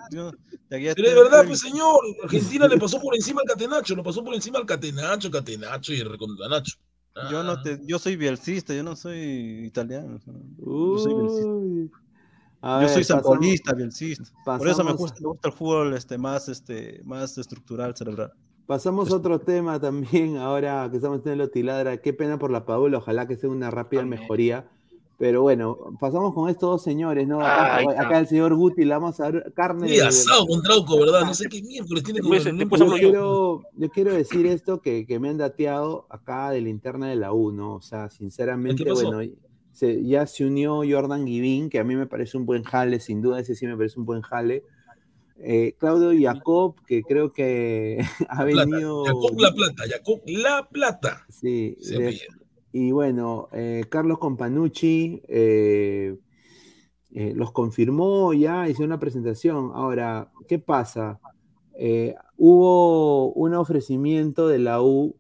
Pero 0.70 0.82
de 0.82 0.90
este- 0.90 1.14
verdad, 1.14 1.46
pues 1.46 1.60
señor, 1.60 1.96
Argentina 2.24 2.68
le 2.68 2.78
pasó 2.78 3.00
por 3.00 3.16
encima 3.16 3.42
al 3.42 3.48
Catenacho, 3.48 3.96
lo 3.96 4.04
pasó 4.04 4.24
por 4.24 4.34
encima 4.34 4.58
al 4.60 4.66
Catenacho, 4.66 5.30
Catenacho 5.32 5.94
y 5.94 6.00
el 6.00 6.10
Recondanacho. 6.10 6.76
Yo 7.32 7.44
no 7.44 7.60
te, 7.62 7.80
yo 7.86 7.98
soy 8.00 8.16
bielcista, 8.16 8.74
yo 8.76 8.84
no 8.84 8.96
soy 8.96 9.66
italiano. 9.66 10.20
Yo 10.58 10.98
soy 10.98 11.14
bielcista. 11.14 11.98
A 12.62 12.76
Yo 12.78 12.80
ver, 12.82 12.90
soy 12.90 13.04
sambolista, 13.04 13.74
bielcista. 13.74 14.24
Por 14.44 14.68
eso 14.68 14.84
me 14.84 14.94
gusta, 14.94 15.20
me 15.22 15.28
gusta 15.28 15.48
el 15.50 15.54
fútbol 15.54 15.94
este, 15.94 16.18
más, 16.18 16.50
este, 16.50 17.02
más 17.06 17.38
estructural, 17.38 17.96
cerebral. 17.96 18.34
Pasamos 18.66 19.12
a 19.12 19.16
otro 19.18 19.40
tema 19.40 19.80
también, 19.80 20.38
ahora 20.38 20.88
que 20.90 20.98
estamos 20.98 21.22
teniendo 21.24 21.50
tiladra. 21.50 21.98
Qué 21.98 22.14
pena 22.14 22.38
por 22.40 22.52
la 22.52 22.66
Padula, 22.66 22.98
ojalá 22.98 23.28
que 23.28 23.38
sea 23.38 23.50
una 23.50 23.70
rápida 23.72 24.02
También. 24.02 24.22
mejoría. 24.22 24.68
Pero 25.20 25.42
bueno, 25.42 25.78
pasamos 26.00 26.32
con 26.36 26.48
estos 26.48 26.70
dos 26.70 26.84
señores, 26.84 27.28
¿no? 27.28 27.40
Acá, 27.42 27.78
Ay, 27.78 27.86
acá 27.98 28.20
el 28.20 28.28
señor 28.28 28.54
Guti 28.54 28.86
le 28.86 28.94
vamos 28.94 29.20
a 29.20 29.32
dar 29.32 29.52
carne. 29.54 29.88
Sí, 29.90 29.96
de- 29.96 30.04
asado 30.04 30.46
con 30.46 30.62
Trauco, 30.62 31.00
¿verdad? 31.00 31.22
No 31.26 31.34
sé 31.34 31.48
qué 31.50 31.60
miércoles 31.64 32.04
tiene 32.04 32.20
con 32.20 32.30
Después- 32.30 32.46
el 32.46 32.58
después 32.60 32.82
Yo 32.82 32.92
quiero, 32.92 33.64
yo 33.76 33.90
quiero 33.90 34.14
decir 34.14 34.46
esto 34.46 34.80
que, 34.80 35.08
que 35.08 35.20
me 35.20 35.30
han 35.30 35.38
dateado 35.40 36.06
acá 36.12 36.52
de 36.52 36.62
la 36.62 36.70
interna 36.70 37.08
de 37.08 37.16
la 37.16 37.34
U, 37.34 37.52
¿no? 37.52 37.76
O 37.76 37.82
sea, 37.82 38.10
sinceramente, 38.12 38.84
bueno, 38.92 39.22
se, 39.78 40.04
ya 40.04 40.26
se 40.26 40.44
unió 40.44 40.82
Jordan 40.90 41.28
Givín, 41.28 41.70
que 41.70 41.78
a 41.78 41.84
mí 41.84 41.96
me 41.96 42.08
parece 42.08 42.36
un 42.36 42.48
buen 42.48 42.64
jale, 42.64 43.00
sin 43.00 43.22
duda 43.22 43.40
ese 43.40 43.54
sí 43.54 43.68
me 43.68 43.78
parece 43.78 44.00
un 44.00 44.08
buen 44.08 44.22
jale. 44.22 44.64
Eh, 45.40 45.76
Claudio 45.78 46.12
Jacob, 46.20 46.76
que 46.88 47.04
creo 47.04 47.32
que 47.32 48.00
ha 48.28 48.44
venido. 48.44 49.06
Jacob 49.06 49.40
La 49.40 49.54
Plata, 49.54 49.84
Jacob 49.88 50.22
La 50.26 50.68
Plata. 50.68 51.26
Sí, 51.30 51.78
de, 51.92 52.20
y 52.72 52.92
bueno, 52.92 53.50
eh, 53.52 53.86
Carlos 53.88 54.18
Companucci 54.18 55.22
eh, 55.28 56.16
los 57.12 57.52
confirmó 57.52 58.34
ya, 58.34 58.68
hizo 58.68 58.84
una 58.84 58.98
presentación. 58.98 59.70
Ahora, 59.76 60.32
¿qué 60.48 60.58
pasa? 60.58 61.20
Hubo 62.36 63.32
un 63.34 63.54
ofrecimiento 63.54 64.48
de 64.48 64.58
la 64.58 64.82
U 64.82 65.16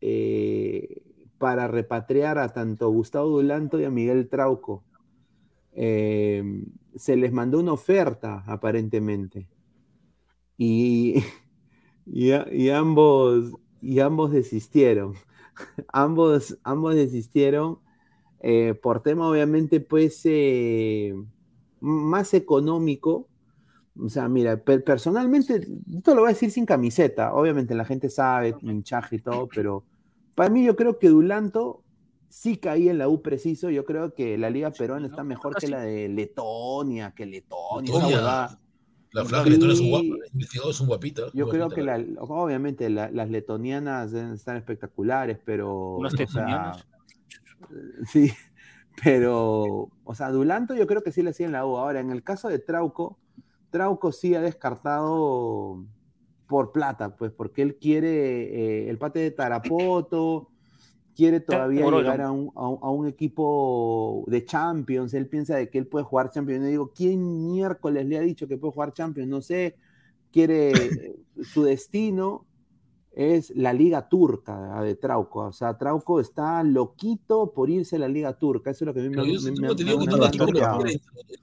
eh, 0.00 1.03
para 1.44 1.68
repatriar 1.68 2.38
a 2.38 2.54
tanto 2.54 2.88
Gustavo 2.88 3.28
Dulanto 3.28 3.78
y 3.78 3.84
a 3.84 3.90
Miguel 3.90 4.30
Trauco. 4.30 4.82
Eh, 5.72 6.42
se 6.96 7.18
les 7.18 7.34
mandó 7.34 7.60
una 7.60 7.74
oferta, 7.74 8.42
aparentemente. 8.46 9.46
Y, 10.56 11.22
y, 12.06 12.70
ambos, 12.70 13.52
y 13.82 14.00
ambos 14.00 14.32
desistieron. 14.32 15.12
ambos, 15.92 16.58
ambos 16.64 16.94
desistieron 16.94 17.78
eh, 18.40 18.72
por 18.72 19.02
tema, 19.02 19.28
obviamente, 19.28 19.80
pues, 19.80 20.22
eh, 20.24 21.14
más 21.78 22.32
económico. 22.32 23.28
O 24.00 24.08
sea, 24.08 24.30
mira, 24.30 24.56
per 24.56 24.82
personalmente, 24.82 25.68
esto 25.94 26.14
lo 26.14 26.22
voy 26.22 26.30
a 26.30 26.32
decir 26.32 26.50
sin 26.50 26.64
camiseta. 26.64 27.34
Obviamente 27.34 27.74
la 27.74 27.84
gente 27.84 28.08
sabe, 28.08 28.56
hinchaje 28.62 29.16
y 29.16 29.18
todo, 29.18 29.46
pero 29.54 29.84
para 30.34 30.50
mí 30.50 30.64
yo 30.64 30.76
creo 30.76 30.98
que 30.98 31.08
Dulanto 31.08 31.82
sí 32.28 32.56
caía 32.56 32.90
en 32.90 32.98
la 32.98 33.08
U 33.08 33.22
preciso. 33.22 33.70
Yo 33.70 33.84
creo 33.84 34.14
que 34.14 34.36
la 34.38 34.50
Liga 34.50 34.70
Peruana 34.70 35.06
está 35.06 35.22
mejor 35.24 35.54
que 35.56 35.68
la 35.68 35.80
de 35.80 36.08
Letonia, 36.08 37.12
que 37.12 37.26
Letonia. 37.26 37.92
Letonia. 37.92 38.16
Esa 38.18 38.60
La 39.12 39.24
flaca 39.24 39.48
Letonia 39.48 39.74
es 39.74 39.80
un 39.80 39.90
guapa, 39.90 40.06
investigado 40.32 40.70
es 40.70 40.80
un 40.80 40.88
guapita. 40.88 41.22
Yo 41.32 41.48
creo 41.48 41.66
guapita, 41.68 41.74
que 41.96 42.04
la- 42.04 42.22
obviamente 42.22 42.90
la- 42.90 43.10
las 43.12 43.30
letonianas 43.30 44.12
estar 44.12 44.56
espectaculares, 44.56 45.38
pero. 45.44 45.96
Unas 45.96 46.14
o 46.14 46.26
sea, 46.26 46.72
sí, 48.10 48.32
pero. 49.02 49.88
O 50.04 50.14
sea, 50.14 50.30
Dulanto 50.30 50.74
yo 50.74 50.86
creo 50.88 51.02
que 51.02 51.12
sí 51.12 51.22
le 51.22 51.30
hacía 51.30 51.46
en 51.46 51.52
la 51.52 51.64
U. 51.64 51.76
Ahora, 51.76 52.00
en 52.00 52.10
el 52.10 52.22
caso 52.24 52.48
de 52.48 52.58
Trauco, 52.58 53.18
Trauco 53.70 54.10
sí 54.10 54.34
ha 54.34 54.40
descartado 54.40 55.84
por 56.54 56.70
plata, 56.70 57.16
pues, 57.16 57.32
porque 57.32 57.62
él 57.62 57.74
quiere 57.80 58.84
eh, 58.84 58.88
el 58.88 58.96
pate 58.96 59.18
de 59.18 59.32
Tarapoto, 59.32 60.50
quiere 61.16 61.40
todavía 61.40 61.80
llegar 61.98 62.20
a 62.20 62.30
un, 62.30 62.52
a 62.54 62.68
un- 62.68 62.78
a 62.80 62.90
un 62.90 63.08
equipo 63.08 64.22
de 64.28 64.44
Champions. 64.44 65.14
Él 65.14 65.26
piensa 65.26 65.56
de 65.56 65.68
que 65.68 65.78
él 65.78 65.88
puede 65.88 66.04
jugar 66.04 66.30
Champions. 66.30 66.62
Yo 66.62 66.68
digo, 66.70 66.92
¿quién 66.94 67.44
miércoles 67.50 68.06
le 68.06 68.18
ha 68.18 68.20
dicho 68.20 68.46
que 68.46 68.56
puede 68.56 68.72
jugar 68.72 68.92
Champions? 68.92 69.28
No 69.28 69.42
sé. 69.42 69.74
Quiere 70.30 70.70
eh, 70.70 71.16
su 71.42 71.64
destino 71.64 72.46
es 73.10 73.50
la 73.56 73.72
liga 73.72 74.08
turca 74.08 74.80
de 74.82 74.94
Trauco. 74.94 75.40
O 75.46 75.52
sea, 75.52 75.76
Trauco 75.76 76.20
está 76.20 76.62
loquito 76.62 77.52
por 77.52 77.68
irse 77.68 77.96
a 77.96 77.98
la 77.98 78.06
liga 78.08 78.38
turca. 78.38 78.70
Eso 78.70 78.84
es 78.84 78.86
lo 78.86 78.94
que 78.94 79.00
a 79.00 79.02
mí 79.02 79.08
me, 79.08 79.16
me- 79.24 79.68
me- 79.96 79.96
me- 79.96 80.06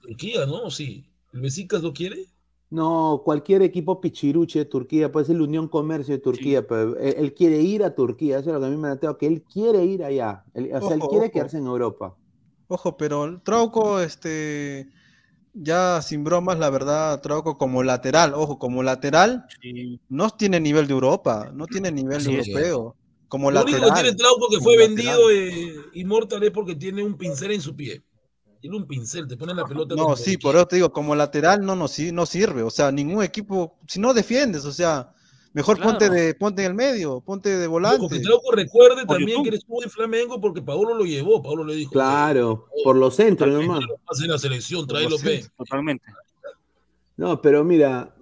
Turquía, 0.00 0.46
¿no? 0.46 0.70
Sí. 0.70 1.04
¿El 1.34 1.40
Besiktas 1.42 1.82
lo 1.82 1.92
quiere? 1.92 2.24
No, 2.72 3.20
cualquier 3.22 3.60
equipo 3.60 4.00
pichiruche 4.00 4.60
de 4.60 4.64
Turquía, 4.64 5.12
puede 5.12 5.26
ser 5.26 5.36
la 5.36 5.44
Unión 5.44 5.68
Comercio 5.68 6.14
de 6.14 6.22
Turquía, 6.22 6.66
pero 6.66 6.96
él, 6.98 7.14
él 7.18 7.34
quiere 7.34 7.60
ir 7.60 7.84
a 7.84 7.94
Turquía, 7.94 8.38
eso 8.38 8.48
es 8.48 8.54
lo 8.54 8.60
que 8.60 8.66
a 8.66 8.70
mí 8.70 8.76
me 8.78 8.88
da 8.96 9.18
que 9.18 9.26
él 9.26 9.42
quiere 9.42 9.84
ir 9.84 10.02
allá, 10.02 10.42
Él- 10.54 10.70
o 10.74 10.80
sea, 10.80 10.94
él 10.96 11.02
Ojo, 11.02 11.10
quiere 11.10 11.26
ojo. 11.26 11.32
quedarse 11.34 11.58
en 11.58 11.66
Europa. 11.66 12.16
Ojo, 12.68 12.96
pero 12.96 13.24
el 13.26 13.42
Trauco, 13.42 14.00
este, 14.00 14.88
ya 15.52 16.00
sin 16.00 16.24
bromas, 16.24 16.58
la 16.58 16.70
verdad, 16.70 17.20
Trauco 17.20 17.58
como 17.58 17.82
lateral, 17.82 18.32
ojo, 18.32 18.58
como 18.58 18.82
lateral, 18.82 19.44
Sí. 19.60 20.00
no 20.08 20.30
tiene 20.30 20.58
nivel 20.58 20.86
de 20.86 20.94
Europa, 20.94 21.50
no 21.52 21.66
tiene 21.66 21.92
nivel 21.92 22.24
europeo. 22.26 22.96
Como 23.28 23.50
Lo 23.50 23.62
único 23.64 23.78
lateral. 23.80 23.96
que 23.96 24.02
tiene 24.02 24.16
Trauco 24.16 24.48
que 24.48 24.60
fue 24.60 24.76
lateral. 24.78 24.94
vendido 24.96 25.30
eh, 25.30 25.74
Immortal 25.92 26.42
es 26.42 26.50
porque 26.52 26.74
tiene 26.74 27.04
un 27.04 27.18
pincel 27.18 27.50
en 27.52 27.60
su 27.60 27.76
pie. 27.76 28.02
Tiene 28.62 28.76
un 28.76 28.86
pincel, 28.86 29.26
te 29.26 29.36
pone 29.36 29.52
la 29.54 29.64
pelota. 29.64 29.96
No, 29.96 30.14
sí, 30.16 30.36
por 30.38 30.54
eso 30.54 30.66
te 30.68 30.76
digo, 30.76 30.92
como 30.92 31.16
lateral 31.16 31.66
no, 31.66 31.74
no, 31.74 31.88
sí, 31.88 32.12
no 32.12 32.24
sirve. 32.26 32.62
O 32.62 32.70
sea, 32.70 32.92
ningún 32.92 33.24
equipo, 33.24 33.76
si 33.88 33.98
no 33.98 34.14
defiendes, 34.14 34.64
o 34.64 34.70
sea, 34.72 35.12
mejor 35.52 35.78
Claro. 35.78 35.90
ponte 35.98 36.08
de, 36.08 36.34
ponte 36.36 36.62
en 36.64 36.68
el 36.70 36.74
medio, 36.74 37.20
ponte 37.20 37.48
de 37.50 37.64
Ojo, 37.66 37.72
volante. 37.72 38.06
que 38.08 38.20
Trauco 38.20 38.52
recuerde 38.52 39.04
Por 39.04 39.16
también 39.16 39.38
YouTube. 39.38 39.50
que 39.50 39.56
estuvo 39.56 39.82
en 39.82 39.90
Flamengo 39.90 40.40
porque 40.40 40.62
Paolo 40.62 40.94
lo 40.94 41.04
llevó. 41.04 41.42
Paolo 41.42 41.64
le 41.64 41.74
dijo: 41.74 41.90
Claro, 41.90 42.66
por 42.84 42.94
los 42.94 43.16
centros 43.16 43.52
nomás. 43.52 43.80
"Eh, 43.82 43.86
Haz 44.08 44.22
en 44.22 44.30
la 44.30 44.38
selección, 44.38 44.86
tráelo. 44.86 45.16
Totalmente. 45.56 46.04
No, 47.16 47.42
pero 47.42 47.64
mira, 47.64 48.14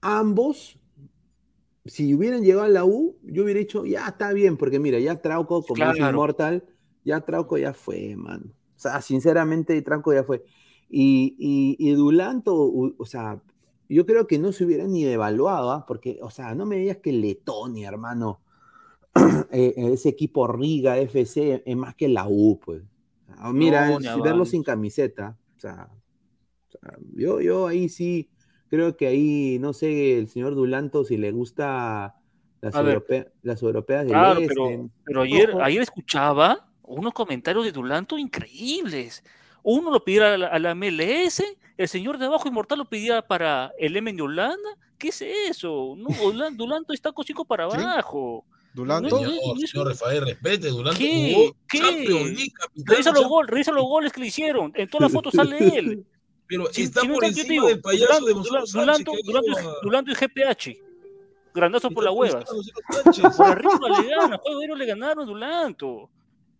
ambos, 0.00 0.78
si 1.84 2.14
hubieran 2.14 2.42
llegado 2.42 2.62
a 2.64 2.68
la 2.68 2.84
U, 2.86 3.18
yo 3.24 3.44
hubiera 3.44 3.60
dicho, 3.60 3.84
ya 3.84 4.06
está 4.08 4.32
bien, 4.32 4.56
porque 4.56 4.78
mira, 4.78 4.98
ya 4.98 5.20
Trauco, 5.20 5.62
como 5.62 5.84
es 5.84 5.96
Claro. 5.96 6.10
Inmortal, 6.12 6.64
ya 7.04 7.20
Trauco 7.20 7.58
ya 7.58 7.74
fue, 7.74 8.16
mano. 8.16 8.44
O 8.80 8.82
sea, 8.82 9.02
sinceramente, 9.02 9.82
Trauco 9.82 10.14
ya 10.14 10.24
fue. 10.24 10.42
Y, 10.88 11.36
y, 11.38 11.76
y 11.78 11.92
Dulanto, 11.92 12.54
o 12.56 13.04
sea, 13.04 13.38
yo 13.90 14.06
creo 14.06 14.26
que 14.26 14.38
no 14.38 14.52
se 14.52 14.64
hubiera 14.64 14.86
ni 14.86 15.04
devaluado, 15.04 15.84
porque, 15.86 16.18
o 16.22 16.30
sea, 16.30 16.54
no 16.54 16.64
me 16.64 16.76
digas 16.76 16.96
que 16.96 17.12
Letonia, 17.12 17.88
hermano, 17.90 18.40
eh, 19.52 19.74
ese 19.76 20.08
equipo 20.08 20.46
Riga 20.46 20.96
FC 20.96 21.62
es 21.66 21.76
más 21.76 21.94
que 21.94 22.08
la 22.08 22.26
U, 22.26 22.58
pues. 22.58 22.82
Ah, 23.36 23.52
Mira, 23.52 23.86
No, 23.98 24.22
verlo 24.22 24.46
sin 24.46 24.62
camiseta, 24.62 25.36
o 25.58 25.60
sea, 25.60 25.90
o 25.92 26.70
sea, 26.70 26.96
yo, 27.14 27.42
yo 27.42 27.66
ahí 27.66 27.90
sí 27.90 28.30
creo 28.68 28.96
que 28.96 29.08
ahí, 29.08 29.58
no 29.60 29.74
sé, 29.74 30.16
el 30.16 30.28
señor 30.28 30.54
Dulanto, 30.54 31.04
si 31.04 31.18
le 31.18 31.32
gusta 31.32 32.16
las, 32.62 32.74
A 32.74 32.80
ver. 32.80 32.94
europe- 32.94 33.30
las 33.42 33.62
europeas 33.62 34.04
del 34.04 34.12
Claro, 34.12 34.40
este. 34.40 34.54
pero, 34.54 34.90
pero 35.04 35.20
ayer, 35.20 35.54
ayer 35.60 35.82
escuchaba 35.82 36.69
unos 36.90 37.12
comentarios 37.14 37.64
de 37.64 37.72
Dulanto 37.72 38.18
increíbles. 38.18 39.22
Uno 39.62 39.90
lo 39.90 40.02
pidiera 40.04 40.34
a 40.34 40.38
la, 40.38 40.46
a 40.48 40.58
la 40.58 40.74
MLS, 40.74 41.42
el 41.76 41.88
señor 41.88 42.18
de 42.18 42.26
abajo 42.26 42.48
inmortal 42.48 42.78
lo 42.78 42.88
pedía 42.88 43.22
para 43.22 43.72
el 43.78 43.96
M 43.96 44.12
de 44.12 44.22
Holanda. 44.22 44.70
¿Qué 44.98 45.08
es 45.08 45.20
eso? 45.22 45.94
No, 45.96 46.08
Dulan- 46.08 46.56
Dulanto 46.56 46.92
está 46.92 47.12
cosico 47.12 47.44
para 47.44 47.68
¿Sí? 47.70 47.76
abajo. 47.76 48.44
Dulanto, 48.72 49.08
No, 49.10 49.16
Señor, 49.18 49.32
no, 49.60 49.66
señor 49.66 49.88
Rafael, 49.88 50.24
respete. 50.24 50.68
Duranto 50.68 50.98
¿Qué? 50.98 51.34
jugó 51.34 51.56
¿Qué? 51.68 51.80
League, 52.08 52.52
Revisa 52.86 53.10
los, 53.12 53.26
gol, 53.26 53.48
revisa 53.48 53.72
los 53.72 53.82
goles 53.84 54.12
que 54.12 54.20
le 54.20 54.26
hicieron. 54.28 54.72
En 54.76 54.88
todas 54.88 55.02
las 55.06 55.12
fotos 55.12 55.34
sale 55.34 55.58
él. 55.76 56.06
Pero 56.46 56.66
Si- 56.72 56.82
está 56.82 57.00
si 57.02 57.08
por 57.08 57.24
encima 57.24 57.48
digo, 57.48 57.66
del 57.68 57.80
payaso 57.80 58.24
de 58.24 58.32
Dulan- 58.32 58.34
Gonzalo 58.34 58.64
Dulan- 58.66 58.96
Sánchez. 58.96 59.06
Dulanto, 59.24 59.52
Dulanto 59.52 59.76
Dulanto 59.82 60.12
es 60.12 60.18
GPH. 60.20 60.76
Grandazo 61.52 61.90
por 61.90 62.04
encima 62.04 62.20
huevas. 62.20 62.44
de. 62.44 63.22
Por 63.36 63.46
arriba 63.46 64.00
le 64.02 64.08
gana, 64.08 64.38
juego 64.38 64.76
le 64.76 64.86
ganaron 64.86 65.24
a 65.24 65.26
Dulanto. 65.26 66.08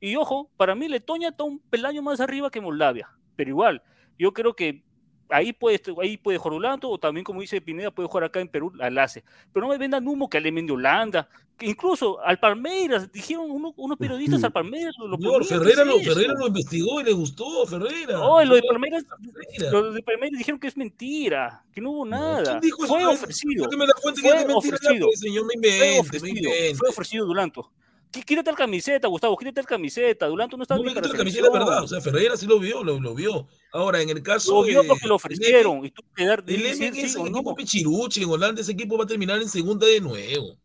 Y 0.01 0.17
ojo, 0.17 0.51
para 0.57 0.75
mí 0.75 0.89
Letoña 0.89 1.29
está 1.29 1.45
un 1.45 1.59
peldaño 1.61 2.03
más 2.03 2.21
arriba 2.21 2.51
que 2.51 2.61
Moldavia, 2.61 3.09
pero 3.37 3.51
igual, 3.51 3.83
yo 4.19 4.33
creo 4.33 4.55
que 4.57 4.83
ahí 5.29 5.53
puede, 5.53 5.81
ahí 6.03 6.17
puede 6.17 6.39
jugar 6.39 6.55
Dulanto, 6.55 6.89
o 6.91 6.99
también 6.99 7.23
como 7.23 7.41
dice 7.41 7.61
Pineda, 7.61 7.91
puede 7.91 8.09
jugar 8.09 8.25
acá 8.25 8.41
en 8.41 8.49
Perú, 8.49 8.73
al 8.81 8.99
ACE. 8.99 9.23
Pero 9.53 9.67
no 9.67 9.73
me 9.73 9.79
vendan 9.79 10.07
humo 10.09 10.29
que 10.29 10.39
Alemen 10.39 10.67
de 10.67 10.73
Holanda, 10.73 11.29
que 11.57 11.67
incluso 11.67 12.19
al 12.25 12.41
Palmeiras, 12.41 13.13
dijeron 13.13 13.51
uno- 13.51 13.75
unos 13.77 13.97
periodistas 13.99 14.43
al 14.43 14.51
Palmeiras, 14.53 14.95
lo, 14.99 15.07
lo 15.07 15.19
¿qué 15.19 15.45
Ferreira 15.45 15.85
lo, 15.85 15.99
eso? 16.01 16.11
Ferreira 16.11 16.35
lo 16.35 16.47
investigó 16.49 17.01
y 17.01 17.05
le 17.05 17.13
gustó, 17.13 17.67
Ferreira. 17.67 18.21
Oh, 18.21 18.43
lo 18.43 18.55
de 18.55 18.63
No, 18.63 18.67
Palmeiras, 18.69 19.05
Ferreira. 19.23 19.71
lo 19.71 19.93
de 19.93 20.03
Palmeiras 20.03 20.39
dijeron 20.39 20.59
que 20.59 20.67
es 20.69 20.77
mentira, 20.77 21.63
que 21.73 21.81
no 21.83 21.91
hubo 21.91 22.05
No, 22.07 22.11
nada. 22.19 22.43
¿quién 22.43 22.61
dijo 22.61 22.85
eso? 22.85 22.95
Fue 22.95 23.03
No, 23.03 23.11
ofrecido. 23.13 23.65
sáqueme 23.65 23.87
la 23.87 23.93
fuente 24.03 24.23
que 24.23 24.29
Fue 24.29 24.37
es 24.39 24.47
de 24.47 24.53
mentira, 24.55 24.79
ya, 24.83 24.89
ofrecido. 24.89 25.07
pues, 25.07 25.23
no 25.23 25.45
Fue 25.45 25.95
no 25.95 26.01
ofrecido, 26.01 26.51
fue 26.79 26.89
ofrecido 26.89 27.27
Dulanto. 27.27 27.71
Qu- 28.13 28.25
Quítate 28.25 28.51
la 28.51 28.57
camiseta, 28.57 29.09
Gustavo, 29.09 29.37
quítate 29.37 29.63
la 29.63 29.67
camiseta. 29.69 30.27
Dulanto 30.27 30.57
no 30.57 30.63
está 30.65 30.77
No 30.77 30.83
para 30.83 30.95
quita 30.95 31.09
la 31.09 31.17
camiseta, 31.17 31.51
verdad. 31.51 31.83
O 31.85 31.89
sea, 31.89 32.01
Ferreira 32.01 32.37
sí 32.37 32.47
lo 32.47 32.59
vio, 32.59 32.83
lo, 32.83 32.99
lo 33.01 33.15
vio. 33.15 33.47
Ahora, 33.73 34.01
en 34.03 34.11
el 34.11 34.23
caso 34.23 34.53
Lo 34.61 34.63
vio 34.67 34.83
porque 34.87 35.07
lo 35.07 35.15
ofrecieron 35.17 35.85
y 35.87 35.91
tú 35.91 36.03
que 36.17 36.25
dar 36.25 36.43
El 36.47 36.63
decir 36.63 36.93
es 36.97 37.13
sí 37.13 37.19
un 37.19 37.29
o 37.29 37.31
no. 37.31 37.37
equipo 37.39 37.55
pichiruche. 37.55 38.23
En 38.23 38.31
Holanda 38.31 38.61
ese 38.61 38.73
equipo 38.73 38.97
va 38.99 39.05
a 39.05 39.07
terminar 39.07 39.41
en 39.41 39.49
segunda 39.49 39.87
de 39.87 40.01
nuevo. 40.01 40.57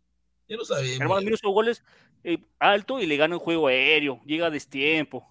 Ya 0.47 0.57
lo 0.57 0.65
sabemos. 0.65 0.99
Hermano, 1.01 1.21
mira 1.21 1.35
esos 1.35 1.51
goles 1.51 1.83
eh, 2.23 2.37
alto 2.59 2.99
y 2.99 3.05
le 3.05 3.17
gana 3.17 3.35
el 3.35 3.39
juego 3.39 3.67
aéreo, 3.67 4.21
llega 4.25 4.47
a 4.47 4.49
destiempo. 4.51 5.27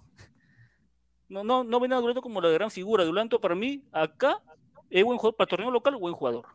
No, 1.29 1.43
no, 1.43 1.65
no 1.65 1.81
ven 1.81 1.93
a 1.93 1.97
Dulanto 2.01 2.23
como 2.23 2.41
la 2.41 2.49
gran 2.51 2.71
figura. 2.71 3.05
Dulanto 3.05 3.41
para 3.41 3.55
mí, 3.55 3.83
acá, 3.93 4.41
es 4.91 5.03
buen 5.05 5.19
jugador, 5.19 5.37
para 5.37 5.49
torneo 5.49 5.71
local, 5.71 5.97
buen 5.97 6.15
jugador. 6.15 6.47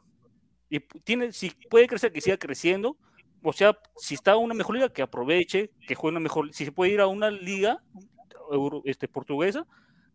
Y 0.69 0.79
tiene, 0.79 1.33
si 1.33 1.49
puede 1.69 1.87
crecer, 1.87 2.13
que 2.13 2.21
siga 2.21 2.37
creciendo. 2.37 2.95
O 3.43 3.53
sea, 3.53 3.77
si 3.95 4.15
está 4.15 4.35
una 4.37 4.53
mejor 4.53 4.75
liga, 4.75 4.89
que 4.91 5.01
aproveche, 5.01 5.71
que 5.87 5.95
juegue 5.95 6.13
una 6.13 6.19
mejor, 6.19 6.53
si 6.53 6.65
se 6.65 6.71
puede 6.71 6.91
ir 6.91 6.99
a 7.01 7.07
una 7.07 7.31
liga 7.31 7.81
euro- 8.51 8.81
este, 8.85 9.07
portuguesa, 9.07 9.65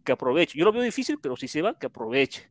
que 0.05 0.13
aproveche. 0.13 0.59
Yo 0.59 0.65
lo 0.65 0.73
veo 0.73 0.83
difícil, 0.83 1.19
pero 1.21 1.37
si 1.37 1.49
se 1.49 1.63
va, 1.63 1.79
que 1.79 1.87
aproveche. 1.87 2.49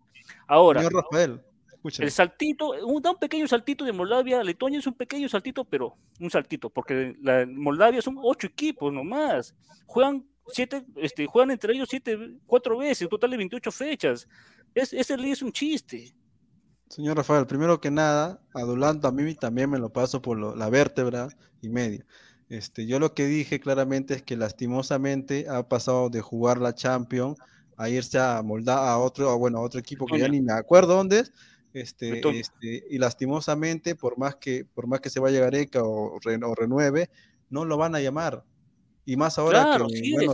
Ahora, 0.47 0.81
señor 0.81 1.03
Rafael, 1.03 1.41
escúchame. 1.73 2.05
el 2.05 2.11
saltito, 2.11 2.69
un, 2.85 3.01
da 3.01 3.11
un 3.11 3.19
pequeño 3.19 3.47
saltito 3.47 3.85
de 3.85 3.91
Moldavia 3.91 4.39
a 4.39 4.43
Letonia 4.43 4.79
es 4.79 4.87
un 4.87 4.93
pequeño 4.95 5.29
saltito, 5.29 5.63
pero 5.65 5.95
un 6.19 6.29
saltito, 6.31 6.69
porque 6.69 7.15
la 7.21 7.45
Moldavia 7.45 8.01
son 8.01 8.17
ocho 8.21 8.47
equipos 8.47 8.91
nomás. 8.91 9.53
Juegan 9.85 10.25
siete, 10.47 10.83
este, 10.95 11.25
juegan 11.27 11.51
entre 11.51 11.73
ellos 11.73 11.87
siete, 11.89 12.17
cuatro 12.47 12.77
veces, 12.77 13.03
un 13.03 13.09
total 13.09 13.29
de 13.31 13.37
28 13.37 13.71
fechas. 13.71 14.27
Es, 14.73 14.91
ese 14.93 15.13
es 15.31 15.41
un 15.43 15.51
chiste. 15.51 16.15
Señor 16.93 17.17
Rafael, 17.17 17.47
primero 17.47 17.81
que 17.81 17.89
nada, 17.89 18.39
adulando 18.53 19.07
a 19.07 19.11
mí 19.11 19.33
también 19.33 19.67
me 19.67 19.79
lo 19.79 19.91
paso 19.91 20.21
por 20.21 20.37
lo- 20.37 20.55
la 20.55 20.69
vértebra 20.69 21.27
y 21.59 21.69
media. 21.69 22.05
Este, 22.49 22.85
yo 22.85 22.99
lo 22.99 23.15
que 23.15 23.25
dije 23.25 23.59
claramente 23.59 24.13
es 24.13 24.21
que 24.21 24.37
lastimosamente 24.37 25.47
ha 25.49 25.67
pasado 25.67 26.11
de 26.11 26.21
jugar 26.21 26.59
la 26.59 26.75
Champions 26.75 27.39
a 27.77 27.89
irse 27.89 28.19
a 28.19 28.43
Molda 28.43 28.91
a 28.91 28.99
otro, 28.99 29.31
a, 29.31 29.35
bueno, 29.35 29.57
a 29.57 29.61
otro 29.61 29.79
equipo 29.79 30.05
que 30.05 30.19
ya 30.19 30.27
ni 30.27 30.39
me 30.39 30.53
acuerdo 30.53 30.93
dónde 30.95 31.21
es. 31.21 31.31
Este, 31.73 32.19
este, 32.39 32.83
y 32.87 32.99
lastimosamente, 32.99 33.95
por 33.95 34.19
más 34.19 34.35
que, 34.35 34.63
por 34.63 34.85
más 34.85 35.01
que 35.01 35.09
se 35.09 35.19
vaya 35.19 35.39
Gareca 35.39 35.81
o, 35.83 36.19
re- 36.23 36.39
o 36.43 36.53
renueve, 36.53 37.09
no 37.49 37.65
lo 37.65 37.75
van 37.77 37.95
a 37.95 38.01
llamar. 38.01 38.43
Y 39.05 39.17
más 39.17 39.37
ahora 39.37 39.65
Claro, 39.65 39.87
que, 39.89 39.95
sí, 39.97 40.13
bueno. 40.13 40.33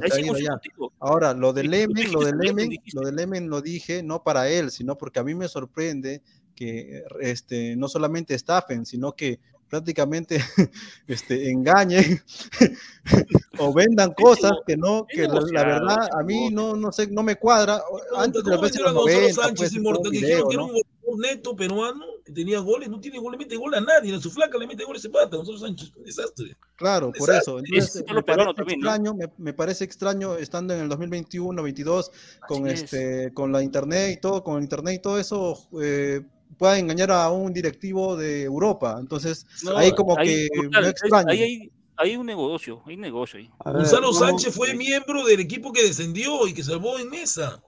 Ahora, 0.99 1.33
lo 1.33 1.53
tú 1.63 1.69
Lemen, 1.71 2.11
lo 2.11 2.19
bien, 2.19 2.37
Lemen, 2.37 2.69
lo 2.93 3.01
del 3.05 3.15
Lemen 3.15 3.49
lo 3.49 3.61
dije 3.61 4.03
no 4.03 4.21
para 4.23 4.49
él, 4.49 4.69
sino 4.69 4.97
porque 4.97 5.19
a 5.19 5.23
mí 5.23 5.33
me 5.33 5.47
sorprende 5.47 6.21
que 6.59 7.05
este, 7.21 7.77
no 7.77 7.87
solamente 7.87 8.35
estafen, 8.35 8.85
sino 8.85 9.13
que 9.13 9.39
prácticamente 9.69 10.43
este, 11.07 11.49
engañen 11.49 12.21
o 13.59 13.73
vendan 13.73 14.13
cosas 14.13 14.51
que 14.67 14.75
no, 14.75 15.05
que 15.07 15.25
la, 15.25 15.39
la 15.39 15.63
verdad 15.63 16.09
a 16.19 16.21
mí 16.23 16.49
no, 16.49 16.75
no 16.75 16.91
sé, 16.91 17.07
no 17.07 17.23
me 17.23 17.37
cuadra. 17.37 17.81
Antes 18.17 18.43
de 18.43 18.51
¿Cómo 18.51 18.55
los 18.55 18.61
veces 18.61 18.81
los 18.81 18.89
a 18.89 18.93
Gonzalo 18.93 19.21
90, 19.21 19.41
Sánchez 19.41 19.57
pues, 19.57 19.73
inmortal? 19.73 20.05
un 20.07 20.11
Que 20.11 20.19
video, 20.19 20.47
dijeron 20.49 20.49
que 20.49 20.55
era 20.55 20.63
¿no? 20.63 21.13
un 21.13 21.19
neto 21.21 21.55
peruano, 21.55 22.05
que 22.25 22.33
tenía 22.33 22.59
goles, 22.59 22.89
no 22.89 22.99
tiene 22.99 23.19
gol, 23.19 23.31
le 23.31 23.37
mete 23.37 23.55
gol 23.55 23.73
a 23.73 23.79
nadie, 23.79 24.13
a 24.13 24.19
su 24.19 24.29
flaca 24.29 24.57
le 24.57 24.67
mete 24.67 24.83
gol 24.83 24.97
ese 24.97 25.09
pata, 25.09 25.37
Gonzalo 25.37 25.59
Sánchez, 25.59 25.93
un 25.95 26.03
desastre. 26.03 26.57
Claro, 26.75 27.13
por 27.17 27.33
eso. 27.33 27.59
Entonces, 27.59 27.95
Es 27.95 28.13
me 28.13 28.21
parece 28.21 28.53
también, 28.53 28.79
¿no? 28.81 28.89
extraño, 28.89 29.13
me, 29.13 29.31
me 29.37 29.53
parece 29.53 29.85
extraño 29.85 30.35
estando 30.35 30.73
en 30.73 30.81
el 30.81 30.89
2021, 30.89 31.63
22, 31.63 32.11
con 32.47 32.67
es. 32.67 32.83
este, 32.83 33.33
con 33.33 33.53
la 33.53 33.63
internet 33.63 34.17
y 34.17 34.19
todo, 34.19 34.43
con 34.43 34.57
el 34.57 34.63
internet 34.63 34.95
y 34.95 34.99
todo 34.99 35.17
eso, 35.17 35.57
eh, 35.81 36.21
pueda 36.57 36.77
engañar 36.77 37.11
a 37.11 37.29
un 37.31 37.53
directivo 37.53 38.15
de 38.17 38.43
Europa. 38.43 38.97
Entonces, 38.99 39.45
No, 39.63 39.77
ahí 39.77 39.91
como 39.93 40.15
que 40.17 40.47
brutal, 40.57 40.83
me 40.83 40.89
extraño. 40.89 41.29
hay, 41.29 41.71
hay 41.95 42.15
un 42.15 42.25
negocio, 42.25 42.81
hay 42.85 42.97
negocio 42.97 43.39
ahí. 43.39 43.49
Ver, 43.65 43.73
Gonzalo 43.75 44.07
vamos- 44.13 44.19
Sánchez 44.19 44.53
fue 44.55 44.73
miembro 44.73 45.25
del 45.25 45.39
equipo 45.39 45.71
que 45.71 45.83
descendió 45.83 46.47
y 46.47 46.53
que 46.53 46.63
salvó 46.63 46.97
en 46.99 47.09
mesa. 47.09 47.61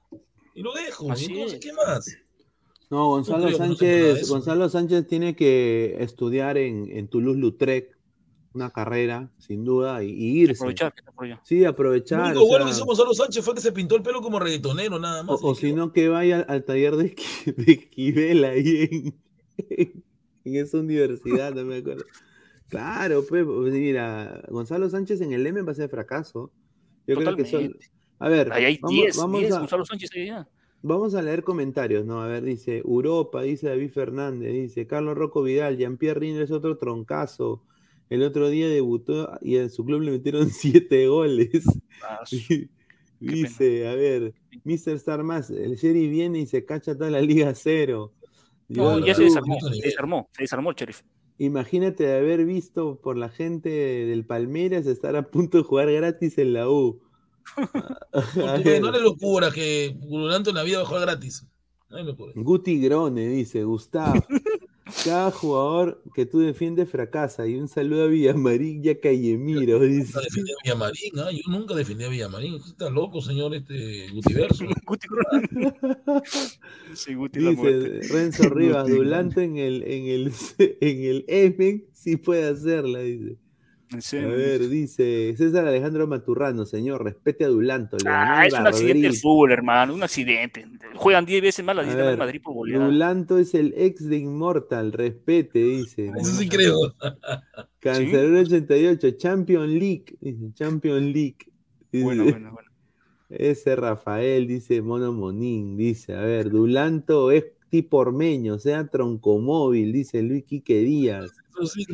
Y 0.56 0.62
lo 0.62 0.74
dejo, 0.74 1.12
Así 1.12 1.32
y 1.32 1.42
no 1.42 1.48
sé 1.50 1.56
es. 1.56 1.62
qué 1.62 1.74
más. 1.74 2.06
No, 2.90 3.08
Gonzalo 3.08 3.50
no 3.50 3.56
Sánchez. 3.58 4.28
Gonzalo 4.28 4.68
Sánchez 4.68 5.08
tiene 5.08 5.34
que 5.34 5.96
estudiar 6.00 6.58
en, 6.58 6.90
en 6.92 7.08
Toulouse-Lautrec, 7.08 7.98
una 8.54 8.70
carrera, 8.70 9.30
sin 9.38 9.64
duda, 9.64 10.04
y, 10.04 10.10
y 10.10 10.40
irse. 10.42 10.54
Aprovechar, 10.62 10.94
que 10.94 11.00
está 11.00 11.12
por 11.12 11.26
allá. 11.26 11.40
Sí, 11.44 11.62
Lo 11.62 11.70
aprovechar. 11.70 12.26
único 12.26 12.44
o 12.44 12.48
bueno 12.48 12.66
sea, 12.66 12.72
que 12.74 12.78
hizo 12.78 12.86
Gonzalo 12.86 13.14
Sánchez 13.14 13.46
fue 13.46 13.54
que 13.56 13.62
se 13.62 13.72
pintó 13.72 13.96
el 13.96 14.04
pelo 14.04 14.22
como 14.22 14.40
reggaetonero, 14.40 15.00
nada 15.00 15.24
más. 15.24 15.40
o 15.42 15.56
si 15.56 15.68
que- 15.68 15.74
no, 15.74 15.92
que 15.94 16.10
vaya 16.10 16.40
al, 16.42 16.46
al 16.50 16.64
taller 16.66 16.96
de, 16.98 17.16
de 17.58 17.72
Esquivel 17.72 18.44
ahí 18.46 19.14
en, 19.70 20.04
en 20.44 20.56
esa 20.56 20.78
universidad, 20.80 21.54
no 21.54 21.64
me 21.66 21.78
acuerdo. 21.78 22.04
Claro, 22.68 23.24
pues, 23.28 23.46
mira, 23.46 24.42
Gonzalo 24.50 24.90
Sánchez 24.90 25.22
en 25.22 25.34
el 25.34 25.46
M 25.46 25.62
va 25.62 25.72
a 25.72 25.76
ser 25.76 25.90
fracaso. 25.90 26.52
Yo 27.08 27.16
creo 27.16 27.36
que 27.36 27.46
son. 27.46 27.76
A 28.20 28.30
ver, 28.30 28.52
Ahí 28.54 28.66
hay 28.66 28.78
vamos, 28.82 28.96
10, 28.96 29.18
vamos 29.18 29.40
10, 29.42 29.54
a, 29.54 29.60
Gonzalo 29.60 29.86
Sánchez 29.86 30.10
ahí 30.16 30.28
ya. 30.28 30.48
Vamos 30.84 31.14
a 31.16 31.22
leer 31.22 31.44
comentarios, 31.44 32.06
¿no? 32.06 32.22
A 32.22 32.28
ver, 32.28 32.44
dice 32.44 32.78
Europa, 32.80 33.42
dice 33.44 33.68
David 33.68 33.92
Fernández, 33.92 34.52
dice 34.54 34.88
Carlos 34.88 35.16
Rocco 35.18 35.44
Vidal, 35.44 35.78
Jean-Pierre 35.78 36.20
Riner 36.20 36.42
es 36.44 36.52
otro 36.52 36.78
troncazo. 36.78 37.64
El 38.12 38.24
otro 38.24 38.50
día 38.50 38.68
debutó 38.68 39.40
y 39.42 39.56
en 39.56 39.70
su 39.70 39.86
club 39.86 40.02
le 40.02 40.12
metieron 40.12 40.50
siete 40.52 41.08
goles. 41.08 41.64
Ah, 42.04 42.20
dice, 43.22 43.88
a 43.88 43.96
ver, 43.96 44.34
Mr. 44.66 44.96
Star 44.96 45.24
Más, 45.24 45.50
el 45.50 45.78
Sherry 45.78 46.10
viene 46.10 46.40
y 46.40 46.46
se 46.46 46.66
cacha 46.66 46.94
toda 46.98 47.10
la 47.10 47.22
Liga 47.22 47.56
Cero. 47.56 48.12
No, 48.68 49.00
ya 49.00 49.16
se 49.16 49.24
desarmó, 49.24 49.58
se 49.62 49.82
desarmó, 49.82 50.30
se 50.34 50.44
desarmó 50.44 50.70
el 50.72 50.76
sheriff. 50.76 51.04
Imagínate 51.38 52.04
de 52.04 52.18
haber 52.18 52.44
visto 52.44 53.00
por 53.02 53.16
la 53.16 53.30
gente 53.30 53.70
del 53.70 54.26
Palmeiras 54.26 54.88
estar 54.88 55.16
a 55.16 55.32
punto 55.32 55.60
de 55.60 55.64
jugar 55.64 55.90
gratis 55.90 56.38
en 56.38 56.54
la 56.54 56.70
U. 56.70 57.02
No 58.82 58.92
le 58.92 59.00
locura 59.00 59.52
que 59.52 59.98
Pululanto 60.02 60.50
en 60.50 60.58
la 60.58 60.64
vida 60.64 60.80
va 60.80 60.84
a 60.84 60.88
jugar 60.88 61.04
gratis. 61.04 61.48
No. 61.90 62.16
Guti 62.36 62.82
Grone 62.82 63.30
dice, 63.30 63.64
Gustavo, 63.64 64.22
cada 65.04 65.32
jugador 65.32 66.04
que 66.14 66.26
tú 66.26 66.40
defiendes 66.40 66.90
fracasa. 66.90 67.48
Y 67.48 67.56
un 67.56 67.68
saludo 67.68 68.04
a 68.04 68.08
Villamarín 68.08 68.84
y 68.84 68.90
a 68.90 69.00
Callemiro, 69.00 69.80
dice. 69.80 70.14
Nunca 70.14 70.22
defendí 70.22 70.52
a 70.52 70.56
Villamarín, 70.64 71.20
¿ah? 71.20 71.32
Yo 71.32 71.52
nunca 71.52 71.76
defendí 71.76 72.04
a 72.04 72.10
Villamarín. 72.10 72.54
Usted 72.56 72.72
Está 72.72 72.90
loco, 72.90 73.22
señor 73.22 73.56
este 73.56 74.10
Gutiverso. 74.12 74.66
Guti 74.86 75.08
Sí, 76.94 77.14
Guti. 77.14 77.40
Dice 77.40 78.00
Renzo 78.14 78.50
Rivas. 78.50 78.88
Dulanto 78.88 79.42
en 79.42 79.58
el, 79.58 79.84
en 79.84 80.06
el, 80.08 80.34
en 80.58 81.04
el 81.04 81.26
M 81.28 81.86
sí 81.94 82.18
puede 82.18 82.48
hacerla, 82.50 83.00
dice. 83.00 83.38
A 83.94 84.26
ver, 84.26 84.70
dice 84.70 85.34
César 85.36 85.68
Alejandro 85.68 86.08
Maturrano, 86.08 86.66
señor, 86.66 87.04
respete 87.04 87.44
a 87.44 87.50
Dulanto. 87.50 87.98
Ah, 88.06 88.44
Leonel 88.44 88.48
es 88.48 88.54
un 88.54 88.68
accidente 88.68 89.02
del 89.02 89.16
fútbol, 89.18 89.52
hermano, 89.52 89.94
un 89.94 90.04
accidente. 90.04 90.66
Juegan 90.96 91.26
10 91.26 91.42
veces 91.42 91.66
más 91.66 91.76
la 91.76 91.82
A 91.82 91.86
10 91.86 91.98
de 91.98 92.04
ver, 92.04 92.18
Madrid 92.18 92.42
por 92.42 92.54
goleada. 92.54 92.86
Dulanto 92.86 93.38
es 93.38 93.54
el 93.54 93.74
ex 93.76 94.08
de 94.08 94.18
Immortal, 94.18 94.94
respete, 94.94 95.60
dice. 95.60 96.10
Eso 96.18 96.32
sí 96.32 96.48
creo. 96.48 96.78
Cancelero 97.80 98.40
88, 98.40 99.12
Champion 99.18 99.78
League, 99.78 100.06
dice, 100.22 100.54
Champion 100.54 101.12
League. 101.12 101.52
Dice, 101.92 102.06
Bueno, 102.06 102.24
bueno, 102.24 102.52
bueno. 102.54 102.70
Ese 103.30 103.76
Rafael, 103.76 104.48
dice 104.48 104.82
Mono 104.82 105.12
Monín, 105.12 105.76
dice, 105.76 106.14
a 106.14 106.22
ver, 106.22 106.50
Dulanto 106.50 107.32
es 107.32 107.46
tipo 107.70 107.98
ormeño, 107.98 108.60
sea 108.60 108.88
troncomóvil, 108.88 109.92
dice 109.92 110.22
Luis 110.22 110.44
Quique 110.46 110.80
Díaz. 110.80 111.32
Sí. 111.66 111.86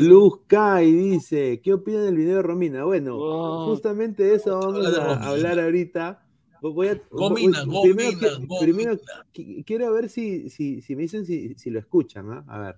Blue 0.00 0.40
Sky 0.44 0.92
dice, 0.92 1.60
¿qué 1.62 1.72
opina 1.74 2.00
del 2.02 2.16
video 2.16 2.36
de 2.36 2.42
Romina? 2.42 2.84
Bueno, 2.84 3.16
Oh. 3.18 3.66
justamente 3.66 4.22
de 4.24 4.34
eso 4.36 4.58
vamos 4.58 4.86
a 4.86 4.90
Romina. 4.90 5.26
hablar 5.28 5.60
ahorita. 5.60 6.26
Voy 6.60 6.88
a, 6.88 7.02
Gomina, 7.10 7.64
voy- 7.64 7.92
primero, 7.92 8.18
gomina, 8.46 8.50
qui- 8.52 8.60
primero 8.60 9.00
quiero 9.66 9.92
ver 9.92 10.08
si, 10.08 10.48
si, 10.48 10.80
si 10.80 10.94
me 10.94 11.02
dicen 11.02 11.26
si, 11.26 11.54
si 11.56 11.70
lo 11.70 11.80
escuchan, 11.80 12.30
¿ah? 12.30 12.44
A 12.46 12.58
ver, 12.60 12.76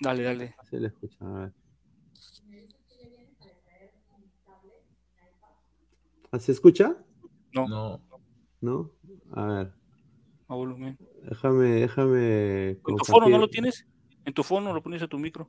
Dale, 0.00 0.22
dale. 0.24 0.54
si 0.68 0.76
lo 0.78 0.88
escuchan, 0.88 1.28
a 1.28 1.40
ver. 1.40 1.52
¿Ah, 6.32 6.38
¿Se 6.38 6.52
escucha? 6.52 6.96
No. 7.52 8.00
¿No? 8.60 8.90
A 9.32 9.46
ver, 9.46 9.72
A 10.48 10.54
volumen. 10.54 10.96
déjame, 11.28 11.68
déjame. 11.80 12.68
¿En 12.70 12.82
tu 12.82 13.04
fono 13.04 13.28
no 13.28 13.38
lo 13.38 13.48
tienes? 13.48 13.86
¿En 14.24 14.32
tu 14.32 14.42
fono 14.42 14.72
lo 14.72 14.82
pones 14.82 15.02
a 15.02 15.08
tu 15.08 15.18
micro? 15.18 15.48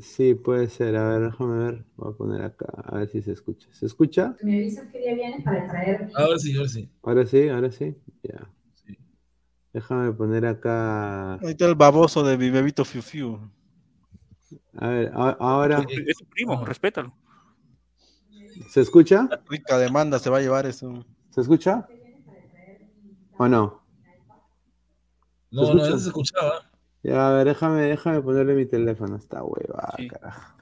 Sí, 0.00 0.34
puede 0.34 0.68
ser. 0.68 0.96
A 0.96 1.08
ver, 1.10 1.30
déjame 1.30 1.64
ver. 1.64 1.84
Voy 1.96 2.12
a 2.12 2.16
poner 2.16 2.42
acá, 2.42 2.66
a 2.84 2.98
ver 2.98 3.08
si 3.08 3.22
se 3.22 3.32
escucha. 3.32 3.68
¿Se 3.72 3.86
escucha? 3.86 4.36
Me 4.42 4.56
avisas 4.56 4.86
qué 4.92 4.98
día 4.98 5.14
vienes 5.14 5.42
para 5.44 5.66
traer. 5.68 6.10
Ahora 6.14 6.38
sí, 6.38 6.56
ahora 6.56 6.68
sí. 6.68 6.90
Ahora 7.02 7.26
sí, 7.26 7.48
ahora 7.48 7.70
sí. 7.70 7.96
Ya. 8.22 8.50
Sí. 8.74 8.98
Déjame 9.72 10.12
poner 10.12 10.46
acá. 10.46 11.34
Ahí 11.34 11.50
está 11.50 11.66
el 11.66 11.74
baboso 11.74 12.22
de 12.24 12.36
mi 12.38 12.50
bebito 12.50 12.84
Fiu 12.84 13.02
Fiu. 13.02 13.38
A 14.76 14.88
ver, 14.88 15.12
a- 15.14 15.36
ahora. 15.40 15.84
Es 16.06 16.16
tu 16.18 16.26
primo, 16.26 16.64
respétalo. 16.64 17.14
¿Se 18.68 18.80
escucha? 18.80 19.28
Rica 19.48 19.78
demanda 19.78 20.18
se 20.18 20.30
va 20.30 20.38
a 20.38 20.40
llevar 20.40 20.66
eso. 20.66 21.04
¿Se 21.30 21.40
escucha? 21.40 21.86
¿O 23.36 23.48
no? 23.48 23.82
No, 25.50 25.66
¿Se 25.66 25.74
no, 25.74 25.98
se 25.98 26.08
escuchaba. 26.08 26.70
Ya, 27.04 27.28
a 27.28 27.32
ver, 27.32 27.46
déjame, 27.46 27.82
déjame 27.82 28.22
ponerle 28.22 28.54
mi 28.54 28.66
teléfono. 28.66 29.16
Está 29.16 29.42
hueva, 29.44 29.94
Sí. 29.98 30.08
carajo. 30.08 30.54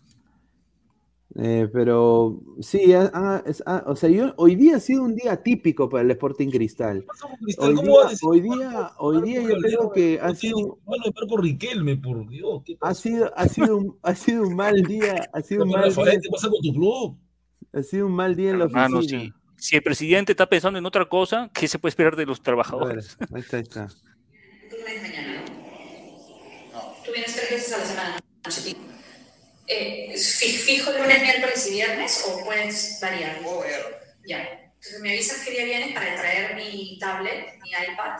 Eh, 1.36 1.66
pero 1.73 2.43
sí, 2.60 2.93
ah, 2.93 3.10
ah, 3.14 3.43
ah, 3.64 3.85
o 3.86 3.97
sea, 3.97 4.10
yo, 4.10 4.35
hoy 4.36 4.55
día 4.55 4.77
ha 4.77 4.81
sido 4.81 5.02
un 5.02 5.14
día 5.14 5.43
típico 5.43 5.89
para 5.89 6.02
el 6.02 6.10
Sporting 6.10 6.51
Cristal. 6.51 7.06
Hoy 7.56 7.74
¿Cómo 7.74 7.82
día, 7.82 8.09
a 8.09 8.27
hoy 8.27 8.40
día, 8.40 8.90
hoy 8.98 9.23
día 9.23 9.40
yo 9.40 9.56
creo 9.56 9.93
que 9.93 10.19
ha 10.20 10.35
sido, 10.35 10.78
Riquelme, 11.39 11.97
por 11.97 12.28
Dios. 12.28 12.62
¿Qué 12.66 12.77
ha 12.81 12.93
sido, 12.93 13.32
ha 13.35 13.48
sido, 13.48 13.78
un, 13.78 13.98
ha 14.02 14.14
sido 14.14 14.43
un 14.43 14.56
mal 14.56 14.82
día, 14.82 15.31
ha 15.32 15.40
sido 15.40 15.64
un 15.64 15.70
mal 15.70 15.94
día, 15.94 16.05
¿qué 16.20 16.28
pasa 16.31 16.51
con 16.51 16.60
tu 16.60 16.73
club? 16.74 17.16
ha 17.73 17.82
sido 17.82 18.06
un 18.06 18.12
mal 18.12 18.36
día 18.36 18.51
en 18.51 18.59
la 18.59 18.66
oficina. 18.66 19.01
si, 19.01 19.32
si 19.56 19.77
el 19.77 19.82
presidente 19.82 20.32
está 20.32 20.47
pensando 20.47 20.78
en 20.78 20.85
otra 20.85 21.09
cosa, 21.09 21.51
¿qué 21.55 21.66
se 21.66 21.78
puede 21.78 21.90
esperar 21.90 22.14
de 22.16 22.27
los 22.27 22.40
A 22.40 22.43
trabajadores? 22.43 23.16
ahí 23.32 23.40
está, 23.40 23.56
ahí 23.56 23.62
está. 23.62 23.86
Tú 23.89 24.77
vienes 24.85 25.02
mañana, 25.02 25.44
¿no? 25.47 25.62
Tú 27.12 27.16
vienes 27.16 27.36
tres 27.36 27.51
veces 27.51 27.72
a 27.74 27.76
la 27.76 27.84
semana. 27.84 28.18
Eh, 29.66 30.16
fi- 30.16 30.56
¿Fijo 30.56 30.93
lunes, 30.93 31.20
miércoles 31.20 31.66
y 31.66 31.72
viernes 31.72 32.24
o 32.26 32.43
puedes 32.43 32.98
variar? 33.02 33.39
Ya. 34.26 34.39
Entonces 34.76 34.98
me 35.02 35.10
avisas 35.10 35.44
qué 35.44 35.51
día 35.51 35.64
vienes 35.66 35.93
para 35.94 36.16
traer 36.16 36.56
mi 36.56 36.98
tablet, 36.98 37.60
mi 37.60 37.68
iPad 37.70 38.18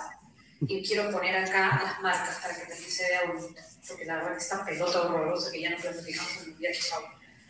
y 0.69 0.87
quiero 0.87 1.11
poner 1.11 1.35
acá 1.37 1.81
las 1.83 2.01
marcas 2.03 2.37
para 2.43 2.55
que 2.55 2.67
también 2.67 2.91
se 2.91 3.09
vea 3.09 3.23
bonito. 3.33 3.63
Porque 3.89 4.05
la 4.05 4.17
verdad 4.17 4.33
que 4.33 4.39
esta 4.43 4.63
pelota 4.63 5.01
horrorosa 5.01 5.51
que 5.51 5.63
ya 5.63 5.71
no 5.71 5.77
clasificamos 5.79 6.33
en 6.37 6.43
el 6.43 6.49
mundial, 6.51 6.75
chao. 6.79 7.03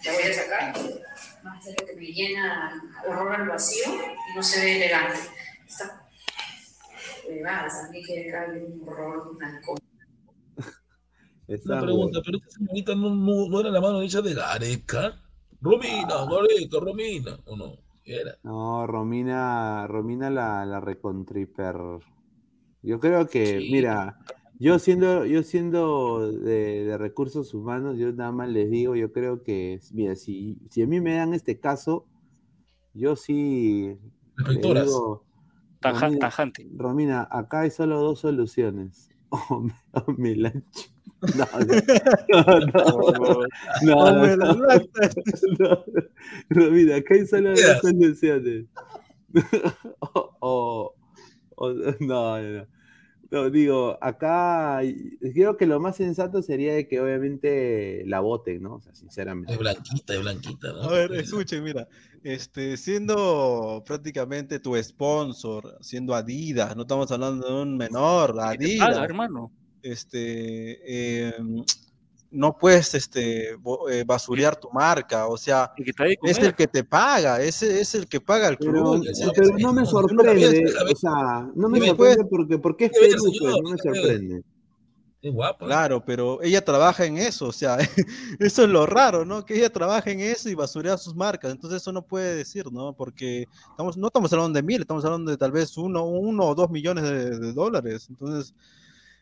La 0.04 0.12
voy 0.12 0.22
a 0.22 0.34
sacar. 0.34 0.74
Más 1.42 1.64
de 1.64 1.74
lo 1.76 1.86
que 1.88 1.92
me 1.94 2.06
llena 2.06 2.80
horror 3.04 3.34
al 3.34 3.48
vacío 3.48 3.82
y 4.30 4.36
no 4.36 4.42
se 4.44 4.60
ve 4.64 4.76
elegante. 4.76 5.18
Esta 5.68 6.06
huevada 7.28 7.66
también 7.68 8.04
quiere 8.04 8.30
caer 8.30 8.50
un 8.62 8.88
horror, 8.88 9.26
un 9.26 9.42
alcohol. 9.42 9.78
Una 11.64 11.80
pregunta, 11.80 12.20
pero 12.24 12.38
esta 12.38 12.50
señorita 12.50 12.94
no, 12.94 13.10
no, 13.14 13.48
no 13.48 13.60
era 13.60 13.70
la 13.70 13.80
mano 13.80 13.98
derecha 13.98 14.22
de 14.22 14.34
Gareca. 14.34 15.20
Romina, 15.60 16.26
Gareca, 16.30 16.78
Romina, 16.80 17.38
¿o 17.46 17.56
no? 17.56 17.76
Era. 18.04 18.36
No, 18.42 18.86
Romina, 18.86 19.86
Romina 19.86 20.28
la, 20.30 20.64
la 20.66 20.80
recontriper. 20.80 21.76
Yo 22.82 22.98
creo 22.98 23.28
que, 23.28 23.60
Sí. 23.60 23.68
mira, 23.70 24.18
yo 24.58 24.78
siendo, 24.78 25.24
yo 25.24 25.42
siendo 25.44 26.32
de, 26.32 26.84
de 26.84 26.98
recursos 26.98 27.54
humanos, 27.54 27.98
yo 27.98 28.12
nada 28.12 28.32
más 28.32 28.48
les 28.48 28.70
digo, 28.70 28.96
yo 28.96 29.12
creo 29.12 29.42
que, 29.44 29.80
mira, 29.92 30.16
si, 30.16 30.58
si 30.70 30.82
a 30.82 30.86
mí 30.86 31.00
me 31.00 31.14
dan 31.14 31.32
este 31.34 31.60
caso, 31.60 32.06
yo 32.92 33.14
sí 33.16 33.96
le 34.36 34.60
digo, 34.60 35.24
Taja- 35.80 36.06
Romina, 36.06 36.18
tajante. 36.20 36.68
Romina, 36.76 37.28
acá 37.30 37.60
hay 37.60 37.70
solo 37.70 38.00
dos 38.00 38.20
soluciones. 38.20 39.08
O 39.48 39.60
me, 39.60 39.72
o 39.92 40.12
me 40.18 40.36
la 40.36 40.52
ch- 40.52 40.91
No, 41.34 41.46
no, 42.72 43.46
no, 43.82 44.36
no, 44.36 44.36
no, 44.36 44.56
no, 45.58 45.84
Romina, 46.50 46.96
acá 46.96 47.14
hay 47.14 47.26
solo 47.26 47.54
Quedas. 47.54 47.80
soluciones. 47.80 48.66
O, 50.00 50.36
o- 50.40 50.94
o- 51.56 51.72
no, 52.00 52.40
no, 52.40 52.50
no. 52.58 52.66
No, 53.30 53.48
digo, 53.48 53.96
acá 54.02 54.80
creo 55.32 55.56
que 55.56 55.64
lo 55.64 55.80
más 55.80 55.96
sensato 55.96 56.42
sería 56.42 56.74
de 56.74 56.86
que 56.86 57.00
obviamente 57.00 58.02
la 58.06 58.20
voten, 58.20 58.62
¿no? 58.62 58.74
O 58.74 58.80
sea, 58.82 58.94
sinceramente. 58.94 59.54
Es 59.54 59.58
blanquita, 59.58 60.12
es 60.14 60.20
blanquita, 60.20 60.72
¿no? 60.72 60.82
A 60.82 60.92
ver, 60.92 61.12
escuchen, 61.12 61.64
mira, 61.64 61.88
este, 62.22 62.76
siendo 62.76 63.82
prácticamente 63.86 64.60
tu 64.60 64.76
sponsor, 64.82 65.78
siendo 65.80 66.14
Adidas, 66.14 66.76
no 66.76 66.82
estamos 66.82 67.10
hablando 67.10 67.46
de 67.48 67.62
un 67.62 67.76
menor, 67.78 68.34
¿Qué 68.50 68.58
te 68.58 68.64
Adidas, 68.66 68.88
paga, 68.90 69.04
hermano? 69.06 69.50
Este, 69.82 71.28
eh, 71.28 71.34
no 72.30 72.56
puedes, 72.56 72.94
este, 72.94 73.50
eh, 73.50 74.04
basurear 74.06 74.56
tu 74.56 74.70
marca, 74.70 75.26
o 75.26 75.36
sea, 75.36 75.72
es 76.22 76.38
el 76.38 76.54
que 76.54 76.66
te 76.66 76.82
paga, 76.82 77.42
ese 77.42 77.80
es 77.80 77.94
el 77.94 78.06
que 78.06 78.20
paga 78.20 78.48
el 78.48 78.56
Pero, 78.56 78.72
club. 78.72 79.06
es 79.06 79.20
el- 79.20 79.32
pero 79.34 79.48
no 79.58 79.72
me 79.72 79.82
no, 79.82 79.86
sorprende, 79.86 80.64
o 80.90 80.96
sea, 80.96 81.50
no 81.54 81.68
me 81.68 81.86
sorprende 81.86 82.24
porque, 82.24 82.58
porque 82.58 82.84
es 82.86 82.92
Perú, 82.92 83.24
pues, 83.38 83.56
no 83.62 83.70
me 83.70 83.76
sorprende. 83.78 84.42
Es 85.20 85.32
guapa. 85.32 85.66
Claro, 85.66 86.04
pero 86.04 86.42
ella 86.42 86.64
trabaja 86.64 87.04
en 87.04 87.16
eso, 87.16 87.46
o 87.46 87.52
sea, 87.52 87.76
eso 88.40 88.62
es 88.64 88.68
lo 88.68 88.86
raro, 88.86 89.24
¿no? 89.24 89.44
Que 89.44 89.54
ella 89.56 89.70
trabaja 89.70 90.10
en 90.10 90.18
eso 90.18 90.48
y 90.48 90.54
basurea 90.56 90.96
sus 90.98 91.14
marcas, 91.14 91.52
entonces 91.52 91.80
eso 91.82 91.92
no 91.92 92.02
puede 92.02 92.34
decir, 92.34 92.72
¿no? 92.72 92.92
Porque 92.92 93.46
estamos, 93.70 93.96
no 93.96 94.08
estamos 94.08 94.32
hablando 94.32 94.56
de 94.56 94.62
mil, 94.64 94.80
estamos 94.80 95.04
hablando 95.04 95.30
de 95.30 95.36
tal 95.36 95.52
vez 95.52 95.76
uno, 95.76 96.04
uno 96.06 96.46
o 96.46 96.54
dos 96.56 96.70
millones 96.70 97.04
de, 97.04 97.38
de 97.38 97.52
dólares, 97.52 98.06
entonces 98.08 98.52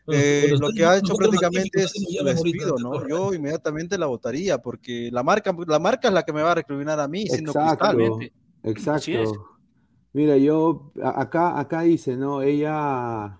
eh, 0.07 0.53
lo 0.59 0.69
que 0.69 0.85
ha 0.85 0.97
hecho 0.97 1.15
prácticamente 1.15 1.79
magnífico, 1.83 2.27
es 2.29 2.35
despido, 2.43 2.75
¿te 2.75 2.83
¿no? 2.83 3.07
Yo 3.07 3.33
inmediatamente 3.33 3.97
la 3.97 4.07
votaría, 4.07 4.57
porque 4.59 5.09
la 5.11 5.23
marca, 5.23 5.55
la 5.67 5.79
marca 5.79 6.07
es 6.07 6.13
la 6.13 6.23
que 6.23 6.33
me 6.33 6.41
va 6.41 6.51
a 6.51 6.55
recriminar 6.55 6.99
a 6.99 7.07
mí, 7.07 7.27
siendo 7.27 7.53
cristal. 7.53 8.01
Exacto, 8.01 8.31
es. 8.63 8.71
exacto. 9.17 9.47
Mira, 10.13 10.35
yo 10.37 10.91
acá, 11.03 11.57
acá 11.59 11.81
dice, 11.83 12.17
¿no? 12.17 12.41
Ella, 12.41 13.39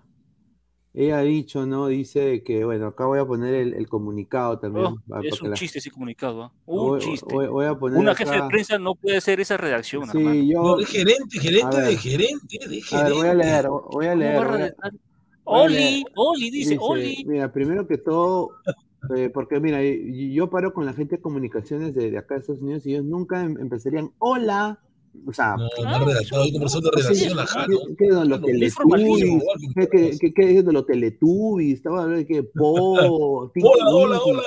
ella 0.94 1.18
ha 1.18 1.22
dicho, 1.22 1.66
¿no? 1.66 1.88
Dice 1.88 2.42
que, 2.42 2.64
bueno, 2.64 2.86
acá 2.86 3.04
voy 3.06 3.18
a 3.18 3.26
poner 3.26 3.52
el, 3.54 3.74
el 3.74 3.88
comunicado 3.88 4.58
también. 4.58 4.86
Oh, 4.86 4.96
va- 5.12 5.20
es 5.22 5.30
porque 5.30 5.44
un 5.44 5.50
la- 5.50 5.56
chiste 5.56 5.78
ese 5.80 5.90
comunicado. 5.90 6.42
¿ah? 6.44 6.52
Un 6.66 6.78
voy, 6.88 7.00
chiste. 7.00 7.26
voy- 7.34 7.46
voy 7.48 7.66
a 7.66 7.74
poner 7.74 7.98
Una 7.98 8.14
jefe 8.14 8.30
de 8.30 8.36
acá- 8.38 8.48
prensa 8.48 8.78
no 8.78 8.94
puede 8.94 9.18
hacer 9.18 9.38
esa 9.40 9.56
redacción, 9.58 10.04
Sí, 10.10 10.18
hermano. 10.18 10.42
yo, 10.42 10.62
No, 10.62 10.78
es 10.80 10.88
gerente, 10.88 11.38
gerente 11.38 11.80
de 11.80 11.96
gerente, 11.98 12.58
de 12.68 12.80
gerente. 12.80 12.96
a 12.96 13.02
ver, 13.04 13.12
voy 13.12 13.26
a 13.28 13.34
leer, 13.34 13.68
voy 13.68 14.06
a 14.06 14.10
¿Cómo 14.12 14.56
leer. 14.56 14.76
Oli. 15.44 16.04
Oli, 16.16 16.50
dice, 16.50 16.76
Oli. 16.80 17.24
Mira, 17.26 17.52
primero 17.52 17.86
que 17.86 17.98
todo, 17.98 18.50
eh, 19.16 19.30
porque 19.32 19.58
mira, 19.60 19.80
yo 19.82 20.48
paro 20.50 20.72
con 20.72 20.86
la 20.86 20.92
gente 20.92 21.16
de 21.16 21.22
comunicaciones 21.22 21.94
de, 21.94 22.10
de 22.10 22.18
acá 22.18 22.34
de 22.34 22.40
Estados 22.40 22.62
Unidos 22.62 22.86
y 22.86 22.92
ellos 22.92 23.04
nunca 23.04 23.42
em- 23.42 23.58
empezarían, 23.58 24.10
hola, 24.18 24.78
o 25.26 25.32
sea, 25.32 25.56
No, 25.56 25.64
no 25.98 26.06
redactado, 26.06 26.42
hay 26.42 26.52
de 26.52 26.90
redacción, 26.90 27.38
ajá, 27.38 27.66
¿qué, 27.98 28.06
es 28.06 28.74
formalísimo, 28.74 29.40
teletubbies? 29.40 29.42
igual 29.42 29.58
que 29.58 29.68
¿Qué, 29.74 29.88
qué, 29.90 30.06
todos. 30.06 30.18
qué, 30.20 30.34
qué 30.34 30.46
dicen 30.46 30.72
los 30.72 30.86
teletubbies? 30.86 31.74
Estaba 31.74 32.02
hablando 32.04 32.18
de 32.18 32.26
que 32.26 32.42
po, 32.54 33.50
Hola, 33.62 33.90
hola, 33.90 34.20
hola. 34.24 34.42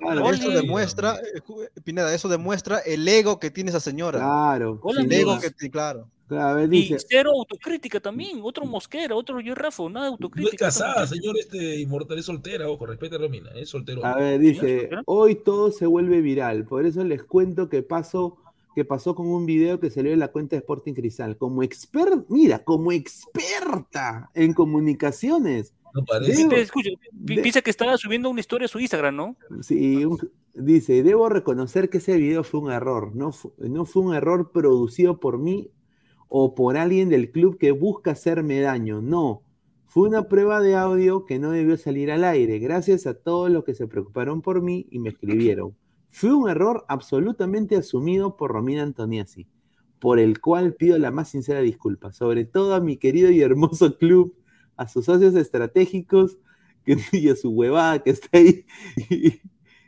Claro, 0.00 0.30
Eso 0.30 0.50
demuestra, 0.50 1.16
eh, 1.16 1.40
ju- 1.46 1.68
Pineda, 1.84 2.12
eso 2.14 2.28
demuestra 2.28 2.78
el 2.78 3.06
ego 3.06 3.38
que 3.38 3.50
tiene 3.50 3.70
esa 3.70 3.80
señora. 3.80 4.18
claro, 4.18 4.80
el 4.98 5.12
ego 5.12 5.38
que 5.38 5.50
tiene, 5.50 5.70
claro. 5.70 6.08
Claro, 6.28 6.48
a 6.48 6.54
ver, 6.54 6.72
Y 6.74 6.82
dice, 6.82 6.96
cero 7.08 7.30
autocrítica 7.34 8.00
también. 8.00 8.40
Otro 8.42 8.64
mosquera, 8.66 9.14
otro 9.14 9.40
yo 9.40 9.54
Rafa, 9.54 9.82
nada 9.88 10.06
de 10.06 10.10
No 10.10 10.16
es 10.16 10.22
autocrítica. 10.22 10.66
casada, 10.66 11.06
señor 11.06 11.36
este 11.38 11.80
inmortal, 11.80 12.18
es 12.18 12.24
soltera, 12.26 12.68
ojo, 12.68 12.86
respete 12.86 13.16
a 13.16 13.18
Romina, 13.18 13.50
es 13.54 13.68
soltero. 13.68 14.04
A 14.04 14.16
ver, 14.16 14.38
dice, 14.40 14.90
hoy 15.06 15.36
todo 15.36 15.70
se 15.70 15.86
vuelve 15.86 16.20
viral, 16.20 16.64
por 16.64 16.84
eso 16.86 17.02
les 17.04 17.22
cuento 17.24 17.68
que 17.68 17.82
pasó, 17.82 18.36
que 18.74 18.84
pasó 18.84 19.14
con 19.14 19.26
un 19.28 19.46
video 19.46 19.80
que 19.80 19.90
salió 19.90 20.12
en 20.12 20.18
la 20.18 20.28
cuenta 20.28 20.54
de 20.56 20.60
Sporting 20.60 20.92
Cristal. 20.94 21.36
Como 21.38 21.62
expert, 21.62 22.26
mira, 22.28 22.62
como 22.62 22.92
experta 22.92 24.30
en 24.34 24.52
comunicaciones. 24.52 25.72
No 25.94 26.04
parece. 26.04 26.42
Debo- 26.42 26.50
te 26.50 26.60
escucho. 26.60 26.90
Pi- 27.24 27.36
de- 27.36 27.42
Piensa 27.42 27.62
que 27.62 27.70
estaba 27.70 27.96
subiendo 27.96 28.28
una 28.28 28.40
historia 28.40 28.66
a 28.66 28.68
su 28.68 28.78
Instagram, 28.78 29.16
¿no? 29.16 29.36
Sí, 29.62 30.04
un- 30.04 30.30
dice, 30.52 31.02
debo 31.02 31.28
reconocer 31.30 31.88
que 31.88 31.98
ese 31.98 32.16
video 32.16 32.44
fue 32.44 32.60
un 32.60 32.70
error, 32.70 33.14
no, 33.14 33.32
fu- 33.32 33.52
no 33.58 33.84
fue 33.86 34.02
un 34.02 34.14
error 34.14 34.50
producido 34.52 35.18
por 35.20 35.38
mí 35.38 35.70
o 36.28 36.54
por 36.54 36.76
alguien 36.76 37.08
del 37.08 37.30
club 37.30 37.58
que 37.58 37.70
busca 37.70 38.12
hacerme 38.12 38.60
daño, 38.60 39.00
no. 39.00 39.42
Fue 39.86 40.08
una 40.08 40.28
prueba 40.28 40.60
de 40.60 40.76
audio 40.76 41.24
que 41.24 41.38
no 41.38 41.52
debió 41.52 41.76
salir 41.76 42.10
al 42.10 42.24
aire, 42.24 42.58
gracias 42.58 43.06
a 43.06 43.14
todos 43.14 43.50
los 43.50 43.64
que 43.64 43.74
se 43.74 43.86
preocuparon 43.86 44.42
por 44.42 44.60
mí 44.62 44.86
y 44.90 44.98
me 44.98 45.10
escribieron. 45.10 45.76
Fue 46.08 46.34
un 46.34 46.50
error 46.50 46.84
absolutamente 46.88 47.76
asumido 47.76 48.36
por 48.36 48.50
Romina 48.50 48.82
Antoniazzi, 48.82 49.46
por 49.98 50.18
el 50.18 50.40
cual 50.40 50.74
pido 50.74 50.98
la 50.98 51.10
más 51.10 51.30
sincera 51.30 51.60
disculpa, 51.60 52.12
sobre 52.12 52.44
todo 52.44 52.74
a 52.74 52.80
mi 52.80 52.96
querido 52.96 53.30
y 53.30 53.40
hermoso 53.40 53.96
club, 53.96 54.34
a 54.76 54.88
sus 54.88 55.06
socios 55.06 55.34
estratégicos 55.34 56.38
que, 56.84 56.98
y 57.12 57.28
a 57.28 57.36
su 57.36 57.50
huevada 57.50 58.02
que 58.02 58.10
está 58.10 58.28
ahí 58.38 58.64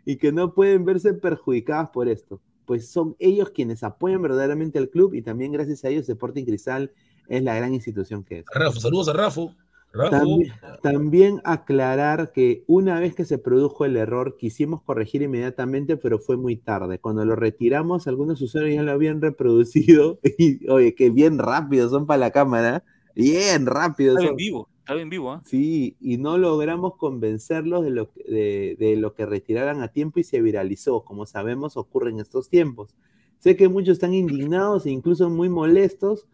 y 0.09 0.17
que 0.17 0.33
no 0.33 0.55
pueden 0.55 0.87
verse 0.87 1.13
perjudicadas 1.13 1.91
por 1.91 2.09
esto, 2.09 2.41
pues 2.69 2.91
son 2.91 3.17
ellos 3.19 3.49
quienes 3.49 3.83
apoyan 3.83 4.21
verdaderamente 4.21 4.79
al 4.79 4.91
club 4.91 5.15
y 5.15 5.23
también 5.23 5.53
gracias 5.53 5.87
a 5.87 5.89
ellos 5.89 6.07
Sporting 6.07 6.45
Cristal 6.45 6.93
es 7.27 7.43
la 7.43 7.55
gran 7.55 7.73
institución 7.73 8.25
que 8.25 8.41
es. 8.41 8.45
Rafa, 8.55 8.79
saludos 8.79 9.09
a 9.09 9.15
Rafa. 9.15 9.57
Rafa. 9.91 10.19
También, 10.19 10.53
también 10.83 11.41
aclarar 11.45 12.31
que 12.33 12.65
una 12.67 13.01
vez 13.01 13.15
que 13.15 13.25
se 13.25 13.39
produjo 13.39 13.87
el 13.87 13.97
error, 13.97 14.37
quisimos 14.37 14.83
corregir 14.83 15.23
inmediatamente, 15.23 15.97
pero 15.97 16.19
fue 16.19 16.37
muy 16.37 16.57
tarde. 16.57 16.99
Cuando 16.99 17.25
lo 17.25 17.37
retiramos, 17.37 18.07
algunos 18.07 18.43
usuarios 18.43 18.75
ya 18.75 18.83
lo 18.83 18.93
habían 18.93 19.23
reproducido. 19.23 20.21
Y, 20.39 20.69
oye, 20.69 20.95
que 20.95 21.09
bien 21.09 21.39
rápido 21.39 21.89
son 21.89 22.05
para 22.07 22.19
la 22.19 22.31
cámara. 22.33 22.85
Bien 23.15 23.65
rápido 23.65 24.11
Estaba 24.11 24.25
en 24.25 24.29
son. 24.29 24.37
vivo, 24.37 24.69
estaba 24.89 25.01
en 25.03 25.11
vivo, 25.11 25.33
¿ah? 25.33 25.43
Sí, 25.45 25.97
y 26.01 26.17
no 26.19 26.39
logramos 26.39 26.97
convencerlos 26.97 27.85
de 27.85 27.91
lo, 27.91 28.11
que- 28.11 28.77
de, 28.79 28.97
lo 28.97 29.15
que 29.15 29.27
retiraran 29.27 29.83
a 29.83 29.89
tiempo 29.89 30.19
y 30.21 30.25
se 30.25 30.41
viralizó. 30.41 31.05
Como 31.05 31.27
sabemos, 31.27 31.77
ocurre 31.77 32.11
en 32.11 32.21
estos 32.21 32.49
tiempos. 32.49 32.95
Sé 33.39 33.57
que 33.57 33.69
muchos 33.69 33.95
están 33.95 34.15
indignados 34.15 34.87
e 34.87 34.91
incluso 34.91 35.29
muy 35.31 35.49
molestos. 35.51 36.27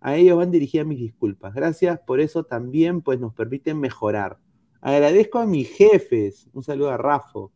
A 0.00 0.16
ellos 0.16 0.36
van 0.36 0.50
dirigidas 0.50 0.86
mis 0.86 0.98
disculpas. 0.98 1.54
Gracias 1.54 1.98
por 2.00 2.20
eso 2.20 2.44
también, 2.44 3.00
pues 3.02 3.18
nos 3.20 3.32
permiten 3.34 3.78
mejorar. 3.80 4.38
Agradezco 4.80 5.38
a 5.38 5.46
mis 5.46 5.68
jefes. 5.70 6.48
Un 6.52 6.62
saludo 6.62 6.90
a 6.90 6.96
Rafo, 6.98 7.52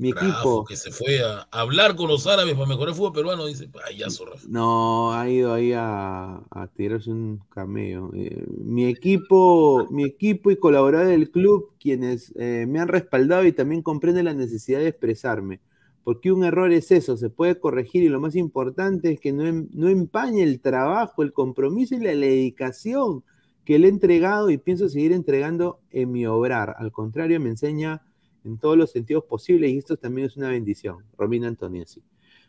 mi 0.00 0.12
Rafa, 0.12 0.26
equipo. 0.26 0.64
que 0.64 0.76
se 0.76 0.90
fue 0.90 1.20
a 1.22 1.46
hablar 1.50 1.94
con 1.94 2.08
los 2.08 2.26
árabes 2.26 2.54
para 2.54 2.66
mejorar 2.66 2.88
el 2.90 2.94
fútbol 2.94 3.12
peruano, 3.12 3.46
dice, 3.46 3.68
payaso, 3.68 4.24
Rafa. 4.24 4.46
No, 4.48 5.12
ha 5.12 5.28
ido 5.28 5.52
ahí 5.52 5.72
a, 5.74 6.36
a 6.50 6.66
tirarse 6.74 7.10
un 7.10 7.40
cameo. 7.50 8.10
Eh, 8.14 8.44
mi 8.64 8.86
equipo, 8.86 9.86
mi 9.90 10.04
equipo 10.04 10.50
y 10.50 10.56
colaboradores 10.56 11.10
del 11.10 11.30
club, 11.30 11.72
quienes 11.78 12.32
eh, 12.36 12.64
me 12.68 12.80
han 12.80 12.88
respaldado 12.88 13.44
y 13.44 13.52
también 13.52 13.82
comprenden 13.82 14.24
la 14.24 14.34
necesidad 14.34 14.78
de 14.80 14.88
expresarme. 14.88 15.60
Porque 16.02 16.32
un 16.32 16.44
error 16.44 16.72
es 16.72 16.90
eso, 16.92 17.18
se 17.18 17.28
puede 17.28 17.60
corregir 17.60 18.02
y 18.02 18.08
lo 18.08 18.20
más 18.20 18.34
importante 18.34 19.12
es 19.12 19.20
que 19.20 19.32
no, 19.32 19.44
em- 19.46 19.68
no 19.74 19.88
empañe 19.88 20.42
el 20.42 20.60
trabajo, 20.60 21.22
el 21.22 21.34
compromiso 21.34 21.94
y 21.94 22.00
la 22.00 22.10
dedicación 22.12 23.22
que 23.66 23.78
le 23.78 23.86
he 23.88 23.90
entregado 23.90 24.48
y 24.48 24.56
pienso 24.56 24.88
seguir 24.88 25.12
entregando 25.12 25.78
en 25.90 26.10
mi 26.10 26.24
obrar. 26.26 26.74
Al 26.78 26.90
contrario, 26.90 27.38
me 27.38 27.50
enseña 27.50 28.00
en 28.44 28.58
todos 28.58 28.76
los 28.76 28.90
sentidos 28.90 29.24
posibles 29.24 29.70
y 29.70 29.78
esto 29.78 29.96
también 29.96 30.26
es 30.26 30.36
una 30.36 30.48
bendición. 30.48 30.98
Romina 31.16 31.48
Antoniesi. 31.48 32.02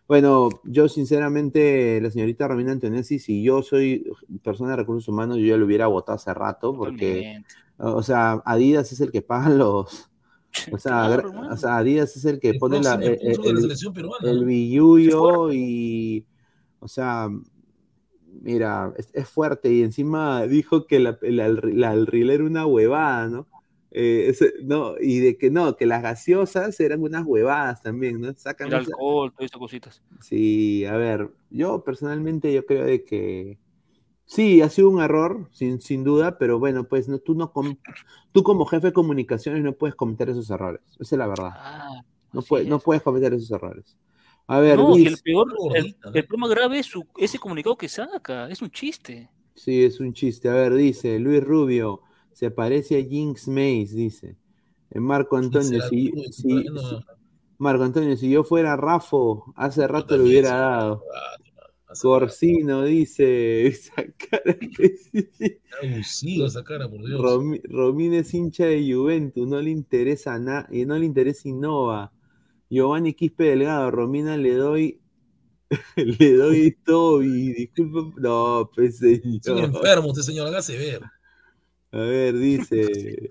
Bueno, 0.08 0.50
yo 0.66 0.90
sinceramente, 0.90 2.02
la 2.02 2.12
señorita 2.12 2.48
Romina 2.48 2.72
Antonesi, 2.74 3.20
si 3.20 3.44
yo 3.44 3.62
soy 3.62 4.12
persona 4.44 4.72
de 4.72 4.78
recursos 4.78 5.08
humanos, 5.08 5.38
yo 5.38 5.46
ya 5.46 5.58
lo 5.58 5.66
hubiera 5.66 5.88
votado 5.88 6.18
hace 6.18 6.34
rato, 6.34 6.76
porque, 6.76 7.16
Totalmente. 7.16 7.50
o 7.78 8.04
sea, 8.04 8.42
Adidas 8.46 8.92
es 8.92 9.00
el 9.00 9.12
que 9.12 9.22
paga 9.22 9.50
los, 9.50 10.10
O 10.72 10.78
sea, 10.78 11.06
Claro, 11.22 11.32
o 11.50 11.56
sea, 11.56 11.82
Díaz 11.82 12.18
es 12.18 12.26
el 12.26 12.40
que 12.40 12.50
El 12.50 12.60
pone 12.60 12.82
la, 12.82 12.98
próximo 13.00 13.94
el, 14.22 14.28
el- 14.30 14.46
billuyo 14.46 15.54
y, 15.54 16.26
o 16.80 16.88
sea, 16.90 17.30
mira, 18.42 18.94
es, 18.98 19.10
es 19.14 19.30
fuerte 19.30 19.72
y 19.72 19.82
encima 19.84 20.46
dijo 20.48 20.88
que 20.88 21.00
la, 21.00 21.18
la, 21.22 21.48
la- 21.50 21.94
el 21.94 22.08
reel 22.08 22.32
era 22.32 22.44
una 22.44 22.66
huevada, 22.66 23.28
¿no? 23.28 23.48
Eh, 23.92 24.28
ese- 24.30 24.54
no, 24.64 24.96
y 25.00 25.20
de 25.20 25.38
que 25.38 25.52
no, 25.52 25.76
que 25.78 25.86
las 25.86 26.02
gaseosas 26.04 26.80
eran 26.80 27.02
unas 27.02 27.26
huevadas 27.26 27.82
también, 27.82 28.22
¿no? 28.22 28.34
Sacan 28.36 28.70
El 28.70 28.74
esa- 28.74 28.92
alcohol, 28.94 29.32
todas 29.34 29.52
esas 29.52 29.60
cositas. 29.60 30.02
Sí, 30.20 30.86
a 30.86 30.98
ver, 30.98 31.32
yo 31.50 31.84
personalmente 31.84 32.54
yo 32.54 32.66
creo 32.66 32.86
de 32.86 33.04
que 33.04 33.58
sí, 34.26 34.62
ha 34.62 34.70
sido 34.70 34.90
un 34.90 35.02
error, 35.02 35.50
sin, 35.54 35.82
sin 35.82 36.04
duda, 36.04 36.38
pero 36.38 36.60
bueno, 36.60 36.88
pues 36.88 37.10
no, 37.10 37.20
tú, 37.20 37.36
no 37.36 37.52
com- 37.54 37.78
tú 38.34 38.44
como 38.44 38.66
jefe 38.66 38.88
de 38.90 38.94
comunicaciones 38.94 39.64
no 39.64 39.74
puedes 39.76 39.96
cometer 39.96 40.30
esos 40.30 40.50
errores, 40.52 40.82
esa 41.00 41.16
es 41.16 41.20
la 41.20 41.28
verdad, 41.28 41.56
Ah, 41.56 42.02
no, 42.34 42.42
así 42.42 42.48
puedes, 42.48 42.68
no 42.68 42.80
es. 42.80 42.84
puedes 42.84 43.04
cometer 43.04 43.34
esos 43.34 43.52
errores. 43.52 43.98
A 44.48 44.60
ver, 44.60 44.80
No, 44.80 44.84
Luis, 44.84 45.08
el 45.08 45.20
peor, 45.20 45.48
el, 45.76 45.96
el 46.14 46.26
problema 46.26 46.48
grave 46.48 46.80
es 46.80 46.86
su, 46.88 47.06
ese 47.18 47.38
comunicado 47.40 47.78
que 47.78 47.90
saca, 47.90 48.50
es 48.50 48.62
un 48.62 48.72
chiste. 48.72 49.30
sí, 49.56 49.84
es 49.84 50.00
un 50.00 50.14
chiste, 50.14 50.50
a 50.50 50.54
ver, 50.54 50.74
dice 50.76 51.20
Luis 51.20 51.44
Rubio, 51.44 52.02
se 52.34 52.52
parece 52.52 53.00
a 53.00 53.04
Jinx 53.04 53.48
Mace, 53.48 53.94
dice. 53.94 54.38
Eh, 54.90 55.00
Marco 55.00 55.38
Antonio, 55.38 55.82
si, 55.90 56.12
Marco 57.58 57.84
Antonio, 57.84 58.18
si 58.18 58.30
yo 58.30 58.44
fuera 58.44 58.76
Rafo, 58.76 59.54
hace 59.56 59.88
rato 59.88 60.18
le 60.18 60.24
hubiera 60.24 60.56
dado. 60.56 61.04
Corsino 62.00 62.84
dice, 62.84 63.68
esa 63.68 63.96
cara 64.18 64.58
abusiva 65.82 66.48
esa 66.48 66.64
cara, 66.64 66.90
por 66.90 67.06
Dios. 67.06 67.22
Romín 67.70 68.14
es 68.14 68.34
hincha 68.34 68.66
de 68.66 68.94
Juventus, 68.94 69.48
no 69.48 69.62
le 69.62 69.72
interesa 69.72 70.40
nada, 70.40 70.68
y 70.72 70.86
no 70.86 70.98
le 70.98 71.06
interesa 71.06 71.50
Innova. 71.50 72.12
Giovanni 72.70 73.14
Quispe 73.14 73.44
Delgado, 73.44 73.92
Romina 73.92 74.38
le 74.38 74.54
doy, 74.56 75.02
le 75.98 76.34
doy 76.34 76.78
Toby, 76.86 77.54
disculpa, 77.54 78.14
no, 78.22 78.70
pues 78.74 79.02
Es 79.02 79.26
un 79.26 79.42
señor. 79.42 79.66
enfermo 79.66 80.08
este 80.12 80.24
señor, 80.24 80.48
hágase 80.48 80.78
ver. 80.78 81.02
A 81.92 81.98
ver, 81.98 82.38
dice 82.38 83.30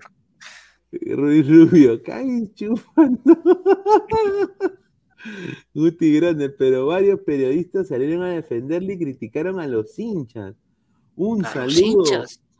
Ruiz 0.91 1.47
Rubio, 1.47 2.01
cae 2.03 2.49
chupando. 2.53 3.21
Guti 5.73 6.15
Grande, 6.19 6.49
pero 6.49 6.87
varios 6.87 7.19
periodistas 7.21 7.87
salieron 7.89 8.23
a 8.23 8.29
defenderle 8.29 8.93
y 8.93 8.97
criticaron 8.99 9.59
a 9.59 9.67
los 9.67 9.97
hinchas. 9.99 10.55
Un 11.15 11.45
A 11.45 11.49
saludo 11.53 12.03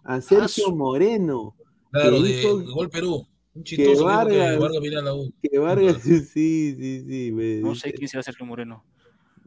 a 0.04 0.22
Sergio 0.22 0.66
su- 0.66 0.76
Moreno. 0.76 1.56
Claro, 1.92 2.22
de 2.22 2.28
dijo 2.30 2.62
Gol 2.74 2.90
Perú. 2.90 3.28
Un 3.54 3.64
chistoso 3.64 4.00
que 4.00 4.04
Vargas- 4.06 4.54
que 4.54 4.60
Vargas 4.60 5.04
la 5.04 5.14
U. 5.16 5.34
Que 5.42 5.60
Vargas, 5.60 6.02
sí, 6.04 6.20
sí, 6.22 7.04
sí. 7.08 7.32
me 7.34 7.56
No 7.62 7.70
dice, 7.72 7.90
sé 7.90 7.94
quién 7.94 8.08
será 8.08 8.24
Sergio 8.24 8.46
Moreno. 8.46 8.84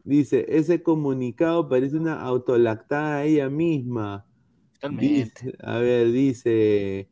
dice, 0.03 0.45
ese 0.49 0.83
comunicado 0.83 1.67
parece 1.69 1.97
una 1.97 2.21
autolactada 2.21 3.17
a 3.17 3.23
ella 3.25 3.49
misma. 3.49 4.25
Totalmente. 4.75 5.45
Dice- 5.45 5.57
a 5.61 5.79
ver, 5.79 6.11
dice 6.11 7.07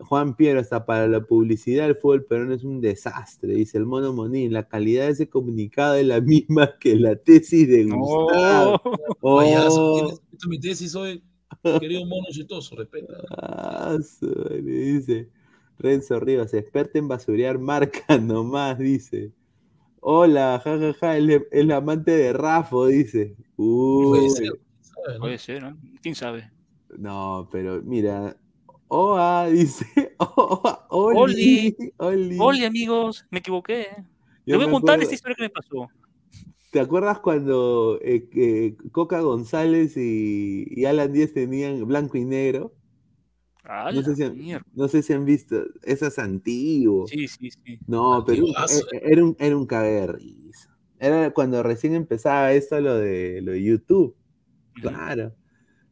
Juan 0.00 0.36
Piero, 0.36 0.60
hasta 0.60 0.86
para 0.86 1.08
la 1.08 1.20
publicidad 1.22 1.86
el 1.88 1.96
fútbol 1.96 2.24
peruano 2.24 2.54
es 2.54 2.62
un 2.62 2.80
desastre, 2.80 3.54
dice 3.54 3.78
el 3.78 3.84
mono 3.86 4.12
Monín. 4.12 4.52
La 4.52 4.68
calidad 4.68 5.06
de 5.06 5.12
ese 5.12 5.28
comunicado 5.28 5.96
es 5.96 6.06
la 6.06 6.20
misma 6.20 6.78
que 6.78 6.94
la 6.96 7.16
tesis 7.16 7.66
de 7.68 7.84
Gustavo. 7.84 8.80
No. 8.84 9.16
Oh, 9.20 9.38
Payaso, 9.38 9.94
¿tienes- 9.94 10.12
Esto 10.32 10.36
es 10.44 10.48
mi 10.48 10.60
tesis 10.60 10.94
hoy. 10.94 11.22
Querido 11.80 12.04
mono 12.06 12.26
chistoso, 12.30 12.76
respeta. 12.76 13.14
ah, 13.30 13.96
dice 14.62 15.28
Renzo 15.78 16.20
Rivas, 16.20 16.52
experta 16.54 16.98
en 16.98 17.08
basurear 17.08 17.58
marca 17.58 18.18
nomás, 18.18 18.78
dice. 18.78 19.32
Hola, 20.00 20.60
jajaja, 20.62 21.16
el, 21.16 21.44
el 21.50 21.72
amante 21.72 22.12
de 22.12 22.32
Rafo, 22.32 22.86
dice. 22.86 23.34
Puede 23.56 24.30
ser. 24.30 24.52
Puede 25.18 25.38
ser, 25.38 25.62
¿no? 25.62 25.76
¿Quién 26.02 26.14
sabe? 26.14 26.50
No, 26.96 27.48
pero 27.50 27.82
mira. 27.82 28.36
Oa, 28.88 29.46
dice. 29.50 29.86
Oa, 30.18 30.86
Oli, 30.90 31.76
Oli. 31.98 32.36
Hola 32.40 32.66
amigos, 32.66 33.26
me 33.30 33.40
equivoqué. 33.40 33.86
Yo 34.46 34.54
Le 34.54 34.56
voy 34.56 34.66
a 34.68 34.70
contar 34.70 34.94
acuerdo- 34.94 35.02
esta 35.02 35.14
historia 35.14 35.36
que 35.36 35.42
me 35.42 35.50
pasó. 35.50 35.88
¿Te 36.70 36.80
acuerdas 36.80 37.18
cuando 37.20 37.98
eh, 38.02 38.28
que 38.28 38.76
Coca 38.92 39.20
González 39.20 39.96
y, 39.96 40.66
y 40.68 40.84
Alan 40.84 41.12
Díez 41.12 41.32
tenían 41.32 41.86
blanco 41.86 42.18
y 42.18 42.24
negro? 42.26 42.74
Ah, 43.64 43.90
No 43.92 44.02
sé, 44.02 44.16
si 44.16 44.22
han, 44.22 44.62
no 44.74 44.88
sé 44.88 45.02
si 45.02 45.12
han 45.12 45.24
visto, 45.26 45.62
eso 45.82 46.06
es 46.06 46.18
antiguo. 46.18 47.06
Sí, 47.06 47.26
sí, 47.28 47.50
sí. 47.50 47.78
No, 47.86 48.22
pero 48.26 48.44
un- 48.44 48.50
eh, 48.52 49.00
era 49.02 49.24
un, 49.24 49.36
era 49.38 49.56
un 49.56 49.66
cague 49.66 49.90
de 49.92 50.06
risa. 50.08 50.74
Era 50.98 51.30
cuando 51.32 51.62
recién 51.62 51.94
empezaba 51.94 52.52
esto 52.52 52.80
lo 52.80 52.96
de, 52.96 53.40
lo 53.42 53.52
de 53.52 53.62
YouTube. 53.62 54.14
Claro. 54.74 55.34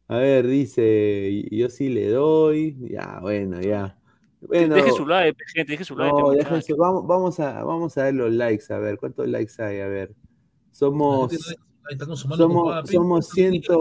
A 0.09 0.17
ver, 0.17 0.47
dice, 0.47 1.29
y- 1.31 1.57
yo 1.57 1.69
sí 1.69 1.89
le 1.89 2.09
doy. 2.09 2.77
Ya, 2.89 3.19
bueno, 3.21 3.59
ya. 3.61 3.97
Bueno, 4.41 4.75
Deje 4.75 4.91
su 4.91 5.05
like, 5.05 5.37
gente, 5.53 5.71
deje 5.73 5.83
su 5.83 5.95
like. 5.97 6.15
no, 6.17 6.29
déjense, 6.31 6.73
vamos, 6.75 7.05
vamos, 7.07 7.39
a, 7.39 7.63
vamos 7.63 7.97
a 7.97 8.03
ver 8.05 8.13
los 8.13 8.31
likes, 8.31 8.71
a 8.71 8.77
ver, 8.77 8.97
¿cuántos 8.97 9.27
likes 9.27 9.61
hay? 9.61 9.79
A 9.81 9.87
ver. 9.87 10.15
Somos, 10.71 11.31
somos, 12.37 12.89
somos 12.89 13.29
pinta, 13.31 13.73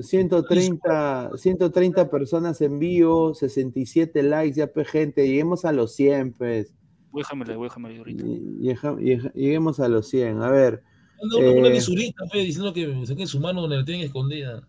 100, 0.00 0.02
130, 0.02 1.30
130 1.36 2.10
personas 2.10 2.60
en 2.60 2.78
vivo, 2.78 3.34
67 3.34 4.22
likes, 4.22 4.56
ya 4.58 4.66
pues 4.66 4.88
gente, 4.88 5.26
lleguemos 5.26 5.64
a 5.64 5.72
los 5.72 5.94
100, 5.94 6.32
pues. 6.34 6.74
Voy 7.10 7.22
a 7.22 7.24
dejarme, 7.24 7.44
voy 7.56 7.64
a 7.64 7.68
dejarme 7.68 7.98
ahorita. 7.98 8.24
Lleja- 8.60 8.96
lleja- 8.96 9.32
Lleguemos 9.32 9.80
a 9.80 9.88
los 9.88 10.08
100, 10.08 10.42
a 10.42 10.50
ver. 10.50 10.82
Una, 11.22 11.68
Eh, 11.68 11.70
lisurita, 11.70 12.26
fe, 12.26 12.38
diciendo 12.38 12.72
que 12.72 13.06
saquen 13.06 13.26
su 13.26 13.40
mano 13.40 13.62
donde 13.62 13.76
la 13.76 13.84
tienen 13.84 14.04
escondida. 14.04 14.68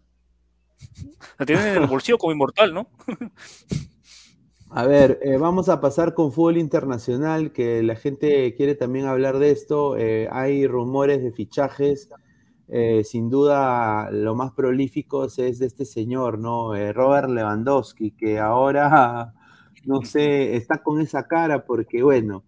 La 1.38 1.46
tienen 1.46 1.68
en 1.68 1.84
el 1.84 1.88
bolsillo 1.88 2.18
como 2.18 2.34
inmortal, 2.34 2.74
¿no? 2.74 2.88
A 4.76 4.88
ver, 4.88 5.20
eh, 5.22 5.38
vamos 5.38 5.70
a 5.70 5.80
pasar 5.80 6.16
con 6.16 6.32
fútbol 6.32 6.58
internacional, 6.58 7.52
que 7.52 7.84
la 7.84 7.96
gente 7.96 8.56
quiere 8.56 8.74
también 8.74 9.06
hablar 9.06 9.38
de 9.38 9.52
esto. 9.52 9.98
Eh, 9.98 10.28
hay 10.32 10.66
rumores 10.66 11.22
de 11.22 11.32
fichajes. 11.32 12.10
Eh, 12.70 13.04
sin 13.04 13.30
duda, 13.30 14.10
lo 14.10 14.34
más 14.34 14.52
prolíficos 14.54 15.38
es 15.38 15.60
de 15.60 15.68
este 15.68 15.86
señor, 15.86 16.40
¿no? 16.40 16.74
Robert 16.92 17.30
Lewandowski, 17.30 18.12
que 18.12 18.40
ahora, 18.40 19.36
no 19.86 20.02
sé, 20.02 20.56
está 20.56 20.82
con 20.82 21.00
esa 21.00 21.28
cara 21.28 21.66
porque, 21.66 22.02
bueno, 22.02 22.44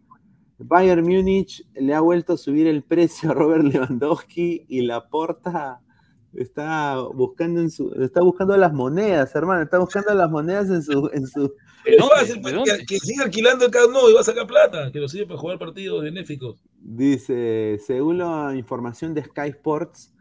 Bayern 0.57 1.03
Múnich 1.03 1.63
le 1.75 1.93
ha 1.93 2.01
vuelto 2.01 2.33
a 2.33 2.37
subir 2.37 2.65
el 2.65 2.83
precio 2.83 3.29
a 3.29 3.33
Robert 3.35 3.65
Lewandowski 3.65 4.65
y 4.67 4.81
la 4.81 5.09
porta 5.09 5.81
está 6.37 6.99
buscando 7.13 7.61
en 7.61 7.69
su, 7.69 7.93
está 8.01 8.21
buscando 8.21 8.55
las 8.57 8.73
monedas, 8.73 9.35
hermano, 9.35 9.63
está 9.63 9.79
buscando 9.79 10.13
las 10.13 10.29
monedas 10.29 10.69
en 10.69 10.83
su, 10.83 11.09
en 11.13 11.27
su, 11.27 11.53
fácil, 12.09 12.41
¿De 12.41 12.53
pues, 12.53 12.77
que, 12.79 12.85
que 12.85 12.99
siga 12.99 13.25
alquilando 13.25 13.65
el 13.65 13.71
Nou 13.91 14.09
y 14.09 14.13
va 14.13 14.21
a 14.21 14.23
sacar 14.23 14.47
plata, 14.47 14.91
que 14.91 14.99
lo 14.99 15.07
sigue 15.07 15.25
para 15.25 15.39
jugar 15.39 15.59
partidos 15.59 16.03
benéficos. 16.03 16.63
Dice, 16.79 17.79
según 17.85 18.17
la 18.19 18.53
información 18.55 19.13
de 19.13 19.23
Sky 19.23 19.49
Sports, 19.49 20.13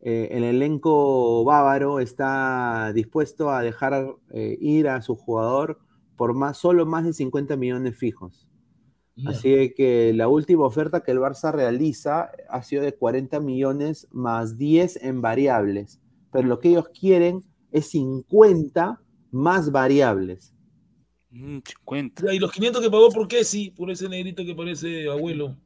eh, 0.00 0.28
el 0.30 0.44
elenco 0.44 1.44
bávaro 1.44 2.00
está 2.00 2.92
dispuesto 2.94 3.50
a 3.50 3.62
dejar 3.62 4.14
eh, 4.30 4.56
ir 4.60 4.88
a 4.88 5.02
su 5.02 5.16
jugador 5.16 5.78
por 6.16 6.34
más, 6.34 6.58
solo 6.58 6.86
más 6.86 7.04
de 7.04 7.12
50 7.12 7.56
millones 7.56 7.96
fijos. 7.96 8.46
Ya. 9.16 9.30
Así 9.30 9.72
que 9.74 10.12
la 10.14 10.28
última 10.28 10.66
oferta 10.66 11.02
que 11.02 11.10
el 11.12 11.18
Barça 11.18 11.52
realiza 11.52 12.30
ha 12.48 12.62
sido 12.62 12.82
de 12.82 12.94
40 12.94 13.40
millones 13.40 14.08
más 14.12 14.58
10 14.58 14.96
en 15.02 15.22
variables. 15.22 16.00
Pero 16.30 16.48
lo 16.48 16.60
que 16.60 16.68
ellos 16.70 16.88
quieren 16.90 17.42
es 17.72 17.90
50 17.90 19.00
más 19.30 19.72
variables. 19.72 20.54
Mm, 21.30 21.58
50. 21.64 22.24
Ya, 22.26 22.34
Y 22.34 22.38
los 22.38 22.52
500 22.52 22.82
que 22.82 22.90
pagó 22.90 23.10
por 23.10 23.28
qué 23.28 23.44
sí, 23.44 23.70
por 23.70 23.90
ese 23.90 24.08
negrito 24.08 24.44
que 24.44 24.54
parece 24.54 25.08
abuelo. 25.08 25.56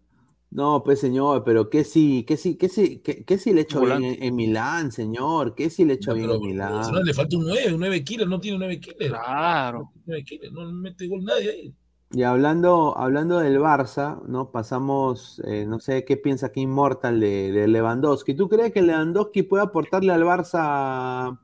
No, 0.50 0.82
pues 0.82 0.98
señor, 1.00 1.44
pero 1.44 1.70
¿qué 1.70 1.84
sí, 1.84 2.24
qué 2.26 2.36
sí, 2.36 2.56
qué 2.56 2.68
sí, 2.68 2.98
qué, 3.04 3.24
qué 3.24 3.38
sí 3.38 3.52
le 3.52 3.60
echó 3.62 3.82
bien 3.82 4.02
en, 4.02 4.20
en 4.22 4.34
Milán, 4.34 4.90
señor? 4.90 5.54
¿Qué 5.54 5.70
sí 5.70 5.84
le 5.84 5.94
echó 5.94 6.10
No, 6.10 6.16
bien 6.16 6.28
pero, 6.28 6.34
en 6.34 6.42
Milán? 6.42 6.90
pero 6.90 7.02
le 7.04 7.14
falta 7.14 7.36
un 7.36 7.44
9, 7.46 7.74
un 7.74 7.80
9 7.80 8.04
kilos, 8.04 8.28
no 8.28 8.40
tiene 8.40 8.58
9 8.58 8.80
kilos. 8.80 8.98
Claro. 9.06 9.92
9 10.06 10.24
kilos, 10.24 10.52
no 10.52 10.72
mete 10.72 11.06
gol 11.06 11.24
nadie 11.24 11.50
ahí. 11.50 11.74
Y 12.12 12.24
hablando, 12.24 12.98
hablando 12.98 13.38
del 13.38 13.60
Barça, 13.60 14.20
¿no? 14.26 14.50
Pasamos, 14.50 15.40
eh, 15.46 15.64
no 15.64 15.78
sé 15.78 16.04
qué 16.04 16.16
piensa 16.16 16.46
aquí 16.46 16.62
Inmortal 16.62 17.20
de, 17.20 17.52
de 17.52 17.68
Lewandowski. 17.68 18.34
¿Tú 18.34 18.48
crees 18.48 18.72
que 18.72 18.82
Lewandowski 18.82 19.44
puede 19.44 19.62
aportarle 19.62 20.12
al 20.12 20.24
Barça 20.24 21.38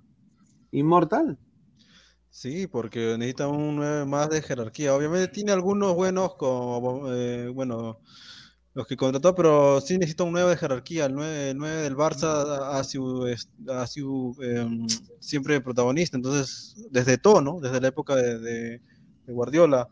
Inmortal? 0.73 1.39
Sí, 2.31 2.67
porque 2.67 3.17
necesita 3.17 3.47
un 3.47 3.77
9 3.77 4.07
más 4.07 4.29
de 4.29 4.43
jerarquía. 4.43 4.95
Obviamente 4.95 5.29
tiene 5.29 5.53
algunos 5.53 5.95
buenos, 5.95 6.35
como, 6.35 7.13
eh, 7.13 7.49
bueno, 7.49 8.01
los 8.75 8.87
que 8.89 8.97
contrató, 8.97 9.35
pero 9.37 9.81
sí 9.81 9.99
necesita 9.99 10.25
un 10.25 10.33
9 10.33 10.51
de 10.51 10.57
jerarquía. 10.57 11.07
El 11.07 11.15
9, 11.15 11.51
el 11.51 11.59
9 11.59 11.77
del 11.83 11.97
Barça 11.97 12.73
ha 12.73 12.83
sido, 12.85 13.25
ha 13.69 13.87
sido 13.87 14.35
em, 14.43 14.87
siempre 15.21 15.61
protagonista, 15.61 16.17
entonces, 16.17 16.75
desde 16.91 17.19
todo, 17.19 17.41
¿no? 17.41 17.61
Desde 17.61 17.81
la 17.81 17.89
época 17.89 18.17
de 18.17 18.81
Guardiola. 19.29 19.89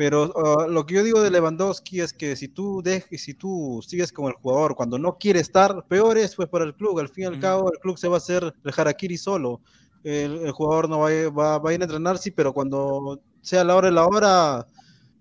Pero 0.00 0.32
uh, 0.34 0.66
lo 0.70 0.86
que 0.86 0.94
yo 0.94 1.02
digo 1.04 1.20
de 1.20 1.30
Lewandowski 1.30 2.00
es 2.00 2.14
que 2.14 2.34
si 2.34 2.48
tú 2.48 2.80
dejes, 2.82 3.22
si 3.22 3.34
tú 3.34 3.84
sigues 3.86 4.10
con 4.10 4.28
el 4.28 4.32
jugador 4.32 4.74
cuando 4.74 4.98
no 4.98 5.18
quiere 5.18 5.40
estar, 5.40 5.84
peor 5.88 6.16
es 6.16 6.34
pues 6.34 6.48
para 6.48 6.64
el 6.64 6.74
club. 6.74 7.00
Al 7.00 7.10
fin 7.10 7.24
y 7.24 7.26
al 7.26 7.38
cabo, 7.38 7.70
el 7.70 7.78
club 7.80 7.98
se 7.98 8.08
va 8.08 8.14
a 8.14 8.16
hacer 8.16 8.42
el 8.64 8.72
harakiri 8.74 9.18
solo. 9.18 9.60
El, 10.02 10.38
el 10.38 10.52
jugador 10.52 10.88
no 10.88 11.00
va 11.00 11.08
a, 11.10 11.28
va- 11.28 11.58
va 11.58 11.68
a 11.68 11.74
ir 11.74 11.82
a 11.82 11.84
entrenar, 11.84 12.16
sí, 12.16 12.30
pero 12.30 12.54
cuando 12.54 13.20
sea 13.42 13.62
la 13.62 13.76
hora 13.76 13.88
de 13.88 13.92
la 13.92 14.06
hora, 14.06 14.66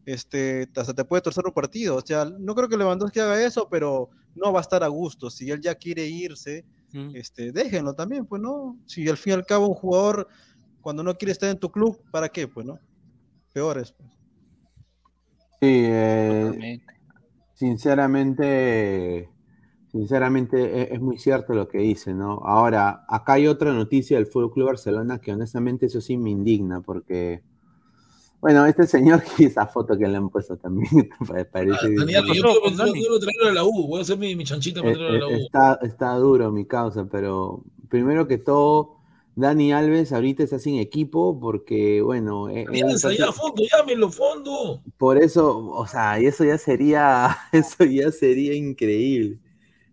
este, 0.05 0.69
hasta 0.73 0.93
te 0.93 1.03
puede 1.03 1.23
torcer 1.23 1.43
un 1.45 1.51
partido. 1.51 1.97
O 1.97 2.01
sea, 2.01 2.23
no 2.23 2.55
creo 2.55 2.69
que 2.69 2.77
Lewandowski 2.77 3.19
haga 3.19 3.43
eso, 3.43 3.67
pero 3.69 4.09
no 4.33 4.53
va 4.53 4.59
a 4.59 4.61
estar 4.61 4.81
a 4.81 4.87
gusto. 4.87 5.29
Si 5.29 5.51
él 5.51 5.59
ya 5.59 5.75
quiere 5.75 6.05
irse, 6.07 6.63
Mm. 6.93 7.15
este, 7.17 7.51
déjenlo 7.51 7.93
también, 7.95 8.25
pues, 8.25 8.41
¿no? 8.41 8.77
Si 8.85 9.09
al 9.09 9.17
fin 9.17 9.31
y 9.31 9.33
al 9.33 9.45
cabo 9.45 9.67
un 9.67 9.75
jugador, 9.75 10.25
cuando 10.79 11.03
no 11.03 11.13
quiere 11.15 11.33
estar 11.33 11.49
en 11.49 11.59
tu 11.59 11.69
club, 11.69 12.01
¿para 12.11 12.29
qué? 12.29 12.47
Pues, 12.47 12.65
¿no? 12.65 12.79
Peor 13.51 13.77
es. 13.79 13.91
pues. 13.91 14.18
Sí, 15.61 15.67
eh, 15.67 16.81
sinceramente, 17.53 19.29
sinceramente 19.91 20.57
e- 20.57 20.93
es, 20.93 21.01
muy 21.01 21.17
cierto 21.17 21.53
lo 21.53 21.67
que 21.67 21.79
dice, 21.79 22.13
¿no? 22.13 22.39
Ahora, 22.45 23.03
acá 23.09 23.33
hay 23.33 23.47
otra 23.47 23.73
noticia 23.73 24.15
del 24.15 24.27
Fútbol 24.27 24.53
Club 24.53 24.67
Barcelona 24.67 25.19
que 25.19 25.33
honestamente 25.33 25.87
eso 25.87 25.99
sí 25.99 26.15
me 26.15 26.29
indigna 26.29 26.79
porque, 26.79 27.43
bueno, 28.39 28.65
este 28.65 28.87
señor 28.87 29.21
y 29.37 29.45
esa 29.45 29.67
foto 29.67 29.97
que 29.97 30.07
le 30.07 30.15
han 30.15 30.29
puesto 30.29 30.55
también 30.55 31.09
parece 31.51 31.87
Ah, 31.87 31.89
Daniel, 31.97 32.23
yo 32.25 32.33
quiero, 32.33 32.53
yo 32.53 33.19
traerlo 33.19 33.49
a 33.49 33.53
la 33.53 33.63
U, 33.65 33.87
voy 33.87 33.99
a 33.99 34.01
hacer 34.03 34.17
mi, 34.17 34.37
mi 34.37 34.45
chanchita 34.45 34.81
para 34.81 34.93
Eh, 34.93 34.97
traerlo 34.97 35.25
a 35.25 35.29
la 35.29 35.35
eh, 35.35 35.41
U. 35.41 35.45
está, 35.45 35.79
está 35.81 36.13
duro 36.15 36.51
mi 36.51 36.65
causa, 36.65 37.05
pero 37.11 37.65
primero 37.89 38.25
que 38.29 38.37
todo, 38.37 38.98
Dani 39.39 39.71
Alves 39.73 40.11
ahorita 40.11 40.43
está 40.43 40.59
sin 40.59 40.79
equipo 40.79 41.39
porque, 41.39 42.01
bueno, 42.01 42.49
eh, 42.49 42.65
Alianza, 42.67 43.09
ya, 43.13 43.27
prácti- 43.27 43.33
fondo, 43.33 43.63
llámenlo, 43.71 44.09
fondo. 44.11 44.81
por 44.97 45.17
eso, 45.17 45.57
o 45.69 45.87
sea, 45.87 46.19
y 46.21 46.25
eso 46.27 46.43
ya 46.43 46.57
sería, 46.57 47.37
eso 47.51 47.83
ya 47.85 48.11
sería 48.11 48.53
increíble. 48.55 49.39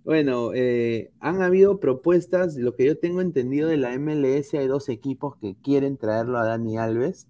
Bueno, 0.04 0.52
eh, 0.54 1.10
han 1.20 1.42
habido 1.42 1.80
propuestas, 1.80 2.56
lo 2.56 2.74
que 2.76 2.86
yo 2.86 2.98
tengo 2.98 3.20
entendido 3.20 3.68
de 3.68 3.76
la 3.76 3.92
MLS, 3.94 4.56
hay 4.58 4.66
dos 4.68 4.88
equipos 4.88 5.36
que 5.36 5.56
quieren 5.62 5.96
traerlo 5.96 6.38
a 6.38 6.44
Dani 6.46 6.78
Alves, 6.78 7.26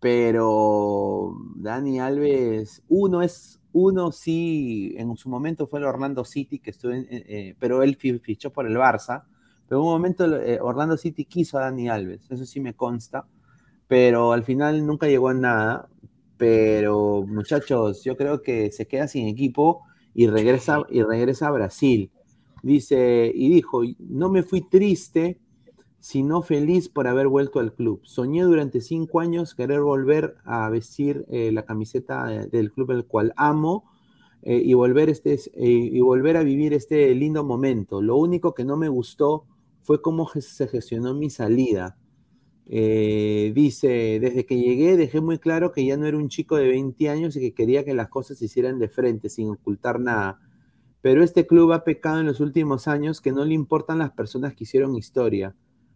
pero 0.00 1.34
Dani 1.56 2.00
Alves, 2.00 2.82
uno 2.88 3.22
es, 3.22 3.60
uno 3.72 4.12
sí, 4.12 4.94
en 4.98 5.16
su 5.16 5.28
momento 5.28 5.66
fue 5.66 5.80
el 5.80 5.86
Orlando 5.86 6.24
City, 6.24 6.58
que 6.60 6.70
estuvo 6.70 6.92
en- 6.92 7.06
eh, 7.10 7.56
pero 7.58 7.82
él 7.82 7.96
fi- 7.96 8.18
fichó 8.20 8.52
por 8.52 8.66
el 8.66 8.76
Barça, 8.76 9.24
pero 9.68 9.80
en 9.80 9.86
un 9.86 9.92
momento 9.92 10.40
eh, 10.40 10.58
Orlando 10.60 10.96
City 10.96 11.24
quiso 11.24 11.58
a 11.58 11.62
Dani 11.62 11.88
Alves, 11.88 12.30
eso 12.30 12.44
sí 12.44 12.60
me 12.60 12.74
consta, 12.74 13.26
pero 13.88 14.32
al 14.32 14.44
final 14.44 14.86
nunca 14.86 15.06
llegó 15.06 15.28
a 15.28 15.34
nada, 15.34 15.88
pero 16.36 17.24
muchachos, 17.26 18.02
yo 18.04 18.16
creo 18.16 18.42
que 18.42 18.70
se 18.70 18.86
queda 18.86 19.08
sin 19.08 19.28
equipo 19.28 19.82
y 20.14 20.26
regresa, 20.28 20.82
y 20.90 21.02
regresa 21.02 21.48
a 21.48 21.52
Brasil. 21.52 22.10
Dice, 22.62 23.30
y 23.34 23.50
dijo, 23.50 23.82
no 23.98 24.28
me 24.28 24.42
fui 24.42 24.62
triste, 24.62 25.38
sino 26.00 26.42
feliz 26.42 26.88
por 26.88 27.06
haber 27.06 27.28
vuelto 27.28 27.60
al 27.60 27.72
club. 27.72 28.00
Soñé 28.04 28.42
durante 28.42 28.80
cinco 28.80 29.20
años 29.20 29.54
querer 29.54 29.80
volver 29.80 30.36
a 30.44 30.68
vestir 30.70 31.26
eh, 31.30 31.50
la 31.52 31.64
camiseta 31.64 32.26
del 32.26 32.72
club 32.72 32.92
el 32.92 33.06
cual 33.06 33.32
amo 33.36 33.84
eh, 34.42 34.60
y, 34.64 34.74
volver 34.74 35.10
este, 35.10 35.38
y 35.56 36.00
volver 36.00 36.36
a 36.36 36.42
vivir 36.42 36.74
este 36.74 37.14
lindo 37.14 37.44
momento. 37.44 38.02
Lo 38.02 38.16
único 38.16 38.54
que 38.54 38.64
no 38.64 38.76
me 38.76 38.88
gustó 38.88 39.44
fue 39.86 40.02
cómo 40.02 40.28
se 40.28 40.66
gestionó 40.66 41.14
mi 41.14 41.30
salida. 41.30 41.96
Eh, 42.68 43.52
dice, 43.54 44.18
desde 44.20 44.44
que 44.44 44.58
llegué 44.58 44.96
dejé 44.96 45.20
muy 45.20 45.38
claro 45.38 45.70
que 45.70 45.86
ya 45.86 45.96
no 45.96 46.06
era 46.06 46.16
un 46.16 46.28
chico 46.28 46.56
de 46.56 46.66
20 46.66 47.08
años 47.08 47.36
y 47.36 47.40
que 47.40 47.54
quería 47.54 47.84
que 47.84 47.94
las 47.94 48.08
cosas 48.08 48.38
se 48.38 48.46
hicieran 48.46 48.80
de 48.80 48.88
frente, 48.88 49.28
sin 49.28 49.50
ocultar 49.50 50.00
nada. 50.00 50.40
Pero 51.02 51.22
este 51.22 51.46
club 51.46 51.70
ha 51.72 51.84
pecado 51.84 52.18
en 52.18 52.26
los 52.26 52.40
últimos 52.40 52.88
años 52.88 53.20
que 53.20 53.30
no 53.30 53.44
le 53.44 53.54
importan 53.54 53.98
las 53.98 54.10
personas 54.10 54.54
que 54.54 54.64
hicieron 54.64 54.96
historia. 54.96 55.54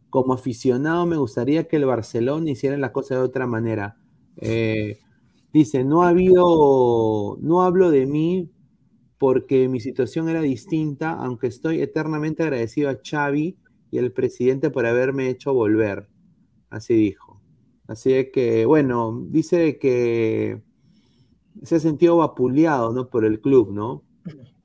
Como 0.08 0.34
aficionado 0.34 1.04
me 1.04 1.16
gustaría 1.16 1.66
que 1.66 1.76
el 1.76 1.86
Barcelona 1.86 2.48
hiciera 2.48 2.76
la 2.76 2.92
cosa 2.92 3.16
de 3.16 3.22
otra 3.22 3.48
manera. 3.48 3.96
Eh, 4.36 5.00
dice, 5.52 5.82
no 5.82 6.04
ha 6.04 6.10
habido, 6.10 7.38
no 7.40 7.62
hablo 7.62 7.90
de 7.90 8.06
mí 8.06 8.50
porque 9.18 9.68
mi 9.68 9.80
situación 9.80 10.28
era 10.28 10.42
distinta, 10.42 11.10
aunque 11.10 11.48
estoy 11.48 11.82
eternamente 11.82 12.44
agradecido 12.44 12.88
a 12.88 13.00
Xavi 13.04 13.56
y 13.90 13.98
al 13.98 14.12
presidente 14.12 14.70
por 14.70 14.86
haberme 14.86 15.28
hecho 15.28 15.52
volver. 15.52 16.08
Así 16.70 16.94
dijo. 16.94 17.40
Así 17.86 18.12
de 18.12 18.30
que, 18.30 18.64
bueno, 18.66 19.24
dice 19.28 19.78
que 19.78 20.62
se 21.64 21.76
ha 21.76 21.80
sentido 21.80 22.18
vapuleado, 22.18 22.92
¿no? 22.92 23.08
Por 23.10 23.24
el 23.24 23.40
club, 23.40 23.72
¿no? 23.72 24.04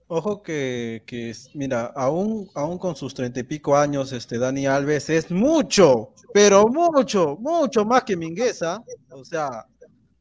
Ojo 0.07 0.43
que, 0.43 1.01
que 1.07 1.31
es- 1.31 1.49
mira, 1.55 1.85
aún, 1.95 2.47
aún 2.53 2.77
con 2.77 2.95
sus 2.95 3.15
treinta 3.15 3.39
y 3.39 3.43
pico 3.43 3.75
años, 3.75 4.11
este 4.13 4.37
Dani 4.37 4.67
Alves 4.67 5.09
es 5.09 5.31
mucho, 5.31 6.13
pero 6.31 6.67
mucho, 6.67 7.35
mucho 7.39 7.83
más 7.85 8.03
que 8.03 8.15
Mingueza. 8.15 8.83
O 9.09 9.25
sea, 9.25 9.65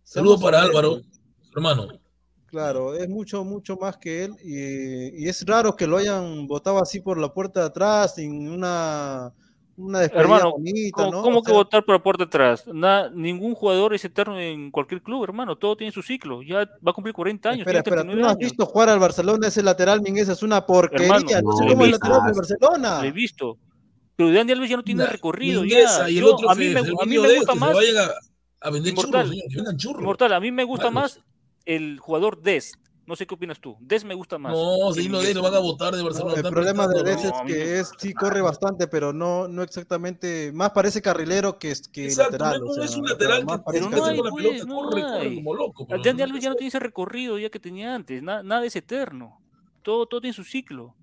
Saludos 0.02 0.40
seamos 0.40 0.42
para. 0.42 0.62
Álvaro, 0.62 1.02
hermano. 1.54 1.88
Claro, 2.54 2.94
es 2.94 3.08
mucho, 3.08 3.42
mucho 3.42 3.76
más 3.76 3.96
que 3.96 4.24
él. 4.26 4.36
Y, 4.44 5.24
y 5.24 5.28
es 5.28 5.44
raro 5.44 5.74
que 5.74 5.88
lo 5.88 5.96
hayan 5.96 6.46
votado 6.46 6.78
así 6.80 7.00
por 7.00 7.18
la 7.18 7.32
puerta 7.34 7.58
de 7.58 7.66
atrás, 7.66 8.14
sin 8.14 8.48
una, 8.48 9.32
una 9.76 9.98
despedida 9.98 10.22
Hermano, 10.22 10.52
bonita, 10.52 10.92
¿Cómo, 11.04 11.10
¿no? 11.10 11.22
cómo 11.22 11.38
O 11.40 11.42
que 11.42 11.50
votar 11.50 11.84
por 11.84 11.96
la 11.96 12.02
puerta 12.04 12.22
atrás? 12.24 12.64
Na- 12.72 13.10
ningún 13.10 13.56
jugador 13.56 13.92
es 13.92 14.04
eterno 14.04 14.38
en 14.38 14.70
cualquier 14.70 15.02
club, 15.02 15.24
hermano. 15.24 15.56
Todo 15.56 15.76
tiene 15.76 15.92
su 15.92 16.00
ciclo. 16.00 16.42
Ya 16.42 16.58
va 16.58 16.90
a 16.90 16.92
cumplir 16.92 17.12
40 17.12 17.48
años, 17.48 17.58
Espera, 17.66 17.82
tiene 17.82 17.96
espera, 17.96 18.02
tú 18.02 18.06
39 18.18 18.22
no 18.22 18.26
has 18.28 18.36
años. 18.36 18.50
visto 18.50 18.66
jugar 18.66 18.88
al 18.90 18.98
Barcelona, 19.00 19.48
ese 19.48 19.62
lateral 19.64 20.00
Mingueza 20.00 20.30
es 20.32 20.42
una 20.44 20.64
porquería, 20.64 21.06
Hermano, 21.06 21.26
no 21.42 21.56
sé 21.56 21.64
cómo 21.66 21.84
es 21.86 21.90
no 21.90 21.96
lateral 21.98 22.20
del. 22.26 22.34
Barcelona. 22.34 22.98
Lo 23.02 23.08
he 23.08 23.10
visto. 23.10 23.58
Pero 24.14 24.32
Dani 24.32 24.52
Alves 24.52 24.70
ya 24.70 24.76
no 24.76 24.84
tiene 24.84 25.06
recorrido. 25.06 25.62
Mingueza 25.62 26.02
Ya. 26.04 26.10
y 26.10 26.18
el 26.18 26.24
Yo- 26.24 26.34
otro 26.36 26.50
a 26.50 26.54
mí 26.54 26.68
me, 26.68 26.78
el 26.78 26.94
a 27.00 27.04
mí 27.04 27.18
me 27.18 27.26
de 27.28 27.36
gusta 27.38 27.52
este, 27.52 27.58
más. 27.64 27.76
a, 28.60 28.70
vender 28.70 28.94
churros, 28.94 29.30
churros. 29.76 30.00
Inmortal, 30.02 30.32
a 30.34 30.38
mí 30.38 30.52
me 30.52 30.62
gusta 30.62 30.88
Malos. 30.92 31.16
más 31.16 31.24
el 31.64 31.98
jugador 31.98 32.42
Dest. 32.42 32.76
No 33.06 33.16
sé 33.16 33.26
qué 33.26 33.34
opinas 33.34 33.60
tú. 33.60 33.76
Dest 33.80 34.06
me 34.06 34.14
gusta 34.14 34.38
más. 34.38 34.52
No, 34.54 34.90
si 34.94 35.10
no 35.10 35.18
de 35.18 35.26
Mingueza. 35.26 35.34
lo 35.34 35.42
van 35.42 35.54
a 35.54 35.58
votar 35.58 35.92
de 35.92 35.98
No, 35.98 36.04
Barcelona. 36.04 36.34
el 36.36 36.42
problema 36.42 36.88
de 36.88 37.02
¿no? 37.02 37.08
es 37.10 37.32
que 37.46 37.78
es, 37.80 37.90
sí 37.98 38.14
corre 38.14 38.40
bastante, 38.40 38.86
pero 38.88 39.12
no, 39.12 39.46
no 39.46 39.62
exactamente, 39.62 40.52
más 40.54 40.70
parece 40.70 41.02
carrilero 41.02 41.58
que, 41.58 41.74
que 41.92 42.06
Exacto, 42.06 42.32
lateral. 42.38 42.60
no, 42.62 42.66
o 42.72 42.76
no 42.76 42.82
es 42.82 42.96
un 42.96 43.04
lateral 43.04 43.40
que 43.46 43.58
parece 43.58 43.84
Pero 43.90 43.96
no 43.98 44.04
hay, 44.06 44.18
pues, 44.20 44.34
pelota, 44.34 44.64
no 44.64 44.74
corre, 44.76 45.02
corre 45.02 45.20
hay. 45.20 45.34
como 45.34 45.54
loco. 45.54 45.86
pero 45.86 46.02
Dani 46.02 46.18
no 46.18 46.24
Alves 46.24 46.42
ya 46.42 46.48
no 46.48 46.54
tiene 46.56 46.68
ese 46.68 46.78
recorrido 46.78 47.38
ya 47.38 47.50
que 47.50 47.60
tenía 47.60 47.94
antes. 47.94 48.22
Na- 48.22 48.42
nada 48.42 48.64
es 48.64 48.74
eterno. 48.74 49.38
Todo, 49.82 50.06
todo 50.06 50.22
tiene 50.22 50.32
su 50.32 50.44
ciclo. 50.44 50.94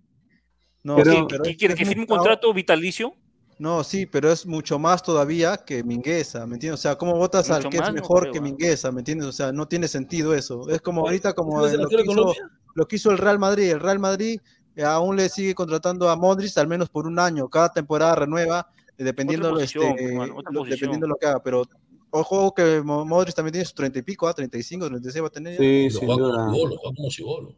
No, 0.84 0.96
Pero- 0.96 1.12
sí, 1.12 1.18
¿Qué- 1.20 1.26
pero 1.30 1.44
qué 1.44 1.50
es- 1.52 1.58
¿Quiere 1.58 1.74
es 1.76 1.80
que 1.80 1.86
firme 1.86 2.02
un 2.02 2.08
contrato 2.08 2.52
vitalicio? 2.52 3.14
No, 3.62 3.84
sí, 3.84 4.08
pero 4.08 4.32
es 4.32 4.48
mucho 4.48 4.80
más 4.80 5.04
todavía 5.04 5.56
que 5.56 5.84
Mingueza, 5.84 6.48
¿me 6.48 6.56
entiendes? 6.56 6.80
O 6.80 6.82
sea, 6.82 6.96
¿cómo 6.98 7.16
votas 7.16 7.52
al 7.52 7.70
que 7.70 7.78
es 7.78 7.84
no 7.90 7.94
mejor 7.94 8.22
creo, 8.22 8.34
que 8.34 8.40
¿ah? 8.40 8.42
Mingueza, 8.42 8.92
¿me 8.92 9.02
entiendes? 9.02 9.28
O 9.28 9.32
sea, 9.32 9.52
no 9.52 9.68
tiene 9.68 9.88
sentido 9.88 10.34
eso. 10.34 10.68
Es 10.68 10.82
como 10.82 11.02
Oye, 11.02 11.10
ahorita 11.10 11.34
como 11.34 11.64
¿ese 11.64 11.68
es 11.68 11.74
el 11.76 11.82
lo 11.84 11.88
que, 11.90 11.96
hizo, 12.02 12.06
Colombia? 12.08 12.50
lo 12.74 12.88
que 12.88 12.96
hizo 12.96 13.12
el 13.12 13.20
Real 13.20 13.38
Madrid. 13.38 13.70
El 13.70 13.80
Real 13.80 14.00
Madrid 14.00 14.42
eh, 14.76 14.84
aún 14.84 15.16
le 15.16 15.30
sigue 15.30 15.54
contratando 15.54 16.10
a 16.10 16.16
Modric 16.16 16.58
al 16.58 16.68
menos 16.68 16.90
por 16.90 17.06
un 17.06 17.20
año. 17.20 17.50
Cada 17.50 17.72
temporada 17.72 18.16
renueva, 18.16 18.68
eh, 18.98 19.04
dependiendo, 19.04 19.50
este, 19.60 19.78
posición, 19.78 20.10
hermano, 20.10 20.38
otra 20.38 20.52
lo, 20.52 20.60
posición. 20.62 20.80
dependiendo 20.80 21.08
lo 21.08 21.16
que 21.18 21.28
haga. 21.28 21.44
Pero 21.44 21.62
ojo 22.10 22.56
que 22.56 22.82
Mo- 22.84 23.06
Modric 23.06 23.36
también 23.36 23.52
tiene 23.52 23.66
sus 23.66 23.76
30 23.76 24.00
y 24.00 24.02
pico, 24.02 24.28
ah, 24.28 24.34
35, 24.34 24.88
36 24.88 25.22
va 25.24 25.28
a 25.28 25.30
tener. 25.30 25.58
Sí, 25.58 25.88
Lo 25.92 26.00
como 26.00 27.10
chibolo, 27.10 27.56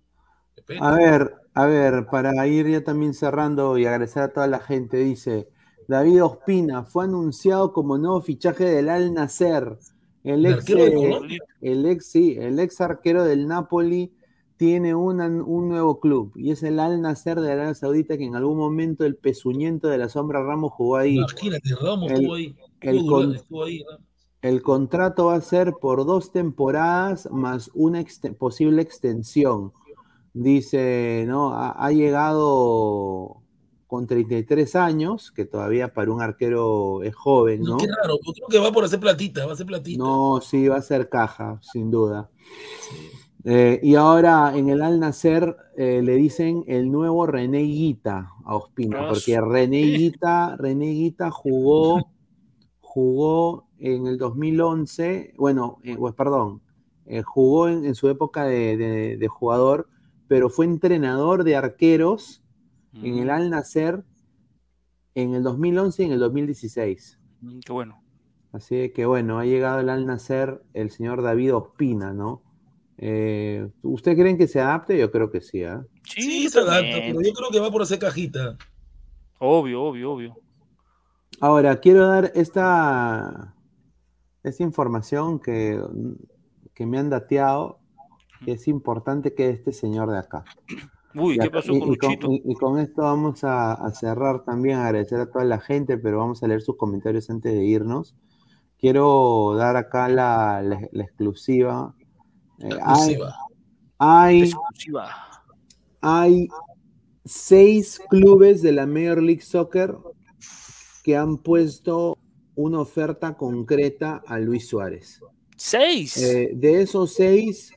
pena. 0.65 0.89
A 0.89 0.95
ver, 0.97 1.33
a 1.53 1.65
ver, 1.65 2.07
para 2.11 2.45
ir 2.45 2.67
ya 2.67 2.83
también 2.83 3.13
cerrando 3.13 3.77
y 3.77 3.85
agradecer 3.85 4.23
a 4.23 4.33
toda 4.33 4.47
la 4.47 4.59
gente, 4.59 4.97
dice 4.97 5.47
David 5.93 6.23
Ospina, 6.23 6.83
fue 6.83 7.03
anunciado 7.05 7.71
como 7.71 7.99
nuevo 7.99 8.19
fichaje 8.21 8.65
del 8.65 8.89
Al 8.89 9.13
Nacer. 9.13 9.77
El 10.23 10.45
¿El 10.45 10.53
ex, 10.55 10.69
eh, 10.71 11.37
el 11.61 11.85
ex, 11.85 12.05
sí, 12.07 12.35
el 12.39 12.57
ex 12.59 12.81
arquero 12.81 13.23
del 13.23 13.47
Napoli 13.47 14.11
tiene 14.57 14.95
una- 14.95 15.27
un 15.27 15.67
nuevo 15.69 15.99
club 15.99 16.31
y 16.35 16.49
es 16.51 16.63
el 16.63 16.79
Al 16.79 16.99
Nacer 17.01 17.39
de 17.41 17.51
Arabia 17.51 17.75
Saudita 17.75 18.17
que 18.17 18.23
en 18.23 18.35
algún 18.35 18.57
momento 18.57 19.05
el 19.05 19.17
pezuñento 19.17 19.87
de 19.87 19.97
la 19.99 20.09
sombra 20.09 20.41
Ramos 20.41 20.71
jugó 20.71 20.95
ahí. 20.95 21.17
Imagínate, 21.17 21.69
Ramos 21.79 22.09
El- 22.11 22.17
estuvo 22.17 22.33
ahí. 22.33 22.55
el 22.81 22.95
Estuvo, 22.97 23.11
con- 23.11 23.35
estuvo 23.35 23.63
ahí. 23.65 23.83
¿no? 23.83 23.97
El 24.41 24.61
contrato 24.63 25.25
va 25.27 25.35
a 25.35 25.41
ser 25.41 25.73
por 25.79 26.05
dos 26.05 26.31
temporadas 26.31 27.29
más 27.31 27.69
una 27.75 28.03
posible 28.39 28.81
extensión. 28.81 29.71
Dice, 30.33 31.25
¿no? 31.27 31.53
Ha, 31.53 31.71
ha 31.71 31.91
llegado 31.91 33.42
con 33.93 34.07
33 34.07 34.75
años, 34.75 35.31
que 35.31 35.45
todavía 35.45 35.93
para 35.93 36.11
un 36.11 36.19
arquero 36.19 37.03
es 37.03 37.13
joven, 37.13 37.61
No, 37.61 37.69
¿no? 37.73 37.77
qué 37.77 37.85
raro. 37.85 38.17
Yo 38.25 38.33
creo 38.33 38.47
que 38.49 38.57
va 38.57 38.71
por 38.71 38.83
hacer 38.83 38.99
platita, 38.99 39.45
va 39.45 39.51
a 39.51 39.53
hacer 39.53 39.67
platita. 39.67 40.03
No, 40.03 40.41
sí, 40.41 40.67
va 40.67 40.77
a 40.77 40.81
ser 40.81 41.09
caja, 41.09 41.59
sin 41.61 41.91
duda. 41.91 42.27
Eh, 43.45 43.79
y 43.83 43.93
ahora 43.93 44.53
en 44.57 44.69
el 44.69 44.81
Al 44.81 44.99
Nacer 44.99 45.55
eh, 45.77 46.01
le 46.03 46.15
dicen 46.15 46.63
el 46.65 46.91
nuevo 46.91 47.27
René 47.27 47.59
Guita 47.59 48.31
a 48.45 48.55
Ospina, 48.55 49.01
Ah, 49.01 49.09
porque. 49.09 49.39
René 49.39 49.81
Guita, 49.83 50.55
René 50.57 50.87
Guita 50.87 51.29
jugó, 51.29 52.09
jugó 52.81 53.67
en 53.77 54.07
el 54.07 54.17
2011, 54.17 55.35
bueno, 55.37 55.77
eh, 55.83 55.95
pues, 55.99 56.15
perdón, 56.15 56.61
eh, 57.05 57.21
jugó 57.21 57.67
en, 57.67 57.85
en 57.85 57.93
su 57.93 58.09
época 58.09 58.45
de, 58.45 58.75
de- 58.75 59.17
de 59.17 59.27
jugador, 59.27 59.87
pero 60.27 60.49
fue 60.49 60.65
entrenador 60.65 61.43
de 61.43 61.55
arqueros 61.55 62.42
en 63.01 63.17
el 63.17 63.29
Al 63.29 63.49
Nacer 63.49 64.03
en 65.15 65.35
el 65.35 65.43
2011 65.43 66.03
y 66.03 66.05
en 66.07 66.11
el 66.13 66.19
2016. 66.19 67.19
Mm, 67.41 67.59
Qué 67.59 67.73
bueno. 67.73 68.03
Así 68.51 68.91
que 68.91 69.05
bueno, 69.05 69.39
ha 69.39 69.45
llegado 69.45 69.79
el 69.79 69.89
Al 69.89 70.05
Nacer 70.05 70.61
el 70.73 70.91
señor 70.91 71.21
David 71.21 71.55
Ospina, 71.55 72.13
¿no? 72.13 72.43
Eh, 72.97 73.67
¿Usted 73.81 74.15
creen 74.15 74.37
que 74.37 74.47
se 74.47 74.61
adapte? 74.61 74.97
Yo 74.97 75.11
creo 75.11 75.31
que 75.31 75.41
sí, 75.41 75.63
¿ah? 75.63 75.83
Sí, 76.03 76.47
se 76.49 76.59
adapta, 76.59 76.97
pero 76.99 77.21
yo 77.21 77.33
creo 77.33 77.49
que 77.51 77.59
va 77.59 77.71
por 77.71 77.81
hacer 77.81 77.99
cajita. 77.99 78.57
Obvio, 79.39 79.83
obvio, 79.83 80.11
obvio. 80.11 80.35
Ahora, 81.41 81.79
quiero 81.79 82.07
dar 82.07 82.31
esta, 82.35 83.55
esta 84.43 84.63
información 84.63 85.39
que, 85.39 85.81
que 86.73 86.85
me 86.85 86.99
han 86.99 87.09
dateado, 87.09 87.79
que 88.45 88.53
es 88.53 88.67
importante 88.67 89.33
que 89.33 89.49
este 89.49 89.73
señor 89.73 90.11
de 90.11 90.19
acá. 90.19 90.45
Uy, 91.15 91.37
¿qué 91.37 91.49
pasó 91.49 91.73
y- 91.73 91.79
con 91.79 91.89
Luchito? 91.89 92.31
y- 92.31 92.41
y 92.45 92.55
con 92.55 92.79
esto 92.79 93.01
vamos 93.03 93.43
a, 93.43 93.73
a 93.73 93.91
cerrar 93.93 94.43
también, 94.45 94.79
agradecer 94.79 95.19
a 95.19 95.29
toda 95.31 95.45
la 95.45 95.59
gente, 95.59 95.97
pero 95.97 96.17
vamos 96.19 96.41
a 96.43 96.47
leer 96.47 96.61
sus 96.61 96.77
comentarios 96.77 97.29
antes 97.29 97.53
de 97.53 97.63
irnos. 97.65 98.15
Quiero 98.79 99.55
dar 99.55 99.75
acá 99.77 100.09
la, 100.09 100.61
la- 100.61 100.87
la 100.91 101.03
exclusiva. 101.03 101.95
Eh, 102.59 102.69
hay, 102.83 103.11
Exclusiva. 103.13 103.35
hay, 103.97 104.41
Exclusiva. 104.43 105.09
hay 106.01 106.47
seis 107.25 108.01
clubes 108.09 108.61
de 108.61 108.71
la 108.73 108.85
Major 108.85 109.21
League 109.21 109.41
Soccer 109.41 109.95
que 111.03 111.15
han 111.15 111.37
puesto 111.37 112.17
una 112.55 112.79
oferta 112.79 113.35
concreta 113.35 114.21
a 114.27 114.39
Luis 114.39 114.67
Suárez. 114.67 115.19
Seis. 115.55 116.17
Eh, 116.17 116.51
de 116.53 116.81
esos 116.81 117.13
seis, 117.13 117.73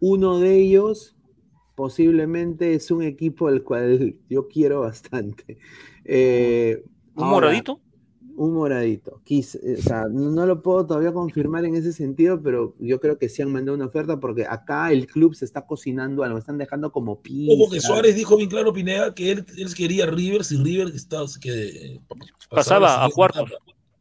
uno 0.00 0.38
de 0.38 0.56
ellos 0.56 1.13
posiblemente 1.74 2.74
es 2.74 2.90
un 2.90 3.02
equipo 3.02 3.48
al 3.48 3.62
cual 3.62 4.16
yo 4.28 4.48
quiero 4.48 4.80
bastante. 4.80 5.58
Eh, 6.04 6.82
¿Un 7.14 7.24
ahora, 7.24 7.30
moradito? 7.36 7.80
Un 8.36 8.52
moradito. 8.52 9.20
Quis- 9.24 9.58
eh, 9.62 9.76
o 9.78 9.82
sea, 9.82 10.04
no, 10.10 10.30
no 10.30 10.44
lo 10.46 10.60
puedo 10.60 10.84
todavía 10.86 11.12
confirmar 11.12 11.64
en 11.64 11.76
ese 11.76 11.92
sentido, 11.92 12.42
pero 12.42 12.74
yo 12.80 12.98
creo 12.98 13.16
que 13.16 13.28
sí 13.28 13.42
han 13.42 13.52
mandado 13.52 13.76
una 13.76 13.86
oferta 13.86 14.18
porque 14.18 14.44
acá 14.44 14.90
el 14.90 15.06
club 15.06 15.34
se 15.34 15.44
está 15.44 15.66
cocinando 15.66 16.24
algo, 16.24 16.38
están 16.38 16.58
dejando 16.58 16.90
como 16.90 17.20
pizza. 17.20 17.52
Ojo 17.54 17.70
que 17.70 17.80
Suárez 17.80 18.16
dijo 18.16 18.36
bien 18.36 18.50
claro, 18.50 18.72
Pineda, 18.72 19.14
que 19.14 19.30
él, 19.30 19.46
él 19.56 19.74
quería 19.74 20.06
River 20.06 20.44
si 20.44 20.56
River 20.56 20.88
estaba, 20.94 21.26
que, 21.40 22.00
Pasaba 22.50 22.80
la 22.80 23.04
a. 23.04 23.10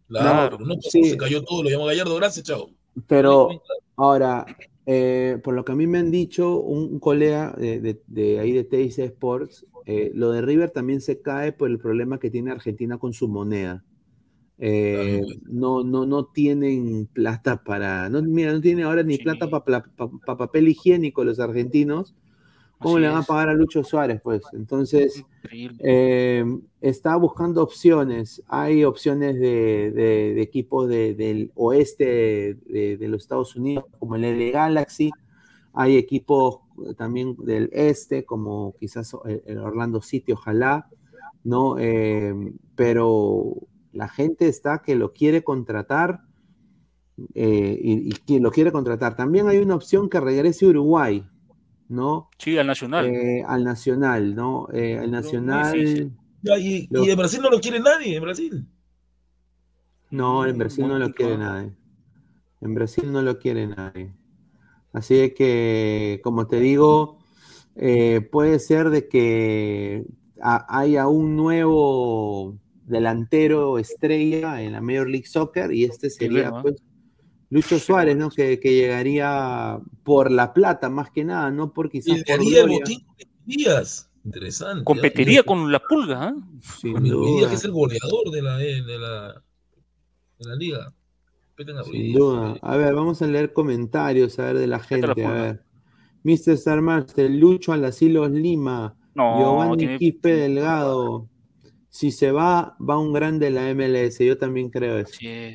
Claro, 0.07 0.59
no, 0.59 0.75
sí. 0.81 1.05
se 1.05 1.17
cayó 1.17 1.43
todo, 1.43 1.63
lo 1.63 1.69
llamó 1.69 1.85
Gallardo, 1.85 2.15
gracias, 2.15 2.45
chao. 2.45 2.69
Pero 3.07 3.49
ahora, 3.95 4.45
eh, 4.85 5.39
por 5.43 5.53
lo 5.55 5.65
que 5.65 5.71
a 5.73 5.75
mí 5.75 5.87
me 5.87 5.99
han 5.99 6.11
dicho, 6.11 6.59
un, 6.61 6.93
un 6.93 6.99
colega 6.99 7.53
de, 7.57 7.79
de- 7.81 8.01
de 8.07 8.39
ahí 8.39 8.51
de 8.51 8.63
TIC 8.63 9.05
Sports, 9.05 9.65
eh, 9.85 10.11
lo 10.13 10.31
de 10.31 10.41
River 10.41 10.71
también 10.71 11.01
se 11.01 11.21
cae 11.21 11.51
por 11.53 11.69
el 11.69 11.79
problema 11.79 12.19
que 12.19 12.29
tiene 12.31 12.51
Argentina 12.51 12.97
con 12.97 13.13
su 13.13 13.27
moneda. 13.27 13.83
Eh, 14.57 15.21
no, 15.49 15.83
no, 15.83 16.05
no 16.05 16.25
tienen 16.27 17.07
plata 17.07 17.63
para, 17.63 18.09
no, 18.09 18.21
mira, 18.21 18.53
no 18.53 18.61
tienen 18.61 18.85
ahora 18.85 19.03
ni 19.03 19.17
plata 19.17 19.49
para 19.49 19.83
papel 20.37 20.67
higiénico 20.69 21.23
los 21.23 21.39
argentinos. 21.39 22.15
¿Cómo 22.83 22.95
Así 22.95 23.01
le 23.01 23.07
van 23.09 23.17
a 23.17 23.23
pagar 23.23 23.49
a 23.49 23.53
Lucho 23.53 23.83
Suárez? 23.83 24.21
Pues 24.21 24.43
entonces, 24.53 25.23
eh, 25.79 26.45
está 26.81 27.15
buscando 27.15 27.63
opciones. 27.63 28.43
Hay 28.47 28.83
opciones 28.83 29.35
de, 29.39 29.91
de- 29.91 30.33
de 30.35 30.41
equipos 30.41 30.87
de- 30.89 31.15
del 31.15 31.51
oeste 31.55 32.05
de, 32.65 32.97
los 33.07 33.21
Estados 33.23 33.55
Unidos, 33.55 33.85
como 33.99 34.15
el 34.15 34.25
LA 34.25 34.51
Galaxy. 34.51 35.11
Hay 35.73 35.97
equipos 35.97 36.59
también 36.97 37.35
del 37.37 37.69
este, 37.73 38.25
como 38.25 38.75
quizás 38.79 39.15
el, 39.45 39.57
Orlando 39.57 40.01
City, 40.01 40.33
ojalá, 40.33 40.89
¿no? 41.43 41.77
Eh, 41.79 42.33
pero 42.75 43.55
la 43.91 44.07
gente 44.07 44.47
está 44.47 44.81
que 44.81 44.95
lo 44.95 45.13
quiere 45.13 45.43
contratar 45.43 46.21
eh, 47.35 47.79
y, 47.81 48.13
y 48.25 48.39
lo 48.39 48.51
quiere 48.51 48.71
contratar. 48.71 49.15
También 49.15 49.47
hay 49.47 49.59
una 49.59 49.75
opción 49.75 50.09
que 50.09 50.19
regrese 50.19 50.65
a 50.65 50.69
Uruguay, 50.69 51.25
¿no? 51.93 52.29
Sí, 52.37 52.57
al 52.57 52.67
Nacional. 52.67 53.05
Eh, 53.05 53.43
al 53.47 53.63
Nacional, 53.63 54.35
¿no? 54.35 54.67
Eh, 54.73 54.97
al 54.99 55.11
Nacional. 55.11 55.77
y, 55.79 56.87
Lo- 56.89 57.05
y 57.05 57.09
en 57.09 57.17
Brasil 57.17 57.39
no 57.41 57.49
lo 57.49 57.59
quiere 57.59 57.79
nadie, 57.79 58.17
en 58.17 58.23
Brasil. 58.23 58.65
No, 60.09 60.45
en 60.45 60.57
Brasil 60.57 60.87
no 60.87 60.99
lo 60.99 61.11
quiere 61.11 61.37
nadie. 61.37 61.71
En 62.61 62.73
Brasil 62.75 63.11
no 63.11 63.21
lo 63.21 63.39
quiere 63.39 63.67
nadie. 63.67 64.13
Así 64.91 65.15
de 65.15 65.33
que, 65.33 66.21
como 66.23 66.45
te 66.47 66.59
digo, 66.59 67.17
eh, 67.75 68.21
puede 68.31 68.59
ser 68.59 68.89
de 68.91 69.07
que 69.07 70.05
ha- 70.41 70.65
haya 70.79 71.07
un 71.07 71.35
nuevo 71.35 72.57
delantero 72.85 73.79
estrella 73.79 74.61
en 74.61 74.73
la 74.73 74.81
Major 74.81 75.09
League 75.09 75.25
Soccer 75.25 75.71
y 75.73 75.85
este 75.85 76.09
sería 76.09 76.51
pues 76.61 76.75
Lucho 77.53 77.77
Suárez, 77.77 78.17
¿no? 78.17 78.29
Que, 78.29 78.59
que 78.59 78.73
llegaría 78.73 79.77
por 80.03 80.31
la 80.31 80.53
plata 80.53 80.89
más 80.89 81.11
que 81.11 81.23
nada, 81.23 81.51
no 81.51 81.71
por 81.71 81.89
quizás 81.89 82.17
botín 82.67 83.05
de 83.17 83.27
Díaz. 83.45 84.09
Interesante. 84.25 84.83
Competiría 84.85 85.43
con 85.43 85.71
la 85.71 85.79
pulga, 85.79 86.29
¿ah? 86.29 86.35
Sin 86.79 86.93
Con 86.93 87.03
Díaz, 87.03 87.15
duda. 87.15 87.49
que 87.49 87.55
es 87.55 87.63
el 87.65 87.71
goleador 87.71 88.31
de 88.31 88.41
la, 88.41 88.57
de 88.57 88.97
la, 88.97 89.43
de 90.39 90.45
la 90.49 90.55
liga. 90.55 90.93
Sin 91.91 92.13
duda. 92.13 92.53
eh. 92.55 92.59
A 92.63 92.75
ver, 92.77 92.95
vamos 92.95 93.21
a 93.21 93.27
leer 93.27 93.53
comentarios, 93.53 94.39
a 94.39 94.45
ver, 94.45 94.57
de 94.57 94.67
la 94.67 94.79
te 94.79 94.97
la 94.97 95.07
gente. 95.13 95.25
A 95.25 95.31
ver. 95.31 95.63
Mr. 96.23 96.53
Star 96.53 96.81
Master, 96.81 97.29
Lucho 97.29 97.71
Alasilos 97.73 98.31
Lima, 98.31 98.95
No, 99.13 99.37
Giovanni 99.39 99.77
tiene- 99.77 99.99
Quispe 99.99 100.33
Delgado. 100.33 101.27
Si 101.89 102.09
se 102.11 102.31
va, 102.31 102.75
va 102.81 102.97
un 102.97 103.13
grande 103.13 103.51
la 103.51 103.69
MLS. 103.75 104.17
Yo 104.25 104.37
también 104.39 104.69
creo 104.71 104.97
eso. 104.97 105.13
Sí. 105.19 105.53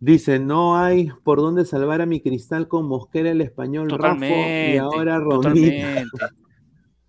Dice, 0.00 0.38
no 0.38 0.76
hay 0.78 1.10
por 1.24 1.38
dónde 1.38 1.64
salvar 1.64 2.00
a 2.00 2.06
mi 2.06 2.20
cristal 2.20 2.68
con 2.68 2.86
Mosquera 2.86 3.30
el 3.30 3.40
español 3.40 3.88
Totalmente. 3.88 4.74
y 4.74 4.78
ahora 4.78 5.18
Romita. 5.18 5.48
Totalmente. 5.50 6.04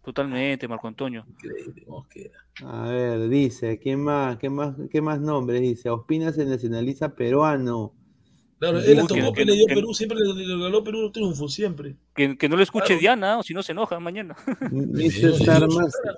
Totalmente, 0.03 0.67
Marco 0.67 0.87
Antonio. 0.87 1.25
Increíble, 1.29 1.83
Mosquera. 1.87 2.39
A 2.65 2.89
ver, 2.89 3.29
dice, 3.29 3.77
¿quién 3.77 4.01
más? 4.03 4.37
¿Qué 4.37 4.49
más, 4.49 4.75
qué 4.89 5.01
más 5.01 5.19
nombres? 5.19 5.61
Dice, 5.61 5.89
Ospina 5.89 6.31
se 6.33 6.45
nacionaliza 6.45 7.13
peruano. 7.13 7.93
Claro, 8.57 8.79
él 8.79 8.97
le 8.97 9.07
que- 9.33 9.45
le 9.45 9.53
dio 9.53 9.65
que- 9.67 9.75
Perú, 9.75 9.93
siempre 9.93 10.17
le, 10.19 10.55
regaló 10.55 10.83
Perú 10.83 11.05
un 11.05 11.11
triunfo, 11.11 11.47
siempre. 11.47 11.95
Que, 12.15 12.37
que 12.37 12.49
no 12.49 12.57
le 12.57 12.63
escuche 12.63 12.87
Claro. 12.87 12.99
Diana, 13.01 13.37
o 13.37 13.43
si 13.43 13.53
no 13.53 13.61
se 13.63 13.71
enoja 13.71 13.99
mañana. 13.99 14.35
Le 14.71 15.05
Star 15.05 15.67
Master. 15.67 16.15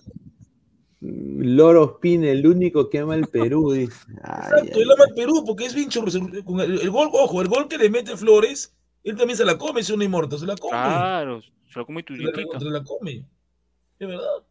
Loro 1.02 1.84
Ospina, 1.84 2.30
el 2.30 2.46
único 2.46 2.90
que 2.90 3.00
ama 3.00 3.16
el 3.16 3.28
Perú, 3.28 3.72
dice. 3.74 3.94
Ay, 4.24 4.38
Exacto, 4.38 4.56
ay, 4.76 4.82
él 4.82 4.92
ama 4.92 5.04
al 5.10 5.14
Perú 5.16 5.44
porque 5.46 5.66
es 5.66 5.74
bien 5.74 5.90
el, 5.92 6.80
el 6.82 6.90
gol, 6.92 7.10
ojo, 7.12 7.42
el 7.42 7.48
gol 7.48 7.68
que 7.68 7.78
le 7.78 7.90
mete 7.90 8.16
Flores, 8.16 8.76
él 9.04 9.18
también 9.18 9.36
se 9.38 9.46
la 9.46 9.58
come, 9.58 9.82
es 9.82 9.90
una 9.90 10.06
inmortal, 10.06 10.40
se 10.40 10.46
la 10.46 10.56
come. 10.56 10.72
Claro, 10.72 11.42
se 11.42 11.80
lo 11.80 11.86
come 11.86 12.04
tu 12.04 12.16
se, 12.16 12.22
la, 12.24 12.60
se 12.60 12.66
la 12.66 12.84
come. 12.84 13.26
Es 14.00 14.08
verdad. 14.08 14.44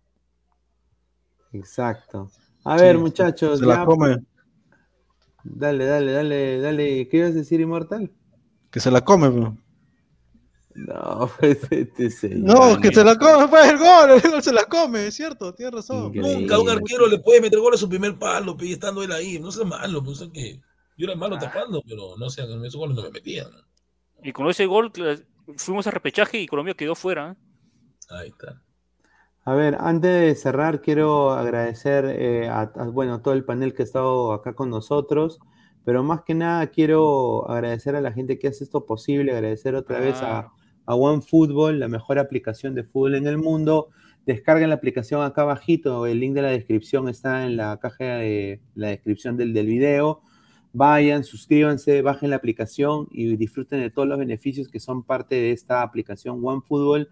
Exacto. 1.53 2.31
A 2.65 2.77
ver, 2.77 2.99
muchachos, 2.99 3.61
Se 3.61 3.67
la 3.67 3.77
ya- 3.77 3.85
come. 3.85 4.19
Dale, 5.43 5.87
dale, 5.87 6.13
dale, 6.13 6.61
dale. 6.61 7.09
¿Qué 7.09 7.17
ibas 7.17 7.31
a 7.31 7.35
decir, 7.35 7.61
Inmortal? 7.61 8.11
Que 8.71 8.79
se 8.81 8.91
la 8.91 9.01
come, 9.01 9.29
bro. 9.29 9.57
No, 10.75 11.29
pues 11.41 11.59
este 11.71 12.11
señor. 12.11 12.75
No, 12.75 12.81
que 12.81 12.93
se 12.93 13.05
la 13.05 13.17
come, 13.17 13.49
pues 13.49 13.69
el 13.71 13.79
gol, 13.79 14.11
el 14.23 14.31
gol 14.31 14.43
se 14.43 14.53
la 14.53 14.65
come, 14.65 15.07
es 15.09 15.15
cierto, 15.15 15.53
tienes 15.55 15.75
razón. 15.75 16.07
Increíble. 16.07 16.41
Nunca 16.41 16.59
un 16.59 16.69
arquero 16.71 17.07
le 17.09 17.19
puede 17.19 17.41
meter 17.41 17.59
gol 17.59 17.75
a 17.75 17.77
su 17.77 17.89
primer 17.89 18.19
palo, 18.19 18.57
pe, 18.57 18.67
y 18.67 18.73
estando 18.73 19.03
él 19.03 19.13
ahí. 19.13 19.39
No 19.39 19.51
sea 19.51 19.65
malo, 19.65 20.03
pues, 20.03 20.19
sea 20.19 20.29
que 20.33 20.61
yo 20.97 21.07
era 21.07 21.17
malo 21.17 21.39
tapando, 21.39 21.83
pero 21.87 22.17
no 22.19 22.31
sé, 22.31 22.43
esos 22.43 22.77
goles 22.77 22.97
no 22.97 23.03
me 23.03 23.11
metían. 23.11 23.49
Y 24.23 24.33
con 24.33 24.49
ese 24.49 24.67
gol 24.67 24.93
cla- 24.93 25.25
fuimos 25.57 25.87
a 25.87 25.91
repechaje 25.91 26.39
y 26.41 26.47
Colombia 26.47 26.75
quedó 26.75 26.95
fuera. 26.95 27.33
¿eh? 27.33 27.37
Ahí 28.11 28.29
está. 28.29 28.63
A 29.45 29.55
ver, 29.55 29.77
antes 29.81 30.11
de 30.21 30.35
cerrar, 30.35 30.83
quiero 30.83 31.31
agradecer 31.33 32.05
eh, 32.05 32.49
a, 32.49 32.61
a, 32.61 32.85
bueno, 32.89 33.15
a 33.15 33.23
todo 33.23 33.35
el 33.35 33.45
panel 33.45 33.75
que 33.75 33.83
ha 33.83 33.87
estado 33.87 34.33
acá 34.35 34.55
con 34.55 34.69
nosotros, 34.71 35.39
pero 35.85 36.03
más 36.05 36.23
que 36.23 36.35
nada 36.35 36.67
quiero 36.69 37.51
agradecer 37.51 37.97
a 37.97 38.03
la 38.03 38.13
gente 38.13 38.39
que 38.39 38.49
hace 38.49 38.63
esto 38.65 38.85
posible, 38.85 39.33
agradecer 39.33 39.75
otra 39.75 39.99
vez 39.99 40.17
a, 40.17 40.19
Claro. 40.19 40.53
A 40.87 40.95
OneFootball, 40.95 41.79
la 41.79 41.89
mejor 41.89 42.19
aplicación 42.19 42.75
de 42.75 42.85
fútbol 42.85 43.15
en 43.15 43.27
el 43.27 43.39
mundo. 43.39 43.89
Descarguen 44.27 44.69
la 44.69 44.77
aplicación 44.77 45.23
acá 45.23 45.43
abajito, 45.43 46.07
el 46.07 46.21
link 46.21 46.35
de 46.35 46.43
la 46.43 46.51
descripción 46.51 47.09
está 47.09 47.47
en 47.47 47.57
la 47.57 47.79
caja 47.79 48.05
de 48.05 48.61
la 48.75 48.89
descripción 48.89 49.37
del, 49.37 49.53
del 49.53 49.67
video. 49.67 50.23
Vayan, 50.73 51.25
suscríbanse, 51.25 52.03
bajen 52.03 52.31
la 52.31 52.37
aplicación 52.37 53.09
y 53.11 53.37
disfruten 53.37 53.81
de 53.81 53.91
todos 53.91 54.07
los 54.07 54.19
beneficios 54.19 54.69
que 54.69 54.79
son 54.79 55.03
parte 55.03 55.35
de 55.35 55.53
esta 55.53 55.83
aplicación 55.83 56.41
OneFootball 56.43 57.09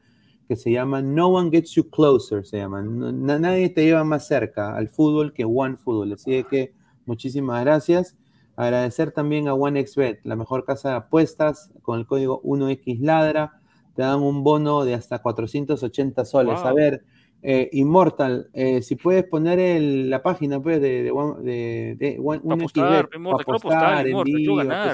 que 0.49 0.57
se 0.57 0.73
llama 0.73 1.03
No 1.03 1.28
One 1.28 1.51
Gets 1.51 1.74
You 1.74 1.90
Closer, 1.90 2.47
se 2.47 2.57
llama. 2.57 2.82
Nadie 2.82 3.69
te 3.69 3.85
lleva 3.85 4.03
más 4.03 4.27
cerca 4.27 4.74
al 4.74 4.89
fútbol 4.89 5.35
que 5.35 5.45
OneFootball. 5.45 6.15
Así 6.15 6.43
que 6.51 6.73
muchísimas 7.05 7.62
gracias. 7.62 8.16
Agradecer 8.60 9.12
también 9.12 9.47
a 9.47 9.55
OneXBet, 9.55 10.18
la 10.24 10.35
mejor 10.35 10.64
casa 10.64 10.89
de 10.90 10.94
apuestas, 10.97 11.70
con 11.82 12.01
el 12.01 12.06
código 12.06 12.40
1XLadra. 12.43 13.52
Te 13.94 14.02
dan 14.02 14.20
un 14.20 14.43
bono 14.43 14.85
de 14.85 14.94
hasta 14.94 15.20
480 15.20 16.24
soles. 16.24 16.59
A 16.59 16.72
ver, 16.72 17.05
eh, 17.43 17.68
Immortal, 17.72 18.51
eh, 18.52 18.82
si 18.82 18.97
puedes 18.97 19.22
poner 19.24 19.60
el- 19.60 20.10
la 20.10 20.22
página 20.24 20.60
pues, 20.60 20.80
de, 20.80 21.05
de, 21.05 21.12
de, 21.43 21.97
de 21.97 22.18
One- 22.20 22.40
Pa' 22.40 22.56
1xBet, 22.56 22.64
apostar, 22.64 23.09
Immortal, 23.14 23.55
apostar 23.55 24.06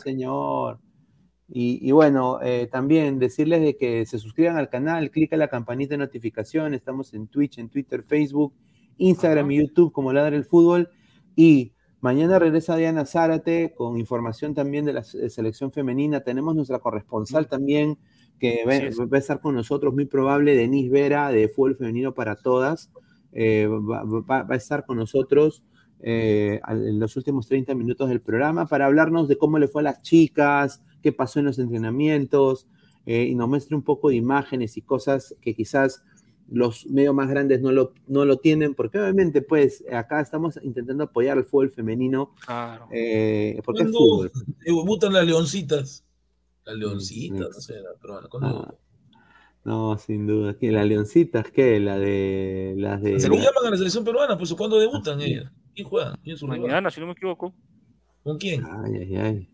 señor. 0.03 0.79
Y, 1.49 1.87
y 1.89 1.93
bueno, 1.93 2.41
eh, 2.43 2.69
también 2.71 3.19
decirles 3.19 3.63
de 3.63 3.77
que 3.79 4.05
se 4.07 4.19
suscriban 4.19 4.57
al 4.57 4.69
canal, 4.69 5.11
clica 5.11 5.37
la 5.39 5.49
campanita 5.49 5.91
de 5.95 5.99
notificación, 5.99 6.75
estamos 6.75 7.15
en 7.15 7.29
Twitch, 7.29 7.59
en 7.59 7.69
Twitter, 7.71 8.03
Facebook, 8.03 8.53
Instagram 8.99 9.47
Ajá. 9.47 9.53
y 9.55 9.59
YouTube 9.59 9.93
como 9.93 10.13
Ladra 10.13 10.37
el 10.37 10.45
Fútbol. 10.45 10.91
Y 11.37 11.74
mañana 12.05 12.39
regresa 12.39 12.77
Diana 12.77 13.07
Zárate 13.07 13.73
con 13.75 13.99
información 13.99 14.53
también 14.55 14.85
de 14.85 14.93
la 14.93 15.03
se- 15.05 15.31
selección 15.31 15.73
femenina. 15.73 16.21
Tenemos 16.21 16.55
nuestra 16.55 16.79
corresponsal 16.79 17.49
también 17.49 17.97
que 18.39 18.63
va, 18.67 19.17
a 19.17 19.19
estar 19.19 19.41
con 19.41 19.55
nosotros, 19.55 19.95
muy 19.95 20.05
probable, 20.05 20.55
Denise 20.55 20.91
Vera 20.91 21.31
de 21.31 21.49
Fútbol 21.49 21.77
Femenino 21.77 22.13
para 22.13 22.37
Todas. 22.37 22.91
Eh, 23.33 23.67
va, 23.67 24.05
va- 24.05 24.43
va 24.43 24.55
a 24.55 24.57
estar 24.57 24.85
con 24.85 24.99
nosotros 24.99 25.63
eh, 26.01 26.61
en 26.69 27.01
los 27.01 27.17
últimos 27.17 27.49
30 27.49 27.75
minutos 27.75 28.09
del 28.11 28.21
programa 28.21 28.67
para 28.67 28.85
hablarnos 28.85 29.27
de 29.27 29.39
cómo 29.39 29.59
le 29.59 29.69
fue 29.69 29.81
a 29.81 29.85
las 29.85 30.03
chicas, 30.03 30.83
qué 31.03 31.11
pasó 31.13 31.39
en 31.39 31.47
los 31.47 31.59
entrenamientos 31.59 32.67
eh, 33.07 33.25
y 33.25 33.35
nos 33.35 33.49
muestre 33.49 33.77
un 33.77 33.83
poco 33.83 34.11
de 34.11 34.17
imágenes 34.17 34.77
y 34.77 34.83
cosas 34.83 35.35
que 35.41 35.55
quizás 35.55 36.03
los 36.49 36.87
medios 36.87 37.15
más 37.15 37.29
grandes 37.29 37.61
no 37.61 37.73
lo, 37.73 37.93
no 38.07 38.25
lo 38.25 38.37
tienen, 38.39 38.75
porque 38.75 38.99
obviamente 39.01 39.43
pues 39.43 39.85
acá 39.93 40.21
estamos 40.21 40.59
intentando 40.63 41.05
apoyar 41.05 41.39
al 41.39 41.45
fútbol 41.45 41.71
femenino, 41.71 42.35
Claro. 42.45 42.89
eh, 42.93 43.61
porque 43.65 43.83
es 43.83 43.91
¿Cuándo 43.91 43.99
fútbol. 43.99 44.33
debutan 44.65 45.13
las 45.13 45.27
leoncitas? 45.27 46.05
Las 46.65 46.77
leoncitas, 46.77 47.49
no 47.51 47.61
sé, 47.61 47.75
la. 47.81 47.91
Ah, 48.43 48.75
no, 49.65 49.97
sin 49.99 50.27
duda. 50.27 50.57
¿Qué? 50.59 50.71
¿Las 50.73 50.87
leoncitas 50.87 51.51
qué? 51.51 51.81
La 51.81 51.99
de... 51.99 52.75
Las 52.77 53.03
de... 53.03 53.19
¿Se 53.19 53.29
lo 53.29 53.37
llaman 53.37 53.67
a 53.67 53.71
la 53.71 53.77
selección 53.77 54.05
peruana? 54.05 54.37
Pues 54.37 54.53
¿cuándo 54.55 54.79
debutan 54.79 55.21
ellas? 55.21 55.51
¿Quién 55.75 55.89
juega? 55.89 56.19
¿Quién 56.23 56.35
es 56.35 56.41
su 56.41 56.47
rival? 56.47 56.61
Mañana, 56.61 56.91
si 56.91 57.01
no 57.01 57.07
me 57.07 57.13
equivoco. 57.13 57.55
¿Con 58.23 58.39
quién? 58.39 58.63
Ay, 58.65 58.97
ay, 58.97 59.17
ay. 59.17 59.49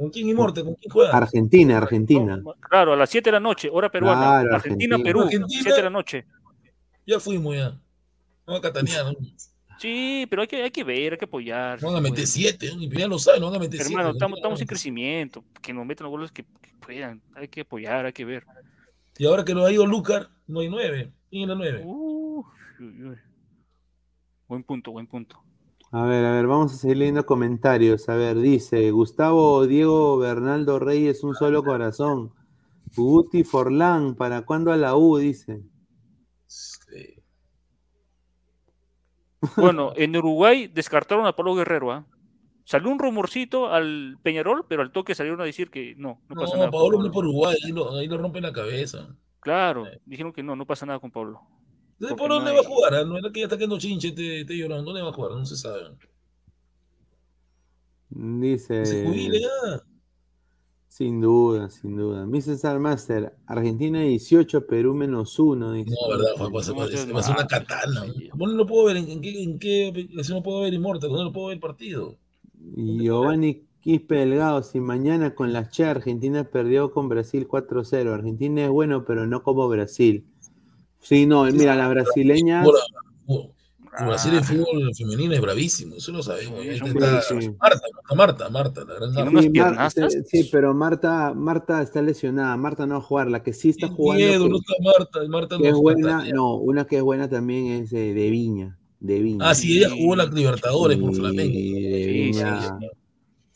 ¿Con 0.00 0.08
quién 0.08 0.30
Inmorte? 0.30 0.64
¿Con 0.64 0.76
quién 0.76 0.90
juega? 0.90 1.14
Argentina, 1.14 1.76
Argentina. 1.76 2.38
No, 2.38 2.54
claro, 2.54 2.94
a 2.94 2.96
las 2.96 3.10
7 3.10 3.28
de 3.28 3.32
la 3.32 3.40
noche, 3.40 3.68
hora 3.70 3.90
peruana. 3.90 4.40
Claro, 4.40 4.54
Argentina, 4.56 4.94
Argentina. 4.94 4.98
Perú, 5.04 5.20
Argentina. 5.24 5.60
7 5.62 5.76
de 5.76 5.82
la 5.82 5.90
noche. 5.90 6.26
Ya 7.06 7.20
fuimos 7.20 7.54
ya. 7.54 7.78
No 8.46 8.56
a 8.56 8.62
Catania, 8.62 9.04
¿no? 9.04 9.12
Sí, 9.78 10.26
pero 10.30 10.40
hay 10.40 10.48
que, 10.48 10.62
hay 10.62 10.70
que 10.70 10.84
ver, 10.84 11.12
hay 11.12 11.18
que 11.18 11.26
apoyar. 11.26 11.82
No 11.82 11.88
van 11.88 11.98
a 11.98 12.00
meter 12.00 12.14
puede. 12.14 12.26
siete, 12.28 12.74
¿no? 12.74 12.82
Y 12.82 12.88
ya 12.88 13.06
lo 13.08 13.18
saben, 13.18 13.42
no 13.42 13.48
van 13.48 13.56
a 13.56 13.58
meter 13.58 13.78
siete. 13.78 13.92
Hermano, 13.92 14.08
¿no? 14.08 14.12
estamos, 14.14 14.38
estamos 14.38 14.60
en 14.62 14.66
crecimiento. 14.66 15.44
Que 15.60 15.74
nos 15.74 15.84
metan 15.84 16.04
los 16.04 16.12
goles 16.12 16.32
que, 16.32 16.44
que 16.44 16.72
puedan. 16.80 17.20
Hay 17.34 17.48
que 17.48 17.60
apoyar, 17.60 18.06
hay 18.06 18.14
que 18.14 18.24
ver. 18.24 18.46
Y 19.18 19.26
ahora 19.26 19.44
que 19.44 19.54
no 19.54 19.66
ha 19.66 19.70
ido 19.70 19.84
Lucar, 19.86 20.30
no 20.46 20.60
hay 20.60 20.70
nueve. 20.70 21.12
¿Quién 21.28 21.42
es 21.42 21.48
la 21.48 21.54
nueve? 21.56 21.82
Uh, 21.84 22.42
uy, 22.78 23.04
uy. 23.04 23.16
Buen 24.48 24.62
punto, 24.62 24.92
buen 24.92 25.06
punto. 25.06 25.44
A 25.92 26.04
ver, 26.04 26.24
a 26.24 26.32
ver, 26.32 26.46
vamos 26.46 26.72
a 26.72 26.76
seguir 26.76 26.98
leyendo 26.98 27.26
comentarios. 27.26 28.08
A 28.08 28.14
ver, 28.14 28.38
dice 28.38 28.90
Gustavo 28.92 29.66
Diego 29.66 30.18
Bernaldo 30.18 30.78
Reyes, 30.78 31.24
un 31.24 31.34
solo 31.34 31.64
corazón. 31.64 32.32
Guti 32.96 33.44
Forlán, 33.44 34.14
¿para 34.14 34.42
cuándo 34.42 34.72
a 34.72 34.76
la 34.76 34.96
U? 34.96 35.18
Dice. 35.18 35.62
Este, 36.46 37.22
Bueno, 39.56 39.92
en 39.96 40.16
Uruguay 40.16 40.68
descartaron 40.68 41.26
a 41.26 41.34
Pablo 41.34 41.54
Guerrero. 41.54 41.90
¿ah? 41.92 42.06
Salió 42.64 42.88
un 42.90 42.98
rumorcito 42.98 43.68
al 43.72 44.18
Peñarol, 44.22 44.66
pero 44.68 44.82
al 44.82 44.92
toque 44.92 45.14
salieron 45.14 45.40
a 45.40 45.44
decir 45.44 45.70
que 45.70 45.94
no, 45.96 46.20
no 46.28 46.36
pasa 46.36 46.52
No, 46.56 46.58
nada. 46.58 46.70
con 46.70 46.80
Paolo 46.80 46.98
no 46.98 47.06
es 47.06 47.10
Pablo. 47.10 47.12
por 47.12 47.24
Uruguay, 47.26 47.56
ahí 47.64 47.72
lo, 47.72 47.96
ahí 47.96 48.06
lo 48.06 48.18
rompen 48.18 48.42
la 48.44 48.52
cabeza. 48.52 49.08
Claro, 49.40 49.86
dijeron 50.04 50.32
que 50.32 50.42
no, 50.42 50.54
no 50.54 50.66
pasa 50.66 50.86
nada 50.86 50.98
con 51.00 51.10
Pablo. 51.10 51.40
¿De 52.00 52.08
Porque 52.08 52.14
por 52.18 52.28
no 52.30 52.34
dónde 52.36 52.50
hay- 52.50 52.56
va 52.56 52.62
a 52.62 52.64
jugar? 52.64 52.94
ah? 52.94 53.04
No 53.04 53.18
era 53.18 53.30
que 53.30 53.40
ya 53.40 53.46
está 53.46 53.56
quedando 53.58 53.78
chinche, 53.78 54.08
esté, 54.08 54.40
esté 54.40 54.56
llorando. 54.56 54.84
¿Dónde 54.86 55.02
va 55.02 55.10
a 55.10 55.12
jugar? 55.12 55.32
No 55.32 55.44
se 55.44 55.56
sabe. 55.56 55.82
Dice. 58.08 58.78
Que 58.80 58.86
se 58.86 59.06
jubile 59.06 59.40
ya. 59.40 59.82
Sin 60.88 61.20
duda, 61.20 61.70
sin 61.70 61.96
duda. 61.96 62.26
César 62.40 62.78
Master, 62.80 63.34
Argentina 63.46 64.00
18, 64.00 64.66
Perú 64.66 64.94
menos 64.94 65.38
1. 65.38 65.72
Dice. 65.72 65.90
No, 65.90 66.08
verdad, 66.16 66.32
fue, 66.36 66.60
a 66.60 66.64
ser 66.64 66.74
una 66.74 67.42
no, 67.42 67.48
katana. 67.48 68.04
¿Cómo 68.30 68.46
no 68.48 68.54
lo 68.54 68.66
puedo 68.66 68.86
ver? 68.86 68.96
¿En, 68.96 69.08
en 69.08 69.20
qué, 69.20 69.42
en 69.42 69.58
qué 69.58 70.08
si 70.22 70.32
no 70.32 70.42
puedo 70.42 70.62
ver 70.62 70.74
Inmortal? 70.74 71.10
¿Dónde 71.10 71.24
no 71.24 71.32
puedo 71.32 71.46
ver 71.48 71.54
el 71.54 71.60
partido? 71.60 72.16
Giovanni 72.76 73.62
Quispe 73.80 74.16
Delgado, 74.16 74.62
si 74.62 74.80
mañana 74.80 75.34
con 75.34 75.52
la 75.52 75.68
Che 75.70 75.84
Argentina 75.84 76.44
perdió 76.44 76.90
con 76.92 77.08
Brasil 77.08 77.46
4-0. 77.46 78.12
Argentina 78.12 78.64
es 78.64 78.70
bueno, 78.70 79.04
pero 79.04 79.26
no 79.26 79.42
como 79.42 79.68
Brasil. 79.68 80.26
Sí, 81.00 81.26
no, 81.26 81.44
mira, 81.44 81.74
las 81.74 81.90
brasileñas. 81.90 82.64
Ahora, 82.64 82.78
oh, 83.26 83.50
Brasil 84.06 84.34
en 84.34 84.44
fútbol 84.44 84.94
femenino 84.96 85.34
es 85.34 85.40
bravísimo, 85.40 85.96
eso 85.96 86.12
lo 86.12 86.22
sabemos. 86.22 86.60
Sí, 86.62 86.68
está. 86.68 87.20
Marta, 87.58 87.80
Marta, 88.14 88.48
Marta, 88.50 88.84
la 88.84 88.94
gran 88.94 89.12
Sí, 89.12 89.32
Mar- 89.34 89.50
piernazas. 89.52 90.14
sí, 90.26 90.48
pero 90.52 90.72
Marta, 90.74 91.32
Marta 91.34 91.82
está 91.82 92.00
lesionada. 92.00 92.56
Marta 92.56 92.86
no 92.86 92.94
va 92.94 93.00
a 93.00 93.02
jugar. 93.02 93.30
La 93.30 93.42
que 93.42 93.52
sí 93.52 93.70
está 93.70 93.88
Qué 93.88 93.94
jugando, 93.94 94.24
miedo, 94.26 94.44
que, 94.44 94.50
no 94.50 94.56
está 94.58 94.72
Marta, 94.82 95.20
Marta 95.28 95.56
que 95.56 95.62
no 95.64 95.68
es 95.68 95.74
buena, 95.82 96.24
no, 96.32 96.54
una 96.56 96.86
que 96.86 96.96
es 96.98 97.02
buena 97.02 97.28
también 97.28 97.82
es 97.82 97.92
eh, 97.92 98.14
de 98.14 98.30
Viña. 98.30 98.78
De 99.00 99.20
Viña. 99.20 99.48
Ah, 99.50 99.54
sí, 99.54 99.78
ella 99.78 99.90
jugó 99.90 100.14
la 100.16 100.26
Libertadores 100.26 100.98
por 100.98 101.12
Sí, 101.12 101.20
Flamengo. 101.20 101.52
de 101.52 102.04
Sí, 102.04 102.12
Viña. 102.12 102.78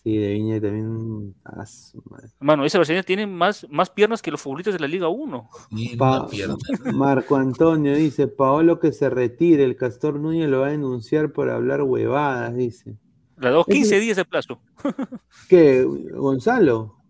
Sí, 0.05 0.17
de 0.17 0.33
Viña 0.35 0.61
también. 0.61 1.35
ah. 1.45 1.65
Hermano, 2.41 2.65
esa 2.65 2.79
brasileña 2.79 3.03
tiene 3.03 3.27
más, 3.27 3.67
más 3.71 3.91
piernas 3.91 4.23
que 4.23 4.31
los 4.31 4.41
futbolistas 4.41 4.75
de 4.75 4.81
la 4.81 4.87
Liga 4.87 5.09
1. 5.09 5.49
Sí, 5.77 5.97
Pa- 5.97 6.21
una 6.21 6.29
pierna. 6.29 6.57
Marco 6.95 7.37
Antonio 7.37 7.95
dice, 7.97 8.29
Paolo 8.29 8.79
que 8.79 8.93
se 8.93 9.11
retire, 9.11 9.65
el 9.65 9.77
Castor 9.77 10.21
Núñez 10.21 10.49
lo 10.49 10.61
va 10.61 10.69
a 10.69 10.71
denunciar 10.71 11.33
por 11.33 11.51
hablar 11.51 11.83
huevadas, 11.83 12.55
dice. 12.55 12.97
Dado 13.37 13.63
Ese- 13.67 13.73
15 13.73 14.01
días 14.01 14.17
de 14.19 14.25
plazo. 14.25 14.61
¿Qué? 15.49 15.83
¿Gonzalo? 16.13 17.01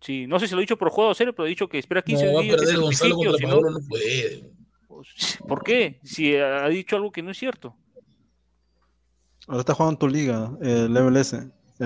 Sí, 0.00 0.26
no 0.26 0.38
sé 0.38 0.46
si 0.48 0.54
lo 0.54 0.60
he 0.60 0.64
dicho 0.64 0.76
por 0.76 0.90
juego 0.90 1.14
serio, 1.14 1.32
pero 1.34 1.46
he 1.46 1.50
dicho 1.50 1.68
que 1.68 1.78
espera 1.78 2.02
15 2.02 2.26
No, 2.26 2.34
va 2.34 2.40
a 2.40 2.42
días. 2.42 2.56
de 2.56 2.62
perder 2.66 2.80
Gonzalo 2.80 3.14
sacrificio, 3.14 3.30
contra 3.32 3.38
si 3.38 3.44
no- 3.44 3.60
Paolo, 3.62 3.78
no 3.78 3.88
puede. 3.88 4.52
¿Por 5.48 5.62
qué? 5.64 6.00
Si 6.04 6.36
ha 6.36 6.68
dicho 6.68 6.96
algo 6.96 7.10
que 7.10 7.22
no 7.22 7.30
es 7.30 7.38
cierto. 7.38 7.74
Ahora 9.48 9.60
está 9.60 9.74
jugando 9.74 9.94
en 9.94 9.98
tu 9.98 10.08
liga, 10.08 10.52
el 10.60 10.90
MLS, 10.90 11.34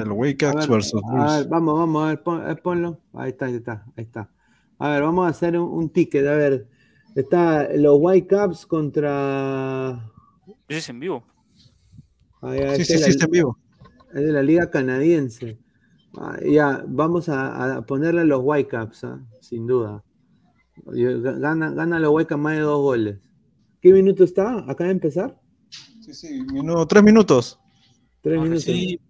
el 0.03 0.11
ver, 0.57 0.71
versus 0.71 1.03
a 1.05 1.39
ver, 1.39 1.49
vamos, 1.49 1.79
vamos, 1.79 2.05
a 2.05 2.09
ver, 2.09 2.23
pon- 2.23 2.51
eh, 2.51 2.57
ponlo. 2.57 3.01
Ahí 3.15 3.31
está, 3.31 3.47
ahí 3.47 3.55
está, 3.55 3.85
ahí 3.97 4.05
está. 4.05 4.31
A 4.79 4.91
ver, 4.91 5.03
vamos 5.03 5.27
a 5.27 5.31
hacer 5.31 5.59
un, 5.59 5.69
un 5.69 5.89
ticket, 5.91 6.27
a 6.27 6.33
ver. 6.35 6.69
Está 7.15 7.69
los 7.75 7.97
Whitecaps 7.99 8.67
contra... 8.67 10.13
Ese 10.69 10.79
es 10.79 10.89
en 10.91 11.01
vivo. 11.01 11.25
Ahí, 12.43 12.61
ahí 12.61 12.77
Sí, 12.77 12.85
sí, 12.85 12.99
la- 12.99 13.07
sí, 13.07 13.11
está 13.11 13.25
en 13.25 13.31
vivo. 13.31 13.59
Es 14.15 14.25
de 14.25 14.33
la 14.33 14.43
liga 14.43 14.71
canadiense. 14.71 15.59
Ah, 16.19 16.39
ya, 16.45 16.85
vamos 16.87 17.29
a, 17.29 17.77
a 17.77 17.83
ponerle 17.83 18.21
a 18.23 18.25
los 18.25 18.41
Whitecaps, 18.43 19.05
¿ah? 19.05 19.21
sin 19.41 19.67
duda. 19.67 20.03
Yo- 20.93 21.21
Gana, 21.23 21.71
gana 21.71 21.99
los 21.99 22.11
Whitecaps 22.13 22.41
más 22.41 22.55
de 22.55 22.61
dos 22.61 22.81
goles. 22.83 23.19
¿Qué 23.81 23.93
minuto 23.93 24.25
está? 24.25 24.59
¿Acaba 24.69 24.85
de 24.89 24.93
empezar? 24.93 25.41
Sí, 26.01 26.15
sí, 26.15 26.41
tres 26.87 27.03
minutos. 27.03 27.59
Tres 28.21 28.39
Ah, 28.39 28.43
minutos. 28.43 28.63
Sí, 28.65 29.01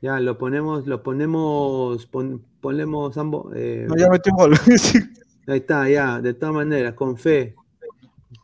Ya, 0.00 0.20
lo 0.20 0.38
ponemos, 0.38 0.86
lo 0.86 1.02
ponemos, 1.02 2.06
pon- 2.06 2.44
ponemos 2.60 3.16
ambos. 3.18 3.52
eh, 3.56 3.86
No, 3.88 3.96
ya 3.96 4.08
metió 4.08 4.32
un 4.32 4.38
gol. 4.38 4.54
Sí. 4.78 4.98
Ahí 5.46 5.58
está, 5.58 5.88
ya, 5.88 6.20
de 6.20 6.34
todas 6.34 6.54
maneras, 6.54 6.94
con 6.94 7.16
fe. 7.16 7.54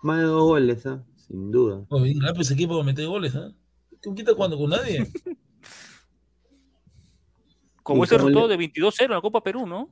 Más 0.03 0.19
de 0.19 0.25
dos 0.25 0.43
goles, 0.43 0.87
¿ah? 0.87 1.05
sin 1.29 1.51
duda. 1.51 1.85
Bien 2.03 2.21
rápido 2.21 2.43
ese 2.43 2.55
equipo 2.55 2.83
meter 2.83 3.07
goles, 3.07 3.35
¿ah? 3.37 3.53
¿Con 4.03 4.15
quién 4.15 4.27
está 4.27 4.35
jugando? 4.35 4.57
¿Con 4.59 4.71
nadie? 4.71 5.07
Como 7.83 8.05
ese 8.05 8.17
resultado 8.17 8.49
le- 8.49 8.57
de 8.57 8.65
22-0 8.73 9.05
en 9.05 9.11
la 9.11 9.21
Copa 9.21 9.43
Perú, 9.43 9.67
¿no? 9.67 9.91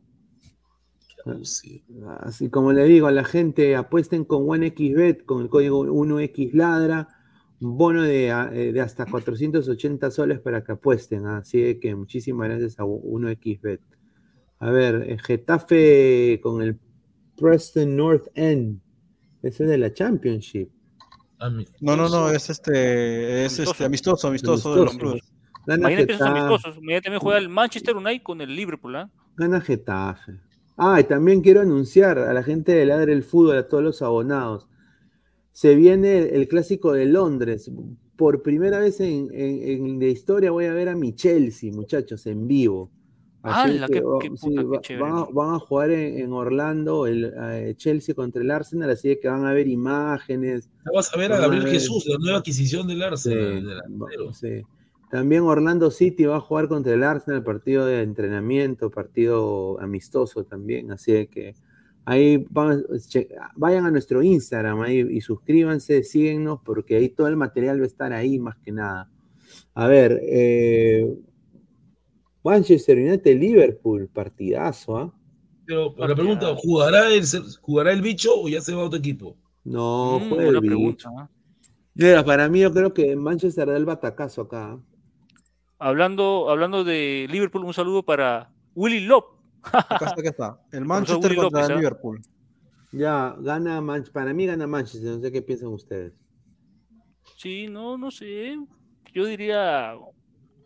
Sí. 1.44 1.84
Así 2.20 2.48
como 2.50 2.72
le 2.72 2.84
digo 2.84 3.06
a 3.06 3.12
la 3.12 3.22
gente, 3.22 3.76
apuesten 3.76 4.24
con 4.24 4.48
OneXBet 4.50 5.24
con 5.24 5.42
el 5.42 5.48
código 5.48 5.84
1XLadra, 5.84 7.06
un 7.06 7.21
bono 7.70 8.02
de, 8.02 8.30
a- 8.30 8.50
eh, 8.52 8.72
de 8.72 8.80
hasta 8.80 9.06
480 9.06 10.10
soles 10.10 10.40
para 10.40 10.62
que 10.64 10.72
apuesten. 10.72 11.26
¿ah? 11.26 11.38
Así 11.38 11.78
que 11.80 11.94
muchísimas 11.94 12.48
gracias 12.48 12.78
a 12.80 12.84
1XBet. 12.84 13.80
A 14.60 14.70
ver, 14.70 15.04
eh, 15.08 15.16
Getafe 15.18 16.40
con 16.42 16.62
el 16.62 16.78
Preston 17.36 17.96
North 17.96 18.26
End. 18.34 18.80
Ese 19.42 19.64
es 19.64 19.70
de 19.70 19.78
la 19.78 19.92
Championship. 19.92 20.68
No, 21.80 21.96
no, 21.96 22.08
no, 22.08 22.30
es 22.30 22.48
este, 22.50 23.44
es 23.44 23.58
este 23.58 23.84
amistoso, 23.84 24.28
amistoso 24.28 24.74
de 24.74 24.80
los 24.82 24.90
Amistoso. 24.90 25.10
Blues. 25.14 25.32
Gana 25.66 25.82
Mañana 25.82 26.00
empiezan 26.02 26.28
los 26.28 26.34
Getafe. 26.38 26.52
amistosos. 26.54 26.82
Mañana 26.82 27.00
también 27.02 27.20
juega 27.20 27.38
el 27.38 27.48
Manchester 27.48 27.96
United 27.96 28.22
con 28.22 28.40
el 28.40 28.54
Liverpool, 28.54 28.96
¿ah? 28.96 29.10
Gana 29.36 29.60
Getafe. 29.60 30.34
Ah, 30.76 31.00
y 31.00 31.04
también 31.04 31.40
quiero 31.40 31.60
anunciar 31.60 32.18
a 32.18 32.32
la 32.32 32.42
gente 32.44 32.72
de 32.72 32.86
Ladre 32.86 33.12
el 33.12 33.24
Fútbol, 33.24 33.56
a 33.58 33.66
todos 33.68 33.82
los 33.82 34.02
abonados. 34.02 34.68
Se 35.52 35.74
viene 35.74 36.18
el, 36.18 36.24
el 36.34 36.48
clásico 36.48 36.92
de 36.92 37.06
Londres. 37.06 37.70
por 38.16 38.42
primera 38.42 38.78
vez 38.78 39.00
en, 39.00 39.28
en, 39.32 39.62
en 39.86 39.98
la 39.98 40.06
historia 40.06 40.50
voy 40.50 40.64
a 40.66 40.72
ver 40.74 40.88
a 40.88 40.96
mi 40.96 41.14
Chelsea, 41.14 41.72
muchachos, 41.72 42.26
en 42.26 42.46
vivo. 42.48 42.90
Van, 43.42 43.82
a, 43.82 45.24
van 45.32 45.54
a 45.54 45.58
jugar 45.58 45.90
en, 45.90 46.18
en 46.20 46.32
Orlando 46.32 47.06
el 47.06 47.32
eh, 47.36 47.74
Chelsea 47.76 48.14
contra 48.14 48.40
el 48.42 48.50
Arsenal, 48.50 48.90
así 48.90 49.18
que 49.20 49.28
van 49.28 49.44
a 49.44 49.52
ver 49.52 49.66
imágenes. 49.68 50.70
Vas 50.94 51.12
a 51.12 51.18
ver 51.18 51.32
a 51.32 51.38
Gabriel 51.40 51.64
ver- 51.64 51.72
Jesús, 51.72 52.06
la 52.06 52.18
nueva 52.18 52.38
adquisición 52.38 52.86
del 52.86 52.98
Sí, 52.98 53.02
Arsenal. 53.04 53.64
del 53.66 54.34
sí. 54.34 54.62
También 55.10 55.42
Orlando 55.42 55.90
City 55.90 56.24
va 56.24 56.36
a 56.36 56.40
jugar 56.40 56.68
contra 56.68 56.94
el 56.94 57.02
Arsenal, 57.02 57.42
partido 57.42 57.84
de 57.84 58.02
entrenamiento, 58.02 58.90
partido 58.90 59.78
amistoso 59.80 60.44
también. 60.44 60.90
Así 60.92 61.26
que 61.26 61.54
ahí 62.04 62.44
van- 62.50 62.84
vayan 63.56 63.86
a 63.86 63.90
nuestro 63.90 64.22
Instagram 64.22 64.80
ahí 64.82 65.00
y 65.10 65.20
suscríbanse, 65.20 66.02
síguenos, 66.02 66.60
porque 66.64 66.96
ahí 66.96 67.08
todo 67.08 67.28
el 67.28 67.36
material 67.36 67.78
va 67.80 67.84
a 67.84 67.86
estar 67.86 68.12
ahí 68.12 68.38
más 68.38 68.56
que 68.58 68.72
nada. 68.72 69.08
A 69.74 69.86
ver, 69.86 70.20
eh, 70.24 71.14
Manchester 72.44 72.98
United 72.98 73.38
Liverpool, 73.38 74.08
partidazo, 74.12 74.96
¿ah? 74.98 75.14
Pero, 75.64 75.94
pero 75.94 76.08
la 76.08 76.14
pregunta, 76.14 76.54
¿jugará 76.56 77.08
el, 77.08 77.22
¿jugará 77.60 77.92
el 77.92 78.02
bicho 78.02 78.30
o 78.34 78.48
ya 78.48 78.60
se 78.60 78.74
va 78.74 78.82
a 78.82 78.86
otro 78.86 78.98
equipo? 78.98 79.36
No, 79.64 80.18
Mm, 80.20 80.28
juega 80.28 80.48
el 80.48 80.60
bicho. 80.60 80.60
pregunta. 80.66 81.30
Mira, 81.94 82.24
para 82.24 82.48
mí 82.48 82.60
yo 82.60 82.72
creo 82.72 82.92
que 82.92 83.14
Manchester 83.14 83.68
da 83.68 83.76
el 83.76 83.84
batacazo 83.84 84.42
acá. 84.42 84.72
¿ah? 84.72 84.80
Hablando, 85.78 86.50
hablando 86.50 86.82
de 86.84 87.26
Liverpool, 87.30 87.64
un 87.64 87.74
saludo 87.74 88.02
para 88.02 88.50
Willy 88.74 89.00
Lop. 89.00 89.24
Acá 89.62 89.94
está, 90.06 90.10
acá 90.20 90.28
está. 90.30 90.60
El 90.72 90.84
Manchester 90.84 91.34
contra 91.36 91.60
López, 91.60 91.66
el 91.70 91.72
¿ah? 91.72 91.78
Liverpool. 91.78 92.20
Ya, 92.92 93.36
gana 93.38 93.80
Man- 93.80 94.04
para 94.12 94.34
mí 94.34 94.46
gana 94.46 94.66
Manchester, 94.66 95.12
no 95.16 95.20
sé 95.20 95.32
qué 95.32 95.42
piensan 95.42 95.68
ustedes. 95.68 96.12
Sí, 97.36 97.66
no, 97.68 97.96
no 97.96 98.10
sé. 98.10 98.56
Yo 99.14 99.24
diría, 99.26 99.94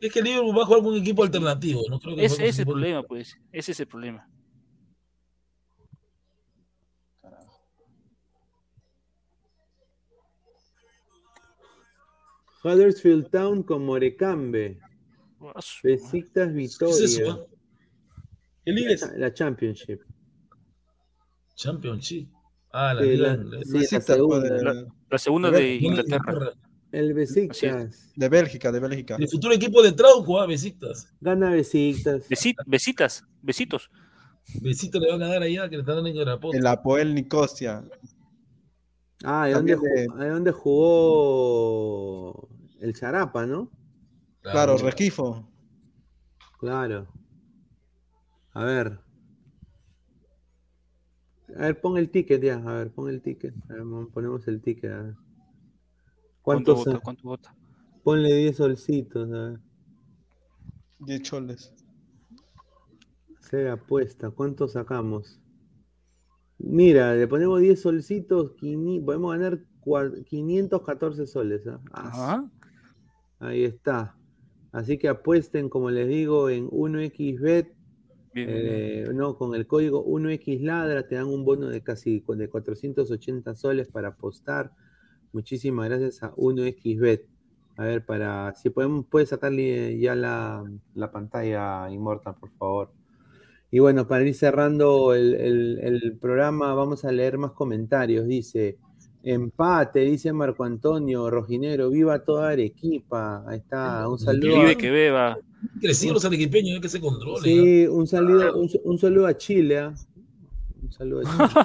Es 0.00 0.12
que 0.12 0.18
el 0.20 0.24
Liverpool 0.24 0.56
va 0.58 0.62
a 0.62 0.66
jugar 0.66 0.82
con 0.82 0.92
un 0.92 0.98
equipo 1.00 1.22
alternativo. 1.22 1.82
No 1.88 1.98
creo 2.00 2.16
que 2.16 2.24
ese 2.24 2.46
ese 2.46 2.48
es 2.48 2.56
con 2.56 2.60
el 2.60 2.66
problema, 2.66 3.02
pues. 3.02 3.36
Ese 3.52 3.72
es 3.72 3.80
el 3.80 3.86
problema. 3.86 4.28
Huddersfield 12.64 13.30
Town 13.30 13.62
con 13.62 13.84
Morecambe. 13.84 14.78
Besiktas 15.82 16.48
¿Qué 16.48 16.54
Vitoria. 16.54 16.94
es 17.04 17.18
eso? 17.18 17.48
¿Qué 18.66 18.72
liga 18.72 18.92
es? 18.92 19.10
La 19.16 19.32
Championship. 19.32 20.00
Championship. 21.54 22.28
Ah, 22.72 22.92
la 22.94 23.02
Sí, 23.02 23.08
liga 23.10 23.28
la- 23.28 23.36
sí, 23.36 23.48
la 23.72 23.78
Besiktas, 23.78 24.04
segunda. 24.06 24.40
de, 24.40 24.62
La- 24.64 24.86
La 25.08 25.18
segunda 25.18 25.50
de 25.52 25.58
de 25.60 25.74
Inglaterra. 25.76 26.50
El 26.90 27.14
Besiktas. 27.14 28.12
de 28.16 28.28
Bélgica, 28.28 28.72
de 28.72 28.80
Bélgica. 28.80 29.16
El 29.20 29.28
futuro 29.28 29.54
equipo 29.54 29.80
de 29.82 29.92
Trauco, 29.92 30.40
ah, 30.40 30.46
Besiktas. 30.46 31.14
Gana 31.20 31.50
Besiktas. 31.50 32.28
Besi- 32.28 32.56
Besitas, 32.66 33.24
besitos. 33.40 33.88
Besito 34.60 34.98
le 35.00 35.08
va 35.10 35.14
a 35.14 35.18
ganar 35.18 35.42
allá 35.42 35.68
que 35.68 35.76
le 35.76 35.82
están 35.82 35.96
dando 35.96 36.10
en 36.10 36.16
Grapoto. 36.16 36.56
El 36.56 36.66
Apoel 36.66 37.14
Nicosia. 37.14 37.84
Ah, 39.24 39.46
¿de 39.46 39.52
dónde, 39.54 39.76
de- 39.76 39.78
jugó, 39.78 40.18
¿de 40.18 40.28
dónde 40.28 40.50
jugó 41.46 42.48
el 42.80 42.94
Charapa, 42.94 43.46
no? 43.46 43.70
Claro, 44.42 44.76
Requifo. 44.76 45.48
Claro. 46.60 47.06
A 48.56 48.64
ver. 48.64 48.98
A 51.56 51.60
ver, 51.60 51.80
pon 51.80 51.98
el 51.98 52.10
ticket 52.10 52.42
ya. 52.42 52.56
A 52.56 52.74
ver, 52.78 52.90
pon 52.90 53.10
el 53.10 53.20
ticket. 53.20 53.54
A 53.68 53.74
ver, 53.74 53.82
ponemos 54.14 54.48
el 54.48 54.62
ticket. 54.62 54.90
A 54.92 55.02
ver. 55.02 55.14
¿Cuánto 56.40 56.74
¿Cuántos? 56.74 56.84
vota? 56.86 57.00
¿Cuánto 57.00 57.22
vota? 57.28 57.54
Ponle 58.02 58.34
10 58.34 58.56
solcitos. 58.56 59.30
A 59.30 59.50
ver. 59.50 59.60
10 61.00 61.22
choles. 61.22 61.74
Se 63.40 63.68
apuesta. 63.68 64.30
¿Cuánto 64.30 64.68
sacamos? 64.68 65.38
Mira, 66.58 67.14
le 67.14 67.28
ponemos 67.28 67.60
10 67.60 67.78
solcitos. 67.80 68.52
Podemos 68.58 69.32
ganar 69.32 69.60
cua- 69.84 70.24
514 70.24 71.26
soles. 71.26 71.66
¿ah? 71.66 71.80
Ah, 71.92 72.08
Ajá. 72.08 72.50
Ahí 73.38 73.64
está. 73.64 74.16
Así 74.72 74.96
que 74.96 75.08
apuesten, 75.08 75.68
como 75.68 75.90
les 75.90 76.08
digo, 76.08 76.48
en 76.48 76.68
1xbet. 76.70 77.75
Bien, 78.44 78.46
bien, 78.48 78.62
bien. 78.64 78.74
eh, 78.74 79.08
no, 79.14 79.36
con 79.36 79.54
el 79.54 79.66
código 79.66 80.04
1xladra 80.04 81.08
te 81.08 81.14
dan 81.16 81.26
un 81.26 81.44
bono 81.44 81.68
de 81.68 81.80
casi 81.82 82.22
de 82.26 82.48
480 82.50 83.54
soles 83.54 83.88
para 83.88 84.08
apostar. 84.08 84.72
Muchísimas 85.32 85.88
gracias 85.88 86.22
a 86.22 86.32
1xbet. 86.36 87.22
A 87.78 87.84
ver, 87.84 88.04
para 88.04 88.54
si 88.54 88.70
podemos, 88.70 89.06
puedes 89.06 89.28
sacarle 89.30 89.98
ya 89.98 90.14
la, 90.14 90.64
la 90.94 91.10
pantalla 91.10 91.90
Immortal, 91.90 92.34
por 92.40 92.50
favor. 92.58 92.90
Y 93.70 93.80
bueno, 93.80 94.06
para 94.06 94.24
ir 94.26 94.34
cerrando 94.34 95.12
el, 95.14 95.34
el- 95.34 95.80
el 95.82 96.18
programa, 96.18 96.72
vamos 96.74 97.04
a 97.04 97.12
leer 97.12 97.36
más 97.38 97.52
comentarios. 97.52 98.26
Dice, 98.26 98.76
empate, 99.22 100.00
dice 100.00 100.32
Marco 100.32 100.64
Antonio 100.64 101.28
Rojinero, 101.30 101.90
viva 101.90 102.22
toda 102.24 102.50
Arequipa. 102.50 103.44
Ahí 103.46 103.58
está, 103.58 104.08
un 104.08 104.18
Que 104.18 104.24
saludo. 104.24 104.58
vive, 104.58 104.70
a- 104.72 104.76
que 104.76 104.90
beba. 104.90 105.38
Crecidos 105.80 106.14
los 106.14 106.24
arequipeños, 106.24 106.80
que 106.80 106.88
se 106.88 107.00
controlen. 107.00 107.42
Sí, 107.42 107.86
un 107.86 108.06
saludo, 108.06 108.56
un, 108.58 108.70
un 108.84 108.98
saludo 108.98 109.26
a 109.26 109.36
Chile. 109.36 109.78
¿ah? 109.78 109.94
Un 110.82 110.92
saludo 110.92 111.20
a 111.20 111.24
Chile. 111.30 111.60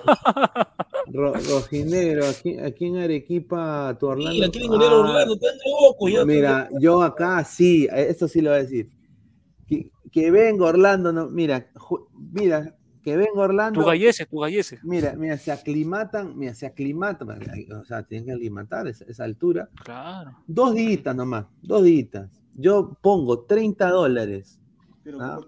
Ro- 1.13 1.33
Rojinero, 1.33 2.25
aquí, 2.25 2.57
aquí 2.57 2.85
en 2.85 2.97
Arequipa, 2.97 3.97
tu 3.99 4.07
Orlando. 4.07 4.45
Ah, 4.45 4.49
Orlando, 4.99 5.35
ya. 5.35 6.25
Mira, 6.25 6.69
yo 6.79 7.01
acá 7.01 7.43
sí, 7.43 7.87
eso 7.91 8.27
sí 8.27 8.41
lo 8.41 8.51
voy 8.51 8.59
a 8.59 8.63
decir. 8.63 8.89
Que, 9.67 9.89
que 10.11 10.31
venga 10.31 10.65
Orlando, 10.65 11.11
no, 11.11 11.29
mira, 11.29 11.69
ju- 11.75 12.07
mira, 12.31 12.75
que 13.03 13.17
venga 13.17 13.41
Orlando. 13.41 13.81
Tu 13.81 13.85
gallese, 13.87 14.25
tu 14.25 14.39
gallese. 14.39 14.79
Mira, 14.83 15.13
mira, 15.17 15.37
se 15.37 15.51
aclimatan, 15.51 16.37
mira, 16.37 16.53
se 16.53 16.65
aclimatan, 16.65 17.29
o 17.81 17.85
sea, 17.85 18.03
tienen 18.03 18.25
que 18.27 18.31
aclimatar 18.33 18.87
esa, 18.87 19.03
esa 19.05 19.23
altura. 19.25 19.69
Claro. 19.83 20.37
Dos 20.47 20.75
días 20.75 21.15
nomás, 21.15 21.45
dos 21.61 21.83
días. 21.83 22.29
Yo 22.55 22.97
pongo 23.01 23.41
30 23.45 23.89
dólares. 23.89 24.59
Ah. 25.19 25.39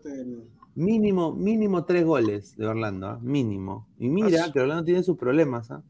Mínimo, 0.76 1.34
mínimo 1.34 1.86
tres 1.86 2.04
goles 2.04 2.58
de 2.58 2.66
Orlando, 2.66 3.08
¿ah? 3.08 3.20
mínimo. 3.22 3.88
Y 4.00 4.10
mira 4.10 4.52
que 4.52 4.60
Orlando 4.60 4.84
tiene 4.84 5.04
sus 5.04 5.18
problemas. 5.18 5.70
¿ah? 5.70 5.84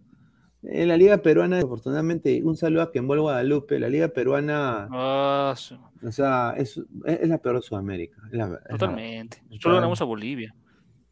En 0.63 0.89
la 0.89 0.97
Liga 0.97 1.17
Peruana, 1.19 1.59
afortunadamente, 1.59 2.41
un 2.43 2.57
saludo 2.57 2.81
a 2.83 2.91
Kembol 2.91 3.21
Guadalupe. 3.21 3.79
La 3.79 3.87
Liga 3.87 4.09
Peruana, 4.09 4.87
Ah, 4.91 5.55
o 6.05 6.11
sea, 6.11 6.53
es, 6.57 6.77
es- 7.05 7.19
es 7.21 7.29
la 7.29 7.37
peor 7.37 7.55
de 7.57 7.61
Sudamérica. 7.61 8.21
es 8.31 8.37
la- 8.37 8.45
es 8.45 8.51
la- 8.51 8.59
totalmente. 8.69 9.37
Claro. 9.47 9.61
Solo 9.61 9.75
ganamos 9.75 10.01
a 10.01 10.05
Bolivia. 10.05 10.53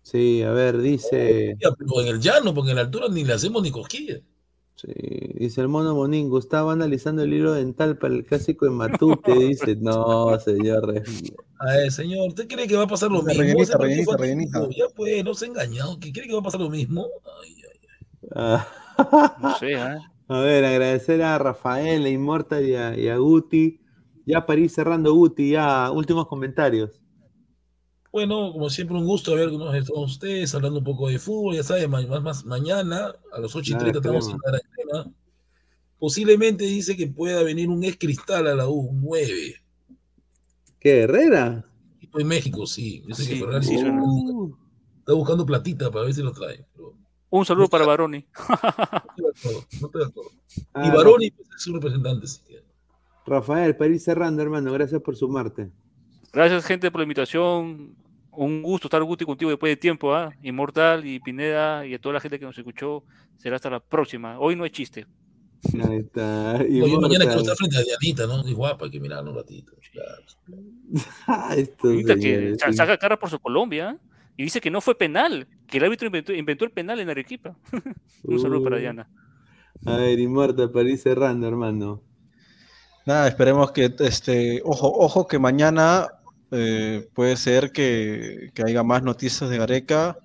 Sí, 0.02 0.42
a 0.42 0.52
ver, 0.52 0.78
dice. 0.80 1.56
Ya, 1.62 1.70
pero 1.78 2.02
en 2.02 2.08
el 2.08 2.20
llano, 2.20 2.54
porque 2.54 2.72
en 2.72 2.76
la 2.78 2.82
altura 2.84 3.06
ni 3.10 3.24
le 3.24 3.34
hacemos 3.34 3.62
ni 3.64 3.72
cosquillas. 3.72 4.22
Sí, 4.82 5.34
dice 5.36 5.62
el 5.62 5.68
mono 5.68 5.96
Monín, 5.96 6.32
estaba 6.38 6.74
analizando 6.74 7.24
el 7.24 7.34
hilo 7.34 7.54
dental 7.54 7.98
para 7.98 8.14
el 8.14 8.26
clásico 8.26 8.66
de 8.66 8.72
Matute. 8.72 9.34
Dice, 9.34 9.76
no, 9.76 10.38
señor. 10.40 11.04
A 11.60 11.66
ver, 11.66 11.92
señor, 11.92 12.30
¿usted 12.30 12.48
cree 12.48 12.68
que 12.68 12.76
va 12.76 12.84
a 12.84 12.88
pasar 12.88 13.12
lo 13.12 13.22
mismo? 13.22 13.42
rellenita, 13.42 13.78
rellenita, 13.78 14.18
rellenita. 14.18 14.70
Ya 14.70 14.86
pues, 14.96 15.24
no 15.24 15.34
se 15.34 15.46
ha 15.46 15.48
engañado. 15.50 16.00
¿Que 16.00 16.12
cree 16.12 16.28
que 16.28 16.34
va 16.34 16.40
a 16.40 16.44
pasar 16.44 16.62
lo 16.62 16.70
mismo? 16.70 17.08
Ay, 17.44 17.56
ay, 17.56 17.80
Ah. 18.36 18.68
No 19.42 19.58
sé, 19.58 19.76
¿ah? 19.76 19.98
A 20.28 20.40
ver, 20.40 20.64
agradecer 20.64 21.22
a 21.24 21.38
Rafael, 21.38 22.06
a 22.06 22.10
Immortal 22.10 22.66
y 22.66 22.76
a, 22.76 22.98
y 22.98 23.10
a 23.10 23.18
Guti. 23.18 23.82
Ya 24.26 24.46
para 24.46 24.62
ir 24.62 24.70
cerrando, 24.70 25.14
Guti, 25.14 25.52
ya 25.52 25.92
últimos 25.92 26.28
comentarios. 26.28 27.01
Bueno, 28.12 28.52
como 28.52 28.70
siempre, 28.70 28.98
un 28.98 29.06
gusto 29.06 29.32
haber 29.32 29.50
con 29.52 29.60
todos 29.86 30.12
ustedes, 30.12 30.54
hablando 30.54 30.80
un 30.80 30.84
poco 30.86 31.08
de 31.08 31.18
fútbol. 31.18 31.56
Ya 31.56 31.64
saben, 31.64 31.90
ma- 31.90 32.02
más, 32.06 32.22
más 32.22 32.46
mañana 32.46 33.16
a 33.32 33.40
las 33.40 33.56
8 33.56 33.72
y 33.72 33.74
Nada 33.74 33.86
30 33.92 34.00
estamos 34.00 34.30
en 34.30 34.56
Extrema. 34.56 35.12
Posiblemente 35.98 36.66
dice 36.66 36.98
que 36.98 37.08
pueda 37.08 37.42
venir 37.44 37.70
un 37.70 37.84
ex 37.84 37.98
cristal 37.98 38.48
a 38.48 38.56
la 38.56 38.68
U, 38.68 38.74
un 38.90 39.02
9. 39.02 39.56
¿Qué, 40.80 41.02
Herrera? 41.04 41.66
En 42.18 42.28
México, 42.28 42.66
sí. 42.66 43.04
Dice 43.08 43.24
que 43.28 43.36
Sí, 43.36 43.40
Ferrari 43.40 43.66
sí, 43.66 43.76
suena. 43.78 44.04
Uh, 44.04 44.58
está 45.00 45.14
buscando 45.14 45.46
platita 45.46 45.90
para 45.92 46.06
ver 46.06 46.14
si 46.14 46.22
lo 46.22 46.34
trae. 46.34 46.66
Pero 46.74 46.96
Un 47.30 47.46
saludo 47.46 47.70
para 47.70 47.86
Baroni. 47.86 48.26
no 48.50 49.30
acuerdo, 49.30 49.66
no 49.80 49.92
ah, 50.74 50.88
Y 50.88 50.92
Baroni 50.92 51.32
pues, 51.32 51.48
es 51.56 51.62
su 51.62 51.74
representante. 51.74 52.28
si 52.28 52.40
quiere. 52.42 52.66
Rafael, 53.26 53.76
para 53.78 53.92
ir 53.92 54.00
cerrando, 54.02 54.42
hermano, 54.42 54.74
gracias 54.74 55.02
por 55.02 55.16
sumarte. 55.16 55.70
Gracias, 56.34 56.66
gente, 56.66 56.90
por 56.92 57.00
la 57.00 57.04
invitación. 57.04 57.96
Un 58.34 58.62
gusto 58.62 58.88
estar 58.88 59.04
Guti 59.04 59.26
contigo 59.26 59.52
después 59.52 59.72
de 59.72 59.78
tiempo, 59.78 60.16
¿ah? 60.16 60.34
Inmortal 60.42 61.06
y 61.06 61.20
Pineda 61.20 61.86
y 61.86 61.94
a 61.94 62.00
toda 62.00 62.14
la 62.14 62.20
gente 62.22 62.40
que 62.40 62.46
nos 62.46 62.58
escuchó. 62.58 63.04
Será 63.38 63.58
hasta 63.58 63.70
la 63.70 63.80
próxima. 63.80 64.40
Hoy 64.40 64.56
no 64.56 64.64
hay 64.64 64.70
chiste. 64.70 65.06
Ahí 65.88 65.98
está. 65.98 66.58
No, 66.58 66.88
yo 66.88 67.00
mañana 67.00 67.26
quiero 67.26 67.42
estar 67.42 67.56
frente 67.56 67.78
a 67.78 67.82
Dianita, 67.82 68.26
¿no? 68.26 68.42
Es 68.42 68.54
guapa, 68.54 68.86
hay 68.86 68.92
que 68.92 69.00
mirarlo 69.00 69.32
un 69.32 69.38
ratito. 69.38 69.74
claro. 69.92 70.24
Que 72.22 72.74
saca 72.74 72.98
cara 72.98 73.18
por 73.18 73.30
su 73.30 73.40
Colombia 73.40 73.90
¿ah? 73.90 73.98
y 74.36 74.44
dice 74.44 74.60
que 74.60 74.70
no 74.70 74.82
fue 74.82 74.98
penal, 74.98 75.48
que 75.68 75.78
el 75.78 75.86
árbitro 75.86 76.08
inventó, 76.08 76.34
inventó 76.34 76.66
el 76.66 76.72
penal 76.72 77.00
en 77.00 77.10
Arequipa. 77.10 77.56
Un 78.24 78.40
saludo 78.40 78.64
para. 78.64 78.78
Diana. 78.78 79.10
A 79.86 79.98
ver, 79.98 80.20
Immortal, 80.20 80.72
para 80.72 80.90
ir 80.90 80.98
cerrando, 80.98 81.48
hermano. 81.48 82.02
Nada, 83.06 83.28
esperemos 83.28 83.72
que, 83.72 83.94
este, 84.00 84.62
ojo, 84.64 84.92
ojo 84.94 85.28
que 85.28 85.40
mañana 85.40 86.21
eh, 86.52 87.08
puede 87.14 87.38
ser 87.38 87.72
que, 87.72 88.52
haya 88.66 88.84
más 88.84 89.04
noticias 89.04 89.50
de 89.50 89.58
Gareca. 89.58 90.18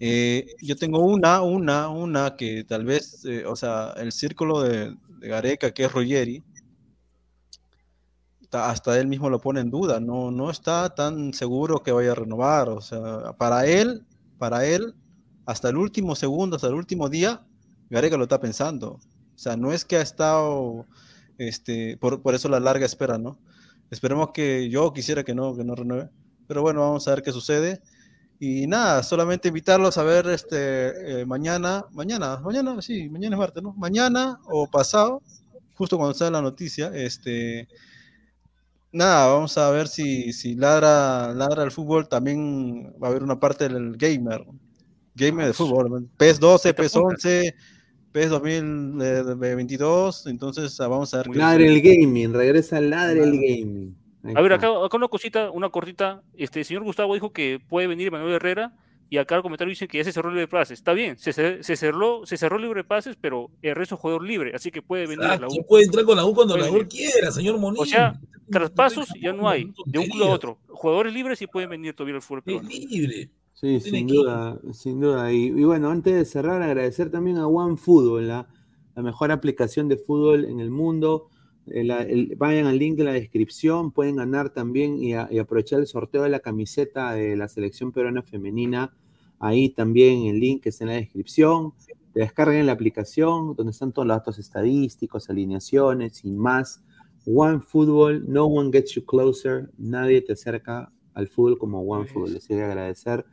Eh, 0.00 0.46
yo 0.60 0.76
tengo 0.76 0.98
una, 1.00 1.42
una, 1.42 1.88
una 1.88 2.36
que 2.36 2.64
tal 2.64 2.84
vez, 2.84 3.24
eh, 3.24 3.46
o 3.46 3.54
sea, 3.54 3.94
el 3.96 4.12
círculo 4.12 4.62
de, 4.62 4.96
de, 5.20 5.28
Gareca, 5.28 5.70
que 5.72 5.84
es 5.84 5.92
Ruggeri, 5.92 6.42
hasta 8.50 8.98
él 8.98 9.06
mismo 9.06 9.30
lo 9.30 9.40
pone 9.40 9.60
en 9.60 9.70
duda, 9.70 10.00
no, 10.00 10.30
no 10.30 10.50
está 10.50 10.94
tan 10.94 11.32
seguro 11.32 11.82
que 11.82 11.92
vaya 11.92 12.12
a 12.12 12.16
renovar, 12.16 12.68
o 12.68 12.80
sea, 12.80 13.32
para 13.38 13.66
él, 13.66 14.04
para 14.38 14.66
él, 14.66 14.94
hasta 15.46 15.70
el 15.70 15.76
último 15.76 16.14
segundo, 16.16 16.56
hasta 16.56 16.68
el 16.68 16.74
último 16.74 17.08
día, 17.08 17.42
Gareca 17.88 18.16
lo 18.16 18.24
está 18.24 18.40
pensando. 18.40 19.00
O 19.34 19.38
sea, 19.38 19.56
no 19.56 19.72
es 19.72 19.84
que 19.84 19.96
ha 19.96 20.02
estado 20.02 20.86
este, 21.38 21.96
por, 21.98 22.22
por, 22.22 22.34
eso 22.34 22.48
la 22.48 22.60
larga 22.60 22.86
espera, 22.86 23.18
¿no? 23.18 23.38
Esperemos 23.92 24.30
que 24.32 24.70
yo 24.70 24.90
quisiera 24.94 25.22
que 25.22 25.34
no, 25.34 25.54
que 25.54 25.64
no 25.64 25.74
renueve, 25.74 26.08
pero 26.48 26.62
bueno, 26.62 26.80
vamos 26.80 27.06
a 27.06 27.10
ver 27.10 27.22
qué 27.22 27.30
sucede. 27.30 27.82
Y 28.40 28.66
nada, 28.66 29.02
solamente 29.02 29.48
invitarlos 29.48 29.98
a 29.98 30.02
ver 30.02 30.28
este 30.28 31.20
eh, 31.20 31.26
mañana, 31.26 31.84
mañana, 31.92 32.38
mañana, 32.38 32.80
sí, 32.80 33.10
mañana 33.10 33.36
es 33.36 33.38
martes, 33.38 33.62
¿no? 33.62 33.74
Mañana 33.74 34.40
o 34.46 34.66
pasado, 34.66 35.20
justo 35.74 35.98
cuando 35.98 36.14
sale 36.14 36.30
la 36.30 36.40
noticia, 36.40 36.90
este, 36.94 37.68
nada, 38.92 39.26
vamos 39.26 39.58
a 39.58 39.70
ver 39.70 39.86
si, 39.88 40.32
si 40.32 40.54
ladra, 40.54 41.34
ladra 41.34 41.62
el 41.62 41.70
fútbol, 41.70 42.08
también 42.08 42.94
va 42.94 43.08
a 43.08 43.10
haber 43.10 43.22
una 43.22 43.38
parte 43.38 43.68
del 43.68 43.98
gamer, 43.98 44.42
gamer 45.14 45.48
de 45.48 45.52
fútbol, 45.52 46.08
PES 46.16 46.40
12, 46.40 46.72
PES 46.72 46.96
11, 46.96 47.54
PES 48.12 48.30
2022, 48.30 50.26
entonces 50.26 50.78
ah, 50.80 50.88
vamos 50.88 51.12
a 51.14 51.18
ver. 51.18 51.34
Ladre 51.34 51.66
el 51.66 51.80
gaming, 51.80 52.32
regresa 52.32 52.76
al 52.76 52.90
ladre 52.90 53.22
el 53.22 53.32
gaming. 53.32 53.96
A 54.36 54.40
ver, 54.40 54.52
acá, 54.52 54.68
acá, 54.84 54.96
una 54.96 55.08
cosita, 55.08 55.50
una 55.50 55.70
cortita. 55.70 56.22
Este 56.34 56.60
el 56.60 56.64
señor 56.64 56.84
Gustavo 56.84 57.14
dijo 57.14 57.32
que 57.32 57.58
puede 57.68 57.86
venir 57.86 58.12
Manuel 58.12 58.34
Herrera 58.34 58.72
y 59.10 59.18
acá 59.18 59.36
el 59.36 59.42
comentario 59.42 59.70
dice 59.70 59.88
que 59.88 59.98
ya 59.98 60.04
se 60.04 60.12
cerró 60.12 60.28
el 60.28 60.36
libre 60.36 60.48
pases. 60.48 60.78
Está 60.78 60.92
bien, 60.92 61.18
se, 61.18 61.32
se, 61.32 61.76
cerró, 61.76 62.24
se 62.24 62.36
cerró 62.36 62.56
el 62.56 62.62
libre 62.62 62.84
pases, 62.84 63.16
pero 63.20 63.50
el 63.60 63.74
resto 63.74 63.96
es 63.96 64.00
jugador 64.00 64.24
libre, 64.24 64.52
así 64.54 64.70
que 64.70 64.80
puede 64.80 65.06
venir 65.06 65.24
Exacto, 65.24 65.46
a 65.46 65.48
la 65.48 65.54
U. 65.54 65.66
puede 65.66 65.84
entrar 65.84 66.04
con 66.04 66.16
la 66.16 66.24
U 66.24 66.34
cuando 66.34 66.56
la 66.56 66.70
U 66.70 66.86
quiera, 66.88 67.30
señor 67.30 67.58
Monillo. 67.58 67.82
O 67.82 67.86
sea, 67.86 68.18
traspasos 68.50 69.08
ya 69.20 69.32
no 69.32 69.48
hay, 69.48 69.72
de 69.86 69.98
un 69.98 70.06
club 70.06 70.28
a 70.28 70.30
otro. 70.30 70.58
Jugadores 70.68 71.12
libres 71.12 71.38
sí 71.38 71.46
pueden 71.46 71.70
venir 71.70 71.94
todavía 71.94 72.16
al 72.16 72.22
fútbol 72.22 72.42
peruano. 72.42 72.68
libre. 72.68 73.30
Sí, 73.54 73.78
sin 73.80 74.08
duda, 74.08 74.60
sin 74.72 75.00
duda. 75.00 75.32
Y, 75.32 75.44
y, 75.44 75.64
bueno, 75.64 75.90
antes 75.90 76.14
de 76.14 76.24
cerrar, 76.24 76.62
agradecer 76.62 77.10
también 77.10 77.38
a 77.38 77.46
OneFootball, 77.46 78.26
la, 78.26 78.48
la 78.96 79.02
mejor 79.02 79.30
aplicación 79.30 79.88
de 79.88 79.96
fútbol 79.96 80.44
en 80.44 80.60
el 80.60 80.70
mundo. 80.70 81.28
El, 81.66 81.90
el, 81.90 82.34
vayan 82.36 82.66
al 82.66 82.78
link 82.78 82.96
de 82.96 83.04
la 83.04 83.12
descripción, 83.12 83.92
pueden 83.92 84.16
ganar 84.16 84.50
también 84.50 84.98
y, 84.98 85.14
a, 85.14 85.28
y, 85.30 85.38
aprovechar 85.38 85.78
el 85.78 85.86
sorteo 85.86 86.22
de 86.22 86.28
la 86.28 86.40
camiseta 86.40 87.12
de 87.12 87.36
la 87.36 87.46
selección 87.46 87.92
peruana 87.92 88.22
femenina. 88.22 88.92
Ahí 89.38 89.68
también 89.68 90.26
el 90.26 90.40
link 90.40 90.62
que 90.62 90.70
está 90.70 90.84
en 90.84 90.90
la 90.90 90.96
descripción. 90.96 91.72
Descarguen 92.14 92.66
la 92.66 92.72
aplicación 92.72 93.54
donde 93.54 93.70
están 93.70 93.92
todos 93.92 94.06
los 94.06 94.16
datos 94.16 94.38
estadísticos, 94.38 95.30
alineaciones 95.30 96.24
y 96.24 96.32
más. 96.32 96.82
One 97.24 97.60
Football, 97.60 98.24
no 98.28 98.46
one 98.46 98.70
gets 98.72 98.94
you 98.94 99.04
closer. 99.04 99.70
Nadie 99.78 100.20
te 100.20 100.32
acerca 100.32 100.92
al 101.14 101.28
fútbol 101.28 101.58
como 101.58 101.80
One 101.82 102.06
Football. 102.06 102.34
Les 102.34 102.46
quiero 102.46 102.66
agradecer 102.66 103.24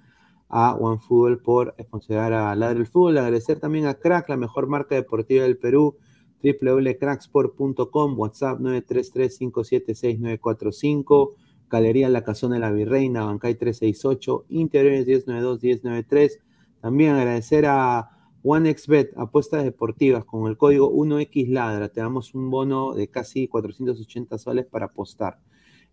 a 0.50 0.76
OneFootball 0.76 1.40
por 1.40 1.74
sponsorar 1.80 2.34
a 2.34 2.54
Ladre 2.56 2.80
el 2.80 2.88
Fútbol. 2.88 3.20
Agradecer 3.20 3.60
también 3.60 3.86
a 3.86 3.94
Crack, 3.94 4.28
la 4.30 4.38
mejor 4.38 4.66
marca 4.68 4.96
deportiva 4.96 5.44
del 5.44 5.58
Perú, 5.58 5.98
www.cracksport.com, 6.44 8.20
WhatsApp 8.20 8.60
933-576-945, 8.60 11.34
Galería 11.70 12.10
La 12.10 12.24
Casona 12.24 12.56
de 12.56 12.62
la 12.62 12.72
Virreina, 12.72 13.26
Bancay 13.26 13.54
368, 13.56 14.46
Interiores 14.50 15.06
1092-1093. 15.08 16.40
También 16.82 17.12
agradecer 17.12 17.68
a 17.68 18.10
OneXBet, 18.42 19.16
apuestas 19.18 19.64
deportivas, 19.64 20.26
con 20.26 20.50
el 20.50 20.58
código 20.58 20.92
1XLadra. 20.92 21.92
Te 21.92 22.02
damos 22.02 22.34
un 22.34 22.50
bono 22.50 22.94
de 22.94 23.08
casi 23.10 23.48
480 23.48 24.38
soles 24.38 24.66
para 24.66 24.86
apostar. 24.86 25.40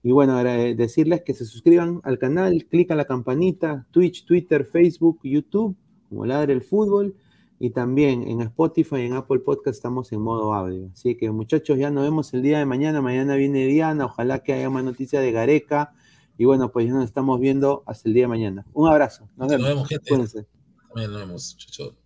Y 0.06 0.12
bueno, 0.12 0.40
decirles 0.44 1.22
que 1.22 1.34
se 1.34 1.44
suscriban 1.44 2.00
al 2.04 2.20
canal, 2.20 2.64
clic 2.70 2.92
a 2.92 2.94
la 2.94 3.06
campanita, 3.06 3.88
Twitch, 3.90 4.24
Twitter, 4.24 4.64
Facebook, 4.64 5.18
YouTube, 5.24 5.74
como 6.08 6.24
Ladre 6.24 6.52
el 6.52 6.62
Fútbol, 6.62 7.16
y 7.58 7.70
también 7.70 8.22
en 8.22 8.40
Spotify 8.42 8.98
y 8.98 9.06
en 9.06 9.14
Apple 9.14 9.40
Podcast 9.40 9.78
estamos 9.78 10.12
en 10.12 10.20
modo 10.20 10.54
audio. 10.54 10.90
Así 10.92 11.16
que 11.16 11.28
muchachos, 11.32 11.76
ya 11.76 11.90
nos 11.90 12.04
vemos 12.04 12.32
el 12.34 12.42
día 12.42 12.60
de 12.60 12.66
mañana. 12.66 13.02
Mañana 13.02 13.34
viene 13.34 13.66
Diana, 13.66 14.04
ojalá 14.04 14.44
que 14.44 14.52
haya 14.52 14.70
más 14.70 14.84
noticias 14.84 15.20
de 15.20 15.32
Gareca. 15.32 15.92
Y 16.38 16.44
bueno, 16.44 16.70
pues 16.70 16.86
ya 16.86 16.92
nos 16.92 17.04
estamos 17.04 17.40
viendo 17.40 17.82
hasta 17.84 18.08
el 18.08 18.14
día 18.14 18.24
de 18.24 18.28
mañana. 18.28 18.64
Un 18.74 18.86
abrazo. 18.86 19.28
Nos 19.36 19.48
vemos, 19.48 19.62
nos 19.62 19.68
vemos 19.70 19.88
gente. 19.88 20.08
Cuídense. 20.08 20.46
También 20.86 21.10
nos 21.10 21.20
vemos, 21.20 21.56
chao. 21.56 22.05